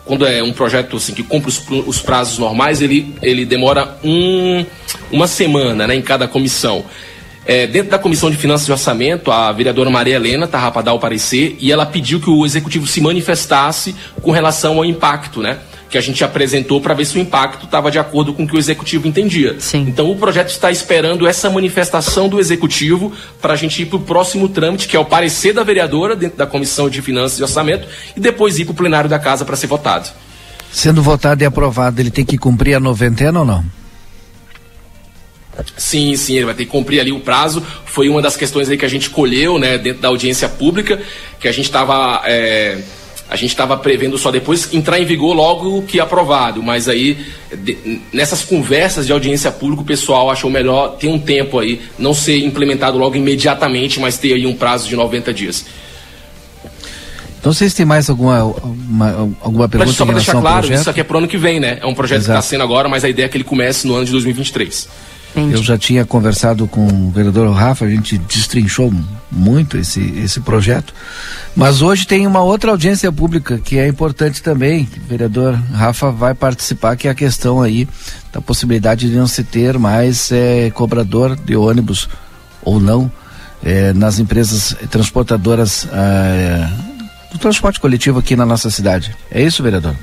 quando 0.04 0.26
é 0.26 0.42
um 0.42 0.52
projeto 0.52 0.96
assim, 0.96 1.14
que 1.14 1.22
cumpre 1.22 1.48
os, 1.48 1.62
os, 1.86 2.00
prazos 2.00 2.38
normais, 2.38 2.80
ele, 2.80 3.14
ele 3.22 3.44
demora 3.44 3.98
um, 4.04 4.64
uma 5.10 5.26
semana 5.26 5.86
né, 5.86 5.94
em 5.94 6.02
cada 6.02 6.28
comissão. 6.28 6.84
É, 7.46 7.66
dentro 7.66 7.90
da 7.90 7.98
Comissão 7.98 8.30
de 8.30 8.36
Finanças 8.36 8.68
e 8.68 8.72
Orçamento, 8.72 9.32
a 9.32 9.50
vereadora 9.50 9.90
Maria 9.90 10.14
Helena 10.14 10.46
para 10.46 10.82
dar 10.82 10.92
o 10.92 11.00
parecer 11.00 11.56
e 11.58 11.72
ela 11.72 11.86
pediu 11.86 12.20
que 12.20 12.28
o 12.30 12.44
Executivo 12.44 12.86
se 12.86 13.00
manifestasse 13.00 13.96
com 14.22 14.30
relação 14.30 14.76
ao 14.76 14.84
impacto, 14.84 15.40
né? 15.40 15.58
Que 15.90 15.98
a 15.98 16.00
gente 16.00 16.22
apresentou 16.22 16.80
para 16.80 16.94
ver 16.94 17.04
se 17.04 17.18
o 17.18 17.20
impacto 17.20 17.64
estava 17.64 17.90
de 17.90 17.98
acordo 17.98 18.32
com 18.32 18.44
o 18.44 18.46
que 18.46 18.54
o 18.54 18.58
executivo 18.58 19.08
entendia. 19.08 19.56
Sim. 19.58 19.80
Então 19.88 20.08
o 20.08 20.16
projeto 20.16 20.50
está 20.50 20.70
esperando 20.70 21.26
essa 21.26 21.50
manifestação 21.50 22.28
do 22.28 22.38
executivo 22.38 23.12
para 23.42 23.54
a 23.54 23.56
gente 23.56 23.82
ir 23.82 23.86
para 23.86 23.96
o 23.96 24.00
próximo 24.00 24.48
trâmite, 24.48 24.86
que 24.86 24.96
é 24.96 25.00
o 25.00 25.04
parecer 25.04 25.52
da 25.52 25.64
vereadora 25.64 26.14
dentro 26.14 26.38
da 26.38 26.46
Comissão 26.46 26.88
de 26.88 27.02
Finanças 27.02 27.40
e 27.40 27.42
Orçamento, 27.42 27.88
e 28.16 28.20
depois 28.20 28.58
ir 28.58 28.66
para 28.66 28.72
o 28.72 28.76
plenário 28.76 29.10
da 29.10 29.18
casa 29.18 29.44
para 29.44 29.56
ser 29.56 29.66
votado. 29.66 30.08
Sendo 30.70 31.02
votado 31.02 31.42
e 31.42 31.44
aprovado, 31.44 32.00
ele 32.00 32.10
tem 32.10 32.24
que 32.24 32.38
cumprir 32.38 32.76
a 32.76 32.80
noventena 32.80 33.40
ou 33.40 33.44
não? 33.44 33.64
Sim, 35.76 36.14
sim, 36.16 36.36
ele 36.36 36.44
vai 36.44 36.54
ter 36.54 36.64
que 36.64 36.70
cumprir 36.70 37.00
ali 37.00 37.10
o 37.10 37.18
prazo. 37.18 37.62
Foi 37.84 38.08
uma 38.08 38.22
das 38.22 38.36
questões 38.36 38.68
aí 38.68 38.78
que 38.78 38.84
a 38.84 38.88
gente 38.88 39.10
colheu, 39.10 39.58
né, 39.58 39.76
dentro 39.76 40.00
da 40.00 40.08
audiência 40.08 40.48
pública, 40.48 41.00
que 41.40 41.48
a 41.48 41.52
gente 41.52 41.66
estava 41.66 42.22
é, 42.24 42.78
a 43.30 43.36
gente 43.36 43.50
estava 43.50 43.76
prevendo 43.76 44.18
só 44.18 44.32
depois 44.32 44.74
entrar 44.74 44.98
em 44.98 45.04
vigor 45.04 45.32
logo 45.34 45.82
que 45.82 46.00
aprovado, 46.00 46.60
mas 46.60 46.88
aí 46.88 47.16
de, 47.56 48.00
nessas 48.12 48.42
conversas 48.42 49.06
de 49.06 49.12
audiência 49.12 49.52
pública 49.52 49.82
o 49.82 49.84
pessoal 49.84 50.28
achou 50.30 50.50
melhor 50.50 50.96
ter 50.96 51.08
um 51.08 51.18
tempo 51.18 51.60
aí, 51.60 51.80
não 51.96 52.12
ser 52.12 52.44
implementado 52.44 52.98
logo 52.98 53.14
imediatamente, 53.14 54.00
mas 54.00 54.18
ter 54.18 54.32
aí 54.34 54.46
um 54.46 54.54
prazo 54.54 54.88
de 54.88 54.96
90 54.96 55.32
dias. 55.32 55.64
Então 57.38 57.52
vocês 57.52 57.72
têm 57.72 57.86
mais 57.86 58.10
alguma, 58.10 58.42
uma, 58.42 59.10
alguma 59.40 59.68
pergunta 59.68 59.86
mas 59.86 59.96
só 59.96 60.04
para 60.04 60.14
deixar 60.14 60.40
claro, 60.40 60.74
isso 60.74 60.90
aqui 60.90 61.00
é 61.00 61.04
para 61.04 61.14
o 61.14 61.18
ano 61.18 61.28
que 61.28 61.38
vem, 61.38 61.60
né? 61.60 61.78
É 61.80 61.86
um 61.86 61.94
projeto 61.94 62.18
Exato. 62.18 62.32
que 62.32 62.44
está 62.44 62.50
sendo 62.50 62.64
agora, 62.64 62.88
mas 62.88 63.04
a 63.04 63.08
ideia 63.08 63.26
é 63.26 63.28
que 63.28 63.36
ele 63.36 63.44
comece 63.44 63.86
no 63.86 63.94
ano 63.94 64.04
de 64.04 64.10
2023. 64.10 64.88
Entendi. 65.30 65.54
Eu 65.54 65.62
já 65.62 65.78
tinha 65.78 66.04
conversado 66.04 66.66
com 66.66 66.86
o 66.86 67.10
vereador 67.10 67.50
Rafa, 67.52 67.84
a 67.84 67.90
gente 67.90 68.18
destrinchou 68.18 68.92
muito 69.30 69.76
esse, 69.76 70.00
esse 70.18 70.40
projeto. 70.40 70.92
Mas 71.54 71.82
hoje 71.82 72.06
tem 72.06 72.26
uma 72.26 72.42
outra 72.42 72.72
audiência 72.72 73.10
pública 73.12 73.58
que 73.58 73.78
é 73.78 73.86
importante 73.86 74.42
também. 74.42 74.88
O 75.04 75.08
vereador 75.08 75.54
Rafa 75.72 76.10
vai 76.10 76.34
participar, 76.34 76.96
que 76.96 77.06
é 77.06 77.10
a 77.10 77.14
questão 77.14 77.62
aí 77.62 77.88
da 78.32 78.40
possibilidade 78.40 79.08
de 79.08 79.16
não 79.16 79.26
se 79.26 79.44
ter 79.44 79.78
mais 79.78 80.30
é, 80.32 80.70
cobrador 80.70 81.36
de 81.36 81.54
ônibus 81.54 82.08
ou 82.62 82.80
não 82.80 83.10
é, 83.62 83.92
nas 83.92 84.18
empresas 84.18 84.76
transportadoras 84.90 85.86
é, 85.92 86.68
do 87.32 87.38
transporte 87.38 87.78
coletivo 87.78 88.18
aqui 88.18 88.34
na 88.34 88.46
nossa 88.46 88.70
cidade. 88.70 89.14
É 89.30 89.42
isso, 89.42 89.62
vereador? 89.62 89.94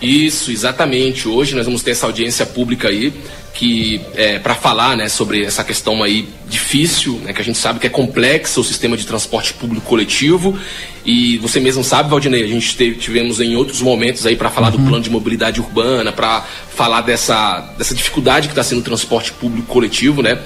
Isso, 0.00 0.50
exatamente. 0.50 1.28
Hoje 1.28 1.54
nós 1.54 1.66
vamos 1.66 1.82
ter 1.82 1.92
essa 1.92 2.06
audiência 2.06 2.46
pública 2.46 2.88
aí 2.88 3.12
que 3.54 4.00
é, 4.14 4.38
para 4.38 4.54
falar 4.54 4.96
né, 4.96 5.08
sobre 5.08 5.44
essa 5.44 5.62
questão 5.62 6.02
aí 6.02 6.26
difícil, 6.48 7.20
né, 7.22 7.32
que 7.32 7.40
a 7.40 7.44
gente 7.44 7.58
sabe 7.58 7.78
que 7.78 7.86
é 7.86 7.90
complexa 7.90 8.58
o 8.58 8.64
sistema 8.64 8.96
de 8.96 9.06
transporte 9.06 9.52
público 9.52 9.86
coletivo 9.86 10.58
e 11.04 11.36
você 11.38 11.60
mesmo 11.60 11.84
sabe, 11.84 12.08
Valdinei, 12.08 12.42
a 12.42 12.46
gente 12.46 12.74
teve, 12.76 12.96
tivemos 12.96 13.40
em 13.40 13.54
outros 13.54 13.82
momentos 13.82 14.24
aí 14.24 14.36
para 14.36 14.48
falar 14.48 14.72
uhum. 14.72 14.78
do 14.78 14.88
plano 14.88 15.04
de 15.04 15.10
mobilidade 15.10 15.60
urbana, 15.60 16.12
para 16.12 16.46
falar 16.74 17.02
dessa, 17.02 17.60
dessa 17.76 17.94
dificuldade 17.94 18.48
que 18.48 18.52
está 18.52 18.62
sendo 18.62 18.78
o 18.78 18.84
transporte 18.84 19.32
público 19.32 19.66
coletivo, 19.66 20.22
né, 20.22 20.38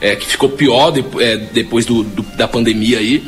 é, 0.00 0.16
que 0.16 0.26
ficou 0.26 0.48
pior 0.48 0.90
de, 0.90 1.04
é, 1.22 1.36
depois 1.36 1.84
do, 1.84 2.02
do, 2.02 2.22
da 2.36 2.48
pandemia 2.48 2.98
aí 2.98 3.22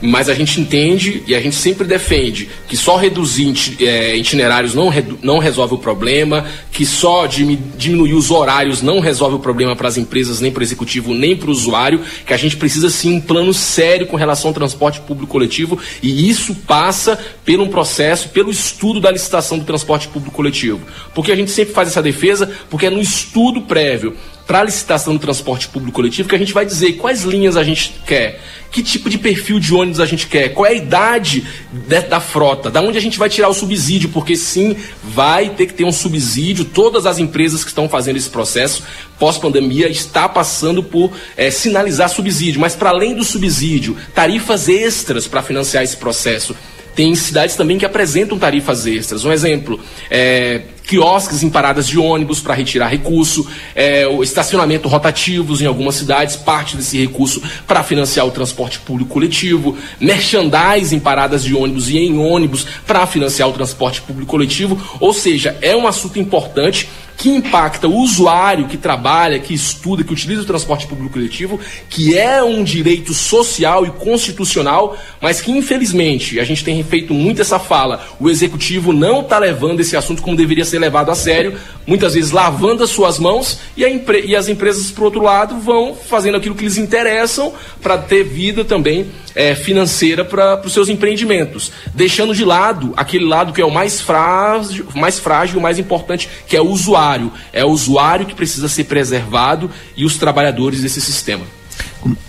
mas 0.00 0.28
a 0.28 0.34
gente 0.34 0.60
entende 0.60 1.22
e 1.26 1.34
a 1.34 1.40
gente 1.40 1.56
sempre 1.56 1.86
defende 1.86 2.48
que 2.68 2.76
só 2.76 2.96
reduzir 2.96 3.54
é, 3.80 4.16
itinerários 4.16 4.74
não, 4.74 4.92
não 5.22 5.38
resolve 5.38 5.74
o 5.74 5.78
problema, 5.78 6.46
que 6.70 6.86
só 6.86 7.26
diminuir 7.26 8.14
os 8.14 8.30
horários 8.30 8.82
não 8.82 9.00
resolve 9.00 9.36
o 9.36 9.40
problema 9.40 9.74
para 9.74 9.88
as 9.88 9.96
empresas, 9.96 10.40
nem 10.40 10.50
para 10.50 10.60
o 10.60 10.64
executivo, 10.64 11.14
nem 11.14 11.36
para 11.36 11.48
o 11.48 11.52
usuário, 11.52 12.00
que 12.26 12.32
a 12.32 12.36
gente 12.36 12.56
precisa 12.56 12.90
sim 12.90 13.14
um 13.14 13.20
plano 13.20 13.52
sério 13.52 14.06
com 14.06 14.16
relação 14.16 14.50
ao 14.50 14.54
transporte 14.54 15.00
público 15.00 15.32
coletivo 15.32 15.78
e 16.02 16.28
isso 16.28 16.54
passa 16.54 17.18
um 17.58 17.68
processo, 17.68 18.28
pelo 18.28 18.50
estudo 18.50 19.00
da 19.00 19.10
licitação 19.10 19.58
do 19.58 19.64
transporte 19.64 20.08
público 20.08 20.36
coletivo. 20.36 20.80
Porque 21.14 21.32
a 21.32 21.36
gente 21.36 21.50
sempre 21.50 21.74
faz 21.74 21.88
essa 21.88 22.02
defesa, 22.02 22.50
porque 22.68 22.86
é 22.86 22.90
no 22.90 23.00
estudo 23.00 23.62
prévio 23.62 24.14
para 24.48 24.60
a 24.60 24.64
licitação 24.64 25.12
do 25.12 25.20
transporte 25.20 25.68
público 25.68 25.96
coletivo 25.96 26.26
que 26.26 26.34
a 26.34 26.38
gente 26.38 26.54
vai 26.54 26.64
dizer 26.64 26.94
quais 26.94 27.22
linhas 27.22 27.54
a 27.54 27.62
gente 27.62 27.92
quer, 28.06 28.40
que 28.72 28.82
tipo 28.82 29.10
de 29.10 29.18
perfil 29.18 29.60
de 29.60 29.74
ônibus 29.74 30.00
a 30.00 30.06
gente 30.06 30.26
quer, 30.26 30.54
qual 30.54 30.64
é 30.64 30.70
a 30.70 30.74
idade 30.74 31.46
de, 31.70 32.00
da 32.00 32.18
frota, 32.18 32.70
da 32.70 32.80
onde 32.80 32.96
a 32.96 33.00
gente 33.00 33.18
vai 33.18 33.28
tirar 33.28 33.50
o 33.50 33.54
subsídio, 33.54 34.08
porque 34.08 34.34
sim, 34.34 34.74
vai 35.04 35.50
ter 35.50 35.66
que 35.66 35.74
ter 35.74 35.84
um 35.84 35.92
subsídio. 35.92 36.64
Todas 36.64 37.04
as 37.04 37.18
empresas 37.18 37.62
que 37.62 37.68
estão 37.68 37.90
fazendo 37.90 38.16
esse 38.16 38.30
processo 38.30 38.82
pós-pandemia 39.18 39.86
está 39.86 40.26
passando 40.26 40.82
por 40.82 41.12
é, 41.36 41.50
sinalizar 41.50 42.08
subsídio, 42.08 42.58
mas 42.58 42.74
para 42.74 42.88
além 42.88 43.14
do 43.14 43.24
subsídio, 43.24 43.98
tarifas 44.14 44.66
extras 44.66 45.28
para 45.28 45.42
financiar 45.42 45.84
esse 45.84 45.98
processo. 45.98 46.56
Tem 46.94 47.14
cidades 47.14 47.54
também 47.54 47.78
que 47.78 47.84
apresentam 47.84 48.38
tarifas 48.38 48.86
extras. 48.86 49.24
Um 49.24 49.30
exemplo, 49.30 49.78
é, 50.10 50.62
quiosques 50.88 51.42
em 51.42 51.50
paradas 51.50 51.86
de 51.86 51.98
ônibus 51.98 52.40
para 52.40 52.54
retirar 52.54 52.88
recurso, 52.88 53.46
é, 53.74 54.06
o 54.06 54.22
estacionamento 54.22 54.88
rotativos 54.88 55.60
em 55.60 55.66
algumas 55.66 55.96
cidades, 55.96 56.34
parte 56.34 56.76
desse 56.78 56.98
recurso 56.98 57.42
para 57.66 57.84
financiar 57.84 58.26
o 58.26 58.30
transporte 58.30 58.78
público 58.80 59.10
coletivo, 59.10 59.76
merchandising 60.00 60.96
em 60.96 61.00
paradas 61.00 61.44
de 61.44 61.54
ônibus 61.54 61.90
e 61.90 61.98
em 61.98 62.18
ônibus 62.18 62.66
para 62.86 63.06
financiar 63.06 63.50
o 63.50 63.52
transporte 63.52 64.00
público 64.00 64.30
coletivo. 64.30 64.80
Ou 64.98 65.12
seja, 65.12 65.58
é 65.60 65.76
um 65.76 65.86
assunto 65.86 66.18
importante 66.18 66.88
que 67.18 67.28
impacta 67.28 67.88
o 67.88 67.96
usuário 67.96 68.68
que 68.68 68.76
trabalha, 68.76 69.40
que 69.40 69.52
estuda, 69.52 70.04
que 70.04 70.12
utiliza 70.12 70.42
o 70.42 70.44
transporte 70.44 70.86
público 70.86 71.14
coletivo, 71.14 71.58
que 71.90 72.16
é 72.16 72.42
um 72.42 72.62
direito 72.62 73.12
social 73.12 73.84
e 73.84 73.90
constitucional, 73.90 74.96
mas 75.20 75.40
que 75.40 75.50
infelizmente 75.50 76.38
a 76.38 76.44
gente 76.44 76.62
tem 76.62 76.80
feito 76.84 77.12
muito 77.12 77.42
essa 77.42 77.58
fala. 77.58 78.06
O 78.20 78.30
executivo 78.30 78.92
não 78.92 79.20
está 79.20 79.36
levando 79.36 79.80
esse 79.80 79.96
assunto 79.96 80.22
como 80.22 80.36
deveria 80.36 80.64
ser 80.64 80.77
levado 80.78 81.10
a 81.10 81.14
sério, 81.14 81.58
muitas 81.86 82.14
vezes 82.14 82.30
lavando 82.30 82.84
as 82.84 82.90
suas 82.90 83.18
mãos 83.18 83.58
e, 83.76 83.82
e 84.24 84.36
as 84.36 84.48
empresas, 84.48 84.90
por 84.90 85.04
outro 85.04 85.22
lado, 85.22 85.58
vão 85.58 85.94
fazendo 85.94 86.36
aquilo 86.36 86.54
que 86.54 86.64
lhes 86.64 86.76
interessam 86.76 87.52
para 87.80 87.98
ter 87.98 88.24
vida 88.24 88.64
também 88.64 89.10
é, 89.34 89.54
financeira 89.54 90.24
para 90.24 90.60
os 90.64 90.72
seus 90.72 90.88
empreendimentos, 90.88 91.72
deixando 91.94 92.34
de 92.34 92.44
lado 92.44 92.92
aquele 92.96 93.24
lado 93.24 93.52
que 93.52 93.60
é 93.60 93.64
o 93.64 93.70
mais 93.70 94.00
frágil, 94.00 94.86
mais 94.94 95.18
frágil, 95.18 95.58
o 95.58 95.62
mais 95.62 95.78
importante, 95.78 96.28
que 96.46 96.56
é 96.56 96.60
o 96.60 96.68
usuário. 96.68 97.32
É 97.52 97.64
o 97.64 97.68
usuário 97.68 98.26
que 98.26 98.34
precisa 98.34 98.68
ser 98.68 98.84
preservado 98.84 99.70
e 99.96 100.04
os 100.04 100.16
trabalhadores 100.16 100.82
desse 100.82 101.00
sistema. 101.00 101.57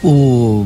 O, 0.03 0.65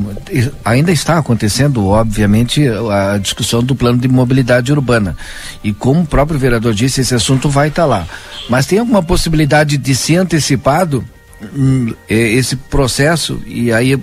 ainda 0.64 0.92
está 0.92 1.18
acontecendo, 1.18 1.86
obviamente, 1.88 2.64
a 2.68 3.18
discussão 3.18 3.62
do 3.62 3.76
plano 3.76 3.98
de 3.98 4.08
mobilidade 4.08 4.72
urbana. 4.72 5.16
E 5.64 5.74
como 5.74 6.02
o 6.02 6.06
próprio 6.06 6.40
vereador 6.40 6.74
disse, 6.74 7.02
esse 7.02 7.14
assunto 7.14 7.50
vai 7.50 7.68
estar 7.68 7.86
lá. 7.86 8.08
Mas 8.50 8.66
tem 8.66 8.80
alguma 8.80 9.04
possibilidade 9.04 9.78
de 9.78 9.94
ser 9.96 10.16
antecipado 10.16 11.04
hum, 11.56 11.94
esse 12.08 12.56
processo? 12.56 13.42
E 13.46 13.74
aí 13.74 13.98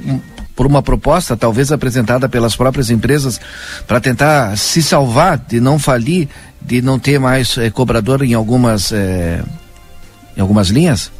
por 0.60 0.66
uma 0.66 0.82
proposta, 0.82 1.34
talvez 1.38 1.72
apresentada 1.72 2.28
pelas 2.28 2.54
próprias 2.54 2.90
empresas, 2.90 3.40
para 3.86 3.98
tentar 3.98 4.58
se 4.58 4.82
salvar 4.82 5.38
de 5.38 5.58
não 5.58 5.78
falir, 5.78 6.28
de 6.60 6.82
não 6.82 6.98
ter 6.98 7.18
mais 7.18 7.56
eh, 7.56 7.70
cobrador 7.70 8.22
em 8.22 8.34
algumas, 8.34 8.92
eh, 8.92 9.42
em 10.36 10.40
algumas 10.42 10.68
linhas? 10.68 11.10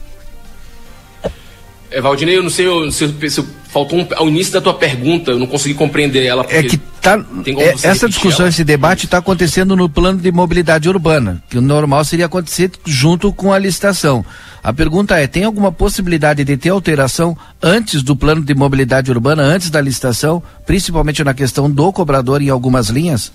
É, 1.90 2.02
Valdinei, 2.02 2.36
eu 2.36 2.42
não 2.42 2.50
sei 2.50 2.66
se, 2.90 3.30
se 3.30 3.40
eu- 3.40 3.46
faltou 3.72 4.00
um, 4.00 4.06
ao 4.16 4.28
início 4.28 4.52
da 4.52 4.60
tua 4.60 4.74
pergunta, 4.74 5.30
eu 5.30 5.38
não 5.38 5.46
consegui 5.46 5.74
compreender 5.74 6.24
ela. 6.24 6.44
É 6.48 6.62
que 6.62 6.76
tá, 6.76 7.24
é, 7.46 7.86
essa 7.86 8.08
discussão, 8.08 8.46
ela? 8.46 8.48
esse 8.50 8.64
debate 8.64 9.06
está 9.06 9.18
acontecendo 9.18 9.76
no 9.76 9.88
plano 9.88 10.18
de 10.18 10.30
mobilidade 10.32 10.88
urbana, 10.88 11.42
que 11.48 11.56
o 11.56 11.60
normal 11.60 12.04
seria 12.04 12.26
acontecer 12.26 12.70
junto 12.84 13.32
com 13.32 13.52
a 13.52 13.58
licitação. 13.58 14.24
A 14.62 14.72
pergunta 14.72 15.18
é, 15.18 15.26
tem 15.26 15.44
alguma 15.44 15.72
possibilidade 15.72 16.44
de 16.44 16.56
ter 16.56 16.70
alteração 16.70 17.36
antes 17.62 18.02
do 18.02 18.14
plano 18.16 18.42
de 18.42 18.54
mobilidade 18.54 19.10
urbana, 19.10 19.42
antes 19.42 19.70
da 19.70 19.80
licitação, 19.80 20.42
principalmente 20.66 21.22
na 21.24 21.32
questão 21.32 21.70
do 21.70 21.92
cobrador 21.92 22.42
em 22.42 22.50
algumas 22.50 22.88
linhas? 22.88 23.32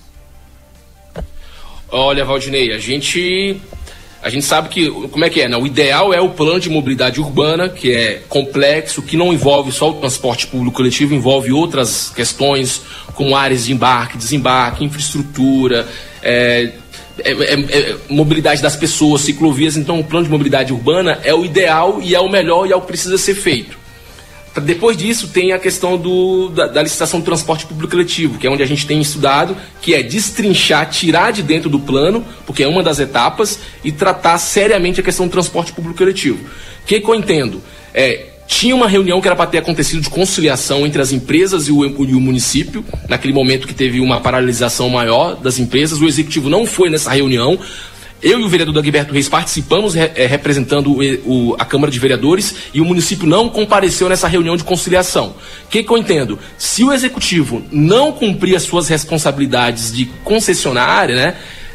Olha, 1.90 2.24
Valdinei, 2.24 2.72
a 2.72 2.78
gente 2.78 3.60
a 4.26 4.28
gente 4.28 4.44
sabe 4.44 4.68
que 4.68 4.90
como 4.90 5.24
é 5.24 5.30
que 5.30 5.40
é, 5.40 5.48
né? 5.48 5.56
O 5.56 5.64
ideal 5.64 6.12
é 6.12 6.20
o 6.20 6.30
plano 6.30 6.58
de 6.58 6.68
mobilidade 6.68 7.20
urbana, 7.20 7.68
que 7.68 7.92
é 7.92 8.22
complexo, 8.28 9.00
que 9.00 9.16
não 9.16 9.32
envolve 9.32 9.70
só 9.70 9.90
o 9.90 9.94
transporte 9.94 10.48
público 10.48 10.74
coletivo, 10.76 11.14
envolve 11.14 11.52
outras 11.52 12.10
questões 12.10 12.82
como 13.14 13.36
áreas 13.36 13.66
de 13.66 13.72
embarque, 13.72 14.18
desembarque, 14.18 14.84
infraestrutura, 14.84 15.86
é, 16.20 16.72
é- 17.20 17.30
é- 17.30 17.78
é 17.78 17.96
mobilidade 18.08 18.60
das 18.60 18.74
pessoas, 18.74 19.20
ciclovias. 19.20 19.76
Então, 19.76 20.00
o 20.00 20.04
plano 20.04 20.24
de 20.24 20.30
mobilidade 20.32 20.72
urbana 20.72 21.20
é 21.22 21.32
o 21.32 21.44
ideal 21.44 22.00
e 22.02 22.12
é 22.12 22.18
o 22.18 22.28
melhor 22.28 22.66
e 22.66 22.72
é 22.72 22.76
o 22.76 22.80
que 22.80 22.88
precisa 22.88 23.16
ser 23.16 23.36
feito. 23.36 23.78
Depois 24.60 24.96
disso, 24.96 25.28
tem 25.28 25.52
a 25.52 25.58
questão 25.58 25.96
do, 25.96 26.48
da, 26.48 26.66
da 26.66 26.82
licitação 26.82 27.20
do 27.20 27.24
transporte 27.24 27.66
público 27.66 27.90
coletivo, 27.90 28.38
que 28.38 28.46
é 28.46 28.50
onde 28.50 28.62
a 28.62 28.66
gente 28.66 28.86
tem 28.86 29.00
estudado, 29.00 29.56
que 29.80 29.94
é 29.94 30.02
destrinchar, 30.02 30.88
tirar 30.90 31.30
de 31.30 31.42
dentro 31.42 31.68
do 31.68 31.78
plano, 31.78 32.24
porque 32.46 32.62
é 32.62 32.68
uma 32.68 32.82
das 32.82 32.98
etapas, 32.98 33.58
e 33.84 33.92
tratar 33.92 34.38
seriamente 34.38 35.00
a 35.00 35.02
questão 35.02 35.26
do 35.26 35.32
transporte 35.32 35.72
público 35.72 35.98
coletivo. 35.98 36.38
O 36.38 36.86
que, 36.86 37.00
que 37.00 37.08
eu 37.08 37.14
entendo? 37.14 37.62
É, 37.92 38.26
tinha 38.46 38.74
uma 38.74 38.86
reunião 38.86 39.20
que 39.20 39.26
era 39.26 39.36
para 39.36 39.46
ter 39.46 39.58
acontecido 39.58 40.00
de 40.00 40.08
conciliação 40.08 40.86
entre 40.86 41.02
as 41.02 41.12
empresas 41.12 41.68
e 41.68 41.72
o, 41.72 41.84
e 41.84 42.14
o 42.14 42.20
município, 42.20 42.84
naquele 43.08 43.34
momento 43.34 43.66
que 43.66 43.74
teve 43.74 44.00
uma 44.00 44.20
paralisação 44.20 44.88
maior 44.88 45.34
das 45.34 45.58
empresas. 45.58 46.00
O 46.00 46.06
executivo 46.06 46.48
não 46.48 46.64
foi 46.64 46.88
nessa 46.88 47.10
reunião. 47.10 47.58
Eu 48.22 48.40
e 48.40 48.44
o 48.44 48.48
vereador 48.48 48.74
Dagberto 48.74 49.12
Reis 49.12 49.28
participamos 49.28 49.94
re- 49.94 50.10
eh, 50.14 50.26
representando 50.26 50.90
o, 50.90 51.50
o- 51.50 51.56
a 51.58 51.64
Câmara 51.64 51.90
de 51.92 51.98
Vereadores 51.98 52.54
e 52.72 52.80
o 52.80 52.84
município 52.84 53.26
não 53.26 53.48
compareceu 53.48 54.08
nessa 54.08 54.26
reunião 54.26 54.56
de 54.56 54.64
conciliação. 54.64 55.34
O 55.66 55.68
que, 55.68 55.82
que 55.82 55.90
eu 55.92 55.98
entendo? 55.98 56.38
Se 56.56 56.82
o 56.82 56.92
executivo 56.92 57.62
não 57.70 58.12
cumprir 58.12 58.56
as 58.56 58.62
suas 58.62 58.88
responsabilidades 58.88 59.92
de 59.92 60.06
concessionária, 60.24 61.14
né, 61.14 61.34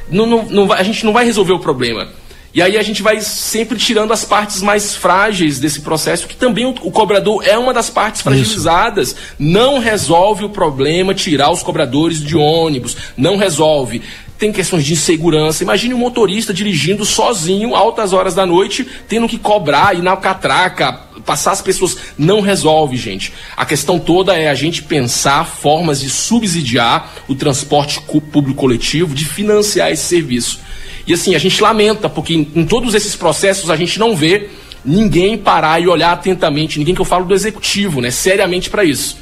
não- 0.09 0.25
não- 0.25 0.45
não 0.49 0.67
vai- 0.67 0.79
a 0.79 0.83
gente 0.83 1.05
não 1.05 1.13
vai 1.13 1.25
resolver 1.25 1.53
o 1.53 1.59
problema. 1.59 2.07
E 2.53 2.61
aí 2.61 2.75
a 2.77 2.81
gente 2.83 3.01
vai 3.01 3.21
sempre 3.21 3.77
tirando 3.77 4.11
as 4.11 4.25
partes 4.25 4.61
mais 4.61 4.93
frágeis 4.93 5.57
desse 5.57 5.79
processo, 5.81 6.27
que 6.27 6.35
também 6.35 6.65
o, 6.65 6.71
o 6.81 6.91
cobrador 6.91 7.41
é 7.47 7.57
uma 7.57 7.73
das 7.73 7.89
partes 7.89 8.21
fragilizadas. 8.21 9.15
Não 9.39 9.79
resolve 9.79 10.43
o 10.43 10.49
problema 10.49 11.13
tirar 11.13 11.49
os 11.49 11.63
cobradores 11.63 12.19
de 12.21 12.35
ônibus, 12.35 12.97
não 13.15 13.37
resolve. 13.37 14.01
Tem 14.41 14.51
questões 14.51 14.83
de 14.83 14.93
insegurança. 14.93 15.61
Imagine 15.61 15.93
um 15.93 15.99
motorista 15.99 16.51
dirigindo 16.51 17.05
sozinho, 17.05 17.75
altas 17.75 18.11
horas 18.11 18.33
da 18.33 18.43
noite, 18.43 18.83
tendo 19.07 19.27
que 19.29 19.37
cobrar, 19.37 19.95
ir 19.95 20.01
na 20.01 20.17
catraca, 20.17 20.93
passar 21.23 21.51
as 21.51 21.61
pessoas. 21.61 21.95
Não 22.17 22.41
resolve, 22.41 22.97
gente. 22.97 23.31
A 23.55 23.67
questão 23.67 23.99
toda 23.99 24.35
é 24.35 24.49
a 24.49 24.55
gente 24.55 24.81
pensar 24.81 25.45
formas 25.45 26.01
de 26.01 26.09
subsidiar 26.09 27.13
o 27.27 27.35
transporte 27.35 28.01
público 28.01 28.55
coletivo, 28.55 29.13
de 29.13 29.25
financiar 29.25 29.91
esse 29.91 30.05
serviço. 30.05 30.59
E 31.05 31.13
assim, 31.13 31.35
a 31.35 31.39
gente 31.39 31.61
lamenta, 31.61 32.09
porque 32.09 32.33
em, 32.33 32.51
em 32.55 32.65
todos 32.65 32.95
esses 32.95 33.15
processos 33.15 33.69
a 33.69 33.75
gente 33.75 33.99
não 33.99 34.15
vê 34.15 34.49
ninguém 34.83 35.37
parar 35.37 35.79
e 35.79 35.87
olhar 35.87 36.13
atentamente, 36.13 36.79
ninguém 36.79 36.95
que 36.95 37.01
eu 37.01 37.05
falo 37.05 37.25
do 37.25 37.35
executivo, 37.35 38.01
né, 38.01 38.09
seriamente 38.09 38.71
para 38.71 38.83
isso. 38.83 39.19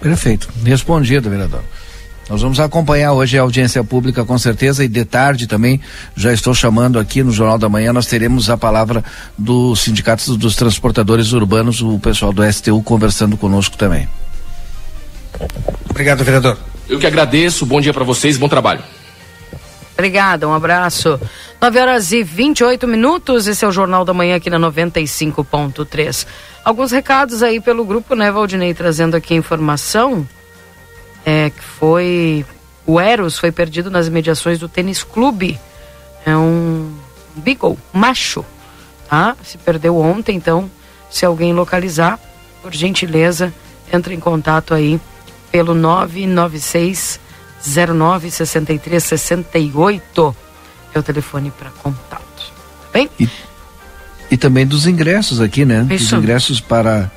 Perfeito. 0.00 0.48
Respondido, 0.64 1.30
vereador. 1.30 1.62
Nós 2.28 2.42
vamos 2.42 2.58
acompanhar 2.58 3.12
hoje 3.12 3.38
a 3.38 3.42
audiência 3.42 3.84
pública 3.84 4.24
com 4.24 4.36
certeza 4.36 4.84
e 4.84 4.88
de 4.88 5.04
tarde 5.04 5.46
também 5.46 5.80
já 6.16 6.32
estou 6.32 6.52
chamando 6.52 6.98
aqui 6.98 7.22
no 7.22 7.30
Jornal 7.30 7.56
da 7.56 7.68
Manhã, 7.68 7.92
nós 7.92 8.06
teremos 8.06 8.50
a 8.50 8.56
palavra 8.56 9.04
dos 9.38 9.80
sindicatos 9.80 10.36
dos 10.36 10.56
transportadores 10.56 11.32
urbanos, 11.32 11.80
o 11.80 12.00
pessoal 12.00 12.32
do 12.32 12.42
STU 12.52 12.82
conversando 12.82 13.36
conosco 13.36 13.76
também. 13.76 14.08
Obrigado, 15.88 16.24
vereador. 16.24 16.58
Eu 16.88 16.98
que 16.98 17.06
agradeço, 17.06 17.64
bom 17.64 17.80
dia 17.80 17.94
para 17.94 18.04
vocês, 18.04 18.36
bom 18.36 18.48
trabalho. 18.48 18.82
Obrigada, 19.94 20.48
um 20.48 20.52
abraço. 20.52 21.18
9 21.60 21.80
horas 21.80 22.12
e 22.12 22.22
28 22.22 22.86
minutos, 22.88 23.46
esse 23.46 23.64
é 23.64 23.68
o 23.68 23.72
Jornal 23.72 24.04
da 24.04 24.12
Manhã 24.12 24.36
aqui 24.36 24.50
na 24.50 24.58
95.3. 24.58 26.26
Alguns 26.64 26.90
recados 26.90 27.42
aí 27.42 27.60
pelo 27.60 27.84
grupo, 27.84 28.14
né, 28.14 28.30
Valdinei, 28.30 28.74
trazendo 28.74 29.16
aqui 29.16 29.34
informação. 29.34 30.26
É 31.26 31.50
que 31.50 31.62
foi. 31.62 32.46
O 32.86 33.00
Eros 33.00 33.36
foi 33.36 33.50
perdido 33.50 33.90
nas 33.90 34.06
imediações 34.06 34.60
do 34.60 34.68
tênis 34.68 35.02
clube. 35.02 35.58
É 36.24 36.36
um 36.36 36.94
Beagle, 37.34 37.76
macho, 37.92 38.44
tá? 39.08 39.36
Se 39.44 39.58
perdeu 39.58 39.98
ontem, 39.98 40.36
então, 40.36 40.70
se 41.10 41.26
alguém 41.26 41.52
localizar, 41.52 42.18
por 42.62 42.72
gentileza, 42.72 43.52
entre 43.92 44.14
em 44.14 44.20
contato 44.20 44.72
aí 44.72 45.00
pelo 45.50 45.74
996 45.74 47.20
09 47.94 48.30
63 48.30 49.02
68 49.02 50.36
é 50.94 50.98
o 50.98 51.02
telefone 51.02 51.50
para 51.50 51.70
contato. 51.70 52.22
Tá 52.82 52.88
bem? 52.92 53.10
E 54.30 54.36
também 54.36 54.66
dos 54.66 54.86
ingressos 54.86 55.40
aqui, 55.40 55.64
né? 55.64 55.82
Dos 55.82 56.02
Isso. 56.02 56.16
ingressos 56.16 56.60
para 56.60 57.10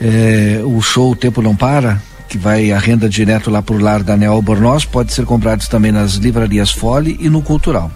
eh, 0.00 0.60
o 0.64 0.80
show 0.80 1.12
O 1.12 1.16
Tempo 1.16 1.42
Não 1.42 1.54
Para, 1.54 2.02
que 2.30 2.38
vai 2.38 2.70
a 2.70 2.78
renda 2.78 3.08
direto 3.08 3.50
lá 3.50 3.60
pro 3.60 3.76
lar 3.76 4.04
da 4.04 4.16
Neo 4.16 4.32
Albornoz, 4.32 4.84
pode 4.84 5.12
ser 5.12 5.26
comprados 5.26 5.66
também 5.66 5.90
nas 5.90 6.12
livrarias 6.12 6.70
Fole 6.70 7.16
e 7.18 7.28
no 7.28 7.42
Cultural. 7.42 7.90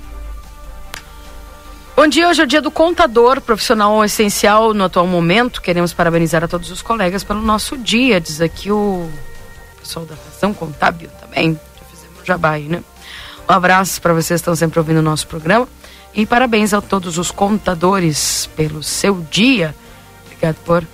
Bom 1.94 2.08
dia, 2.08 2.28
hoje 2.28 2.40
é 2.40 2.44
o 2.44 2.46
dia 2.46 2.60
do 2.60 2.70
contador 2.70 3.40
profissional 3.40 4.04
essencial 4.04 4.74
no 4.74 4.82
atual 4.82 5.06
momento. 5.06 5.62
Queremos 5.62 5.92
parabenizar 5.92 6.42
a 6.42 6.48
todos 6.48 6.68
os 6.72 6.82
colegas 6.82 7.22
pelo 7.22 7.40
nosso 7.40 7.78
dia, 7.78 8.20
diz 8.20 8.40
aqui 8.40 8.72
o 8.72 9.08
pessoal 9.78 10.04
da 10.04 10.16
Razão 10.16 10.52
Contábil 10.52 11.08
também. 11.20 11.52
Já 11.52 11.86
fizemos 11.86 12.26
jabá 12.26 12.50
aí, 12.50 12.64
né? 12.64 12.82
Um 13.48 13.52
abraço 13.52 14.02
para 14.02 14.12
vocês 14.12 14.40
que 14.40 14.42
estão 14.42 14.56
sempre 14.56 14.80
ouvindo 14.80 14.98
o 14.98 15.02
nosso 15.02 15.28
programa. 15.28 15.68
E 16.12 16.26
parabéns 16.26 16.74
a 16.74 16.80
todos 16.80 17.18
os 17.18 17.30
contadores 17.30 18.50
pelo 18.56 18.82
seu 18.82 19.24
dia. 19.30 19.72
Obrigado 20.26 20.56
por 20.64 20.84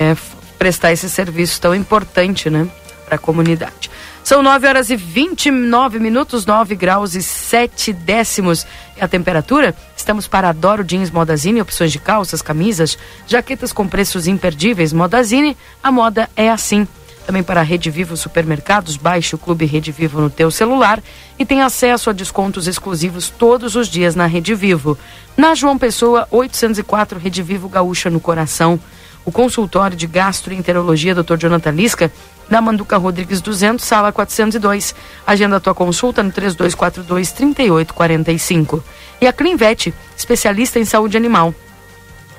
é, 0.00 0.16
prestar 0.58 0.92
esse 0.92 1.10
serviço 1.10 1.60
tão 1.60 1.74
importante, 1.74 2.48
né? 2.48 2.66
Para 3.08 3.16
a 3.16 3.18
comunidade. 3.18 3.90
São 4.22 4.42
9 4.42 4.68
horas 4.68 4.90
e 4.90 4.96
29 4.96 5.98
minutos, 5.98 6.44
9 6.44 6.76
graus 6.76 7.14
e 7.14 7.22
7 7.22 7.90
décimos. 7.90 8.66
E 8.98 9.02
a 9.02 9.08
temperatura? 9.08 9.74
Estamos 9.96 10.28
para 10.28 10.50
Adoro 10.50 10.84
Jeans 10.84 11.10
Modazine, 11.10 11.62
opções 11.62 11.90
de 11.90 11.98
calças, 11.98 12.42
camisas, 12.42 12.98
jaquetas 13.26 13.72
com 13.72 13.88
preços 13.88 14.26
imperdíveis. 14.26 14.92
Modazine, 14.92 15.56
a 15.82 15.90
moda 15.90 16.28
é 16.36 16.50
assim. 16.50 16.86
Também 17.24 17.42
para 17.42 17.60
a 17.60 17.62
Rede 17.62 17.90
Vivo 17.90 18.14
Supermercados, 18.14 18.98
baixe 18.98 19.34
o 19.34 19.38
Clube 19.38 19.64
Rede 19.64 19.90
Vivo 19.90 20.20
no 20.20 20.28
teu 20.28 20.50
celular 20.50 21.02
e 21.38 21.46
tem 21.46 21.62
acesso 21.62 22.10
a 22.10 22.12
descontos 22.12 22.66
exclusivos 22.66 23.30
todos 23.30 23.74
os 23.74 23.88
dias 23.88 24.14
na 24.14 24.26
Rede 24.26 24.54
Vivo. 24.54 24.98
Na 25.34 25.54
João 25.54 25.78
Pessoa, 25.78 26.28
804, 26.30 27.18
Rede 27.18 27.42
Vivo 27.42 27.70
Gaúcha 27.70 28.10
no 28.10 28.20
Coração. 28.20 28.78
O 29.24 29.32
consultório 29.32 29.96
de 29.96 30.06
gastroenterologia 30.06 31.14
Dr. 31.14 31.36
Jonathan 31.38 31.70
Lisca, 31.70 32.10
na 32.50 32.60
Manduca 32.60 32.96
Rodrigues 32.96 33.40
200, 33.40 33.84
sala 33.84 34.12
402. 34.12 34.94
Agenda 35.26 35.56
a 35.56 35.60
tua 35.60 35.74
consulta 35.74 36.22
no 36.22 36.32
3242 36.32 37.32
3845. 37.32 38.84
E 39.20 39.26
a 39.26 39.32
Clinvet, 39.32 39.92
especialista 40.16 40.78
em 40.78 40.84
saúde 40.84 41.16
animal. 41.16 41.54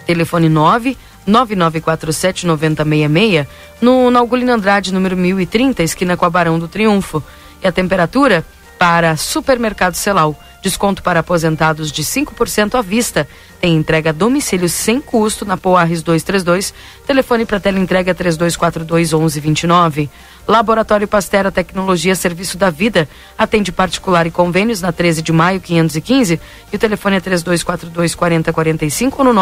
Telefone 0.05 0.49
9 0.49 0.97
9947 1.27 2.47
9066 2.47 3.47
no 3.81 4.09
Naugulino 4.09 4.53
Andrade, 4.53 4.93
número 4.93 5.15
1030, 5.15 5.83
esquina 5.83 6.17
com 6.17 6.25
a 6.25 6.29
Barão 6.29 6.57
do 6.57 6.67
Triunfo. 6.67 7.23
E 7.61 7.67
a 7.67 7.71
temperatura 7.71 8.45
para 8.77 9.17
Supermercado 9.17 9.95
Celal. 9.95 10.37
Desconto 10.61 11.01
para 11.01 11.21
aposentados 11.21 11.91
de 11.91 12.03
5% 12.03 12.75
à 12.75 12.81
vista. 12.81 13.27
Tem 13.61 13.75
entrega 13.75 14.09
a 14.09 14.13
domicílio 14.13 14.67
sem 14.67 14.99
custo 14.99 15.45
na 15.45 15.55
Poarres 15.55 16.01
232. 16.01 16.73
Telefone 17.07 17.45
para 17.45 17.59
tela 17.59 17.79
entrega 17.79 18.13
3242 18.13 19.13
1129. 19.13 20.09
Laboratório 20.47 21.07
Pastera 21.07 21.51
Tecnologia 21.51 22.15
Serviço 22.15 22.57
da 22.57 22.69
Vida. 22.69 23.07
Atende 23.37 23.71
particular 23.71 24.27
e 24.27 24.31
convênios 24.31 24.81
na 24.81 24.91
13 24.91 25.21
de 25.21 25.31
maio 25.31 25.61
515. 25.61 26.39
E 26.71 26.75
o 26.75 26.79
telefone 26.79 27.17
é 27.17 27.19
3242 27.19 28.15
4045 28.15 29.17
ou 29.19 29.33
no 29.33 29.39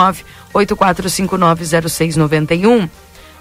984590691. 0.54 2.90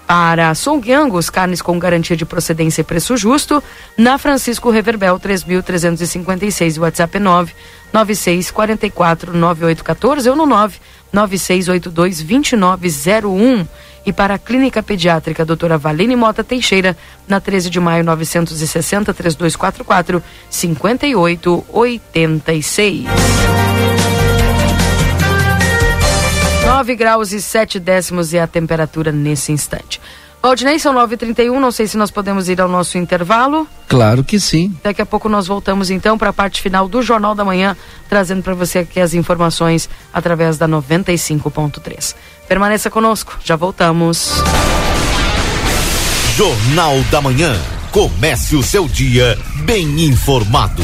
Para 0.07 0.55
Song 0.55 0.91
Angus, 0.93 1.29
carnes 1.29 1.61
com 1.61 1.77
garantia 1.77 2.15
de 2.15 2.25
procedência 2.25 2.79
e 2.79 2.83
preço 2.83 3.17
justo, 3.17 3.61
na 3.97 4.17
Francisco 4.17 4.69
Reverbel 4.69 5.19
3356, 5.19 6.77
WhatsApp 6.77 7.17
é 7.17 7.19
9 7.19 7.51
9644 7.91 9.33
9814 9.33 10.29
ou 10.29 10.35
no 10.37 10.45
9 10.45 10.77
9682 11.11 12.21
2901. 12.21 13.67
E 14.05 14.13
para 14.13 14.35
a 14.35 14.39
Clínica 14.39 14.81
Pediátrica 14.81 15.43
Doutora 15.43 15.77
Valine 15.77 16.15
Mota 16.15 16.41
Teixeira, 16.41 16.95
na 17.27 17.41
13 17.41 17.69
de 17.69 17.81
maio 17.81 18.05
960 18.05 19.13
3244 19.13 20.23
5886. 20.49 23.07
9 26.67 26.95
graus 26.97 27.31
e 27.31 27.41
7 27.41 27.79
décimos 27.79 28.33
é 28.33 28.41
a 28.41 28.45
temperatura 28.45 29.09
nesse 29.09 29.53
instante. 29.53 30.01
Valdinei, 30.41 30.77
são 30.77 30.93
9h31, 30.93 31.57
não 31.59 31.71
sei 31.71 31.87
se 31.87 31.95
nós 31.95 32.11
podemos 32.11 32.49
ir 32.49 32.59
ao 32.59 32.67
nosso 32.67 32.97
intervalo. 32.97 33.65
Claro 33.87 34.21
que 34.21 34.37
sim. 34.37 34.77
Daqui 34.83 35.01
a 35.01 35.05
pouco 35.05 35.29
nós 35.29 35.47
voltamos 35.47 35.89
então 35.89 36.17
para 36.17 36.29
a 36.29 36.33
parte 36.33 36.61
final 36.61 36.89
do 36.89 37.01
Jornal 37.01 37.33
da 37.33 37.45
Manhã, 37.45 37.75
trazendo 38.09 38.43
para 38.43 38.53
você 38.53 38.79
aqui 38.79 38.99
as 38.99 39.13
informações 39.13 39.89
através 40.13 40.57
da 40.57 40.67
95.3. 40.67 42.13
Permaneça 42.49 42.89
conosco, 42.89 43.39
já 43.45 43.55
voltamos. 43.55 44.43
Jornal 46.35 46.99
da 47.09 47.21
Manhã. 47.21 47.57
Comece 47.91 48.57
o 48.57 48.61
seu 48.61 48.89
dia 48.89 49.39
bem 49.63 50.03
informado. 50.03 50.83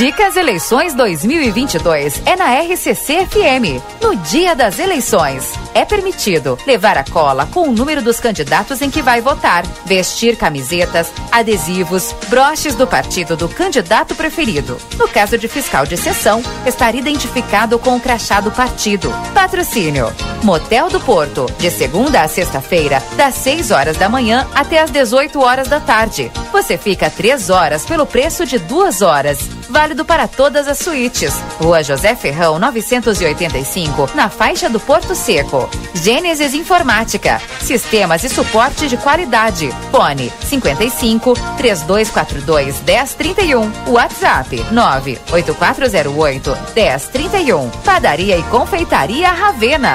Dicas 0.00 0.34
Eleições 0.34 0.94
2022 0.94 2.22
é 2.24 2.34
na 2.34 2.58
RCC 2.58 3.26
FM. 3.26 3.84
No 4.02 4.16
dia 4.16 4.56
das 4.56 4.78
eleições, 4.78 5.52
é 5.74 5.84
permitido 5.84 6.58
levar 6.66 6.96
a 6.96 7.04
cola 7.04 7.44
com 7.44 7.68
o 7.68 7.70
número 7.70 8.00
dos 8.00 8.18
candidatos 8.18 8.80
em 8.80 8.88
que 8.88 9.02
vai 9.02 9.20
votar, 9.20 9.62
vestir 9.84 10.38
camisetas, 10.38 11.12
adesivos, 11.30 12.14
broches 12.30 12.74
do 12.74 12.86
partido 12.86 13.36
do 13.36 13.46
candidato 13.46 14.14
preferido. 14.14 14.78
No 14.96 15.06
caso 15.06 15.36
de 15.36 15.46
fiscal 15.46 15.84
de 15.84 15.98
sessão, 15.98 16.42
estar 16.64 16.94
identificado 16.94 17.78
com 17.78 17.94
o 17.94 18.00
crachá 18.00 18.40
do 18.40 18.50
partido. 18.50 19.12
Patrocínio: 19.34 20.10
Motel 20.42 20.88
do 20.88 21.00
Porto, 21.00 21.44
de 21.58 21.70
segunda 21.70 22.22
a 22.22 22.28
sexta-feira, 22.28 23.02
das 23.18 23.34
6 23.34 23.70
horas 23.70 23.98
da 23.98 24.08
manhã 24.08 24.48
até 24.54 24.80
as 24.80 24.90
18 24.90 25.38
horas 25.42 25.68
da 25.68 25.78
tarde. 25.78 26.32
Você 26.50 26.78
fica 26.78 27.10
3 27.10 27.50
horas 27.50 27.84
pelo 27.84 28.06
preço 28.06 28.46
de 28.46 28.58
2 28.58 29.02
horas. 29.02 29.59
Válido 29.70 30.04
para 30.04 30.26
todas 30.26 30.66
as 30.66 30.78
suítes. 30.78 31.32
Rua 31.60 31.82
José 31.84 32.16
Ferrão, 32.16 32.58
985, 32.58 34.10
na 34.16 34.28
faixa 34.28 34.68
do 34.68 34.80
Porto 34.80 35.14
Seco. 35.14 35.70
Gênesis 35.94 36.54
Informática. 36.54 37.40
Sistemas 37.60 38.24
e 38.24 38.28
suporte 38.28 38.88
de 38.88 38.96
qualidade. 38.96 39.70
Fone 39.92 40.32
55 40.42 41.34
3242 41.56 42.82
1031. 42.82 43.70
WhatsApp 43.86 44.66
98408 44.72 46.50
1031. 46.74 47.70
Padaria 47.84 48.36
e 48.36 48.42
Confeitaria 48.44 49.30
Ravena. 49.30 49.94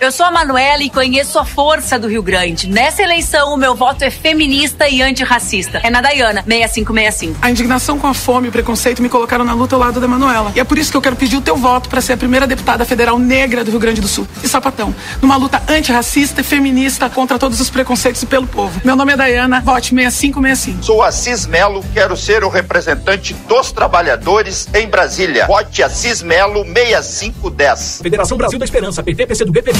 Eu 0.00 0.12
sou 0.12 0.24
a 0.24 0.30
Manuela 0.30 0.80
e 0.80 0.88
conheço 0.88 1.36
a 1.36 1.44
força 1.44 1.98
do 1.98 2.06
Rio 2.06 2.22
Grande. 2.22 2.68
Nessa 2.68 3.02
eleição, 3.02 3.52
o 3.52 3.56
meu 3.56 3.74
voto 3.74 4.04
é 4.04 4.10
feminista 4.10 4.88
e 4.88 5.02
antirracista. 5.02 5.80
É 5.82 5.90
na 5.90 6.00
Dayana, 6.00 6.44
6565. 6.46 7.38
A 7.42 7.50
indignação 7.50 7.98
com 7.98 8.06
a 8.06 8.14
fome 8.14 8.46
e 8.46 8.48
o 8.48 8.52
preconceito 8.52 9.02
me 9.02 9.08
colocaram 9.08 9.44
na 9.44 9.52
luta 9.52 9.74
ao 9.74 9.80
lado 9.80 10.00
da 10.00 10.06
Manuela. 10.06 10.52
E 10.54 10.60
é 10.60 10.64
por 10.64 10.78
isso 10.78 10.92
que 10.92 10.96
eu 10.96 11.02
quero 11.02 11.16
pedir 11.16 11.36
o 11.36 11.40
teu 11.40 11.56
voto 11.56 11.88
para 11.88 12.00
ser 12.00 12.12
a 12.12 12.16
primeira 12.16 12.46
deputada 12.46 12.84
federal 12.84 13.18
negra 13.18 13.64
do 13.64 13.72
Rio 13.72 13.80
Grande 13.80 14.00
do 14.00 14.06
Sul. 14.06 14.24
E 14.40 14.48
sapatão. 14.48 14.94
Numa 15.20 15.36
luta 15.36 15.60
antirracista 15.68 16.42
e 16.42 16.44
feminista 16.44 17.10
contra 17.10 17.36
todos 17.36 17.60
os 17.60 17.68
preconceitos 17.68 18.22
e 18.22 18.26
pelo 18.26 18.46
povo. 18.46 18.80
Meu 18.84 18.94
nome 18.94 19.14
é 19.14 19.16
Dayana, 19.16 19.60
vote 19.60 19.92
6565. 19.92 20.84
Sou 20.84 21.02
Assis 21.02 21.44
Melo, 21.46 21.84
quero 21.92 22.16
ser 22.16 22.44
o 22.44 22.48
representante 22.48 23.34
dos 23.48 23.72
trabalhadores 23.72 24.68
em 24.72 24.86
Brasília. 24.86 25.48
Vote 25.48 25.82
Assis 25.82 26.22
Melo 26.22 26.64
6510. 26.64 28.00
Federação 28.00 28.38
Brasil 28.38 28.58
da 28.58 28.64
Esperança, 28.64 29.02
PT, 29.02 29.26
PC 29.26 29.39
do 29.44 29.52
BPP. 29.52 29.78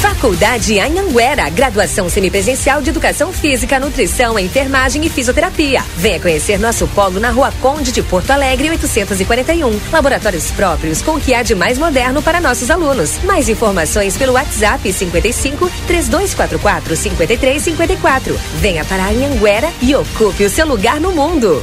Faculdade 0.00 0.78
Anhanguera, 0.78 1.48
graduação 1.50 2.08
semipresencial 2.08 2.82
de 2.82 2.90
Educação 2.90 3.32
Física, 3.32 3.80
Nutrição, 3.80 4.38
Enfermagem 4.38 5.04
e 5.04 5.08
Fisioterapia. 5.08 5.82
Venha 5.96 6.20
conhecer 6.20 6.58
nosso 6.58 6.86
polo 6.88 7.18
na 7.18 7.30
Rua 7.30 7.52
Conde 7.60 7.90
de 7.90 8.02
Porto 8.02 8.30
Alegre, 8.30 8.70
841. 8.70 9.80
Laboratórios 9.92 10.50
próprios 10.50 11.02
com 11.02 11.12
o 11.12 11.20
que 11.20 11.34
há 11.34 11.42
de 11.42 11.54
mais 11.54 11.78
moderno 11.78 12.22
para 12.22 12.40
nossos 12.40 12.70
alunos. 12.70 13.22
Mais 13.24 13.48
informações 13.48 14.16
pelo 14.16 14.34
WhatsApp 14.34 14.92
55 14.92 15.70
3244 15.86 16.96
5354. 16.96 18.40
Venha 18.60 18.84
para 18.84 19.08
Anhanguera 19.08 19.70
e 19.80 19.94
ocupe 19.94 20.44
o 20.44 20.50
seu 20.50 20.66
lugar 20.66 21.00
no 21.00 21.12
mundo. 21.12 21.62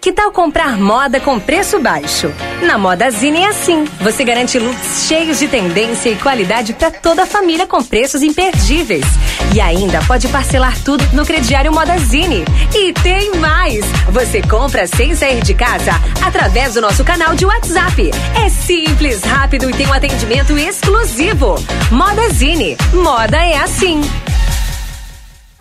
Que 0.00 0.12
tal 0.12 0.32
comprar 0.32 0.78
moda 0.78 1.20
com 1.20 1.38
preço 1.38 1.78
baixo? 1.78 2.32
Na 2.62 2.78
Modazine 2.78 3.40
é 3.40 3.48
assim. 3.48 3.84
Você 4.00 4.24
garante 4.24 4.58
looks 4.58 5.06
cheios 5.06 5.38
de 5.38 5.46
tendência 5.46 6.08
e 6.08 6.16
qualidade 6.16 6.72
para 6.72 6.90
toda 6.90 7.24
a 7.24 7.26
família 7.26 7.66
com 7.66 7.84
preços 7.84 8.22
imperdíveis. 8.22 9.04
E 9.54 9.60
ainda 9.60 10.00
pode 10.04 10.26
parcelar 10.28 10.74
tudo 10.82 11.04
no 11.12 11.26
crediário 11.26 11.70
Modazine. 11.70 12.46
E 12.74 12.94
tem 12.94 13.36
mais! 13.36 13.84
Você 14.08 14.40
compra 14.40 14.86
sem 14.86 15.14
sair 15.14 15.42
de 15.42 15.52
casa 15.52 15.92
através 16.24 16.72
do 16.72 16.80
nosso 16.80 17.04
canal 17.04 17.34
de 17.34 17.44
WhatsApp. 17.44 18.10
É 18.42 18.48
simples, 18.48 19.22
rápido 19.22 19.68
e 19.68 19.74
tem 19.74 19.86
um 19.86 19.92
atendimento 19.92 20.56
exclusivo. 20.56 21.56
Modazine. 21.90 22.74
Moda 22.94 23.36
é 23.36 23.58
assim. 23.58 24.00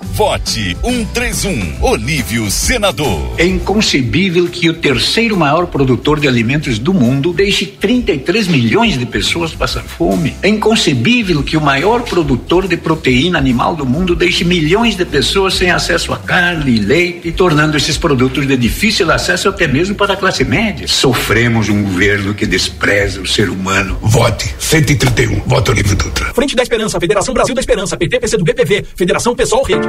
Vote 0.02 0.78
131, 0.82 1.82
Olívio 1.82 2.50
Senador. 2.50 3.36
É 3.38 3.46
inconcebível 3.46 4.48
que 4.48 4.70
o 4.70 4.74
terceiro 4.74 5.36
maior 5.36 5.68
produtor 5.68 6.20
de 6.20 6.28
alimentos 6.28 6.80
do 6.80 6.94
mundo 6.94 7.34
deixe 7.34 7.66
33 7.66 8.48
milhões 8.48 8.98
de 8.98 9.06
pessoas 9.06 9.54
passar 9.54 9.84
fome. 9.84 10.36
É 10.42 10.48
inconcebível 10.48 11.44
que 11.44 11.58
o 11.58 11.62
maior 11.62 12.04
produtor 12.04 12.68
de 12.68 12.78
proteína 12.78 13.38
animal 13.38 13.76
do 13.76 13.86
mundo 13.86 14.16
deixe 14.16 14.44
milhões 14.44 14.96
de 14.96 15.06
pessoas 15.06 15.56
sem 15.56 15.70
acesso 15.70 16.14
a 16.14 16.18
carne 16.18 16.76
e 16.76 16.80
leite, 16.80 17.32
tornando 17.32 17.76
esses 17.76 17.98
produtos 17.98 18.48
de 18.48 18.56
difícil 18.56 19.12
acesso 19.12 19.50
até 19.50 19.68
mesmo 19.68 19.96
para 19.96 20.14
a 20.14 20.18
classe 20.18 20.46
média. 20.46 20.88
Sofremos 20.88 21.68
um 21.68 21.84
governo 21.84 22.34
que 22.34 22.46
despreza 22.46 23.22
o 23.22 23.28
ser 23.28 23.50
humano. 23.50 23.98
Vote 24.02 24.54
131, 24.60 25.42
voto 25.46 25.72
Olívio 25.72 25.96
Dutra. 25.96 26.34
Frente 26.34 26.56
da 26.56 26.64
Esperança, 26.64 27.00
Federação 27.00 27.34
Brasil 27.34 27.54
da 27.54 27.62
Esperança, 27.62 27.98
PT, 27.98 28.20
PC 28.20 28.38
do 28.38 28.44
BPV, 28.44 28.86
Federação 28.96 29.36
Pessoal 29.36 29.64
Rede. 29.64 29.89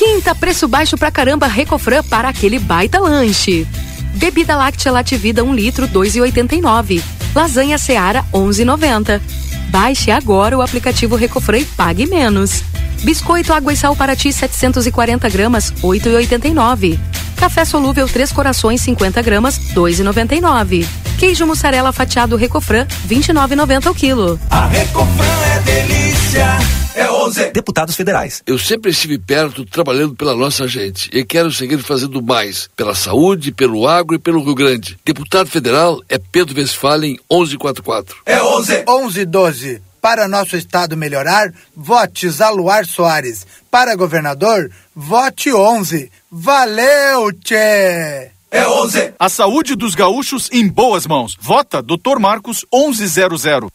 Quinta, 0.00 0.34
preço 0.34 0.66
baixo 0.66 0.96
pra 0.96 1.10
caramba 1.10 1.46
Recofran 1.46 2.02
para 2.02 2.30
aquele 2.30 2.58
baita 2.58 2.98
lanche. 2.98 3.66
Bebida 4.14 4.56
láctea 4.56 4.90
Lativida 4.90 5.44
1 5.44 5.54
litro 5.54 5.86
2,89. 5.86 7.02
Lasanha 7.34 7.76
Seara 7.76 8.24
11,90. 8.32 9.20
Baixe 9.68 10.10
agora 10.10 10.56
o 10.56 10.62
aplicativo 10.62 11.16
Recofran 11.16 11.58
e 11.58 11.64
pague 11.66 12.06
menos. 12.06 12.64
Biscoito 13.02 13.52
Água 13.52 13.74
e 13.74 13.76
Sal 13.76 13.94
para 13.94 14.16
ti 14.16 14.32
740 14.32 15.28
gramas 15.28 15.70
8,89. 15.82 16.98
Café 17.36 17.66
solúvel 17.66 18.08
Três 18.08 18.32
Corações 18.32 18.80
50 18.80 19.20
gramas 19.20 19.60
2,99. 19.74 20.86
Queijo 21.20 21.46
mussarela 21.46 21.92
fatiado 21.92 22.34
Recofran 22.34 22.86
29,90 23.06 23.90
o 23.90 23.94
quilo. 23.94 24.40
A 24.48 24.66
Recofran 24.68 25.44
é 25.54 25.60
delícia. 25.60 26.46
É 26.94 27.10
11. 27.10 27.50
Deputados 27.50 27.94
federais. 27.94 28.42
Eu 28.46 28.58
sempre 28.58 28.90
estive 28.90 29.18
perto 29.18 29.66
trabalhando 29.66 30.14
pela 30.16 30.34
nossa 30.34 30.66
gente 30.66 31.10
e 31.12 31.22
quero 31.22 31.52
seguir 31.52 31.76
fazendo 31.76 32.22
mais 32.22 32.70
pela 32.74 32.94
saúde, 32.94 33.52
pelo 33.52 33.86
agro 33.86 34.16
e 34.16 34.18
pelo 34.18 34.42
Rio 34.42 34.54
Grande. 34.54 34.98
Deputado 35.04 35.50
federal 35.50 36.00
é 36.08 36.16
Pedro 36.18 36.58
Westphalen 36.58 37.18
1144. 37.30 38.16
É 38.24 38.42
11. 38.42 38.84
11 38.88 39.24
12. 39.26 39.82
Para 40.00 40.26
nosso 40.26 40.56
estado 40.56 40.96
melhorar, 40.96 41.52
vote 41.76 42.30
Zaluar 42.30 42.86
Soares. 42.86 43.46
Para 43.70 43.94
governador, 43.94 44.70
vote 44.96 45.52
11. 45.52 46.10
Valeu, 46.32 47.30
tchê! 47.44 48.39
É 48.50 48.66
11. 48.66 49.14
A 49.18 49.28
saúde 49.28 49.76
dos 49.76 49.94
gaúchos 49.94 50.48
em 50.50 50.66
boas 50.66 51.06
mãos. 51.06 51.36
Vota 51.40 51.80
Dr. 51.80 52.18
Marcos 52.18 52.64
1100. 52.72 53.70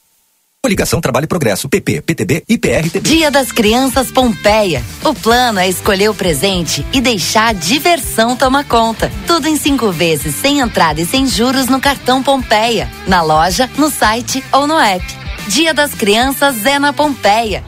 Coligação 0.62 1.00
Trabalho 1.00 1.26
e 1.26 1.28
Progresso, 1.28 1.70
PP, 1.70 2.02
PTB 2.02 2.44
e 2.50 2.58
PRTB. 2.58 3.08
Dia 3.08 3.30
das 3.30 3.52
Crianças 3.52 4.12
Pompeia. 4.12 4.84
O 5.04 5.14
plano 5.14 5.60
é 5.60 5.70
escolher 5.70 6.10
o 6.10 6.14
presente 6.16 6.84
e 6.92 7.00
deixar 7.00 7.50
a 7.50 7.54
diversão 7.54 8.36
tomar 8.36 8.66
conta. 8.66 9.12
Tudo 9.28 9.48
em 9.48 9.58
cinco 9.58 9.92
vezes, 9.92 10.34
sem 10.34 10.60
entrada 10.60 11.00
e 11.00 11.06
sem 11.06 11.28
juros 11.28 11.68
no 11.68 11.80
cartão 11.80 12.24
Pompeia. 12.24 12.90
Na 13.08 13.22
loja, 13.22 13.70
no 13.78 13.92
site 13.92 14.44
ou 14.52 14.66
no 14.66 14.78
app. 14.78 15.06
Dia 15.48 15.72
das 15.72 15.94
Crianças 15.94 16.66
é 16.66 16.80
na 16.80 16.92
Pompeia. 16.92 17.64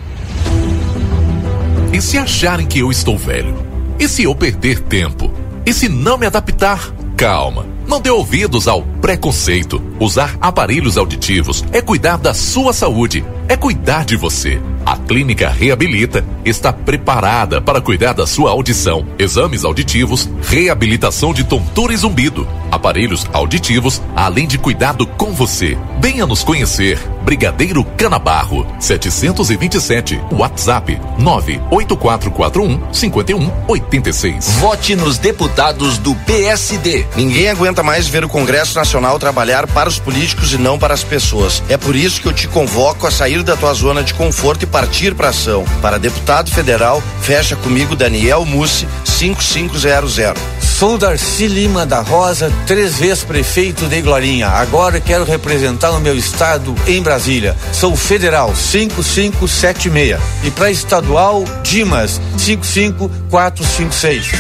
E 1.94 2.02
se 2.02 2.18
acharem 2.18 2.66
que 2.66 2.80
eu 2.80 2.90
estou 2.90 3.16
velho? 3.16 3.56
E 4.00 4.08
se 4.08 4.24
eu 4.24 4.36
perder 4.36 4.82
tempo? 4.82 5.32
E 5.68 5.72
se 5.72 5.88
não 5.88 6.18
me 6.18 6.26
adaptar? 6.26 6.97
Calma. 7.18 7.66
Não 7.88 8.00
dê 8.00 8.12
ouvidos 8.12 8.68
ao 8.68 8.84
preconceito. 9.00 9.82
Usar 10.00 10.36
aparelhos 10.42 10.98
auditivos 10.98 11.64
é 11.72 11.82
cuidar 11.82 12.18
da 12.18 12.34
sua 12.34 12.74
saúde, 12.74 13.24
é 13.48 13.56
cuidar 13.56 14.04
de 14.04 14.16
você. 14.16 14.60
A 14.86 14.96
Clínica 14.96 15.50
Reabilita 15.50 16.24
está 16.46 16.72
preparada 16.72 17.62
para 17.62 17.82
cuidar 17.82 18.14
da 18.14 18.26
sua 18.26 18.52
audição. 18.52 19.06
Exames 19.20 19.66
auditivos, 19.66 20.30
reabilitação 20.42 21.34
de 21.34 21.44
tontura 21.44 21.94
e 21.94 21.98
zumbido, 21.98 22.48
aparelhos 22.72 23.26
auditivos, 23.34 24.02
além 24.16 24.48
de 24.48 24.58
cuidado 24.58 25.06
com 25.06 25.34
você. 25.34 25.78
Venha 26.00 26.26
nos 26.26 26.44
conhecer. 26.44 27.00
Brigadeiro 27.26 27.84
Canabarro, 27.84 28.66
727. 28.80 30.22
WhatsApp 30.32 30.98
98441 31.20 32.94
5186. 32.94 34.50
Vote 34.60 34.96
nos 34.96 35.18
deputados 35.18 35.98
do 35.98 36.16
PSD. 36.16 37.06
Ninguém 37.18 37.50
aguenta 37.50 37.84
mais 37.84 38.08
ver 38.08 38.24
o 38.24 38.30
Congresso 38.30 38.78
Nacional 38.78 38.87
trabalhar 39.20 39.68
para 39.68 39.90
os 39.90 40.00
políticos 40.00 40.54
e 40.54 40.58
não 40.58 40.80
para 40.80 40.94
as 40.94 41.04
pessoas. 41.04 41.62
É 41.68 41.76
por 41.78 41.96
isso 41.96 42.22
que 42.22 42.28
eu 42.28 42.34
te 42.34 42.48
convoco 42.48 43.06
a 43.06 43.12
sair 43.12 43.44
da 43.44 43.56
tua 43.56 43.74
zona 43.74 44.04
de 44.04 44.14
conforto 44.14 44.64
e 44.64 44.66
partir 44.66 45.14
para 45.14 45.30
ação. 45.30 45.66
Para 45.82 45.98
deputado 45.98 46.50
federal, 46.52 47.04
fecha 47.22 47.56
comigo 47.56 47.96
Daniel 47.96 48.46
Mussi 48.46 48.88
5500. 49.04 50.18
Sou 50.62 50.98
Darcy 50.98 51.48
Lima 51.48 51.86
da 51.86 52.02
Rosa, 52.02 52.52
três 52.68 52.98
vezes 52.98 53.24
prefeito 53.24 53.88
de 53.88 54.02
Glorinha. 54.02 54.48
Agora 54.48 55.00
quero 55.00 55.24
representar 55.24 55.90
o 55.92 56.00
meu 56.00 56.16
estado 56.16 56.76
em 56.86 57.02
Brasília. 57.02 57.58
Sou 57.74 57.96
federal 57.96 58.56
5576 58.56 60.20
e 60.44 60.52
para 60.52 60.70
estadual 60.70 61.44
Dimas 61.64 62.22
55456. 62.38 64.32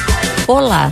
Olá, 0.48 0.91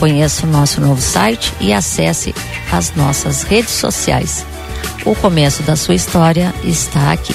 Conheça 0.00 0.46
o 0.46 0.50
nosso 0.50 0.80
novo 0.80 0.98
site 0.98 1.52
e 1.60 1.74
acesse 1.74 2.34
as 2.72 2.94
nossas 2.94 3.42
redes 3.42 3.74
sociais. 3.74 4.46
O 5.04 5.14
começo 5.14 5.62
da 5.62 5.76
sua 5.76 5.94
história 5.94 6.54
está 6.64 7.12
aqui. 7.12 7.34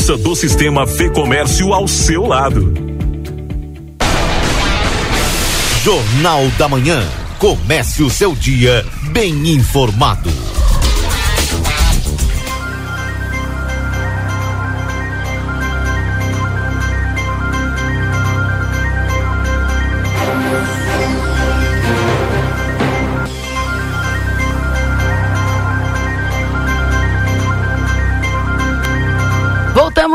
força 0.00 0.16
do 0.16 0.34
sistema 0.34 0.86
Fê 0.86 1.10
Comércio 1.10 1.74
ao 1.74 1.86
seu 1.86 2.24
lado. 2.26 2.72
Jornal 5.84 6.48
da 6.56 6.66
Manhã. 6.68 7.06
Comece 7.38 8.02
o 8.02 8.08
seu 8.08 8.34
dia 8.34 8.84
bem 9.12 9.50
informado. 9.50 10.30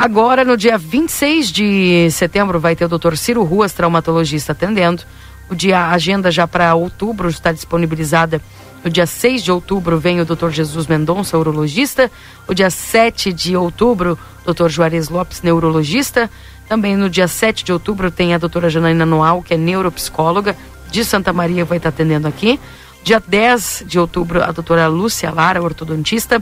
Agora, 0.00 0.44
no 0.44 0.56
dia 0.56 0.78
26 0.78 1.50
de 1.50 2.08
setembro, 2.12 2.60
vai 2.60 2.76
ter 2.76 2.84
o 2.84 2.88
Dr. 2.88 3.16
Ciro 3.16 3.42
Ruas, 3.42 3.72
traumatologista, 3.72 4.52
atendendo. 4.52 5.02
O 5.50 5.56
dia, 5.56 5.76
a 5.76 5.90
agenda 5.90 6.30
já 6.30 6.46
para 6.46 6.72
outubro 6.76 7.28
está 7.28 7.50
disponibilizada. 7.50 8.40
No 8.84 8.88
dia 8.88 9.06
6 9.06 9.42
de 9.42 9.50
outubro 9.50 9.98
vem 9.98 10.20
o 10.20 10.24
Dr. 10.24 10.50
Jesus 10.50 10.86
Mendonça, 10.86 11.36
urologista. 11.36 12.08
O 12.46 12.54
dia 12.54 12.70
7 12.70 13.32
de 13.32 13.56
outubro, 13.56 14.16
Dr. 14.46 14.68
Juarez 14.68 15.08
Lopes, 15.08 15.42
neurologista. 15.42 16.30
Também 16.68 16.96
no 16.96 17.10
dia 17.10 17.26
7 17.26 17.64
de 17.64 17.72
outubro 17.72 18.08
tem 18.08 18.34
a 18.34 18.38
doutora 18.38 18.70
Janaína 18.70 19.04
Noal, 19.04 19.42
que 19.42 19.54
é 19.54 19.56
neuropsicóloga 19.56 20.54
de 20.92 21.04
Santa 21.04 21.32
Maria, 21.32 21.64
vai 21.64 21.78
estar 21.78 21.88
atendendo 21.88 22.28
aqui. 22.28 22.60
Dia 23.02 23.20
10 23.26 23.82
de 23.84 23.98
outubro, 23.98 24.44
a 24.44 24.52
doutora 24.52 24.86
Lúcia 24.86 25.32
Lara, 25.32 25.60
ortodontista. 25.60 26.40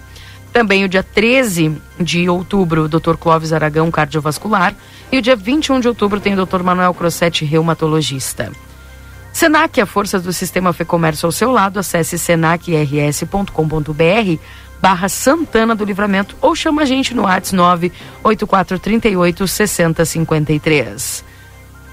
Também 0.56 0.84
o 0.86 0.88
dia 0.88 1.02
13 1.02 1.76
de 2.00 2.30
outubro, 2.30 2.84
o 2.84 2.88
Dr. 2.88 3.16
Clóvis 3.20 3.52
Aragão, 3.52 3.90
cardiovascular. 3.90 4.74
E 5.12 5.18
o 5.18 5.20
dia 5.20 5.36
21 5.36 5.80
de 5.80 5.88
outubro 5.88 6.18
tem 6.18 6.32
o 6.32 6.46
Dr. 6.46 6.62
Manuel 6.62 6.94
Crossetti, 6.94 7.44
reumatologista. 7.44 8.50
Senac, 9.34 9.78
a 9.78 9.84
força 9.84 10.18
do 10.18 10.32
sistema 10.32 10.72
Fecomércio 10.72 11.26
ao 11.26 11.30
seu 11.32 11.52
lado. 11.52 11.78
Acesse 11.78 12.18
senacrs.com.br 12.18 13.52
barra 14.80 15.10
Santana 15.10 15.74
do 15.74 15.84
Livramento 15.84 16.34
ou 16.40 16.56
chama 16.56 16.80
a 16.80 16.86
gente 16.86 17.12
no 17.12 17.24
WhatsApp 17.24 17.92
98438 18.22 19.46
6053. 19.46 21.22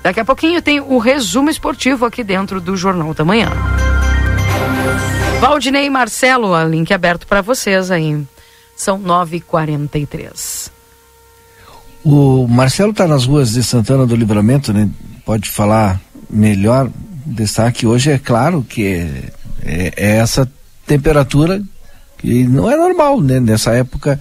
Daqui 0.02 0.22
a 0.22 0.26
pouquinho 0.26 0.62
tem 0.62 0.80
o 0.80 0.98
resumo 1.00 1.50
esportivo 1.50 2.06
aqui 2.06 2.24
dentro 2.24 2.62
do 2.62 2.78
Jornal 2.78 3.14
da 3.14 3.26
Manhã. 3.26 3.52
Valdinei 5.42 5.88
e 5.88 5.90
Marcelo, 5.90 6.54
a 6.56 6.64
link 6.64 6.94
aberto 6.94 7.28
para 7.28 7.42
vocês 7.42 7.92
aí. 7.92 8.26
São 8.84 9.00
9h43. 9.00 10.70
O 12.04 12.46
Marcelo 12.50 12.92
está 12.92 13.08
nas 13.08 13.26
ruas 13.26 13.54
de 13.54 13.64
Santana 13.64 14.06
do 14.06 14.14
Livramento, 14.14 14.74
né? 14.74 14.90
Pode 15.26 15.50
falar 15.50 16.02
melhor. 16.30 16.90
Destaque 17.26 17.88
hoje 17.88 18.12
é 18.12 18.20
claro 18.20 18.62
que 18.62 18.86
é, 18.86 19.32
é, 19.62 19.94
é 19.96 20.16
essa 20.18 20.52
temperatura 20.86 21.64
que 22.18 22.44
não 22.44 22.70
é 22.70 22.76
normal, 22.76 23.22
né? 23.22 23.40
Nessa 23.40 23.72
época 23.72 24.20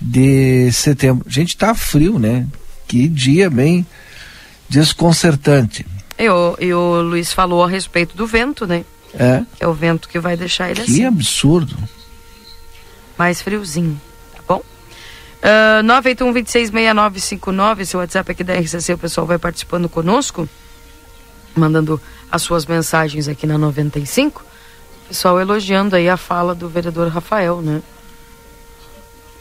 de 0.00 0.72
setembro. 0.72 1.24
Gente, 1.30 1.56
tá 1.56 1.72
frio, 1.72 2.18
né? 2.18 2.48
Que 2.88 3.06
dia 3.06 3.48
bem 3.48 3.86
desconcertante. 4.68 5.86
E 6.18 6.28
o, 6.28 6.56
e 6.58 6.74
o 6.74 7.00
Luiz 7.00 7.32
falou 7.32 7.62
a 7.62 7.68
respeito 7.68 8.16
do 8.16 8.26
vento, 8.26 8.66
né? 8.66 8.84
É. 9.14 9.44
Que 9.56 9.62
é 9.62 9.68
o 9.68 9.72
vento 9.72 10.08
que 10.08 10.18
vai 10.18 10.36
deixar 10.36 10.68
ele 10.68 10.82
que 10.82 10.90
assim. 10.90 11.04
absurdo. 11.04 11.76
Mais 13.20 13.42
friozinho, 13.42 14.00
tá 14.34 14.40
bom? 14.48 14.62
Uh, 15.42 15.84
981-266959, 15.84 17.84
seu 17.84 18.00
WhatsApp 18.00 18.32
aqui 18.32 18.42
da 18.42 18.54
RCC, 18.54 18.94
o 18.94 18.98
pessoal 18.98 19.26
vai 19.26 19.36
participando 19.36 19.90
conosco, 19.90 20.48
mandando 21.54 22.00
as 22.32 22.40
suas 22.40 22.64
mensagens 22.64 23.28
aqui 23.28 23.46
na 23.46 23.58
95. 23.58 24.42
Pessoal 25.06 25.38
elogiando 25.38 25.96
aí 25.96 26.08
a 26.08 26.16
fala 26.16 26.54
do 26.54 26.66
vereador 26.66 27.08
Rafael, 27.08 27.60
né? 27.60 27.82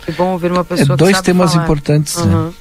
Que 0.05 0.11
bom 0.11 0.33
ouvir 0.33 0.51
uma 0.51 0.65
pessoa 0.65 0.95
é, 0.95 0.97
dois 0.97 1.15
que 1.17 1.23
temas 1.23 1.53
falar. 1.53 1.63
importantes, 1.63 2.17
Uhum. 2.17 2.47
né? 2.47 2.53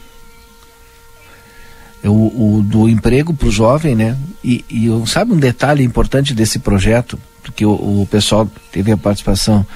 É 2.04 2.08
O, 2.08 2.12
o 2.58 2.62
do 2.62 2.88
emprego 2.88 3.34
para 3.34 3.48
o 3.48 3.50
jovem, 3.50 3.96
né? 3.96 4.16
E, 4.44 4.64
e 4.70 4.86
eu- 4.86 5.04
sabe 5.04 5.32
um 5.32 5.36
detalhe 5.36 5.82
importante 5.82 6.32
desse 6.32 6.60
projeto, 6.60 7.18
porque 7.42 7.66
o, 7.66 7.72
o 8.02 8.06
pessoal 8.08 8.48
teve 8.70 8.92
a 8.92 8.96
participação 8.96 9.66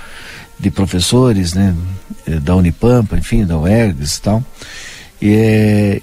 de 0.62 0.70
professores, 0.70 1.52
né? 1.52 1.74
eh, 2.26 2.38
Da 2.38 2.54
Unipampa, 2.54 3.16
enfim, 3.16 3.44
da 3.44 3.58
UERGS 3.58 4.16
e 4.16 4.22
tal. 4.22 4.44
E, 5.20 5.34
eh, 5.34 6.02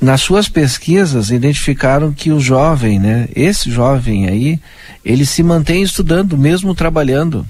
nas 0.00 0.22
suas 0.22 0.48
pesquisas 0.48 1.30
identificaram 1.30 2.12
que 2.12 2.32
o 2.32 2.40
jovem, 2.40 2.98
né? 2.98 3.28
Esse 3.36 3.70
jovem 3.70 4.26
aí, 4.26 4.60
ele 5.04 5.24
se 5.24 5.42
mantém 5.42 5.82
estudando, 5.82 6.36
mesmo 6.36 6.74
trabalhando. 6.74 7.46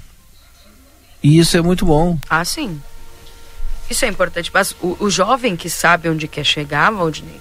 E 1.23 1.39
isso 1.39 1.57
é 1.57 1.61
muito 1.61 1.85
bom. 1.85 2.17
Ah, 2.29 2.43
sim. 2.45 2.79
Isso 3.89 4.05
é 4.05 4.07
importante. 4.07 4.51
Mas 4.53 4.75
o, 4.81 4.95
o 4.99 5.09
jovem 5.09 5.55
que 5.55 5.69
sabe 5.69 6.09
onde 6.09 6.27
quer 6.27 6.45
chegar, 6.45 6.91
Valdinei, 6.91 7.39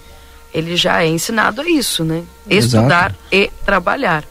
ele 0.53 0.77
já 0.77 1.03
é 1.03 1.09
ensinado 1.09 1.61
a 1.61 1.69
isso, 1.69 2.05
né? 2.05 2.23
Exato. 2.49 2.85
Estudar 2.85 3.15
e 3.31 3.51
trabalhar. 3.65 4.25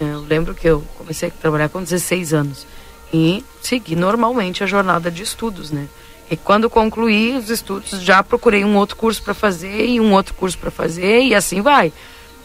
Eu 0.00 0.20
lembro 0.20 0.54
que 0.54 0.68
eu 0.68 0.82
comecei 0.98 1.28
a 1.28 1.32
trabalhar 1.32 1.68
com 1.68 1.82
16 1.82 2.32
anos 2.34 2.66
e 3.12 3.44
segui 3.60 3.94
normalmente 3.94 4.64
a 4.64 4.66
jornada 4.66 5.10
de 5.10 5.22
estudos, 5.22 5.70
né? 5.70 5.88
E 6.30 6.36
quando 6.36 6.70
concluí 6.70 7.36
os 7.36 7.50
estudos, 7.50 8.00
já 8.00 8.22
procurei 8.22 8.64
um 8.64 8.76
outro 8.76 8.96
curso 8.96 9.22
para 9.22 9.34
fazer 9.34 9.86
e 9.86 10.00
um 10.00 10.12
outro 10.12 10.32
curso 10.34 10.56
para 10.56 10.70
fazer 10.70 11.20
e 11.20 11.34
assim 11.34 11.60
vai, 11.60 11.92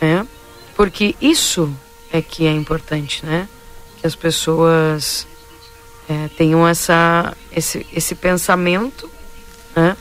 né? 0.01 0.27
Porque 0.75 1.15
isso 1.21 1.73
é 2.11 2.21
que 2.21 2.45
é 2.45 2.51
importante, 2.51 3.25
né? 3.25 3.47
Que 3.99 4.05
as 4.05 4.15
pessoas 4.15 5.25
é, 6.09 6.29
tenham 6.37 6.67
essa, 6.67 7.35
esse, 7.51 7.85
esse 7.93 8.13
pensamento, 8.13 9.09
né? 9.75 9.95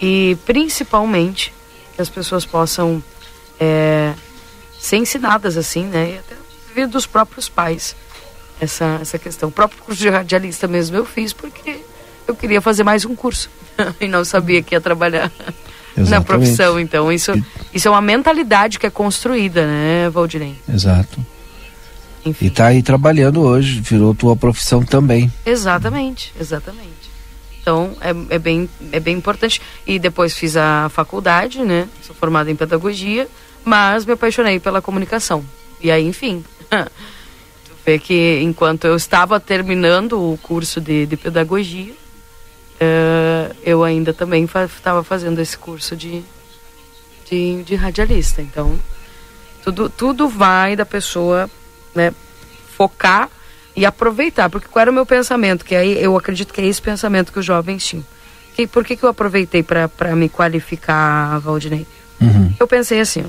E 0.00 0.38
principalmente 0.46 1.52
que 1.94 2.00
as 2.00 2.08
pessoas 2.08 2.46
possam 2.46 3.04
é, 3.58 4.14
ser 4.78 4.96
ensinadas 4.96 5.58
assim, 5.58 5.84
né? 5.84 6.12
E 6.14 6.18
até 6.18 6.36
vir 6.74 6.86
dos 6.86 7.04
próprios 7.04 7.48
pais 7.48 7.94
essa, 8.60 8.98
essa 9.00 9.18
questão. 9.18 9.48
O 9.48 9.52
próprio 9.52 9.82
curso 9.82 10.00
de 10.00 10.08
radialista 10.08 10.68
mesmo 10.68 10.96
eu 10.96 11.04
fiz 11.04 11.32
porque 11.32 11.80
eu 12.26 12.34
queria 12.34 12.60
fazer 12.60 12.84
mais 12.84 13.04
um 13.04 13.16
curso 13.16 13.50
e 14.00 14.06
não 14.06 14.24
sabia 14.24 14.62
que 14.62 14.74
ia 14.74 14.80
trabalhar 14.80 15.30
na 15.96 16.02
Exatamente. 16.02 16.26
profissão. 16.26 16.78
Então 16.78 17.10
isso, 17.10 17.32
isso 17.72 17.88
é 17.88 17.90
uma 17.90 18.00
mentalidade 18.00 18.78
que 18.78 18.86
é 18.86 18.90
construída, 18.90 19.66
né, 19.66 20.10
Valdinei? 20.10 20.56
Exato. 20.72 21.24
Enfim. 22.24 22.46
E 22.46 22.50
tá 22.50 22.66
aí 22.66 22.82
trabalhando 22.82 23.40
hoje, 23.40 23.80
virou 23.80 24.14
tua 24.14 24.36
profissão 24.36 24.84
também. 24.84 25.32
Exatamente, 25.46 26.34
exatamente. 26.38 27.10
Então 27.62 27.96
é, 28.00 28.34
é, 28.34 28.38
bem, 28.38 28.68
é 28.92 29.00
bem 29.00 29.16
importante. 29.16 29.60
E 29.86 29.98
depois 29.98 30.34
fiz 30.34 30.56
a 30.56 30.88
faculdade, 30.90 31.60
né? 31.60 31.88
Sou 32.02 32.14
formada 32.14 32.50
em 32.50 32.56
pedagogia, 32.56 33.26
mas 33.64 34.04
me 34.04 34.12
apaixonei 34.12 34.60
pela 34.60 34.82
comunicação. 34.82 35.44
E 35.80 35.90
aí, 35.90 36.06
enfim. 36.06 36.44
vê 37.84 37.98
que 37.98 38.40
enquanto 38.42 38.86
eu 38.86 38.96
estava 38.96 39.38
terminando 39.40 40.12
o 40.12 40.38
curso 40.38 40.80
de, 40.80 41.06
de 41.06 41.16
pedagogia, 41.16 41.92
uh, 41.92 43.56
eu 43.64 43.84
ainda 43.84 44.12
também 44.12 44.44
estava 44.44 44.68
fa 44.68 45.04
fazendo 45.04 45.40
esse 45.40 45.56
curso 45.56 45.96
de, 45.96 46.22
de, 47.28 47.62
de 47.62 47.74
radialista. 47.74 48.42
Então, 48.42 48.78
tudo, 49.62 49.88
tudo 49.88 50.28
vai 50.28 50.76
da 50.76 50.86
pessoa 50.86 51.50
né, 51.94 52.12
focar 52.76 53.28
e 53.76 53.86
aproveitar, 53.86 54.50
porque 54.50 54.68
qual 54.68 54.82
era 54.82 54.90
o 54.90 54.94
meu 54.94 55.06
pensamento? 55.06 55.64
Que 55.64 55.74
aí 55.74 56.02
eu 56.02 56.16
acredito 56.16 56.52
que 56.52 56.60
é 56.60 56.66
esse 56.66 56.82
pensamento 56.82 57.32
que 57.32 57.38
os 57.38 57.46
jovens 57.46 57.84
tinham. 57.86 58.04
Que, 58.54 58.66
por 58.66 58.84
que, 58.84 58.96
que 58.96 59.04
eu 59.04 59.08
aproveitei 59.08 59.62
para 59.62 60.16
me 60.16 60.28
qualificar, 60.28 61.38
Valdinei? 61.38 61.86
Uhum. 62.20 62.52
Eu 62.58 62.66
pensei 62.66 63.00
assim, 63.00 63.24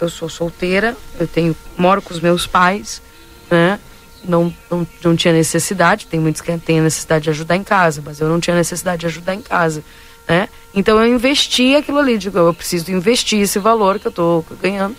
eu 0.00 0.08
sou 0.08 0.28
solteira, 0.28 0.96
eu 1.18 1.26
tenho 1.26 1.54
moro 1.76 2.00
com 2.00 2.14
os 2.14 2.20
meus 2.20 2.46
pais, 2.46 3.02
né? 3.52 3.78
Não, 4.24 4.54
não, 4.70 4.86
não 5.04 5.16
tinha 5.16 5.34
necessidade, 5.34 6.06
tem 6.06 6.18
muitos 6.18 6.40
que 6.40 6.56
têm 6.58 6.80
necessidade 6.80 7.24
de 7.24 7.30
ajudar 7.30 7.56
em 7.56 7.64
casa, 7.64 8.00
mas 8.04 8.20
eu 8.20 8.28
não 8.28 8.40
tinha 8.40 8.56
necessidade 8.56 9.00
de 9.00 9.06
ajudar 9.06 9.34
em 9.34 9.42
casa, 9.42 9.82
né? 10.28 10.48
Então 10.72 10.98
eu 10.98 11.12
investi 11.12 11.74
aquilo 11.74 11.98
ali, 11.98 12.16
digo, 12.16 12.38
eu 12.38 12.54
preciso 12.54 12.90
investir 12.92 13.40
esse 13.40 13.58
valor 13.58 13.98
que 13.98 14.06
eu 14.06 14.10
estou 14.10 14.46
ganhando 14.60 14.96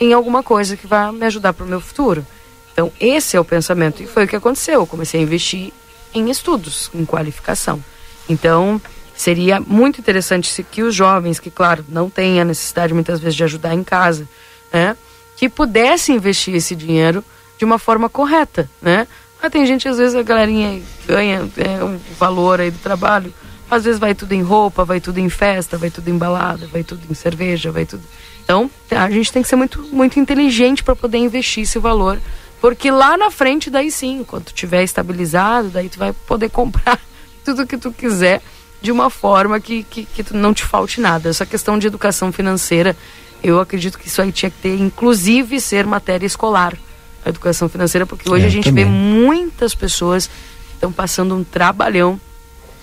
em 0.00 0.12
alguma 0.12 0.42
coisa 0.42 0.76
que 0.76 0.86
vai 0.86 1.12
me 1.12 1.24
ajudar 1.26 1.52
para 1.52 1.64
o 1.64 1.68
meu 1.68 1.80
futuro. 1.80 2.26
Então, 2.72 2.90
esse 2.98 3.36
é 3.36 3.40
o 3.40 3.44
pensamento. 3.44 4.02
E 4.02 4.06
foi 4.06 4.24
o 4.24 4.28
que 4.28 4.34
aconteceu. 4.34 4.80
Eu 4.80 4.86
comecei 4.86 5.20
a 5.20 5.22
investir 5.22 5.72
em 6.14 6.30
estudos, 6.30 6.90
em 6.94 7.04
qualificação. 7.04 7.84
Então, 8.28 8.80
seria 9.14 9.60
muito 9.60 10.00
interessante 10.00 10.48
se, 10.48 10.64
que 10.64 10.82
os 10.82 10.94
jovens, 10.94 11.38
que, 11.38 11.50
claro, 11.50 11.84
não 11.88 12.08
têm 12.08 12.40
a 12.40 12.44
necessidade 12.44 12.94
muitas 12.94 13.20
vezes 13.20 13.36
de 13.36 13.44
ajudar 13.44 13.74
em 13.74 13.84
casa, 13.84 14.26
né, 14.72 14.96
que 15.36 15.48
pudessem 15.48 16.16
investir 16.16 16.54
esse 16.54 16.74
dinheiro 16.74 17.22
de 17.62 17.64
uma 17.64 17.78
forma 17.78 18.08
correta, 18.08 18.68
né? 18.80 19.06
Ah, 19.40 19.48
tem 19.48 19.64
gente, 19.64 19.86
às 19.86 19.98
vezes, 19.98 20.16
a 20.16 20.22
galerinha 20.22 20.82
ganha 21.06 21.48
é, 21.56 21.84
um 21.84 21.96
valor 22.18 22.60
aí 22.60 22.72
do 22.72 22.78
trabalho, 22.78 23.32
às 23.70 23.84
vezes 23.84 24.00
vai 24.00 24.16
tudo 24.16 24.32
em 24.32 24.42
roupa, 24.42 24.84
vai 24.84 25.00
tudo 25.00 25.18
em 25.18 25.28
festa, 25.28 25.78
vai 25.78 25.88
tudo 25.88 26.08
em 26.08 26.18
balada, 26.18 26.66
vai 26.66 26.82
tudo 26.82 27.00
em 27.08 27.14
cerveja, 27.14 27.70
vai 27.70 27.86
tudo. 27.86 28.02
Então, 28.42 28.68
a 28.90 29.08
gente 29.10 29.32
tem 29.32 29.42
que 29.42 29.48
ser 29.48 29.54
muito, 29.54 29.80
muito 29.92 30.18
inteligente 30.18 30.82
para 30.82 30.96
poder 30.96 31.18
investir 31.18 31.62
esse 31.62 31.78
valor 31.78 32.18
porque 32.60 32.92
lá 32.92 33.16
na 33.16 33.28
frente, 33.28 33.68
daí 33.68 33.90
sim, 33.90 34.24
quando 34.24 34.52
tiver 34.52 34.84
estabilizado, 34.84 35.68
daí 35.68 35.88
tu 35.88 35.98
vai 35.98 36.12
poder 36.12 36.48
comprar 36.50 36.96
tudo 37.44 37.66
que 37.66 37.76
tu 37.76 37.92
quiser 37.92 38.40
de 38.80 38.90
uma 38.90 39.10
forma 39.10 39.58
que, 39.60 39.84
que, 39.84 40.04
que 40.04 40.32
não 40.32 40.54
te 40.54 40.64
falte 40.64 41.00
nada. 41.00 41.28
Essa 41.28 41.44
questão 41.44 41.76
de 41.76 41.88
educação 41.88 42.32
financeira, 42.32 42.96
eu 43.42 43.58
acredito 43.60 43.98
que 43.98 44.06
isso 44.06 44.22
aí 44.22 44.30
tinha 44.30 44.50
que 44.50 44.58
ter, 44.58 44.78
inclusive, 44.80 45.60
ser 45.60 45.86
matéria 45.86 46.26
escolar. 46.26 46.76
A 47.24 47.28
educação 47.28 47.68
financeira, 47.68 48.04
porque 48.04 48.28
hoje 48.28 48.44
é, 48.44 48.48
a 48.48 48.50
gente 48.50 48.64
também. 48.64 48.84
vê 48.84 48.90
muitas 48.90 49.74
pessoas 49.74 50.28
estão 50.74 50.92
passando 50.92 51.34
um 51.36 51.44
trabalhão 51.44 52.20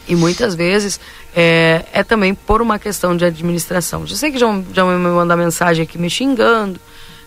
e 0.07 0.16
muitas 0.16 0.56
vezes 0.56 0.99
é, 1.36 1.86
é, 1.91 2.03
também 2.03 2.34
por 2.34 2.61
uma 2.61 2.80
questão 2.80 3.16
de 3.16 3.26
administração. 3.26 4.07
Já 4.07 4.16
sei 4.16 4.32
que 4.32 4.40
já, 4.40 4.48
já 4.74 4.86
me 4.86 4.98
mandar 4.98 5.38
mensagem 5.38 5.84
aqui 5.84 5.98
me 5.98 6.10
xingando, 6.10 6.80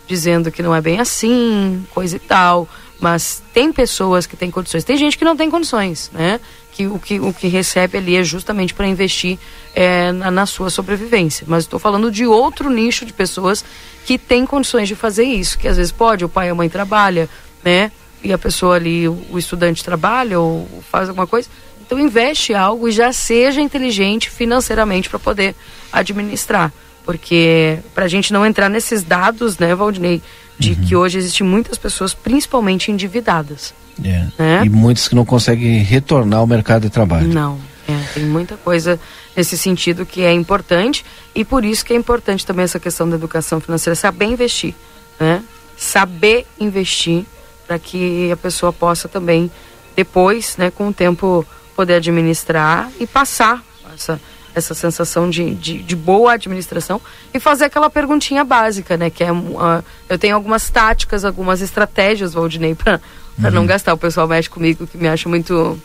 dizendo 0.08 0.50
que 0.50 0.62
não 0.62 0.74
é 0.74 0.80
bem 0.80 0.98
assim, 0.98 1.86
coisa 1.94 2.16
e 2.16 2.18
tal. 2.18 2.68
Mas 2.98 3.42
tem 3.52 3.72
pessoas 3.72 4.26
que 4.26 4.36
têm 4.36 4.50
condições. 4.50 4.84
Tem 4.84 4.96
gente 4.96 5.18
que 5.18 5.24
não 5.24 5.36
tem 5.36 5.50
condições, 5.50 6.10
né? 6.12 6.40
Que 6.72 6.86
o 6.86 6.98
que, 6.98 7.20
o 7.20 7.32
que 7.32 7.48
recebe 7.48 7.98
ali 7.98 8.16
é 8.16 8.24
justamente 8.24 8.72
para 8.72 8.86
investir 8.86 9.38
é, 9.74 10.10
na, 10.10 10.30
na, 10.30 10.46
sua 10.46 10.70
sobrevivência. 10.70 11.44
Mas 11.46 11.64
estou 11.64 11.78
falando 11.78 12.10
de 12.10 12.26
outro 12.26 12.70
nicho 12.70 13.04
de 13.04 13.12
pessoas 13.12 13.62
que 14.06 14.16
têm 14.16 14.46
condições 14.46 14.88
de 14.88 14.94
fazer 14.94 15.24
isso. 15.24 15.58
Que 15.58 15.68
às 15.68 15.76
vezes 15.76 15.92
pode, 15.92 16.24
o 16.24 16.28
pai 16.28 16.48
ou 16.48 16.52
a 16.52 16.56
mãe 16.56 16.68
trabalha, 16.68 17.28
né? 17.62 17.92
E 18.24 18.32
a 18.32 18.38
pessoa 18.38 18.76
ali, 18.76 19.06
o, 19.06 19.22
o 19.30 19.38
estudante 19.38 19.84
trabalha 19.84 20.40
ou 20.40 20.66
faz 20.90 21.08
alguma 21.08 21.26
coisa. 21.26 21.48
Então 21.84 21.98
investe 22.00 22.54
algo 22.54 22.88
e 22.88 22.92
já 22.92 23.12
seja 23.12 23.60
inteligente 23.60 24.30
financeiramente 24.30 25.10
para 25.10 25.18
poder 25.18 25.54
administrar. 25.92 26.72
Porque 27.04 27.78
para 27.94 28.06
a 28.06 28.08
gente 28.08 28.32
não 28.32 28.46
entrar 28.46 28.70
nesses 28.70 29.02
dados, 29.02 29.58
né, 29.58 29.74
Valdinei, 29.74 30.22
de 30.58 30.72
uhum. 30.72 30.84
que 30.86 30.96
hoje 30.96 31.18
existem 31.18 31.46
muitas 31.46 31.76
pessoas, 31.76 32.14
principalmente 32.14 32.90
endividadas. 32.90 33.74
É. 34.04 34.26
Né? 34.38 34.62
E 34.64 34.68
muitas 34.68 35.08
que 35.08 35.14
não 35.14 35.24
conseguem 35.24 35.78
retornar 35.78 36.40
ao 36.40 36.46
mercado 36.46 36.82
de 36.82 36.90
trabalho. 36.90 37.28
Não, 37.28 37.58
é, 37.88 37.98
tem 38.14 38.24
muita 38.24 38.56
coisa 38.56 38.98
nesse 39.36 39.56
sentido 39.56 40.06
que 40.06 40.22
é 40.22 40.32
importante 40.32 41.04
e 41.34 41.44
por 41.44 41.64
isso 41.64 41.84
que 41.84 41.92
é 41.92 41.96
importante 41.96 42.46
também 42.46 42.64
essa 42.64 42.78
questão 42.78 43.08
da 43.08 43.16
educação 43.16 43.60
financeira, 43.60 43.94
saber 43.94 44.26
investir, 44.26 44.74
né? 45.18 45.42
Saber 45.76 46.46
investir 46.60 47.24
para 47.66 47.78
que 47.78 48.30
a 48.30 48.36
pessoa 48.36 48.72
possa 48.72 49.08
também 49.08 49.50
depois, 49.96 50.56
né, 50.56 50.70
com 50.70 50.88
o 50.88 50.92
tempo 50.92 51.44
poder 51.74 51.94
administrar 51.94 52.90
e 53.00 53.06
passar 53.06 53.62
essa 53.94 54.20
essa 54.54 54.74
sensação 54.74 55.30
de, 55.30 55.54
de, 55.54 55.82
de, 55.82 55.96
boa 55.96 56.34
administração 56.34 57.00
e 57.32 57.40
fazer 57.40 57.64
aquela 57.64 57.88
perguntinha 57.88 58.44
básica, 58.44 58.96
né? 58.96 59.08
Que 59.08 59.24
é 59.24 59.32
uh, 59.32 59.82
eu 60.08 60.18
tenho 60.18 60.34
algumas 60.34 60.68
táticas, 60.68 61.24
algumas 61.24 61.62
estratégias, 61.62 62.34
Valdinei, 62.34 62.74
para 62.74 63.00
uhum. 63.38 63.50
não 63.50 63.66
gastar. 63.66 63.94
O 63.94 63.98
pessoal 63.98 64.28
mexe 64.28 64.48
comigo 64.48 64.86
que 64.86 64.96
me 64.96 65.08
acha 65.08 65.28
muito 65.28 65.78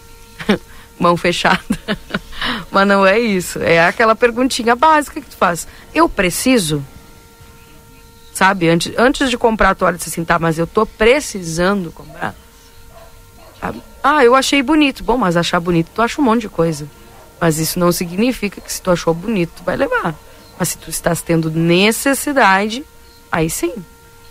mão 0.99 1.15
fechada. 1.15 1.61
Mas 2.71 2.87
não 2.87 3.05
é 3.05 3.19
isso. 3.19 3.59
É 3.59 3.85
aquela 3.85 4.15
perguntinha 4.15 4.75
básica 4.75 5.21
que 5.21 5.29
tu 5.29 5.37
faz. 5.37 5.67
Eu 5.93 6.07
preciso? 6.07 6.83
Sabe? 8.33 8.69
Antes, 8.69 8.93
antes 8.97 9.29
de 9.29 9.37
comprar 9.37 9.71
a 9.71 9.75
toalha, 9.75 9.97
você 9.97 10.09
assim, 10.09 10.23
tá, 10.23 10.37
mas 10.37 10.59
eu 10.59 10.67
tô 10.67 10.85
precisando 10.85 11.91
comprar. 11.91 12.35
Ah, 14.03 14.23
eu 14.23 14.35
achei 14.35 14.61
bonito. 14.61 15.03
Bom, 15.03 15.17
mas 15.17 15.35
achar 15.35 15.59
bonito, 15.59 15.89
tu 15.93 16.03
acha 16.03 16.21
um 16.21 16.23
monte 16.23 16.41
de 16.41 16.49
coisa. 16.49 16.87
Mas 17.41 17.57
isso 17.57 17.79
não 17.79 17.91
significa 17.91 18.61
que 18.61 18.71
se 18.71 18.79
tu 18.81 18.91
achou 18.91 19.13
bonito, 19.13 19.53
tu 19.57 19.63
vai 19.63 19.75
levar. 19.75 20.15
Mas 20.57 20.69
se 20.69 20.77
tu 20.77 20.89
estás 20.89 21.21
tendo 21.21 21.49
necessidade, 21.49 22.85
aí 23.31 23.49
sim. 23.49 23.73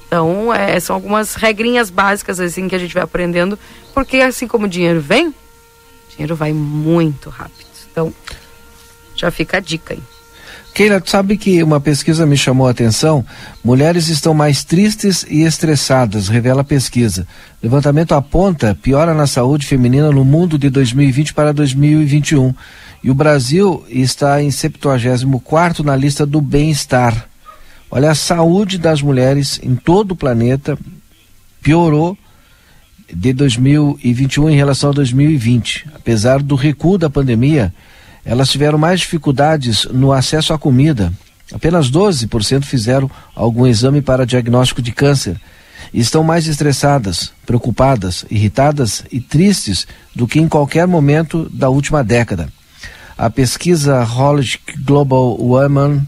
Então, 0.07 0.55
é, 0.55 0.79
são 0.79 0.95
algumas 0.95 1.35
regrinhas 1.35 1.91
básicas 1.91 2.39
assim 2.39 2.69
que 2.69 2.75
a 2.75 2.79
gente 2.79 2.95
vai 2.95 3.03
aprendendo, 3.03 3.59
porque 3.93 4.19
assim 4.19 4.47
como 4.47 4.67
o 4.67 4.69
dinheiro 4.69 5.01
vem, 5.01 5.29
o 5.29 5.35
dinheiro 6.11 6.37
vai 6.37 6.53
muito 6.53 7.29
rápido. 7.29 7.67
Então, 7.91 8.13
já 9.15 9.31
fica 9.31 9.57
a 9.57 9.61
dica 9.61 9.95
aí. 9.95 10.03
Keila, 10.77 11.01
tu 11.01 11.09
sabe 11.09 11.39
que 11.39 11.63
uma 11.63 11.81
pesquisa 11.81 12.27
me 12.27 12.37
chamou 12.37 12.69
a 12.69 12.71
atenção? 12.71 13.25
Mulheres 13.65 14.09
estão 14.09 14.35
mais 14.35 14.63
tristes 14.63 15.25
e 15.27 15.43
estressadas, 15.43 16.29
revela 16.29 16.61
a 16.61 16.65
pesquisa. 16.65 17.27
Levantamento 17.63 18.13
aponta 18.13 18.75
piora 18.75 19.15
na 19.15 19.27
saúde 19.27 19.67
feminina 19.67 20.11
no 20.11 20.23
mundo 20.23 20.59
de 20.59 20.69
2020 20.69 21.33
para 21.33 21.55
2021. 21.55 22.55
E 23.03 23.11
o 23.11 23.15
Brasil 23.15 23.87
está 23.89 24.43
em 24.43 24.51
74 24.51 25.83
na 25.83 25.97
lista 25.97 26.27
do 26.27 26.43
bem-estar. 26.43 27.27
Olha, 27.91 28.11
a 28.11 28.15
saúde 28.15 28.79
das 28.79 29.01
mulheres 29.01 29.61
em 29.63 29.77
todo 29.77 30.13
o 30.13 30.17
planeta 30.17 30.79
piorou 31.63 32.17
de 33.13 33.33
2021 33.33 34.51
em 34.51 34.57
relação 34.57 34.91
a 34.91 34.93
2020. 34.93 35.87
Apesar 35.95 36.43
do 36.43 36.57
recuo 36.57 36.99
da 36.99 37.09
pandemia, 37.09 37.73
elas 38.25 38.51
tiveram 38.51 38.79
mais 38.79 39.01
dificuldades 39.01 39.85
no 39.85 40.13
acesso 40.13 40.53
à 40.53 40.59
comida. 40.59 41.13
Apenas 41.53 41.91
12% 41.91 42.65
fizeram 42.65 43.09
algum 43.35 43.67
exame 43.67 44.03
para 44.03 44.27
diagnóstico 44.27 44.83
de 44.83 44.91
câncer. 44.91 45.41
E 45.95 46.01
estão 46.01 46.25
mais 46.25 46.49
estressadas, 46.49 47.33
preocupadas, 47.47 48.25
irritadas 48.29 49.05
e 49.13 49.21
tristes 49.21 49.87
do 50.13 50.27
que 50.27 50.41
em 50.41 50.49
qualquer 50.49 50.87
momento 50.89 51.49
da 51.51 51.69
última 51.69 52.03
década. 52.03 52.49
A 53.17 53.31
pesquisa 53.31 54.03
Hologic 54.05 54.77
Global 54.79 55.41
Women 55.41 56.03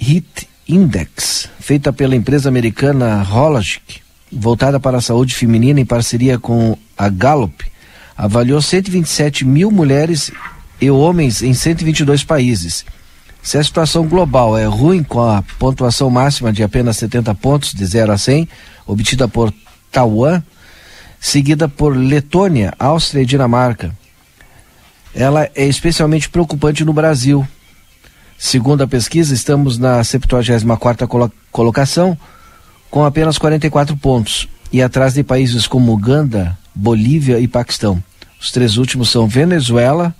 Heat 0.00 0.48
Index, 0.68 1.48
feita 1.60 1.92
pela 1.92 2.16
empresa 2.16 2.48
americana 2.48 3.26
Hologic, 3.30 4.00
voltada 4.30 4.78
para 4.78 4.98
a 4.98 5.00
saúde 5.00 5.34
feminina 5.34 5.80
em 5.80 5.84
parceria 5.84 6.38
com 6.38 6.76
a 6.96 7.08
Gallup, 7.08 7.64
avaliou 8.16 8.60
127 8.60 9.44
mil 9.44 9.70
mulheres 9.70 10.30
e 10.80 10.90
homens 10.90 11.42
em 11.42 11.54
122 11.54 12.24
países. 12.24 12.84
Se 13.42 13.58
a 13.58 13.62
situação 13.62 14.08
global 14.08 14.58
é 14.58 14.64
ruim, 14.64 15.02
com 15.04 15.22
a 15.22 15.42
pontuação 15.58 16.10
máxima 16.10 16.52
de 16.52 16.62
apenas 16.62 16.96
70 16.96 17.34
pontos, 17.36 17.72
de 17.72 17.86
0 17.86 18.12
a 18.12 18.18
100, 18.18 18.48
obtida 18.86 19.28
por 19.28 19.54
Taiwan, 19.92 20.42
seguida 21.20 21.68
por 21.68 21.96
Letônia, 21.96 22.74
Áustria 22.78 23.22
e 23.22 23.26
Dinamarca, 23.26 23.94
ela 25.14 25.48
é 25.54 25.64
especialmente 25.64 26.28
preocupante 26.28 26.84
no 26.84 26.92
Brasil. 26.92 27.46
Segundo 28.38 28.82
a 28.82 28.86
pesquisa, 28.86 29.34
estamos 29.34 29.78
na 29.78 30.00
74ª 30.00 31.06
colo 31.06 31.32
colocação, 31.50 32.16
com 32.90 33.04
apenas 33.04 33.38
44 33.38 33.96
pontos. 33.96 34.48
e 34.72 34.82
atrás 34.82 35.14
de 35.14 35.22
países 35.22 35.66
como 35.66 35.92
Uganda, 35.92 36.58
Bolívia 36.74 37.38
e 37.38 37.46
Paquistão. 37.46 38.02
Os 38.38 38.50
três 38.50 38.76
últimos 38.76 39.08
são 39.08 39.26
Venezuela, 39.28 40.14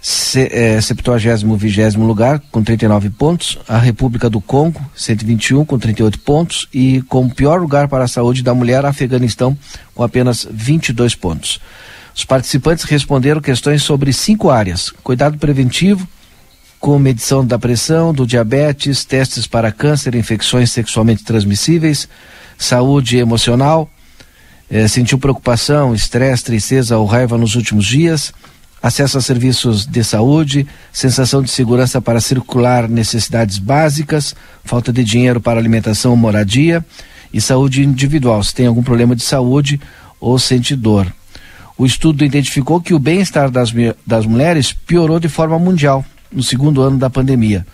se, 0.00 0.48
é, 0.52 0.80
70 0.80 1.46
vigésimo 1.56 2.04
lugar, 2.04 2.40
com 2.50 2.62
39 2.62 3.10
pontos, 3.10 3.56
a 3.68 3.78
República 3.78 4.28
do 4.28 4.40
Congo, 4.40 4.80
121, 4.96 5.64
com 5.64 5.78
38 5.78 6.18
pontos, 6.18 6.68
e 6.74 7.02
com 7.02 7.28
pior 7.28 7.60
lugar 7.60 7.86
para 7.86 8.04
a 8.04 8.08
saúde 8.08 8.42
da 8.42 8.52
mulher, 8.52 8.84
Afeganistão, 8.84 9.56
com 9.94 10.02
apenas 10.02 10.46
22 10.50 11.14
pontos. 11.14 11.60
Os 12.14 12.24
participantes 12.24 12.84
responderam 12.84 13.40
questões 13.40 13.82
sobre 13.82 14.12
cinco 14.12 14.50
áreas: 14.50 14.90
cuidado 15.04 15.38
preventivo, 15.38 16.06
com 16.82 16.98
medição 16.98 17.46
da 17.46 17.60
pressão, 17.60 18.12
do 18.12 18.26
diabetes, 18.26 19.04
testes 19.04 19.46
para 19.46 19.70
câncer, 19.70 20.16
infecções 20.16 20.72
sexualmente 20.72 21.22
transmissíveis, 21.22 22.08
saúde 22.58 23.18
emocional, 23.18 23.88
eh, 24.68 24.88
sentiu 24.88 25.16
preocupação, 25.16 25.94
estresse, 25.94 26.42
tristeza 26.42 26.98
ou 26.98 27.06
raiva 27.06 27.38
nos 27.38 27.54
últimos 27.54 27.86
dias, 27.86 28.32
acesso 28.82 29.16
a 29.16 29.20
serviços 29.20 29.86
de 29.86 30.02
saúde, 30.02 30.66
sensação 30.92 31.40
de 31.40 31.52
segurança 31.52 32.00
para 32.00 32.20
circular 32.20 32.88
necessidades 32.88 33.58
básicas, 33.58 34.34
falta 34.64 34.92
de 34.92 35.04
dinheiro 35.04 35.40
para 35.40 35.60
alimentação 35.60 36.10
ou 36.10 36.16
moradia 36.16 36.84
e 37.32 37.40
saúde 37.40 37.84
individual, 37.84 38.42
se 38.42 38.56
tem 38.56 38.66
algum 38.66 38.82
problema 38.82 39.14
de 39.14 39.22
saúde 39.22 39.80
ou 40.20 40.36
sente 40.36 40.74
dor. 40.74 41.06
O 41.78 41.86
estudo 41.86 42.24
identificou 42.24 42.80
que 42.80 42.92
o 42.92 42.98
bem-estar 42.98 43.52
das, 43.52 43.72
das 44.04 44.26
mulheres 44.26 44.72
piorou 44.72 45.20
de 45.20 45.28
forma 45.28 45.60
mundial 45.60 46.04
no 46.32 46.42
segundo 46.42 46.82
ano 46.82 46.98
da 46.98 47.10
pandemia. 47.10 47.66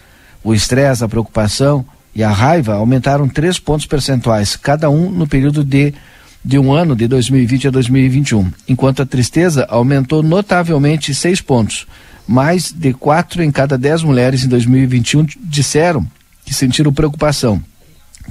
O 0.42 0.54
estresse, 0.54 1.04
a 1.04 1.08
preocupação 1.08 1.84
e 2.14 2.22
a 2.22 2.30
raiva 2.30 2.74
aumentaram 2.74 3.28
três 3.28 3.58
pontos 3.58 3.86
percentuais, 3.86 4.56
cada 4.56 4.90
um 4.90 5.10
no 5.10 5.26
período 5.26 5.62
de, 5.62 5.94
de 6.44 6.58
um 6.58 6.72
ano, 6.72 6.96
de 6.96 7.06
2020 7.06 7.68
a 7.68 7.70
2021, 7.70 8.50
enquanto 8.68 9.02
a 9.02 9.06
tristeza 9.06 9.66
aumentou 9.68 10.22
notavelmente 10.22 11.14
seis 11.14 11.40
pontos. 11.40 11.86
Mais 12.26 12.72
de 12.72 12.92
quatro 12.92 13.42
em 13.42 13.50
cada 13.50 13.78
dez 13.78 14.02
mulheres 14.02 14.44
em 14.44 14.48
2021 14.48 15.26
disseram 15.44 16.06
que 16.44 16.52
sentiram 16.52 16.92
preocupação, 16.92 17.62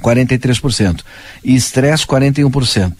43%, 0.00 1.00
e 1.42 1.54
estresse, 1.54 2.06
41%, 2.06 2.92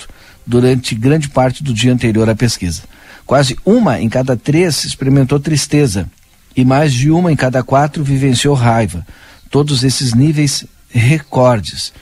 durante 0.46 0.94
grande 0.94 1.28
parte 1.28 1.62
do 1.62 1.74
dia 1.74 1.92
anterior 1.92 2.28
à 2.28 2.34
pesquisa. 2.34 2.82
Quase 3.26 3.56
uma 3.64 4.00
em 4.00 4.08
cada 4.08 4.36
três 4.36 4.84
experimentou 4.84 5.38
tristeza, 5.38 6.08
e 6.58 6.64
mais 6.64 6.92
de 6.92 7.08
uma 7.08 7.30
em 7.30 7.36
cada 7.36 7.62
quatro 7.62 8.02
vivenciou 8.02 8.52
raiva. 8.52 9.06
Todos 9.48 9.84
esses 9.84 10.12
níveis 10.12 10.66
recordes. 10.90 11.92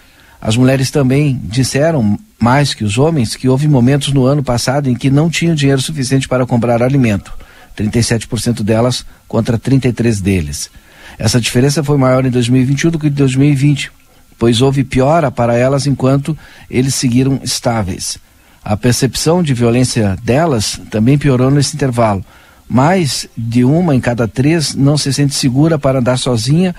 As 0.40 0.56
mulheres 0.56 0.90
também 0.90 1.38
disseram, 1.44 2.18
mais 2.40 2.72
que 2.72 2.82
os 2.82 2.96
homens, 2.96 3.36
que 3.36 3.50
houve 3.50 3.68
momentos 3.68 4.14
no 4.14 4.24
ano 4.24 4.42
passado 4.42 4.88
em 4.88 4.94
que 4.94 5.10
não 5.10 5.28
tinham 5.28 5.54
dinheiro 5.54 5.82
suficiente 5.82 6.26
para 6.26 6.46
comprar 6.46 6.82
alimento. 6.82 7.34
37% 7.76 8.62
delas 8.62 9.04
contra 9.28 9.58
33% 9.58 10.22
deles. 10.22 10.70
Essa 11.18 11.38
diferença 11.38 11.84
foi 11.84 11.98
maior 11.98 12.24
em 12.24 12.30
2021 12.30 12.92
do 12.92 12.98
que 12.98 13.08
em 13.08 13.10
2020, 13.10 13.92
pois 14.38 14.62
houve 14.62 14.84
piora 14.84 15.30
para 15.30 15.54
elas 15.54 15.86
enquanto 15.86 16.36
eles 16.70 16.94
seguiram 16.94 17.40
estáveis. 17.44 18.16
A 18.64 18.74
percepção 18.74 19.42
de 19.42 19.52
violência 19.52 20.16
delas 20.22 20.80
também 20.90 21.18
piorou 21.18 21.50
nesse 21.50 21.76
intervalo, 21.76 22.24
mais 22.68 23.28
de 23.36 23.64
uma 23.64 23.94
em 23.94 24.00
cada 24.00 24.26
três 24.26 24.74
não 24.74 24.98
se 24.98 25.12
sente 25.12 25.34
segura 25.34 25.78
para 25.78 25.98
andar 25.98 26.18
sozinha 26.18 26.74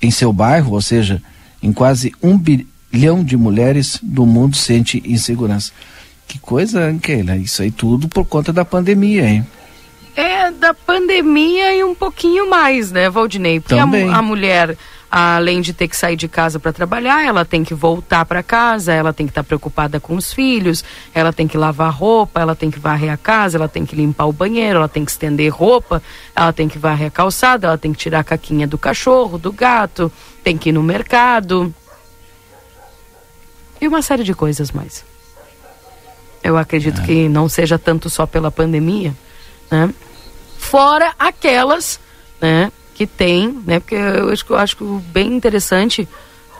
em 0.00 0.10
seu 0.10 0.32
bairro, 0.32 0.72
ou 0.72 0.82
seja, 0.82 1.22
em 1.62 1.72
quase 1.72 2.12
um 2.22 2.36
bilhão 2.36 3.24
de 3.24 3.36
mulheres 3.36 3.98
do 4.02 4.26
mundo 4.26 4.56
sente 4.56 5.02
insegurança. 5.06 5.72
Que 6.26 6.38
coisa, 6.38 6.94
Keila, 7.00 7.36
isso 7.36 7.62
aí 7.62 7.70
tudo 7.70 8.08
por 8.08 8.24
conta 8.24 8.52
da 8.52 8.64
pandemia, 8.64 9.28
hein? 9.28 9.46
É, 10.14 10.50
da 10.50 10.74
pandemia 10.74 11.74
e 11.74 11.84
um 11.84 11.94
pouquinho 11.94 12.48
mais, 12.48 12.90
né, 12.90 13.08
Valdinei? 13.08 13.60
Porque 13.60 13.74
a, 13.74 13.84
a 13.84 14.22
mulher 14.22 14.76
além 15.14 15.60
de 15.60 15.74
ter 15.74 15.88
que 15.88 15.96
sair 15.96 16.16
de 16.16 16.26
casa 16.26 16.58
para 16.58 16.72
trabalhar, 16.72 17.22
ela 17.22 17.44
tem 17.44 17.62
que 17.62 17.74
voltar 17.74 18.24
para 18.24 18.42
casa, 18.42 18.94
ela 18.94 19.12
tem 19.12 19.26
que 19.26 19.30
estar 19.30 19.42
tá 19.42 19.46
preocupada 19.46 20.00
com 20.00 20.16
os 20.16 20.32
filhos, 20.32 20.82
ela 21.12 21.34
tem 21.34 21.46
que 21.46 21.58
lavar 21.58 21.92
roupa, 21.92 22.40
ela 22.40 22.56
tem 22.56 22.70
que 22.70 22.78
varrer 22.78 23.12
a 23.12 23.16
casa, 23.18 23.58
ela 23.58 23.68
tem 23.68 23.84
que 23.84 23.94
limpar 23.94 24.24
o 24.24 24.32
banheiro, 24.32 24.78
ela 24.78 24.88
tem 24.88 25.04
que 25.04 25.10
estender 25.10 25.52
roupa, 25.52 26.02
ela 26.34 26.50
tem 26.50 26.66
que 26.66 26.78
varrer 26.78 27.08
a 27.08 27.10
calçada, 27.10 27.66
ela 27.66 27.76
tem 27.76 27.92
que 27.92 27.98
tirar 27.98 28.20
a 28.20 28.24
caquinha 28.24 28.66
do 28.66 28.78
cachorro, 28.78 29.36
do 29.36 29.52
gato, 29.52 30.10
tem 30.42 30.56
que 30.56 30.70
ir 30.70 30.72
no 30.72 30.82
mercado. 30.82 31.74
E 33.78 33.86
uma 33.86 34.00
série 34.00 34.24
de 34.24 34.32
coisas 34.32 34.70
mais. 34.70 35.04
Eu 36.42 36.56
acredito 36.56 37.02
é. 37.02 37.04
que 37.04 37.28
não 37.28 37.50
seja 37.50 37.78
tanto 37.78 38.08
só 38.08 38.24
pela 38.24 38.50
pandemia, 38.50 39.14
né? 39.70 39.92
Fora 40.56 41.12
aquelas, 41.18 42.00
né, 42.40 42.72
que 42.94 43.06
tem, 43.06 43.60
né? 43.66 43.80
Porque 43.80 43.94
eu 43.94 44.30
acho, 44.30 44.44
eu 44.48 44.56
acho 44.56 45.02
bem 45.12 45.34
interessante 45.34 46.08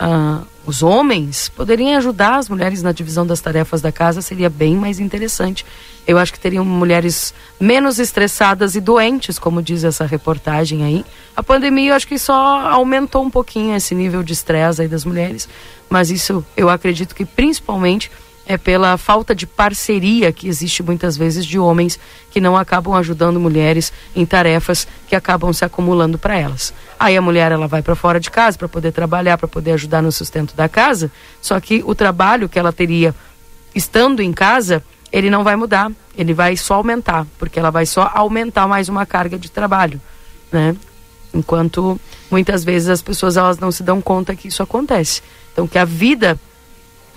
uh, 0.01 0.47
os 0.65 0.83
homens 0.83 1.49
poderem 1.49 1.97
ajudar 1.97 2.37
as 2.37 2.49
mulheres 2.49 2.83
na 2.83 2.93
divisão 2.93 3.27
das 3.27 3.41
tarefas 3.41 3.81
da 3.81 3.91
casa 3.91 4.23
seria 4.23 4.49
bem 4.49 4.77
mais 4.77 5.01
interessante. 5.01 5.67
Eu 6.07 6.19
acho 6.19 6.33
que 6.33 6.39
teriam 6.39 6.65
mulheres 6.65 7.35
menos 7.61 7.99
estressadas 7.99 8.75
e 8.75 8.81
doentes, 8.81 9.39
como 9.39 9.63
diz 9.63 9.85
essa 9.85 10.05
reportagem 10.05 10.85
aí. 10.85 11.05
A 11.37 11.43
pandemia 11.43 11.91
eu 11.91 11.95
acho 11.95 12.07
que 12.07 12.19
só 12.19 12.35
aumentou 12.69 13.25
um 13.25 13.31
pouquinho 13.31 13.75
esse 13.77 13.95
nível 13.95 14.23
de 14.23 14.33
estresse 14.33 14.83
aí 14.83 14.89
das 14.89 15.05
mulheres, 15.05 15.49
mas 15.89 16.11
isso 16.11 16.45
eu 16.57 16.69
acredito 16.69 17.15
que 17.15 17.25
principalmente 17.25 18.11
é 18.47 18.57
pela 18.57 18.97
falta 18.97 19.35
de 19.35 19.47
parceria 19.47 20.33
que 20.33 20.49
existe 20.49 20.83
muitas 20.83 21.17
vezes 21.17 21.47
de 21.47 21.59
homens 21.59 21.99
que 22.31 22.41
não 22.41 22.57
acabam 22.57 22.95
ajudando 22.95 23.39
mulheres 23.39 23.93
em 24.15 24.27
tarefas 24.27 24.87
que 25.07 25.15
acabam 25.15 25.53
se 25.53 25.65
acumulando 25.65 26.19
para 26.19 26.37
elas. 26.37 26.75
Aí 26.99 27.17
a 27.17 27.23
mulher 27.23 27.53
ela 27.53 27.69
vai 27.69 27.83
para 27.83 27.95
fora 27.95 28.19
de 28.19 28.31
casa 28.31 28.59
para 28.59 28.69
poder 28.69 28.93
trabalhar, 28.93 29.39
para 29.39 29.49
poder 29.49 29.73
ajudar 29.73 30.03
no 30.03 30.11
sustento 30.11 30.57
da 30.57 30.69
casa, 30.69 31.11
só 31.41 31.59
que 31.61 31.83
o 31.87 31.95
trabalho 31.95 32.49
que 32.49 32.59
ela 32.59 32.73
teria 32.73 33.15
estando 33.75 34.21
em 34.21 34.33
casa, 34.33 34.83
ele 35.11 35.31
não 35.31 35.45
vai 35.45 35.57
mudar, 35.57 35.91
ele 36.17 36.35
vai 36.35 36.57
só 36.57 36.75
aumentar, 36.75 37.27
porque 37.39 37.59
ela 37.59 37.71
vai 37.71 37.87
só 37.87 38.11
aumentar 38.15 38.67
mais 38.67 38.89
uma 38.89 39.07
carga 39.07 39.39
de 39.39 39.51
trabalho, 39.51 40.01
né? 40.51 40.77
Enquanto 41.33 41.99
muitas 42.31 42.63
vezes 42.63 42.89
as 42.89 43.01
pessoas 43.01 43.37
elas 43.37 43.59
não 43.59 43.73
se 43.73 43.83
dão 43.83 44.03
conta 44.03 44.37
que 44.37 44.49
isso 44.49 44.63
acontece. 44.63 45.23
Então 45.53 45.67
que 45.67 45.79
a 45.79 45.85
vida 45.85 46.39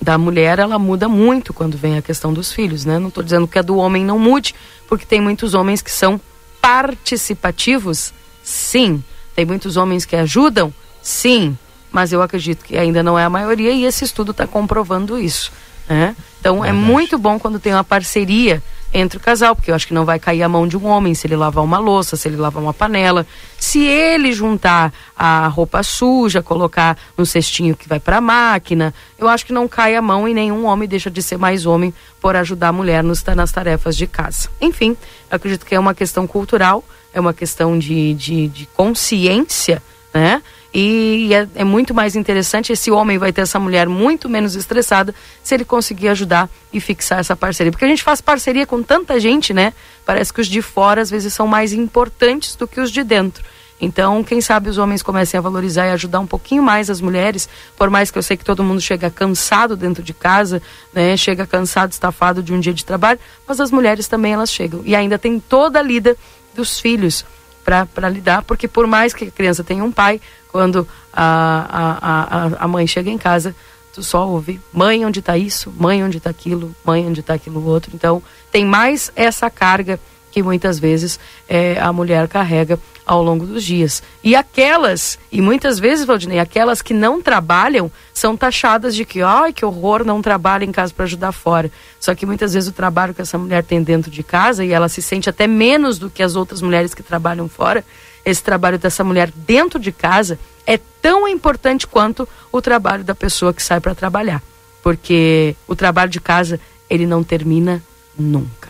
da 0.02 0.18
mulher 0.18 0.60
ela 0.60 0.78
muda 0.78 1.08
muito 1.08 1.54
quando 1.54 1.78
vem 1.78 1.98
a 1.98 2.02
questão 2.02 2.34
dos 2.34 2.52
filhos, 2.52 2.86
né? 2.86 3.00
Não 3.00 3.08
estou 3.10 3.24
dizendo 3.24 3.48
que 3.48 3.58
a 3.58 3.62
do 3.62 3.78
homem 3.78 4.04
não 4.04 4.20
mude, 4.20 4.54
porque 4.88 5.06
tem 5.06 5.22
muitos 5.22 5.54
homens 5.54 5.82
que 5.82 5.92
são 5.92 6.20
participativos, 6.62 8.14
sim. 8.44 9.04
Tem 9.36 9.46
muitos 9.46 9.78
homens 9.78 10.06
que 10.06 10.16
ajudam, 10.16 10.74
sim. 11.02 11.58
Mas 11.92 12.12
eu 12.12 12.22
acredito 12.22 12.64
que 12.66 12.78
ainda 12.78 13.02
não 13.02 13.18
é 13.18 13.24
a 13.24 13.30
maioria 13.30 13.72
e 13.72 13.86
esse 13.86 14.04
estudo 14.04 14.32
está 14.32 14.46
comprovando 14.46 15.18
isso. 15.18 15.52
Né? 15.88 16.16
Então 16.40 16.64
é 16.64 16.72
muito 16.72 17.18
bom 17.18 17.40
quando 17.40 17.60
tem 17.60 17.74
uma 17.74 17.84
parceria 17.84 18.62
entre 18.98 19.18
o 19.18 19.22
casal, 19.22 19.56
porque 19.56 19.70
eu 19.70 19.76
acho 19.76 19.88
que 19.88 19.94
não 19.94 20.06
vai 20.06 20.18
cair 20.18 20.42
a 20.42 20.48
mão 20.48 20.66
de 20.66 20.78
um 20.78 20.86
homem 20.86 21.14
se 21.14 21.28
ele 21.28 21.36
lavar 21.36 21.64
uma 21.64 21.78
louça, 21.78 22.16
se 22.16 22.30
ele 22.30 22.38
lavar 22.38 22.64
uma 22.64 22.74
panela. 22.74 23.28
Se 23.60 23.84
ele 23.86 24.32
juntar 24.32 24.94
a 25.16 25.48
roupa 25.48 25.84
suja, 25.84 26.42
colocar 26.42 26.98
no 27.18 27.26
cestinho 27.26 27.76
que 27.76 27.90
vai 27.90 28.00
para 28.00 28.18
a 28.18 28.22
máquina, 28.22 28.94
eu 29.20 29.28
acho 29.28 29.46
que 29.46 29.52
não 29.52 29.68
cai 29.68 29.96
a 29.96 30.02
mão 30.02 30.28
e 30.28 30.34
nenhum 30.34 30.66
homem 30.66 30.88
deixa 30.88 31.12
de 31.12 31.22
ser 31.22 31.38
mais 31.38 31.66
homem 31.66 31.94
por 32.22 32.38
ajudar 32.38 32.70
a 32.70 32.74
mulher 32.74 33.04
nos, 33.04 33.22
nas 33.24 33.52
tarefas 33.52 33.98
de 33.98 34.08
casa. 34.08 34.50
Enfim, 34.62 34.96
acredito 35.30 35.66
que 35.66 35.76
é 35.76 35.80
uma 35.80 35.94
questão 35.94 36.26
cultural, 36.26 36.84
é 37.14 37.20
uma 37.20 37.34
questão 37.34 37.78
de, 37.78 38.14
de, 38.14 38.48
de 38.48 38.66
consciência, 38.68 39.84
né? 40.14 40.42
E 40.77 41.34
é, 41.34 41.47
é, 41.56 41.64
muito 41.64 41.93
mais 41.93 42.18
interessante, 42.18 42.73
esse 42.73 42.91
homem 42.91 43.18
vai 43.18 43.31
ter 43.31 43.39
essa 43.39 43.57
mulher 43.57 43.88
muito 43.88 44.27
menos 44.27 44.56
estressada 44.56 45.15
se 45.41 45.56
ele 45.56 45.64
conseguir 45.64 46.10
ajudar 46.10 46.49
e 46.73 46.81
fixar 46.81 47.19
essa 47.19 47.34
parceria. 47.34 47.72
Porque 47.72 47.85
a 47.85 47.88
gente 47.88 48.03
faz 48.03 48.19
parceria 48.19 48.65
com 48.65 48.84
tanta 48.84 49.18
gente, 49.18 49.53
né? 49.53 49.72
Parece 50.06 50.34
que 50.34 50.41
os 50.41 50.47
de 50.47 50.61
fora 50.61 51.02
às 51.02 51.10
vezes 51.10 51.34
são 51.34 51.47
mais 51.47 51.72
importantes 51.72 52.57
do 52.57 52.68
que 52.68 52.81
os 52.81 52.91
de 52.91 53.06
dentro. 53.06 53.41
Então, 53.80 54.22
quem 54.22 54.41
sabe 54.41 54.69
os 54.69 54.77
homens 54.77 55.02
comecem 55.02 55.38
a 55.38 55.41
valorizar 55.41 55.88
e 55.88 55.91
ajudar 55.91 56.19
um 56.19 56.27
pouquinho 56.27 56.61
mais 56.61 56.89
as 56.89 56.99
mulheres, 56.99 57.47
por 57.77 57.89
mais 57.89 58.11
que 58.11 58.18
eu 58.18 58.23
sei 58.23 58.35
que 58.35 58.43
todo 58.43 58.61
mundo 58.61 58.81
chega 58.81 59.10
cansado 59.10 59.77
dentro 59.77 60.03
de 60.03 60.14
casa, 60.14 60.61
né? 60.93 61.15
Chega 61.15 61.47
cansado, 61.47 61.93
estafado 61.93 62.43
de 62.43 62.52
um 62.52 62.60
dia 62.60 62.73
de 62.73 62.84
trabalho, 62.84 63.19
mas 63.47 63.61
as 63.61 63.72
mulheres 63.72 64.10
também 64.10 64.34
elas 64.34 64.52
chegam. 64.52 64.81
E 64.84 64.93
ainda 64.93 65.18
tem 65.18 65.39
toda 65.39 65.80
a 65.80 65.81
lida 65.81 66.18
dos 66.53 66.81
filhos 66.81 67.23
para 67.66 68.10
lidar, 68.10 68.44
porque 68.44 68.68
por 68.68 68.86
mais 68.86 69.14
que 69.14 69.26
a 69.26 69.32
criança 69.32 69.64
tenha 69.64 69.84
um 69.84 69.92
pai, 69.92 70.22
quando 70.52 70.88
a, 71.12 71.66
a, 72.02 72.62
a, 72.62 72.66
a 72.66 72.68
mãe 72.68 72.86
chega 72.86 73.10
em 73.10 73.18
casa, 73.18 73.56
tu 73.92 74.04
só 74.04 74.28
ouve 74.28 74.62
mãe 74.72 75.06
onde 75.06 75.20
está 75.20 75.38
isso, 75.38 75.74
mãe 75.78 76.04
onde 76.04 76.18
está 76.18 76.30
aquilo, 76.30 76.76
mãe 76.86 77.06
onde 77.06 77.22
está 77.22 77.34
aquilo 77.34 77.66
outro. 77.66 77.92
Então 77.94 78.22
tem 78.52 78.66
mais 78.66 79.12
essa 79.16 79.50
carga 79.50 80.00
que 80.36 80.44
muitas 80.44 80.78
vezes 80.78 81.18
é, 81.48 81.80
a 81.80 81.94
mulher 81.94 82.28
carrega 82.28 82.78
ao 83.06 83.24
longo 83.24 83.45
dos 83.45 83.64
dias. 83.64 84.03
E 84.22 84.36
aquelas, 84.36 85.18
e 85.32 85.41
muitas 85.41 85.80
vezes, 85.80 86.03
Valdinei, 86.03 86.40
aquelas 86.40 86.82
que 86.82 86.94
não 86.94 87.22
trabalham 87.22 87.90
são 88.14 88.36
taxadas 88.36 88.94
de 88.94 89.06
que, 89.06 89.22
ai, 89.22 89.53
que 89.53 89.64
horror, 89.64 90.03
não 90.03 90.22
trabalha 90.22 90.66
em 90.66 90.74
casa 90.74 90.94
para 90.94 91.06
ajudar 91.06 91.32
fora. 91.32 91.72
Só 92.02 92.14
que 92.14 92.26
muitas 92.26 92.53
vezes 92.53 92.68
o 92.68 92.74
trabalho 92.74 93.14
que 93.14 93.22
essa 93.22 93.38
mulher 93.38 93.64
tem 93.64 93.82
dentro 93.82 94.12
de 94.12 94.24
casa, 94.24 94.66
e 94.66 94.74
ela 94.74 94.90
se 94.90 95.02
sente 95.02 95.30
até 95.30 95.48
menos 95.48 95.98
do 95.98 96.10
que 96.10 96.22
as 96.22 96.36
outras 96.36 96.62
mulheres 96.62 96.94
que 96.94 97.02
trabalham 97.02 97.48
fora, 97.48 97.82
esse 98.26 98.44
trabalho 98.44 98.78
dessa 98.78 99.06
mulher 99.06 99.32
dentro 99.34 99.80
de 99.80 99.94
casa 99.94 100.38
é 100.68 100.78
tão 101.02 101.30
importante 101.30 101.88
quanto 101.88 102.28
o 102.52 102.62
trabalho 102.62 103.06
da 103.06 103.16
pessoa 103.16 103.53
que 103.53 103.64
sai 103.64 103.80
para 103.80 103.95
trabalhar. 103.95 104.44
Porque 104.84 105.56
o 105.66 105.78
trabalho 105.78 106.12
de 106.12 106.20
casa, 106.20 106.60
ele 106.90 107.07
não 107.07 107.24
termina 107.24 107.82
nunca. 108.20 108.65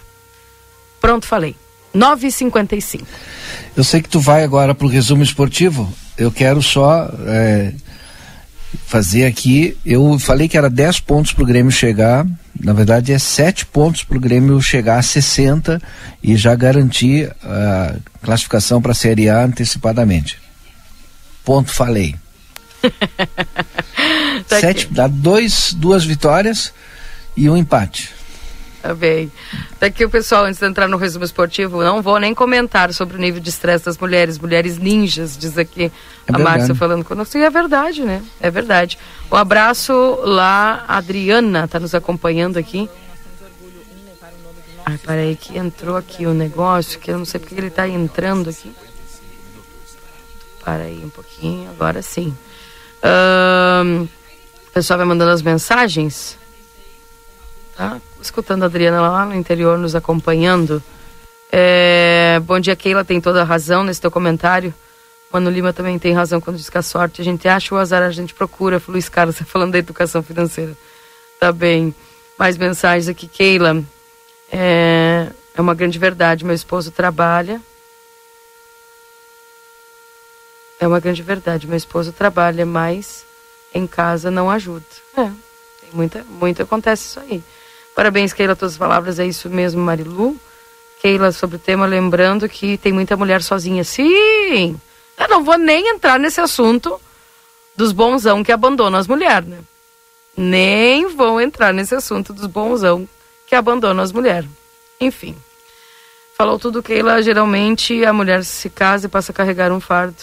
Pronto, 1.06 1.28
falei. 1.28 1.56
9h55. 1.96 3.04
Eu 3.78 3.84
sei 3.84 4.02
que 4.02 4.10
tu 4.10 4.20
vai 4.20 4.44
agora 4.44 4.74
para 4.74 4.88
o 4.88 4.90
resumo 4.90 5.22
esportivo. 5.22 5.94
Eu 6.18 6.32
quero 6.32 6.64
só 6.64 7.08
é, 7.28 7.74
fazer 8.88 9.28
aqui. 9.28 9.78
Eu 9.86 10.18
falei 10.18 10.50
que 10.50 10.58
era 10.58 10.68
10 10.68 11.02
pontos 11.02 11.32
para 11.32 11.44
o 11.44 11.46
Grêmio 11.46 11.72
chegar. 11.72 12.26
Na 12.60 12.74
verdade, 12.74 13.14
é 13.14 13.20
7 13.20 13.68
pontos 13.68 14.04
para 14.04 14.18
o 14.18 14.20
Grêmio 14.20 14.60
chegar 14.64 14.98
a 14.98 15.04
60 15.04 15.80
e 16.24 16.36
já 16.36 16.56
garantir 16.56 17.32
a 17.44 17.98
classificação 18.24 18.82
para 18.82 18.92
a 18.92 18.96
Série 18.96 19.30
A 19.30 19.44
antecipadamente. 19.44 20.40
Ponto, 21.44 21.72
falei. 21.72 22.16
tá 24.50 24.60
Sete, 24.60 24.88
dá 24.90 25.06
dois, 25.06 25.72
duas 25.72 26.04
vitórias 26.04 26.74
e 27.38 27.48
um 27.48 27.56
empate. 27.56 28.10
Tá 28.86 28.94
bem. 28.94 29.32
Daqui 29.80 30.06
o 30.06 30.10
pessoal, 30.12 30.46
antes 30.46 30.60
de 30.60 30.66
entrar 30.68 30.88
no 30.88 30.96
resumo 30.96 31.26
esportivo, 31.26 31.82
não 31.82 32.04
vou 32.04 32.20
nem 32.20 32.36
comentar 32.36 32.94
sobre 32.94 33.18
o 33.18 33.20
nível 33.20 33.42
de 33.42 33.50
estresse 33.50 33.84
das 33.84 33.98
mulheres, 33.98 34.38
mulheres 34.38 34.78
ninjas, 34.78 35.36
diz 35.36 35.58
aqui 35.58 35.86
é 35.86 35.92
a 36.32 36.38
Márcia 36.38 36.76
falando 36.76 37.04
conosco. 37.04 37.36
E 37.36 37.42
é 37.42 37.50
verdade, 37.50 38.04
né? 38.04 38.22
É 38.40 38.52
verdade. 38.52 39.00
Um 39.32 39.36
abraço 39.38 40.20
lá, 40.22 40.86
Adriana 40.88 41.66
está 41.66 41.80
nos 41.80 41.96
acompanhando 41.96 42.58
aqui. 42.58 42.88
Ai, 44.86 45.00
peraí, 45.00 45.36
que 45.36 45.58
entrou 45.58 45.98
aqui 45.98 46.28
o 46.28 46.34
negócio, 46.36 47.00
que 47.00 47.10
eu 47.10 47.18
não 47.18 47.26
sei 47.26 47.40
porque 47.40 47.56
ele 47.56 47.68
está 47.68 47.88
entrando 47.88 48.52
aqui. 48.52 48.72
Para 50.64 50.84
aí 50.84 51.02
um 51.04 51.10
pouquinho, 51.10 51.72
agora 51.72 52.04
sim. 52.04 52.38
Um, 53.04 54.04
o 54.04 54.72
pessoal 54.72 55.00
vai 55.00 55.08
mandando 55.08 55.32
as 55.32 55.42
mensagens. 55.42 56.38
Tá? 57.76 58.00
Escutando 58.22 58.64
a 58.64 58.66
Adriana 58.68 59.02
lá 59.02 59.26
no 59.26 59.36
interior, 59.36 59.78
nos 59.78 59.96
acompanhando. 59.96 60.82
É, 61.52 62.40
bom 62.44 62.60
dia, 62.60 62.76
Keila, 62.76 63.04
tem 63.04 63.20
toda 63.20 63.42
a 63.42 63.46
razão 63.46 63.84
nesse 63.84 64.02
teu 64.02 64.10
comentário. 64.10 64.74
Mano 65.32 65.50
Lima 65.50 65.74
também 65.74 66.00
tem 66.00 66.14
razão 66.14 66.40
quando 66.40 66.58
diz 66.58 66.70
que 66.70 66.78
a 66.78 66.82
sorte 66.82 67.22
a 67.22 67.24
gente 67.24 67.48
acha 67.48 67.76
o 67.76 67.78
azar 67.78 68.02
a 68.02 68.12
gente 68.12 68.34
procura. 68.34 68.82
Luiz 68.88 69.10
Carlos 69.10 69.38
falando 69.46 69.74
da 69.74 69.78
educação 69.78 70.24
financeira. 70.24 70.74
Tá 71.40 71.52
bem. 71.52 71.94
Mais 72.40 72.58
mensagens 72.58 73.10
aqui, 73.10 73.28
Keila. 73.28 73.84
É, 74.52 75.28
é 75.54 75.62
uma 75.62 75.74
grande 75.74 76.00
verdade. 76.00 76.46
Meu 76.46 76.56
esposo 76.56 76.92
trabalha. 76.92 77.62
É 80.80 80.88
uma 80.88 81.00
grande 81.00 81.22
verdade. 81.22 81.68
Meu 81.68 81.78
esposo 81.78 82.14
trabalha, 82.14 82.66
mas 82.66 83.26
em 83.74 83.86
casa 83.86 84.32
não 84.32 84.50
ajuda. 84.50 84.86
É, 85.18 85.24
tem 85.82 85.90
muita, 85.94 86.24
muito 86.24 86.62
acontece 86.64 87.08
isso 87.08 87.20
aí. 87.20 87.44
Parabéns, 87.96 88.34
Keila, 88.34 88.56
todas 88.56 88.74
as 88.74 88.78
palavras, 88.78 89.20
é 89.20 89.26
isso 89.26 89.50
mesmo, 89.50 89.82
Marilu. 89.82 90.38
Keila, 91.02 91.32
sobre 91.32 91.56
o 91.56 91.60
tema, 91.60 91.86
lembrando 91.86 92.50
que 92.50 92.78
tem 92.78 92.92
muita 92.92 93.16
mulher 93.16 93.42
sozinha. 93.42 93.86
Sim! 93.86 94.80
Eu 95.18 95.30
não 95.30 95.44
vou 95.44 95.58
nem 95.58 95.88
entrar 95.96 96.20
nesse 96.20 96.42
assunto 96.42 97.00
dos 97.76 97.94
bonzão 97.94 98.44
que 98.44 98.52
abandonam 98.52 99.00
as 99.00 99.08
mulheres, 99.08 99.48
né? 99.48 99.60
Nem 100.36 101.08
vou 101.08 101.40
entrar 101.40 101.74
nesse 101.74 101.96
assunto 101.96 102.34
dos 102.34 102.48
bonzão 102.48 103.08
que 103.48 103.56
abandonam 103.56 104.04
as 104.04 104.12
mulheres. 104.12 104.50
Enfim. 105.00 105.36
Falou 106.38 106.60
tudo, 106.60 106.84
Keila. 106.84 107.24
Geralmente 107.24 108.04
a 108.04 108.12
mulher 108.12 108.44
se 108.44 108.70
casa 108.70 109.06
e 109.06 109.10
passa 109.10 109.32
a 109.32 109.36
carregar 109.36 109.72
um 109.72 109.80
fardo 109.80 110.22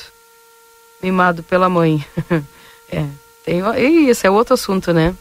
mimado 1.03 1.43
pela 1.43 1.71
mãe. 1.71 2.05
é, 2.91 3.07
tem, 3.43 3.61
e 3.79 4.11
esse 4.11 4.27
é 4.27 4.31
outro 4.31 4.53
assunto, 4.53 4.93
né? 4.93 5.15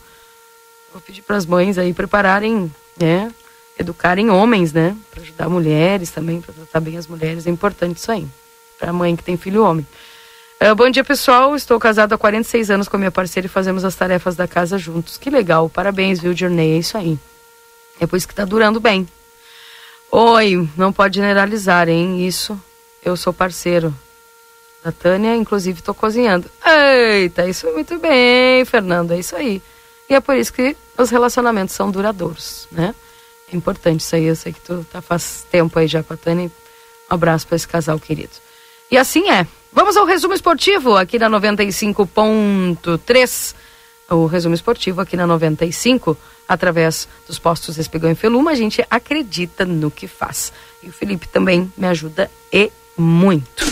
Vou 0.91 1.01
pedir 1.01 1.21
para 1.21 1.37
as 1.37 1.45
mães 1.45 1.77
aí 1.77 1.93
prepararem, 1.93 2.71
né? 2.99 3.31
Educarem 3.79 4.29
homens, 4.29 4.73
né? 4.73 4.95
Para 5.09 5.21
ajudar 5.21 5.49
mulheres 5.49 6.11
também, 6.11 6.41
para 6.41 6.53
tratar 6.53 6.79
bem 6.81 6.97
as 6.97 7.07
mulheres. 7.07 7.47
É 7.47 7.49
importante 7.49 7.97
isso 7.97 8.11
aí. 8.11 8.27
Para 8.77 8.89
a 8.89 8.93
mãe 8.93 9.15
que 9.15 9.23
tem 9.23 9.37
filho 9.37 9.63
homem. 9.63 9.87
Uh, 10.61 10.75
bom 10.75 10.89
dia, 10.89 11.03
pessoal. 11.03 11.55
Estou 11.55 11.79
casado 11.79 12.13
há 12.13 12.17
46 12.17 12.69
anos 12.69 12.87
com 12.87 12.97
a 12.97 12.99
minha 12.99 13.11
parceira 13.11 13.47
e 13.47 13.49
fazemos 13.49 13.85
as 13.85 13.95
tarefas 13.95 14.35
da 14.35 14.47
casa 14.47 14.77
juntos. 14.77 15.17
Que 15.17 15.29
legal. 15.29 15.69
Parabéns, 15.69 16.19
viu, 16.19 16.35
Journey? 16.35 16.73
É 16.73 16.77
isso 16.77 16.97
aí. 16.97 17.17
É 17.99 18.05
por 18.05 18.17
isso 18.17 18.27
que 18.27 18.35
tá 18.35 18.45
durando 18.45 18.79
bem. 18.79 19.07
Oi, 20.11 20.69
não 20.75 20.91
pode 20.91 21.15
generalizar, 21.15 21.87
hein? 21.87 22.27
Isso. 22.27 22.59
Eu 23.03 23.15
sou 23.15 23.31
parceiro. 23.31 23.95
Da 24.83 24.91
Tânia, 24.91 25.35
inclusive, 25.35 25.79
estou 25.79 25.95
cozinhando. 25.95 26.49
Eita, 26.65 27.47
isso 27.47 27.71
muito 27.71 27.97
bem, 27.97 28.65
Fernando. 28.65 29.13
É 29.13 29.19
isso 29.19 29.35
aí. 29.35 29.61
E 30.11 30.13
é 30.13 30.19
por 30.19 30.35
isso 30.35 30.51
que 30.51 30.75
os 30.97 31.09
relacionamentos 31.09 31.73
são 31.73 31.89
duradouros, 31.89 32.67
né? 32.69 32.93
É 33.49 33.55
importante 33.55 34.01
isso 34.01 34.13
aí. 34.13 34.25
Eu 34.25 34.35
sei 34.35 34.51
que 34.51 34.59
tu 34.59 34.85
tá 34.91 35.01
faz 35.01 35.45
tempo 35.49 35.79
aí 35.79 35.87
já 35.87 36.03
com 36.03 36.13
a 36.13 36.17
Tânia. 36.17 36.47
Um 36.47 37.13
abraço 37.13 37.47
para 37.47 37.55
esse 37.55 37.65
casal 37.65 37.97
querido. 37.97 38.33
E 38.91 38.97
assim 38.97 39.29
é. 39.29 39.47
Vamos 39.71 39.95
ao 39.95 40.05
resumo 40.05 40.33
esportivo 40.33 40.97
aqui 40.97 41.17
na 41.17 41.29
95.3. 41.29 43.55
O 44.09 44.25
resumo 44.25 44.53
esportivo 44.53 44.99
aqui 44.99 45.15
na 45.15 45.25
95, 45.25 46.17
através 46.45 47.07
dos 47.25 47.39
postos 47.39 47.77
Espigão 47.77 48.11
e 48.11 48.15
Feluma, 48.15 48.51
a 48.51 48.55
gente 48.55 48.85
acredita 48.89 49.63
no 49.63 49.89
que 49.89 50.09
faz. 50.09 50.51
E 50.83 50.89
o 50.89 50.91
Felipe 50.91 51.25
também 51.25 51.71
me 51.77 51.87
ajuda 51.87 52.29
e 52.51 52.69
muito. 52.97 53.63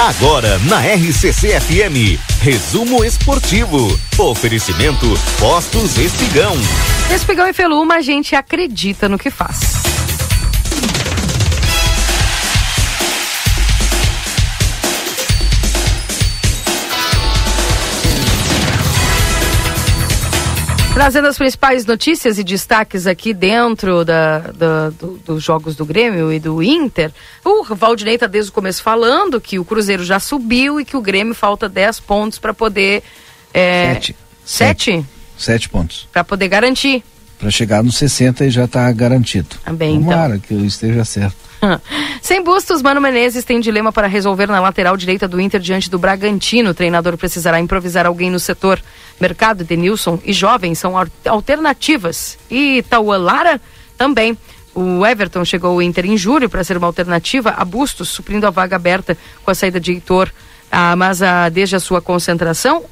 Agora 0.00 0.58
na 0.60 0.80
RCC 0.80 1.60
FM, 1.60 2.18
resumo 2.40 3.04
esportivo. 3.04 4.00
Oferecimento 4.18 5.06
Postos 5.38 5.98
Espigão. 5.98 6.54
Espigão 7.14 7.46
e 7.46 7.52
Feluma, 7.52 7.96
a 7.96 8.00
gente 8.00 8.34
acredita 8.34 9.10
no 9.10 9.18
que 9.18 9.30
faz. 9.30 9.79
Trazendo 20.92 21.28
as 21.28 21.38
principais 21.38 21.86
notícias 21.86 22.38
e 22.38 22.44
destaques 22.44 23.06
aqui 23.06 23.32
dentro 23.32 24.04
da, 24.04 24.38
da 24.38 24.90
do, 24.90 25.18
dos 25.24 25.42
jogos 25.42 25.76
do 25.76 25.86
Grêmio 25.86 26.32
e 26.32 26.40
do 26.40 26.62
Inter. 26.62 27.12
O 27.44 27.64
Valdinei 27.74 28.14
está 28.14 28.26
desde 28.26 28.50
o 28.50 28.54
começo 28.54 28.82
falando 28.82 29.40
que 29.40 29.58
o 29.58 29.64
Cruzeiro 29.64 30.04
já 30.04 30.18
subiu 30.18 30.80
e 30.80 30.84
que 30.84 30.96
o 30.96 31.00
Grêmio 31.00 31.34
falta 31.34 31.68
10 31.68 32.00
pontos 32.00 32.38
para 32.38 32.52
poder. 32.52 33.02
É, 33.54 33.94
sete. 33.94 34.16
Sete? 34.44 35.06
Sete 35.38 35.68
pontos. 35.68 36.08
Para 36.12 36.24
poder 36.24 36.48
garantir. 36.48 37.04
Para 37.40 37.50
chegar 37.50 37.82
nos 37.82 37.96
60 37.96 38.44
e 38.44 38.50
já 38.50 38.66
está 38.66 38.92
garantido. 38.92 39.56
Também, 39.64 39.98
tá 39.98 40.04
Tomara 40.04 40.36
então. 40.36 40.40
que 40.46 40.54
eu 40.54 40.64
esteja 40.64 41.04
certo. 41.04 41.36
Sem 42.20 42.44
bustos, 42.44 42.82
Mano 42.82 43.00
Menezes 43.00 43.44
tem 43.44 43.60
dilema 43.60 43.92
para 43.92 44.06
resolver 44.06 44.46
na 44.46 44.60
lateral 44.60 44.96
direita 44.96 45.26
do 45.26 45.40
Inter 45.40 45.60
diante 45.60 45.90
do 45.90 45.98
Bragantino. 45.98 46.70
O 46.70 46.74
treinador 46.74 47.16
precisará 47.16 47.58
improvisar 47.58 48.06
alguém 48.06 48.30
no 48.30 48.38
setor. 48.38 48.80
Mercado, 49.18 49.64
Denilson 49.64 50.18
e 50.24 50.32
Jovem 50.32 50.74
são 50.74 50.94
alternativas. 51.26 52.38
E 52.50 52.82
Tauan 52.88 53.18
Lara 53.18 53.60
também. 53.96 54.36
O 54.74 55.04
Everton 55.04 55.44
chegou 55.44 55.72
ao 55.72 55.82
Inter 55.82 56.06
em 56.06 56.16
julho 56.16 56.48
para 56.48 56.62
ser 56.62 56.76
uma 56.76 56.86
alternativa 56.86 57.50
a 57.50 57.64
Bustos, 57.64 58.08
suprindo 58.08 58.46
a 58.46 58.50
vaga 58.50 58.76
aberta 58.76 59.18
com 59.44 59.50
a 59.50 59.54
saída 59.54 59.80
de 59.80 59.92
Heitor. 59.92 60.30
Ah, 60.70 60.94
mas 60.94 61.20
ah, 61.20 61.48
desde 61.48 61.74
a 61.74 61.80
sua 61.80 62.00
concentração, 62.00 62.84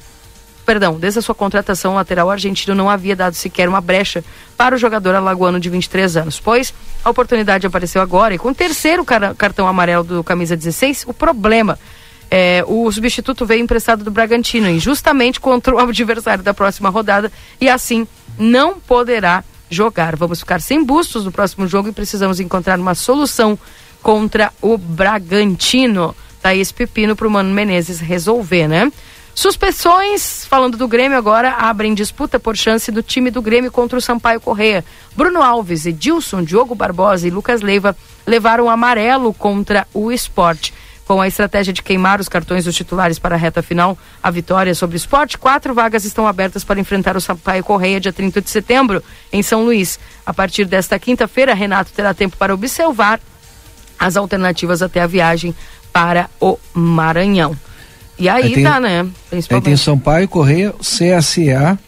perdão, 0.69 0.99
desde 0.99 1.17
a 1.17 1.21
sua 1.23 1.33
contratação, 1.33 1.93
o 1.93 1.95
lateral 1.95 2.29
argentino 2.29 2.75
não 2.75 2.87
havia 2.87 3.15
dado 3.15 3.33
sequer 3.33 3.67
uma 3.67 3.81
brecha 3.81 4.23
para 4.55 4.75
o 4.75 4.77
jogador 4.77 5.15
alagoano 5.15 5.59
de 5.59 5.67
23 5.67 6.15
anos, 6.15 6.39
pois 6.39 6.71
a 7.03 7.09
oportunidade 7.09 7.65
apareceu 7.65 7.99
agora 7.99 8.35
e 8.35 8.37
com 8.37 8.49
o 8.49 8.53
terceiro 8.53 9.03
cartão 9.03 9.67
amarelo 9.67 10.03
do 10.03 10.23
camisa 10.23 10.55
16, 10.55 11.05
o 11.07 11.13
problema 11.13 11.79
é, 12.29 12.63
o 12.67 12.91
substituto 12.91 13.47
veio 13.47 13.63
emprestado 13.63 14.03
do 14.03 14.11
Bragantino, 14.11 14.69
e 14.69 14.77
justamente 14.77 15.39
contra 15.39 15.73
o 15.73 15.79
adversário 15.81 16.43
da 16.43 16.53
próxima 16.53 16.89
rodada, 16.89 17.31
e 17.59 17.67
assim 17.67 18.07
não 18.37 18.79
poderá 18.79 19.43
jogar. 19.71 20.15
Vamos 20.15 20.39
ficar 20.41 20.61
sem 20.61 20.83
bustos 20.83 21.25
no 21.25 21.31
próximo 21.31 21.65
jogo 21.65 21.89
e 21.89 21.91
precisamos 21.91 22.39
encontrar 22.39 22.79
uma 22.79 22.93
solução 22.93 23.57
contra 24.03 24.53
o 24.61 24.77
Bragantino. 24.77 26.15
Tá 26.43 26.53
esse 26.53 26.71
pepino 26.71 27.15
para 27.15 27.27
o 27.27 27.31
Mano 27.31 27.51
Menezes 27.51 27.99
resolver, 27.99 28.67
né? 28.67 28.91
Suspensões, 29.33 30.45
falando 30.45 30.77
do 30.77 30.87
Grêmio 30.87 31.17
agora, 31.17 31.51
abrem 31.51 31.93
disputa 31.93 32.39
por 32.39 32.57
chance 32.57 32.91
do 32.91 33.01
time 33.01 33.31
do 33.31 33.41
Grêmio 33.41 33.71
contra 33.71 33.97
o 33.97 34.01
Sampaio 34.01 34.41
Correia. 34.41 34.83
Bruno 35.15 35.41
Alves, 35.41 35.85
Edilson, 35.85 36.43
Diogo 36.43 36.75
Barbosa 36.75 37.27
e 37.27 37.31
Lucas 37.31 37.61
Leiva 37.61 37.95
levaram 38.27 38.69
amarelo 38.69 39.33
contra 39.33 39.87
o 39.93 40.11
esporte. 40.11 40.73
Com 41.05 41.19
a 41.19 41.27
estratégia 41.27 41.73
de 41.73 41.81
queimar 41.81 42.19
os 42.19 42.29
cartões 42.29 42.65
dos 42.65 42.75
titulares 42.75 43.17
para 43.17 43.33
a 43.33 43.37
reta 43.37 43.63
final, 43.63 43.97
a 44.21 44.29
vitória 44.29 44.75
sobre 44.75 44.95
o 44.95 44.97
esporte, 44.97 45.39
quatro 45.39 45.73
vagas 45.73 46.05
estão 46.05 46.27
abertas 46.27 46.63
para 46.63 46.79
enfrentar 46.79 47.17
o 47.17 47.21
Sampaio 47.21 47.63
Correia 47.63 47.99
dia 47.99 48.13
30 48.13 48.41
de 48.41 48.49
setembro, 48.49 49.03
em 49.33 49.41
São 49.41 49.63
Luís. 49.63 49.99
A 50.23 50.33
partir 50.33 50.65
desta 50.65 50.99
quinta-feira, 50.99 51.55
Renato 51.55 51.91
terá 51.93 52.13
tempo 52.13 52.37
para 52.37 52.53
observar 52.53 53.19
as 53.97 54.15
alternativas 54.15 54.83
até 54.83 55.01
a 55.01 55.07
viagem 55.07 55.55
para 55.91 56.29
o 56.39 56.59
Maranhão. 56.73 57.57
E 58.19 58.27
aí, 58.27 58.43
Aí 58.43 58.53
tem- 58.53 58.63
tá, 58.63 58.79
né? 58.79 59.07
Aí 59.31 59.61
tem 59.61 59.77
Sampaio, 59.77 60.27
Correia, 60.27 60.73
CSA 60.81 61.79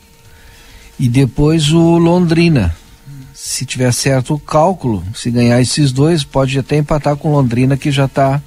e 0.98 1.10
depois 1.10 1.72
o 1.72 1.98
Londrina. 1.98 2.76
Se 3.34 3.66
tiver 3.66 3.91
certo 3.91 4.36
o 4.36 4.40
cálculo, 4.40 5.03
se 5.16 5.30
ganhar 5.32 5.60
esses 5.60 5.91
dois, 5.91 6.24
pode 6.24 6.58
até 6.58 6.78
empatar 6.78 7.16
com 7.18 7.32
Londrina, 7.34 7.76
que 7.76 7.91
já 7.91 8.06
está 8.06 8.40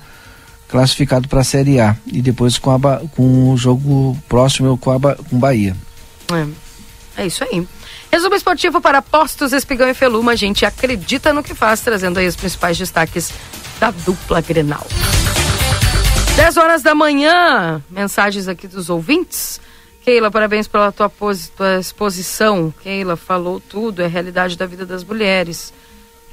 classificado 0.69 1.29
para 1.29 1.41
a 1.41 1.45
Série 1.45 1.81
A. 1.81 1.97
E 2.07 2.23
depois 2.23 2.59
com, 2.59 2.71
a, 2.71 3.01
com 3.15 3.51
o 3.53 3.57
jogo 3.57 4.17
próximo 4.29 4.79
com 4.79 4.91
a 4.93 5.15
com 5.17 5.39
Bahia. 5.39 5.77
É, 6.33 7.23
é 7.23 7.27
isso 7.27 7.45
aí. 7.45 7.67
Resumo 8.11 8.35
esportivo 8.37 8.81
para 8.81 9.03
Postos 9.03 9.53
Espigão 9.53 9.89
e 9.89 9.95
Feluma. 9.95 10.33
A 10.33 10.37
gente 10.37 10.65
acredita 10.65 11.33
no 11.33 11.43
que 11.43 11.55
faz, 11.55 11.81
trazendo 11.81 12.19
aí 12.19 12.27
os 12.29 12.37
principais 12.37 12.79
destaques 12.79 13.33
da 13.81 13.91
dupla 13.91 14.41
Grenal. 14.41 14.87
10 16.37 16.57
horas 16.57 16.83
da 16.83 16.97
manhã, 16.97 17.81
mensagens 17.89 18.49
aqui 18.49 18.67
dos 18.67 18.91
ouvintes. 18.91 19.61
Keila, 20.05 20.33
parabéns 20.33 20.67
pela 20.67 20.91
tua, 20.91 21.09
tua 21.57 21.79
exposição. 21.79 22.75
Keila, 22.83 23.17
falou 23.17 23.61
tudo, 23.61 24.03
é 24.03 24.07
a 24.07 24.09
realidade 24.09 24.59
da 24.59 24.67
vida 24.67 24.85
das 24.85 25.05
mulheres. 25.05 25.73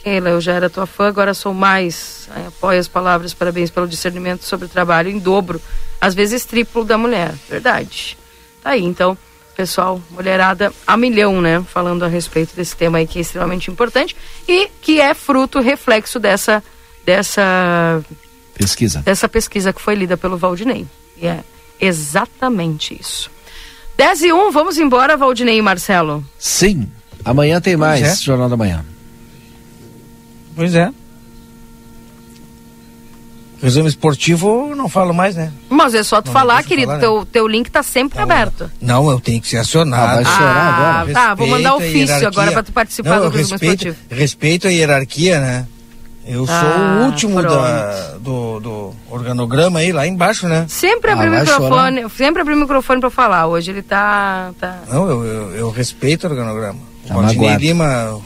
Keila, 0.04 0.30
eu 0.30 0.42
já 0.42 0.54
era 0.54 0.72
tua 0.72 0.88
fã, 0.88 1.08
agora 1.08 1.36
sou 1.36 1.54
mais. 1.54 2.28
Apoio 2.48 2.80
as 2.80 2.88
palavras, 2.88 3.36
parabéns 3.36 3.70
pelo 3.70 3.88
discernimento 3.88 4.44
sobre 4.44 4.66
o 4.66 4.70
trabalho 4.70 5.08
em 5.08 5.20
dobro, 5.20 5.62
às 6.02 6.16
vezes 6.16 6.46
triplo 6.46 6.84
da 6.84 6.98
mulher. 6.98 7.34
Verdade. 7.48 8.18
Tá 8.64 8.72
aí, 8.72 8.84
então, 8.84 9.16
pessoal, 9.56 10.02
mulherada 10.10 10.74
a 10.88 10.98
milhão, 10.98 11.40
né? 11.40 11.64
Falando 11.70 12.04
a 12.04 12.08
respeito 12.08 12.56
desse 12.56 12.76
tema 12.76 12.98
aí 12.98 13.06
que 13.06 13.20
é 13.20 13.22
extremamente 13.22 13.70
importante 13.70 14.16
e 14.48 14.68
que 14.82 15.00
é 15.00 15.14
fruto, 15.14 15.60
reflexo 15.60 16.20
dessa, 16.20 16.64
dessa 17.06 18.04
Pesquisa. 18.62 19.00
dessa 19.00 19.28
pesquisa 19.28 19.74
que 19.74 19.82
foi 19.82 19.96
lida 19.96 20.16
pelo 20.18 20.38
Valdinei. 20.38 20.86
E 21.22 21.28
é 21.28 21.44
exatamente 21.80 22.98
isso. 23.00 23.30
10 23.98 24.22
e 24.24 24.34
1, 24.34 24.52
vamos 24.52 24.78
embora, 24.78 25.18
Valdinei 25.18 25.58
e 25.58 25.62
Marcelo. 25.62 26.24
Sim, 26.40 26.88
amanhã 27.24 27.60
tem 27.62 27.76
mais 27.76 28.02
é. 28.02 28.16
Jornal 28.24 28.50
da 28.50 28.58
Manhã. 28.58 28.84
Pois 30.56 30.76
é. 30.76 30.92
Resumo 33.62 33.88
esportivo, 33.88 34.70
eu 34.72 34.76
não 34.76 34.90
falo 34.90 35.14
mais, 35.14 35.36
né? 35.36 35.52
Mas 35.70 35.94
é 35.94 36.02
só 36.02 36.20
tu 36.20 36.28
Não, 36.28 36.34
falar, 36.34 36.64
querido, 36.64 36.88
falar, 36.88 36.98
né? 36.98 37.02
teu, 37.02 37.26
teu 37.32 37.48
link 37.48 37.70
tá 37.70 37.84
sempre 37.84 38.20
aberto. 38.20 38.72
Não, 38.82 39.12
eu 39.12 39.20
tenho 39.20 39.40
que 39.40 39.48
ser 39.48 39.58
acionado. 39.58 40.04
Ah, 40.04 40.16
vai 40.16 40.26
chorar 40.26 40.74
agora? 41.00 41.14
tá, 41.14 41.36
vou 41.36 41.48
mandar 41.48 41.76
ofício 41.76 42.28
agora 42.28 42.52
pra 42.52 42.64
tu 42.64 42.72
participar 42.72 43.20
Não, 43.20 43.30
do 43.30 43.38
resumo 43.38 43.60
respeito, 43.60 43.88
esportivo. 43.88 44.20
Respeito 44.20 44.68
a 44.68 44.72
hierarquia, 44.72 45.40
né? 45.40 45.68
Eu 46.26 46.46
sou 46.46 46.56
Ah, 46.56 47.00
o 47.02 47.06
último 47.06 47.42
pronto. 47.42 47.50
da- 47.56 48.18
do, 48.20 48.60
do 48.60 48.94
organograma 49.10 49.80
aí, 49.80 49.92
lá 49.92 50.06
embaixo, 50.06 50.48
né? 50.48 50.66
Sempre 50.70 51.10
Ah, 51.12 51.14
abri 51.16 51.28
o 51.28 51.32
vai 51.32 51.40
microfone, 51.42 52.06
sempre 52.16 52.42
abri 52.42 52.54
o 52.54 52.58
microfone 52.58 53.02
pra 53.02 53.10
falar. 53.10 53.48
Hoje 53.48 53.72
ele 53.72 53.82
tá. 53.82 54.52
tá... 54.60 54.80
Não, 54.88 55.10
eu, 55.10 55.24
eu, 55.26 55.52
eu 55.56 55.72
respeito 55.72 56.28
o 56.28 56.30
organograma. 56.30 56.80
Tá 57.08 57.18
o 57.18 57.22
Valdinei. 57.22 57.56
Lima, 57.58 58.22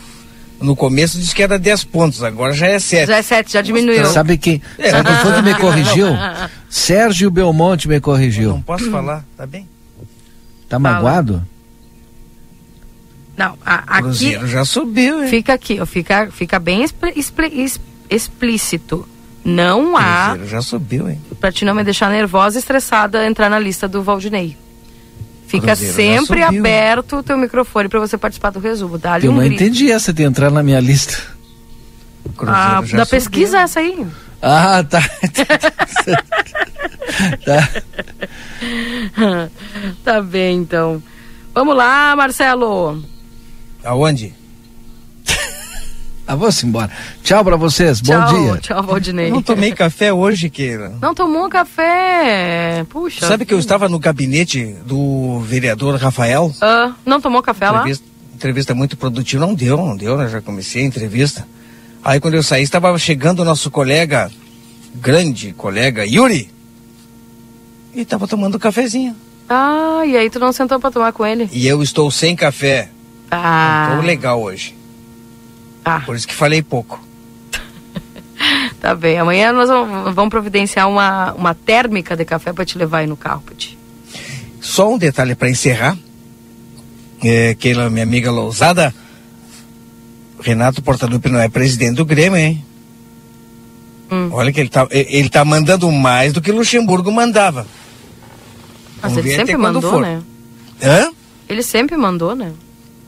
no 0.59 0.75
começo 0.75 1.17
disse 1.17 1.33
que 1.33 1.41
era 1.41 1.57
10 1.57 1.85
pontos, 1.85 2.21
agora 2.21 2.51
já 2.53 2.67
é 2.67 2.79
7. 2.79 3.07
Já 3.07 3.17
é 3.17 3.21
7, 3.21 3.53
já 3.53 3.61
diminuiu. 3.61 4.05
Sabe 4.07 4.37
quem, 4.37 4.61
É, 4.77 4.89
sabe 4.91 5.07
quem 5.07 5.17
foi 5.17 5.33
que 5.33 5.41
me 5.41 5.55
corrigiu? 5.59 6.07
Sérgio 6.69 7.31
Belmonte 7.31 7.87
me 7.87 7.99
corrigiu. 8.01 8.49
Não 8.49 8.61
posso 8.61 8.91
falar, 8.91 9.23
tá 9.37 9.45
bem? 9.47 9.67
Tá 10.67 10.77
magoado? 10.77 11.41
Não, 13.37 13.57
a- 13.65 13.83
aqui. 13.97 14.01
Cruzeiro 14.03 14.47
já 14.47 14.63
subiu, 14.65 15.23
hein? 15.23 15.29
Fica 15.29 15.53
aqui, 15.53 15.77
ó, 15.81 15.85
fica, 15.85 16.29
fica 16.31 16.57
bem 16.59 16.85
explícito. 18.09 19.07
Não 19.43 19.95
há. 19.97 20.29
Cruzeiro 20.29 20.47
já 20.49 20.61
subiu, 20.61 21.09
hein? 21.09 21.21
Pra 21.39 21.51
te 21.51 21.65
não 21.65 21.75
me 21.75 21.83
deixar 21.83 22.09
nervosa 22.09 22.57
e 22.57 22.59
estressada 22.59 23.25
entrar 23.25 23.49
na 23.49 23.59
lista 23.59 23.87
do 23.87 24.01
Valdinei. 24.01 24.57
Fica 25.47 25.67
Cruzeiro 25.75 25.93
sempre 25.93 26.43
subiu. 26.43 26.59
aberto 26.59 27.17
o 27.17 27.23
teu 27.23 27.37
microfone 27.37 27.87
pra 27.89 27.99
você 27.99 28.17
participar 28.17 28.49
do 28.51 28.59
resumo. 28.59 28.97
Dá-lhe 28.97 29.27
Eu 29.27 29.31
um 29.31 29.35
não 29.35 29.43
grito. 29.43 29.61
entendi 29.61 29.91
essa 29.91 30.11
de 30.11 30.23
entrar 30.23 30.49
na 30.49 30.63
minha 30.63 30.79
lista. 30.79 31.17
Ah, 32.39 32.81
já 32.83 32.97
da 32.97 33.05
subiu. 33.05 33.19
pesquisa 33.19 33.59
essa 33.59 33.79
aí. 33.79 34.05
Ah, 34.41 34.83
tá. 34.83 35.01
tá. 37.45 37.69
tá 40.03 40.21
bem, 40.21 40.57
então. 40.57 41.01
Vamos 41.53 41.75
lá, 41.75 42.15
Marcelo. 42.15 43.03
Aonde? 43.85 44.33
Ah, 46.27 46.35
vamos 46.35 46.63
embora. 46.63 46.89
Tchau 47.21 47.43
pra 47.45 47.55
vocês. 47.55 48.01
Bom 48.01 48.13
tchau, 48.13 48.33
dia. 48.33 48.57
Tchau, 48.57 48.81
Valdinei. 48.81 49.29
Não 49.29 49.43
tomei 49.43 49.71
café 49.71 50.11
hoje, 50.11 50.49
Keila. 50.49 50.97
Não 50.99 51.13
tomou 51.13 51.47
café. 51.47 52.83
Puxa. 52.89 53.27
Sabe 53.27 53.45
que 53.45 53.53
eu 53.53 53.59
estava 53.59 53.87
no 53.87 53.99
gabinete 53.99 54.75
do 54.87 55.39
vereador 55.41 55.99
Rafael? 55.99 56.51
Ah, 56.61 56.93
não 57.05 57.21
tomou 57.21 57.43
café 57.43 57.69
lá? 57.69 57.81
Entrevista, 57.81 58.05
entrevista 58.33 58.73
muito 58.73 58.97
produtiva. 58.97 59.45
Não 59.45 59.53
deu, 59.53 59.77
não 59.77 59.95
deu, 59.95 60.17
né? 60.17 60.27
Já 60.27 60.41
comecei 60.41 60.81
a 60.81 60.85
entrevista. 60.87 61.47
Aí 62.03 62.19
quando 62.19 62.33
eu 62.33 62.43
saí, 62.43 62.63
estava 62.63 62.97
chegando 62.97 63.41
o 63.41 63.45
nosso 63.45 63.69
colega, 63.69 64.31
grande 64.95 65.53
colega, 65.53 66.07
Yuri. 66.07 66.49
E 67.93 68.01
estava 68.01 68.27
tomando 68.27 68.55
um 68.55 68.59
cafezinho. 68.59 69.15
Ah, 69.47 70.01
e 70.07 70.17
aí 70.17 70.27
tu 70.31 70.39
não 70.39 70.51
sentou 70.51 70.79
pra 70.79 70.89
tomar 70.89 71.13
com 71.13 71.23
ele? 71.23 71.47
E 71.51 71.67
eu 71.67 71.83
estou 71.83 72.09
sem 72.09 72.35
café. 72.35 72.89
Estou 73.91 74.05
legal 74.05 74.41
hoje. 74.41 74.75
Ah. 75.83 76.01
Por 76.05 76.15
isso 76.15 76.27
que 76.27 76.33
falei 76.33 76.61
pouco. 76.61 77.03
Tá 78.81 78.93
bem. 78.93 79.17
Amanhã 79.17 79.51
nós 79.51 79.67
vamos, 79.67 80.29
providenciar 80.29 80.87
uma, 80.87 81.33
uma 81.33 81.55
térmica 81.55 82.15
de 82.15 82.23
café 82.23 82.53
pra 82.53 82.63
te 82.63 82.77
levar 82.77 82.99
aí 82.99 83.07
no 83.07 83.17
carro, 83.17 83.41
Pati. 83.41 83.75
Só 84.61 84.93
um 84.93 84.97
detalhe 84.97 85.33
para 85.33 85.49
encerrar. 85.49 85.97
É, 87.23 87.55
Keila, 87.55 87.89
minha 87.89 88.03
amiga 88.03 88.29
Lousada, 88.29 88.93
Renato 90.39 90.83
Portaluppi 90.83 91.29
não 91.29 91.39
é 91.39 91.49
presidente 91.49 91.95
do 91.95 92.05
Grêmio, 92.05 92.37
hein? 92.37 92.63
Hum. 94.11 94.29
Olha 94.31 94.51
que 94.51 94.59
ele 94.59 94.69
tá, 94.69 94.87
ele 94.91 95.29
tá 95.29 95.43
mandando 95.43 95.91
mais 95.91 96.33
do 96.33 96.41
que 96.41 96.51
Luxemburgo 96.51 97.11
mandava. 97.11 97.65
Mas 99.01 99.13
Vamos 99.13 99.25
ele 99.25 99.35
sempre 99.35 99.57
mandou, 99.57 99.99
né? 99.99 100.21
Hã? 100.83 101.11
Ele 101.49 101.63
sempre 101.63 101.97
mandou, 101.97 102.35
né? 102.35 102.51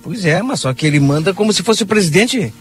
Pois 0.02 0.26
é, 0.26 0.42
mas 0.42 0.62
só 0.62 0.74
que 0.74 0.86
ele 0.86 1.00
manda 1.00 1.34
como 1.34 1.52
se 1.52 1.64
fosse 1.64 1.84
o 1.84 1.88
presidente. 1.88 2.54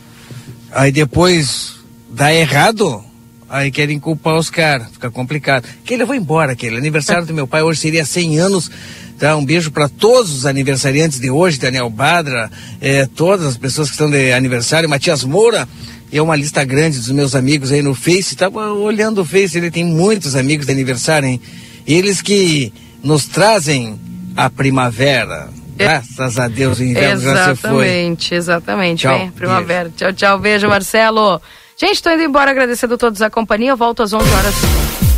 Aí 0.73 0.91
depois 0.91 1.77
dá 2.11 2.35
errado, 2.35 3.03
aí 3.49 3.71
querem 3.71 3.99
culpar 3.99 4.37
os 4.37 4.51
caras, 4.51 4.89
fica 4.93 5.11
complicado. 5.11 5.67
Que 5.85 5.95
ele 5.95 6.05
vai 6.05 6.17
embora, 6.17 6.53
aquele 6.53 6.77
aniversário 6.77 7.27
do 7.27 7.35
meu 7.35 7.47
pai 7.47 7.63
hoje 7.63 7.81
seria 7.81 8.05
100 8.05 8.39
anos. 8.39 8.71
Tá, 9.19 9.35
um 9.35 9.45
beijo 9.45 9.71
para 9.71 9.89
todos 9.89 10.31
os 10.31 10.45
aniversariantes 10.45 11.19
de 11.19 11.31
hoje, 11.31 11.59
Daniel 11.59 11.89
Badra, 11.89 12.51
eh, 12.83 13.09
todas 13.17 13.47
as 13.47 13.57
pessoas 13.57 13.89
que 13.89 13.95
estão 13.95 14.11
de 14.11 14.33
aniversário, 14.35 14.91
Matias 14.91 15.25
Moura, 15.25 15.67
e 16.13 16.19
é 16.19 16.23
uma 16.23 16.37
lista 16.37 16.63
grande 16.65 16.99
dos 16.99 17.11
meus 17.11 17.35
amigos 17.35 17.73
aí 17.73 17.81
no 17.81 17.95
Face. 17.95 18.37
Tava 18.37 18.73
olhando 18.73 19.23
o 19.23 19.25
Face, 19.25 19.57
ele 19.57 19.71
tem 19.71 19.85
muitos 19.85 20.37
amigos 20.37 20.67
de 20.67 20.73
aniversário, 20.73 21.29
hein? 21.29 21.41
Eles 21.87 22.21
que 22.21 22.71
nos 23.03 23.25
trazem 23.27 23.99
a 24.37 24.51
primavera. 24.51 25.49
Graças 25.77 26.39
a 26.39 26.49
Deus 26.49 26.81
inverno 26.81 27.21
já 27.21 27.55
se 27.55 27.61
foi. 27.61 27.87
Exatamente, 27.87 28.35
exatamente. 28.35 29.01
Tchau, 29.03 29.19
Vem, 29.19 29.31
primavera. 29.31 29.91
Tchau, 29.95 30.13
tchau. 30.13 30.39
Beijo, 30.39 30.69
Marcelo. 30.69 31.41
Gente, 31.77 32.03
tô 32.03 32.11
indo 32.11 32.23
embora 32.23 32.51
agradecendo 32.51 32.95
a 32.95 32.99
todos 32.99 33.21
a 33.21 33.29
companhia. 33.29 33.71
Eu 33.71 33.77
volto 33.77 34.03
às 34.03 34.13
11 34.13 34.25
horas 34.33 34.55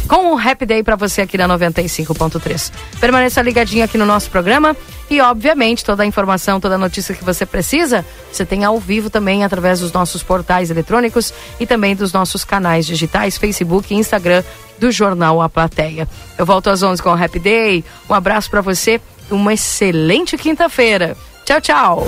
com 0.09 0.32
um 0.32 0.39
Happy 0.39 0.64
Day 0.64 0.82
pra 0.82 0.97
você 0.97 1.20
aqui 1.20 1.36
na 1.36 1.47
95.3. 1.47 2.72
Permaneça 2.98 3.43
ligadinho 3.43 3.85
aqui 3.85 3.98
no 3.98 4.06
nosso 4.06 4.30
programa 4.30 4.74
e, 5.10 5.20
obviamente, 5.20 5.85
toda 5.85 6.02
a 6.02 6.06
informação, 6.06 6.59
toda 6.59 6.76
a 6.76 6.78
notícia 6.78 7.14
que 7.14 7.22
você 7.22 7.44
precisa, 7.44 8.05
você 8.32 8.44
tem 8.44 8.64
ao 8.64 8.80
vivo 8.80 9.10
também 9.10 9.44
através 9.44 9.80
dos 9.80 9.93
nossos 9.93 10.22
portais 10.22 10.70
eletrônicos 10.70 11.32
e 11.60 11.66
também 11.66 11.94
dos 11.94 12.12
nossos 12.12 12.43
canais 12.43 12.86
digitais, 12.86 13.36
Facebook 13.36 13.93
e 13.93 13.98
Instagram 13.98 14.43
do 14.78 14.90
Jornal 14.90 15.43
A 15.43 15.48
Plateia. 15.48 16.09
Eu 16.39 16.47
volto 16.47 16.70
às 16.70 16.82
11 16.82 17.02
com 17.02 17.10
o 17.10 17.22
Happy 17.22 17.39
Day. 17.39 17.85
Um 18.09 18.14
abraço 18.14 18.51
pra 18.51 18.62
você 18.62 19.01
uma 19.30 19.52
excelente 19.52 20.36
quinta-feira. 20.36 21.16
Tchau, 21.44 21.60
tchau. 21.60 22.06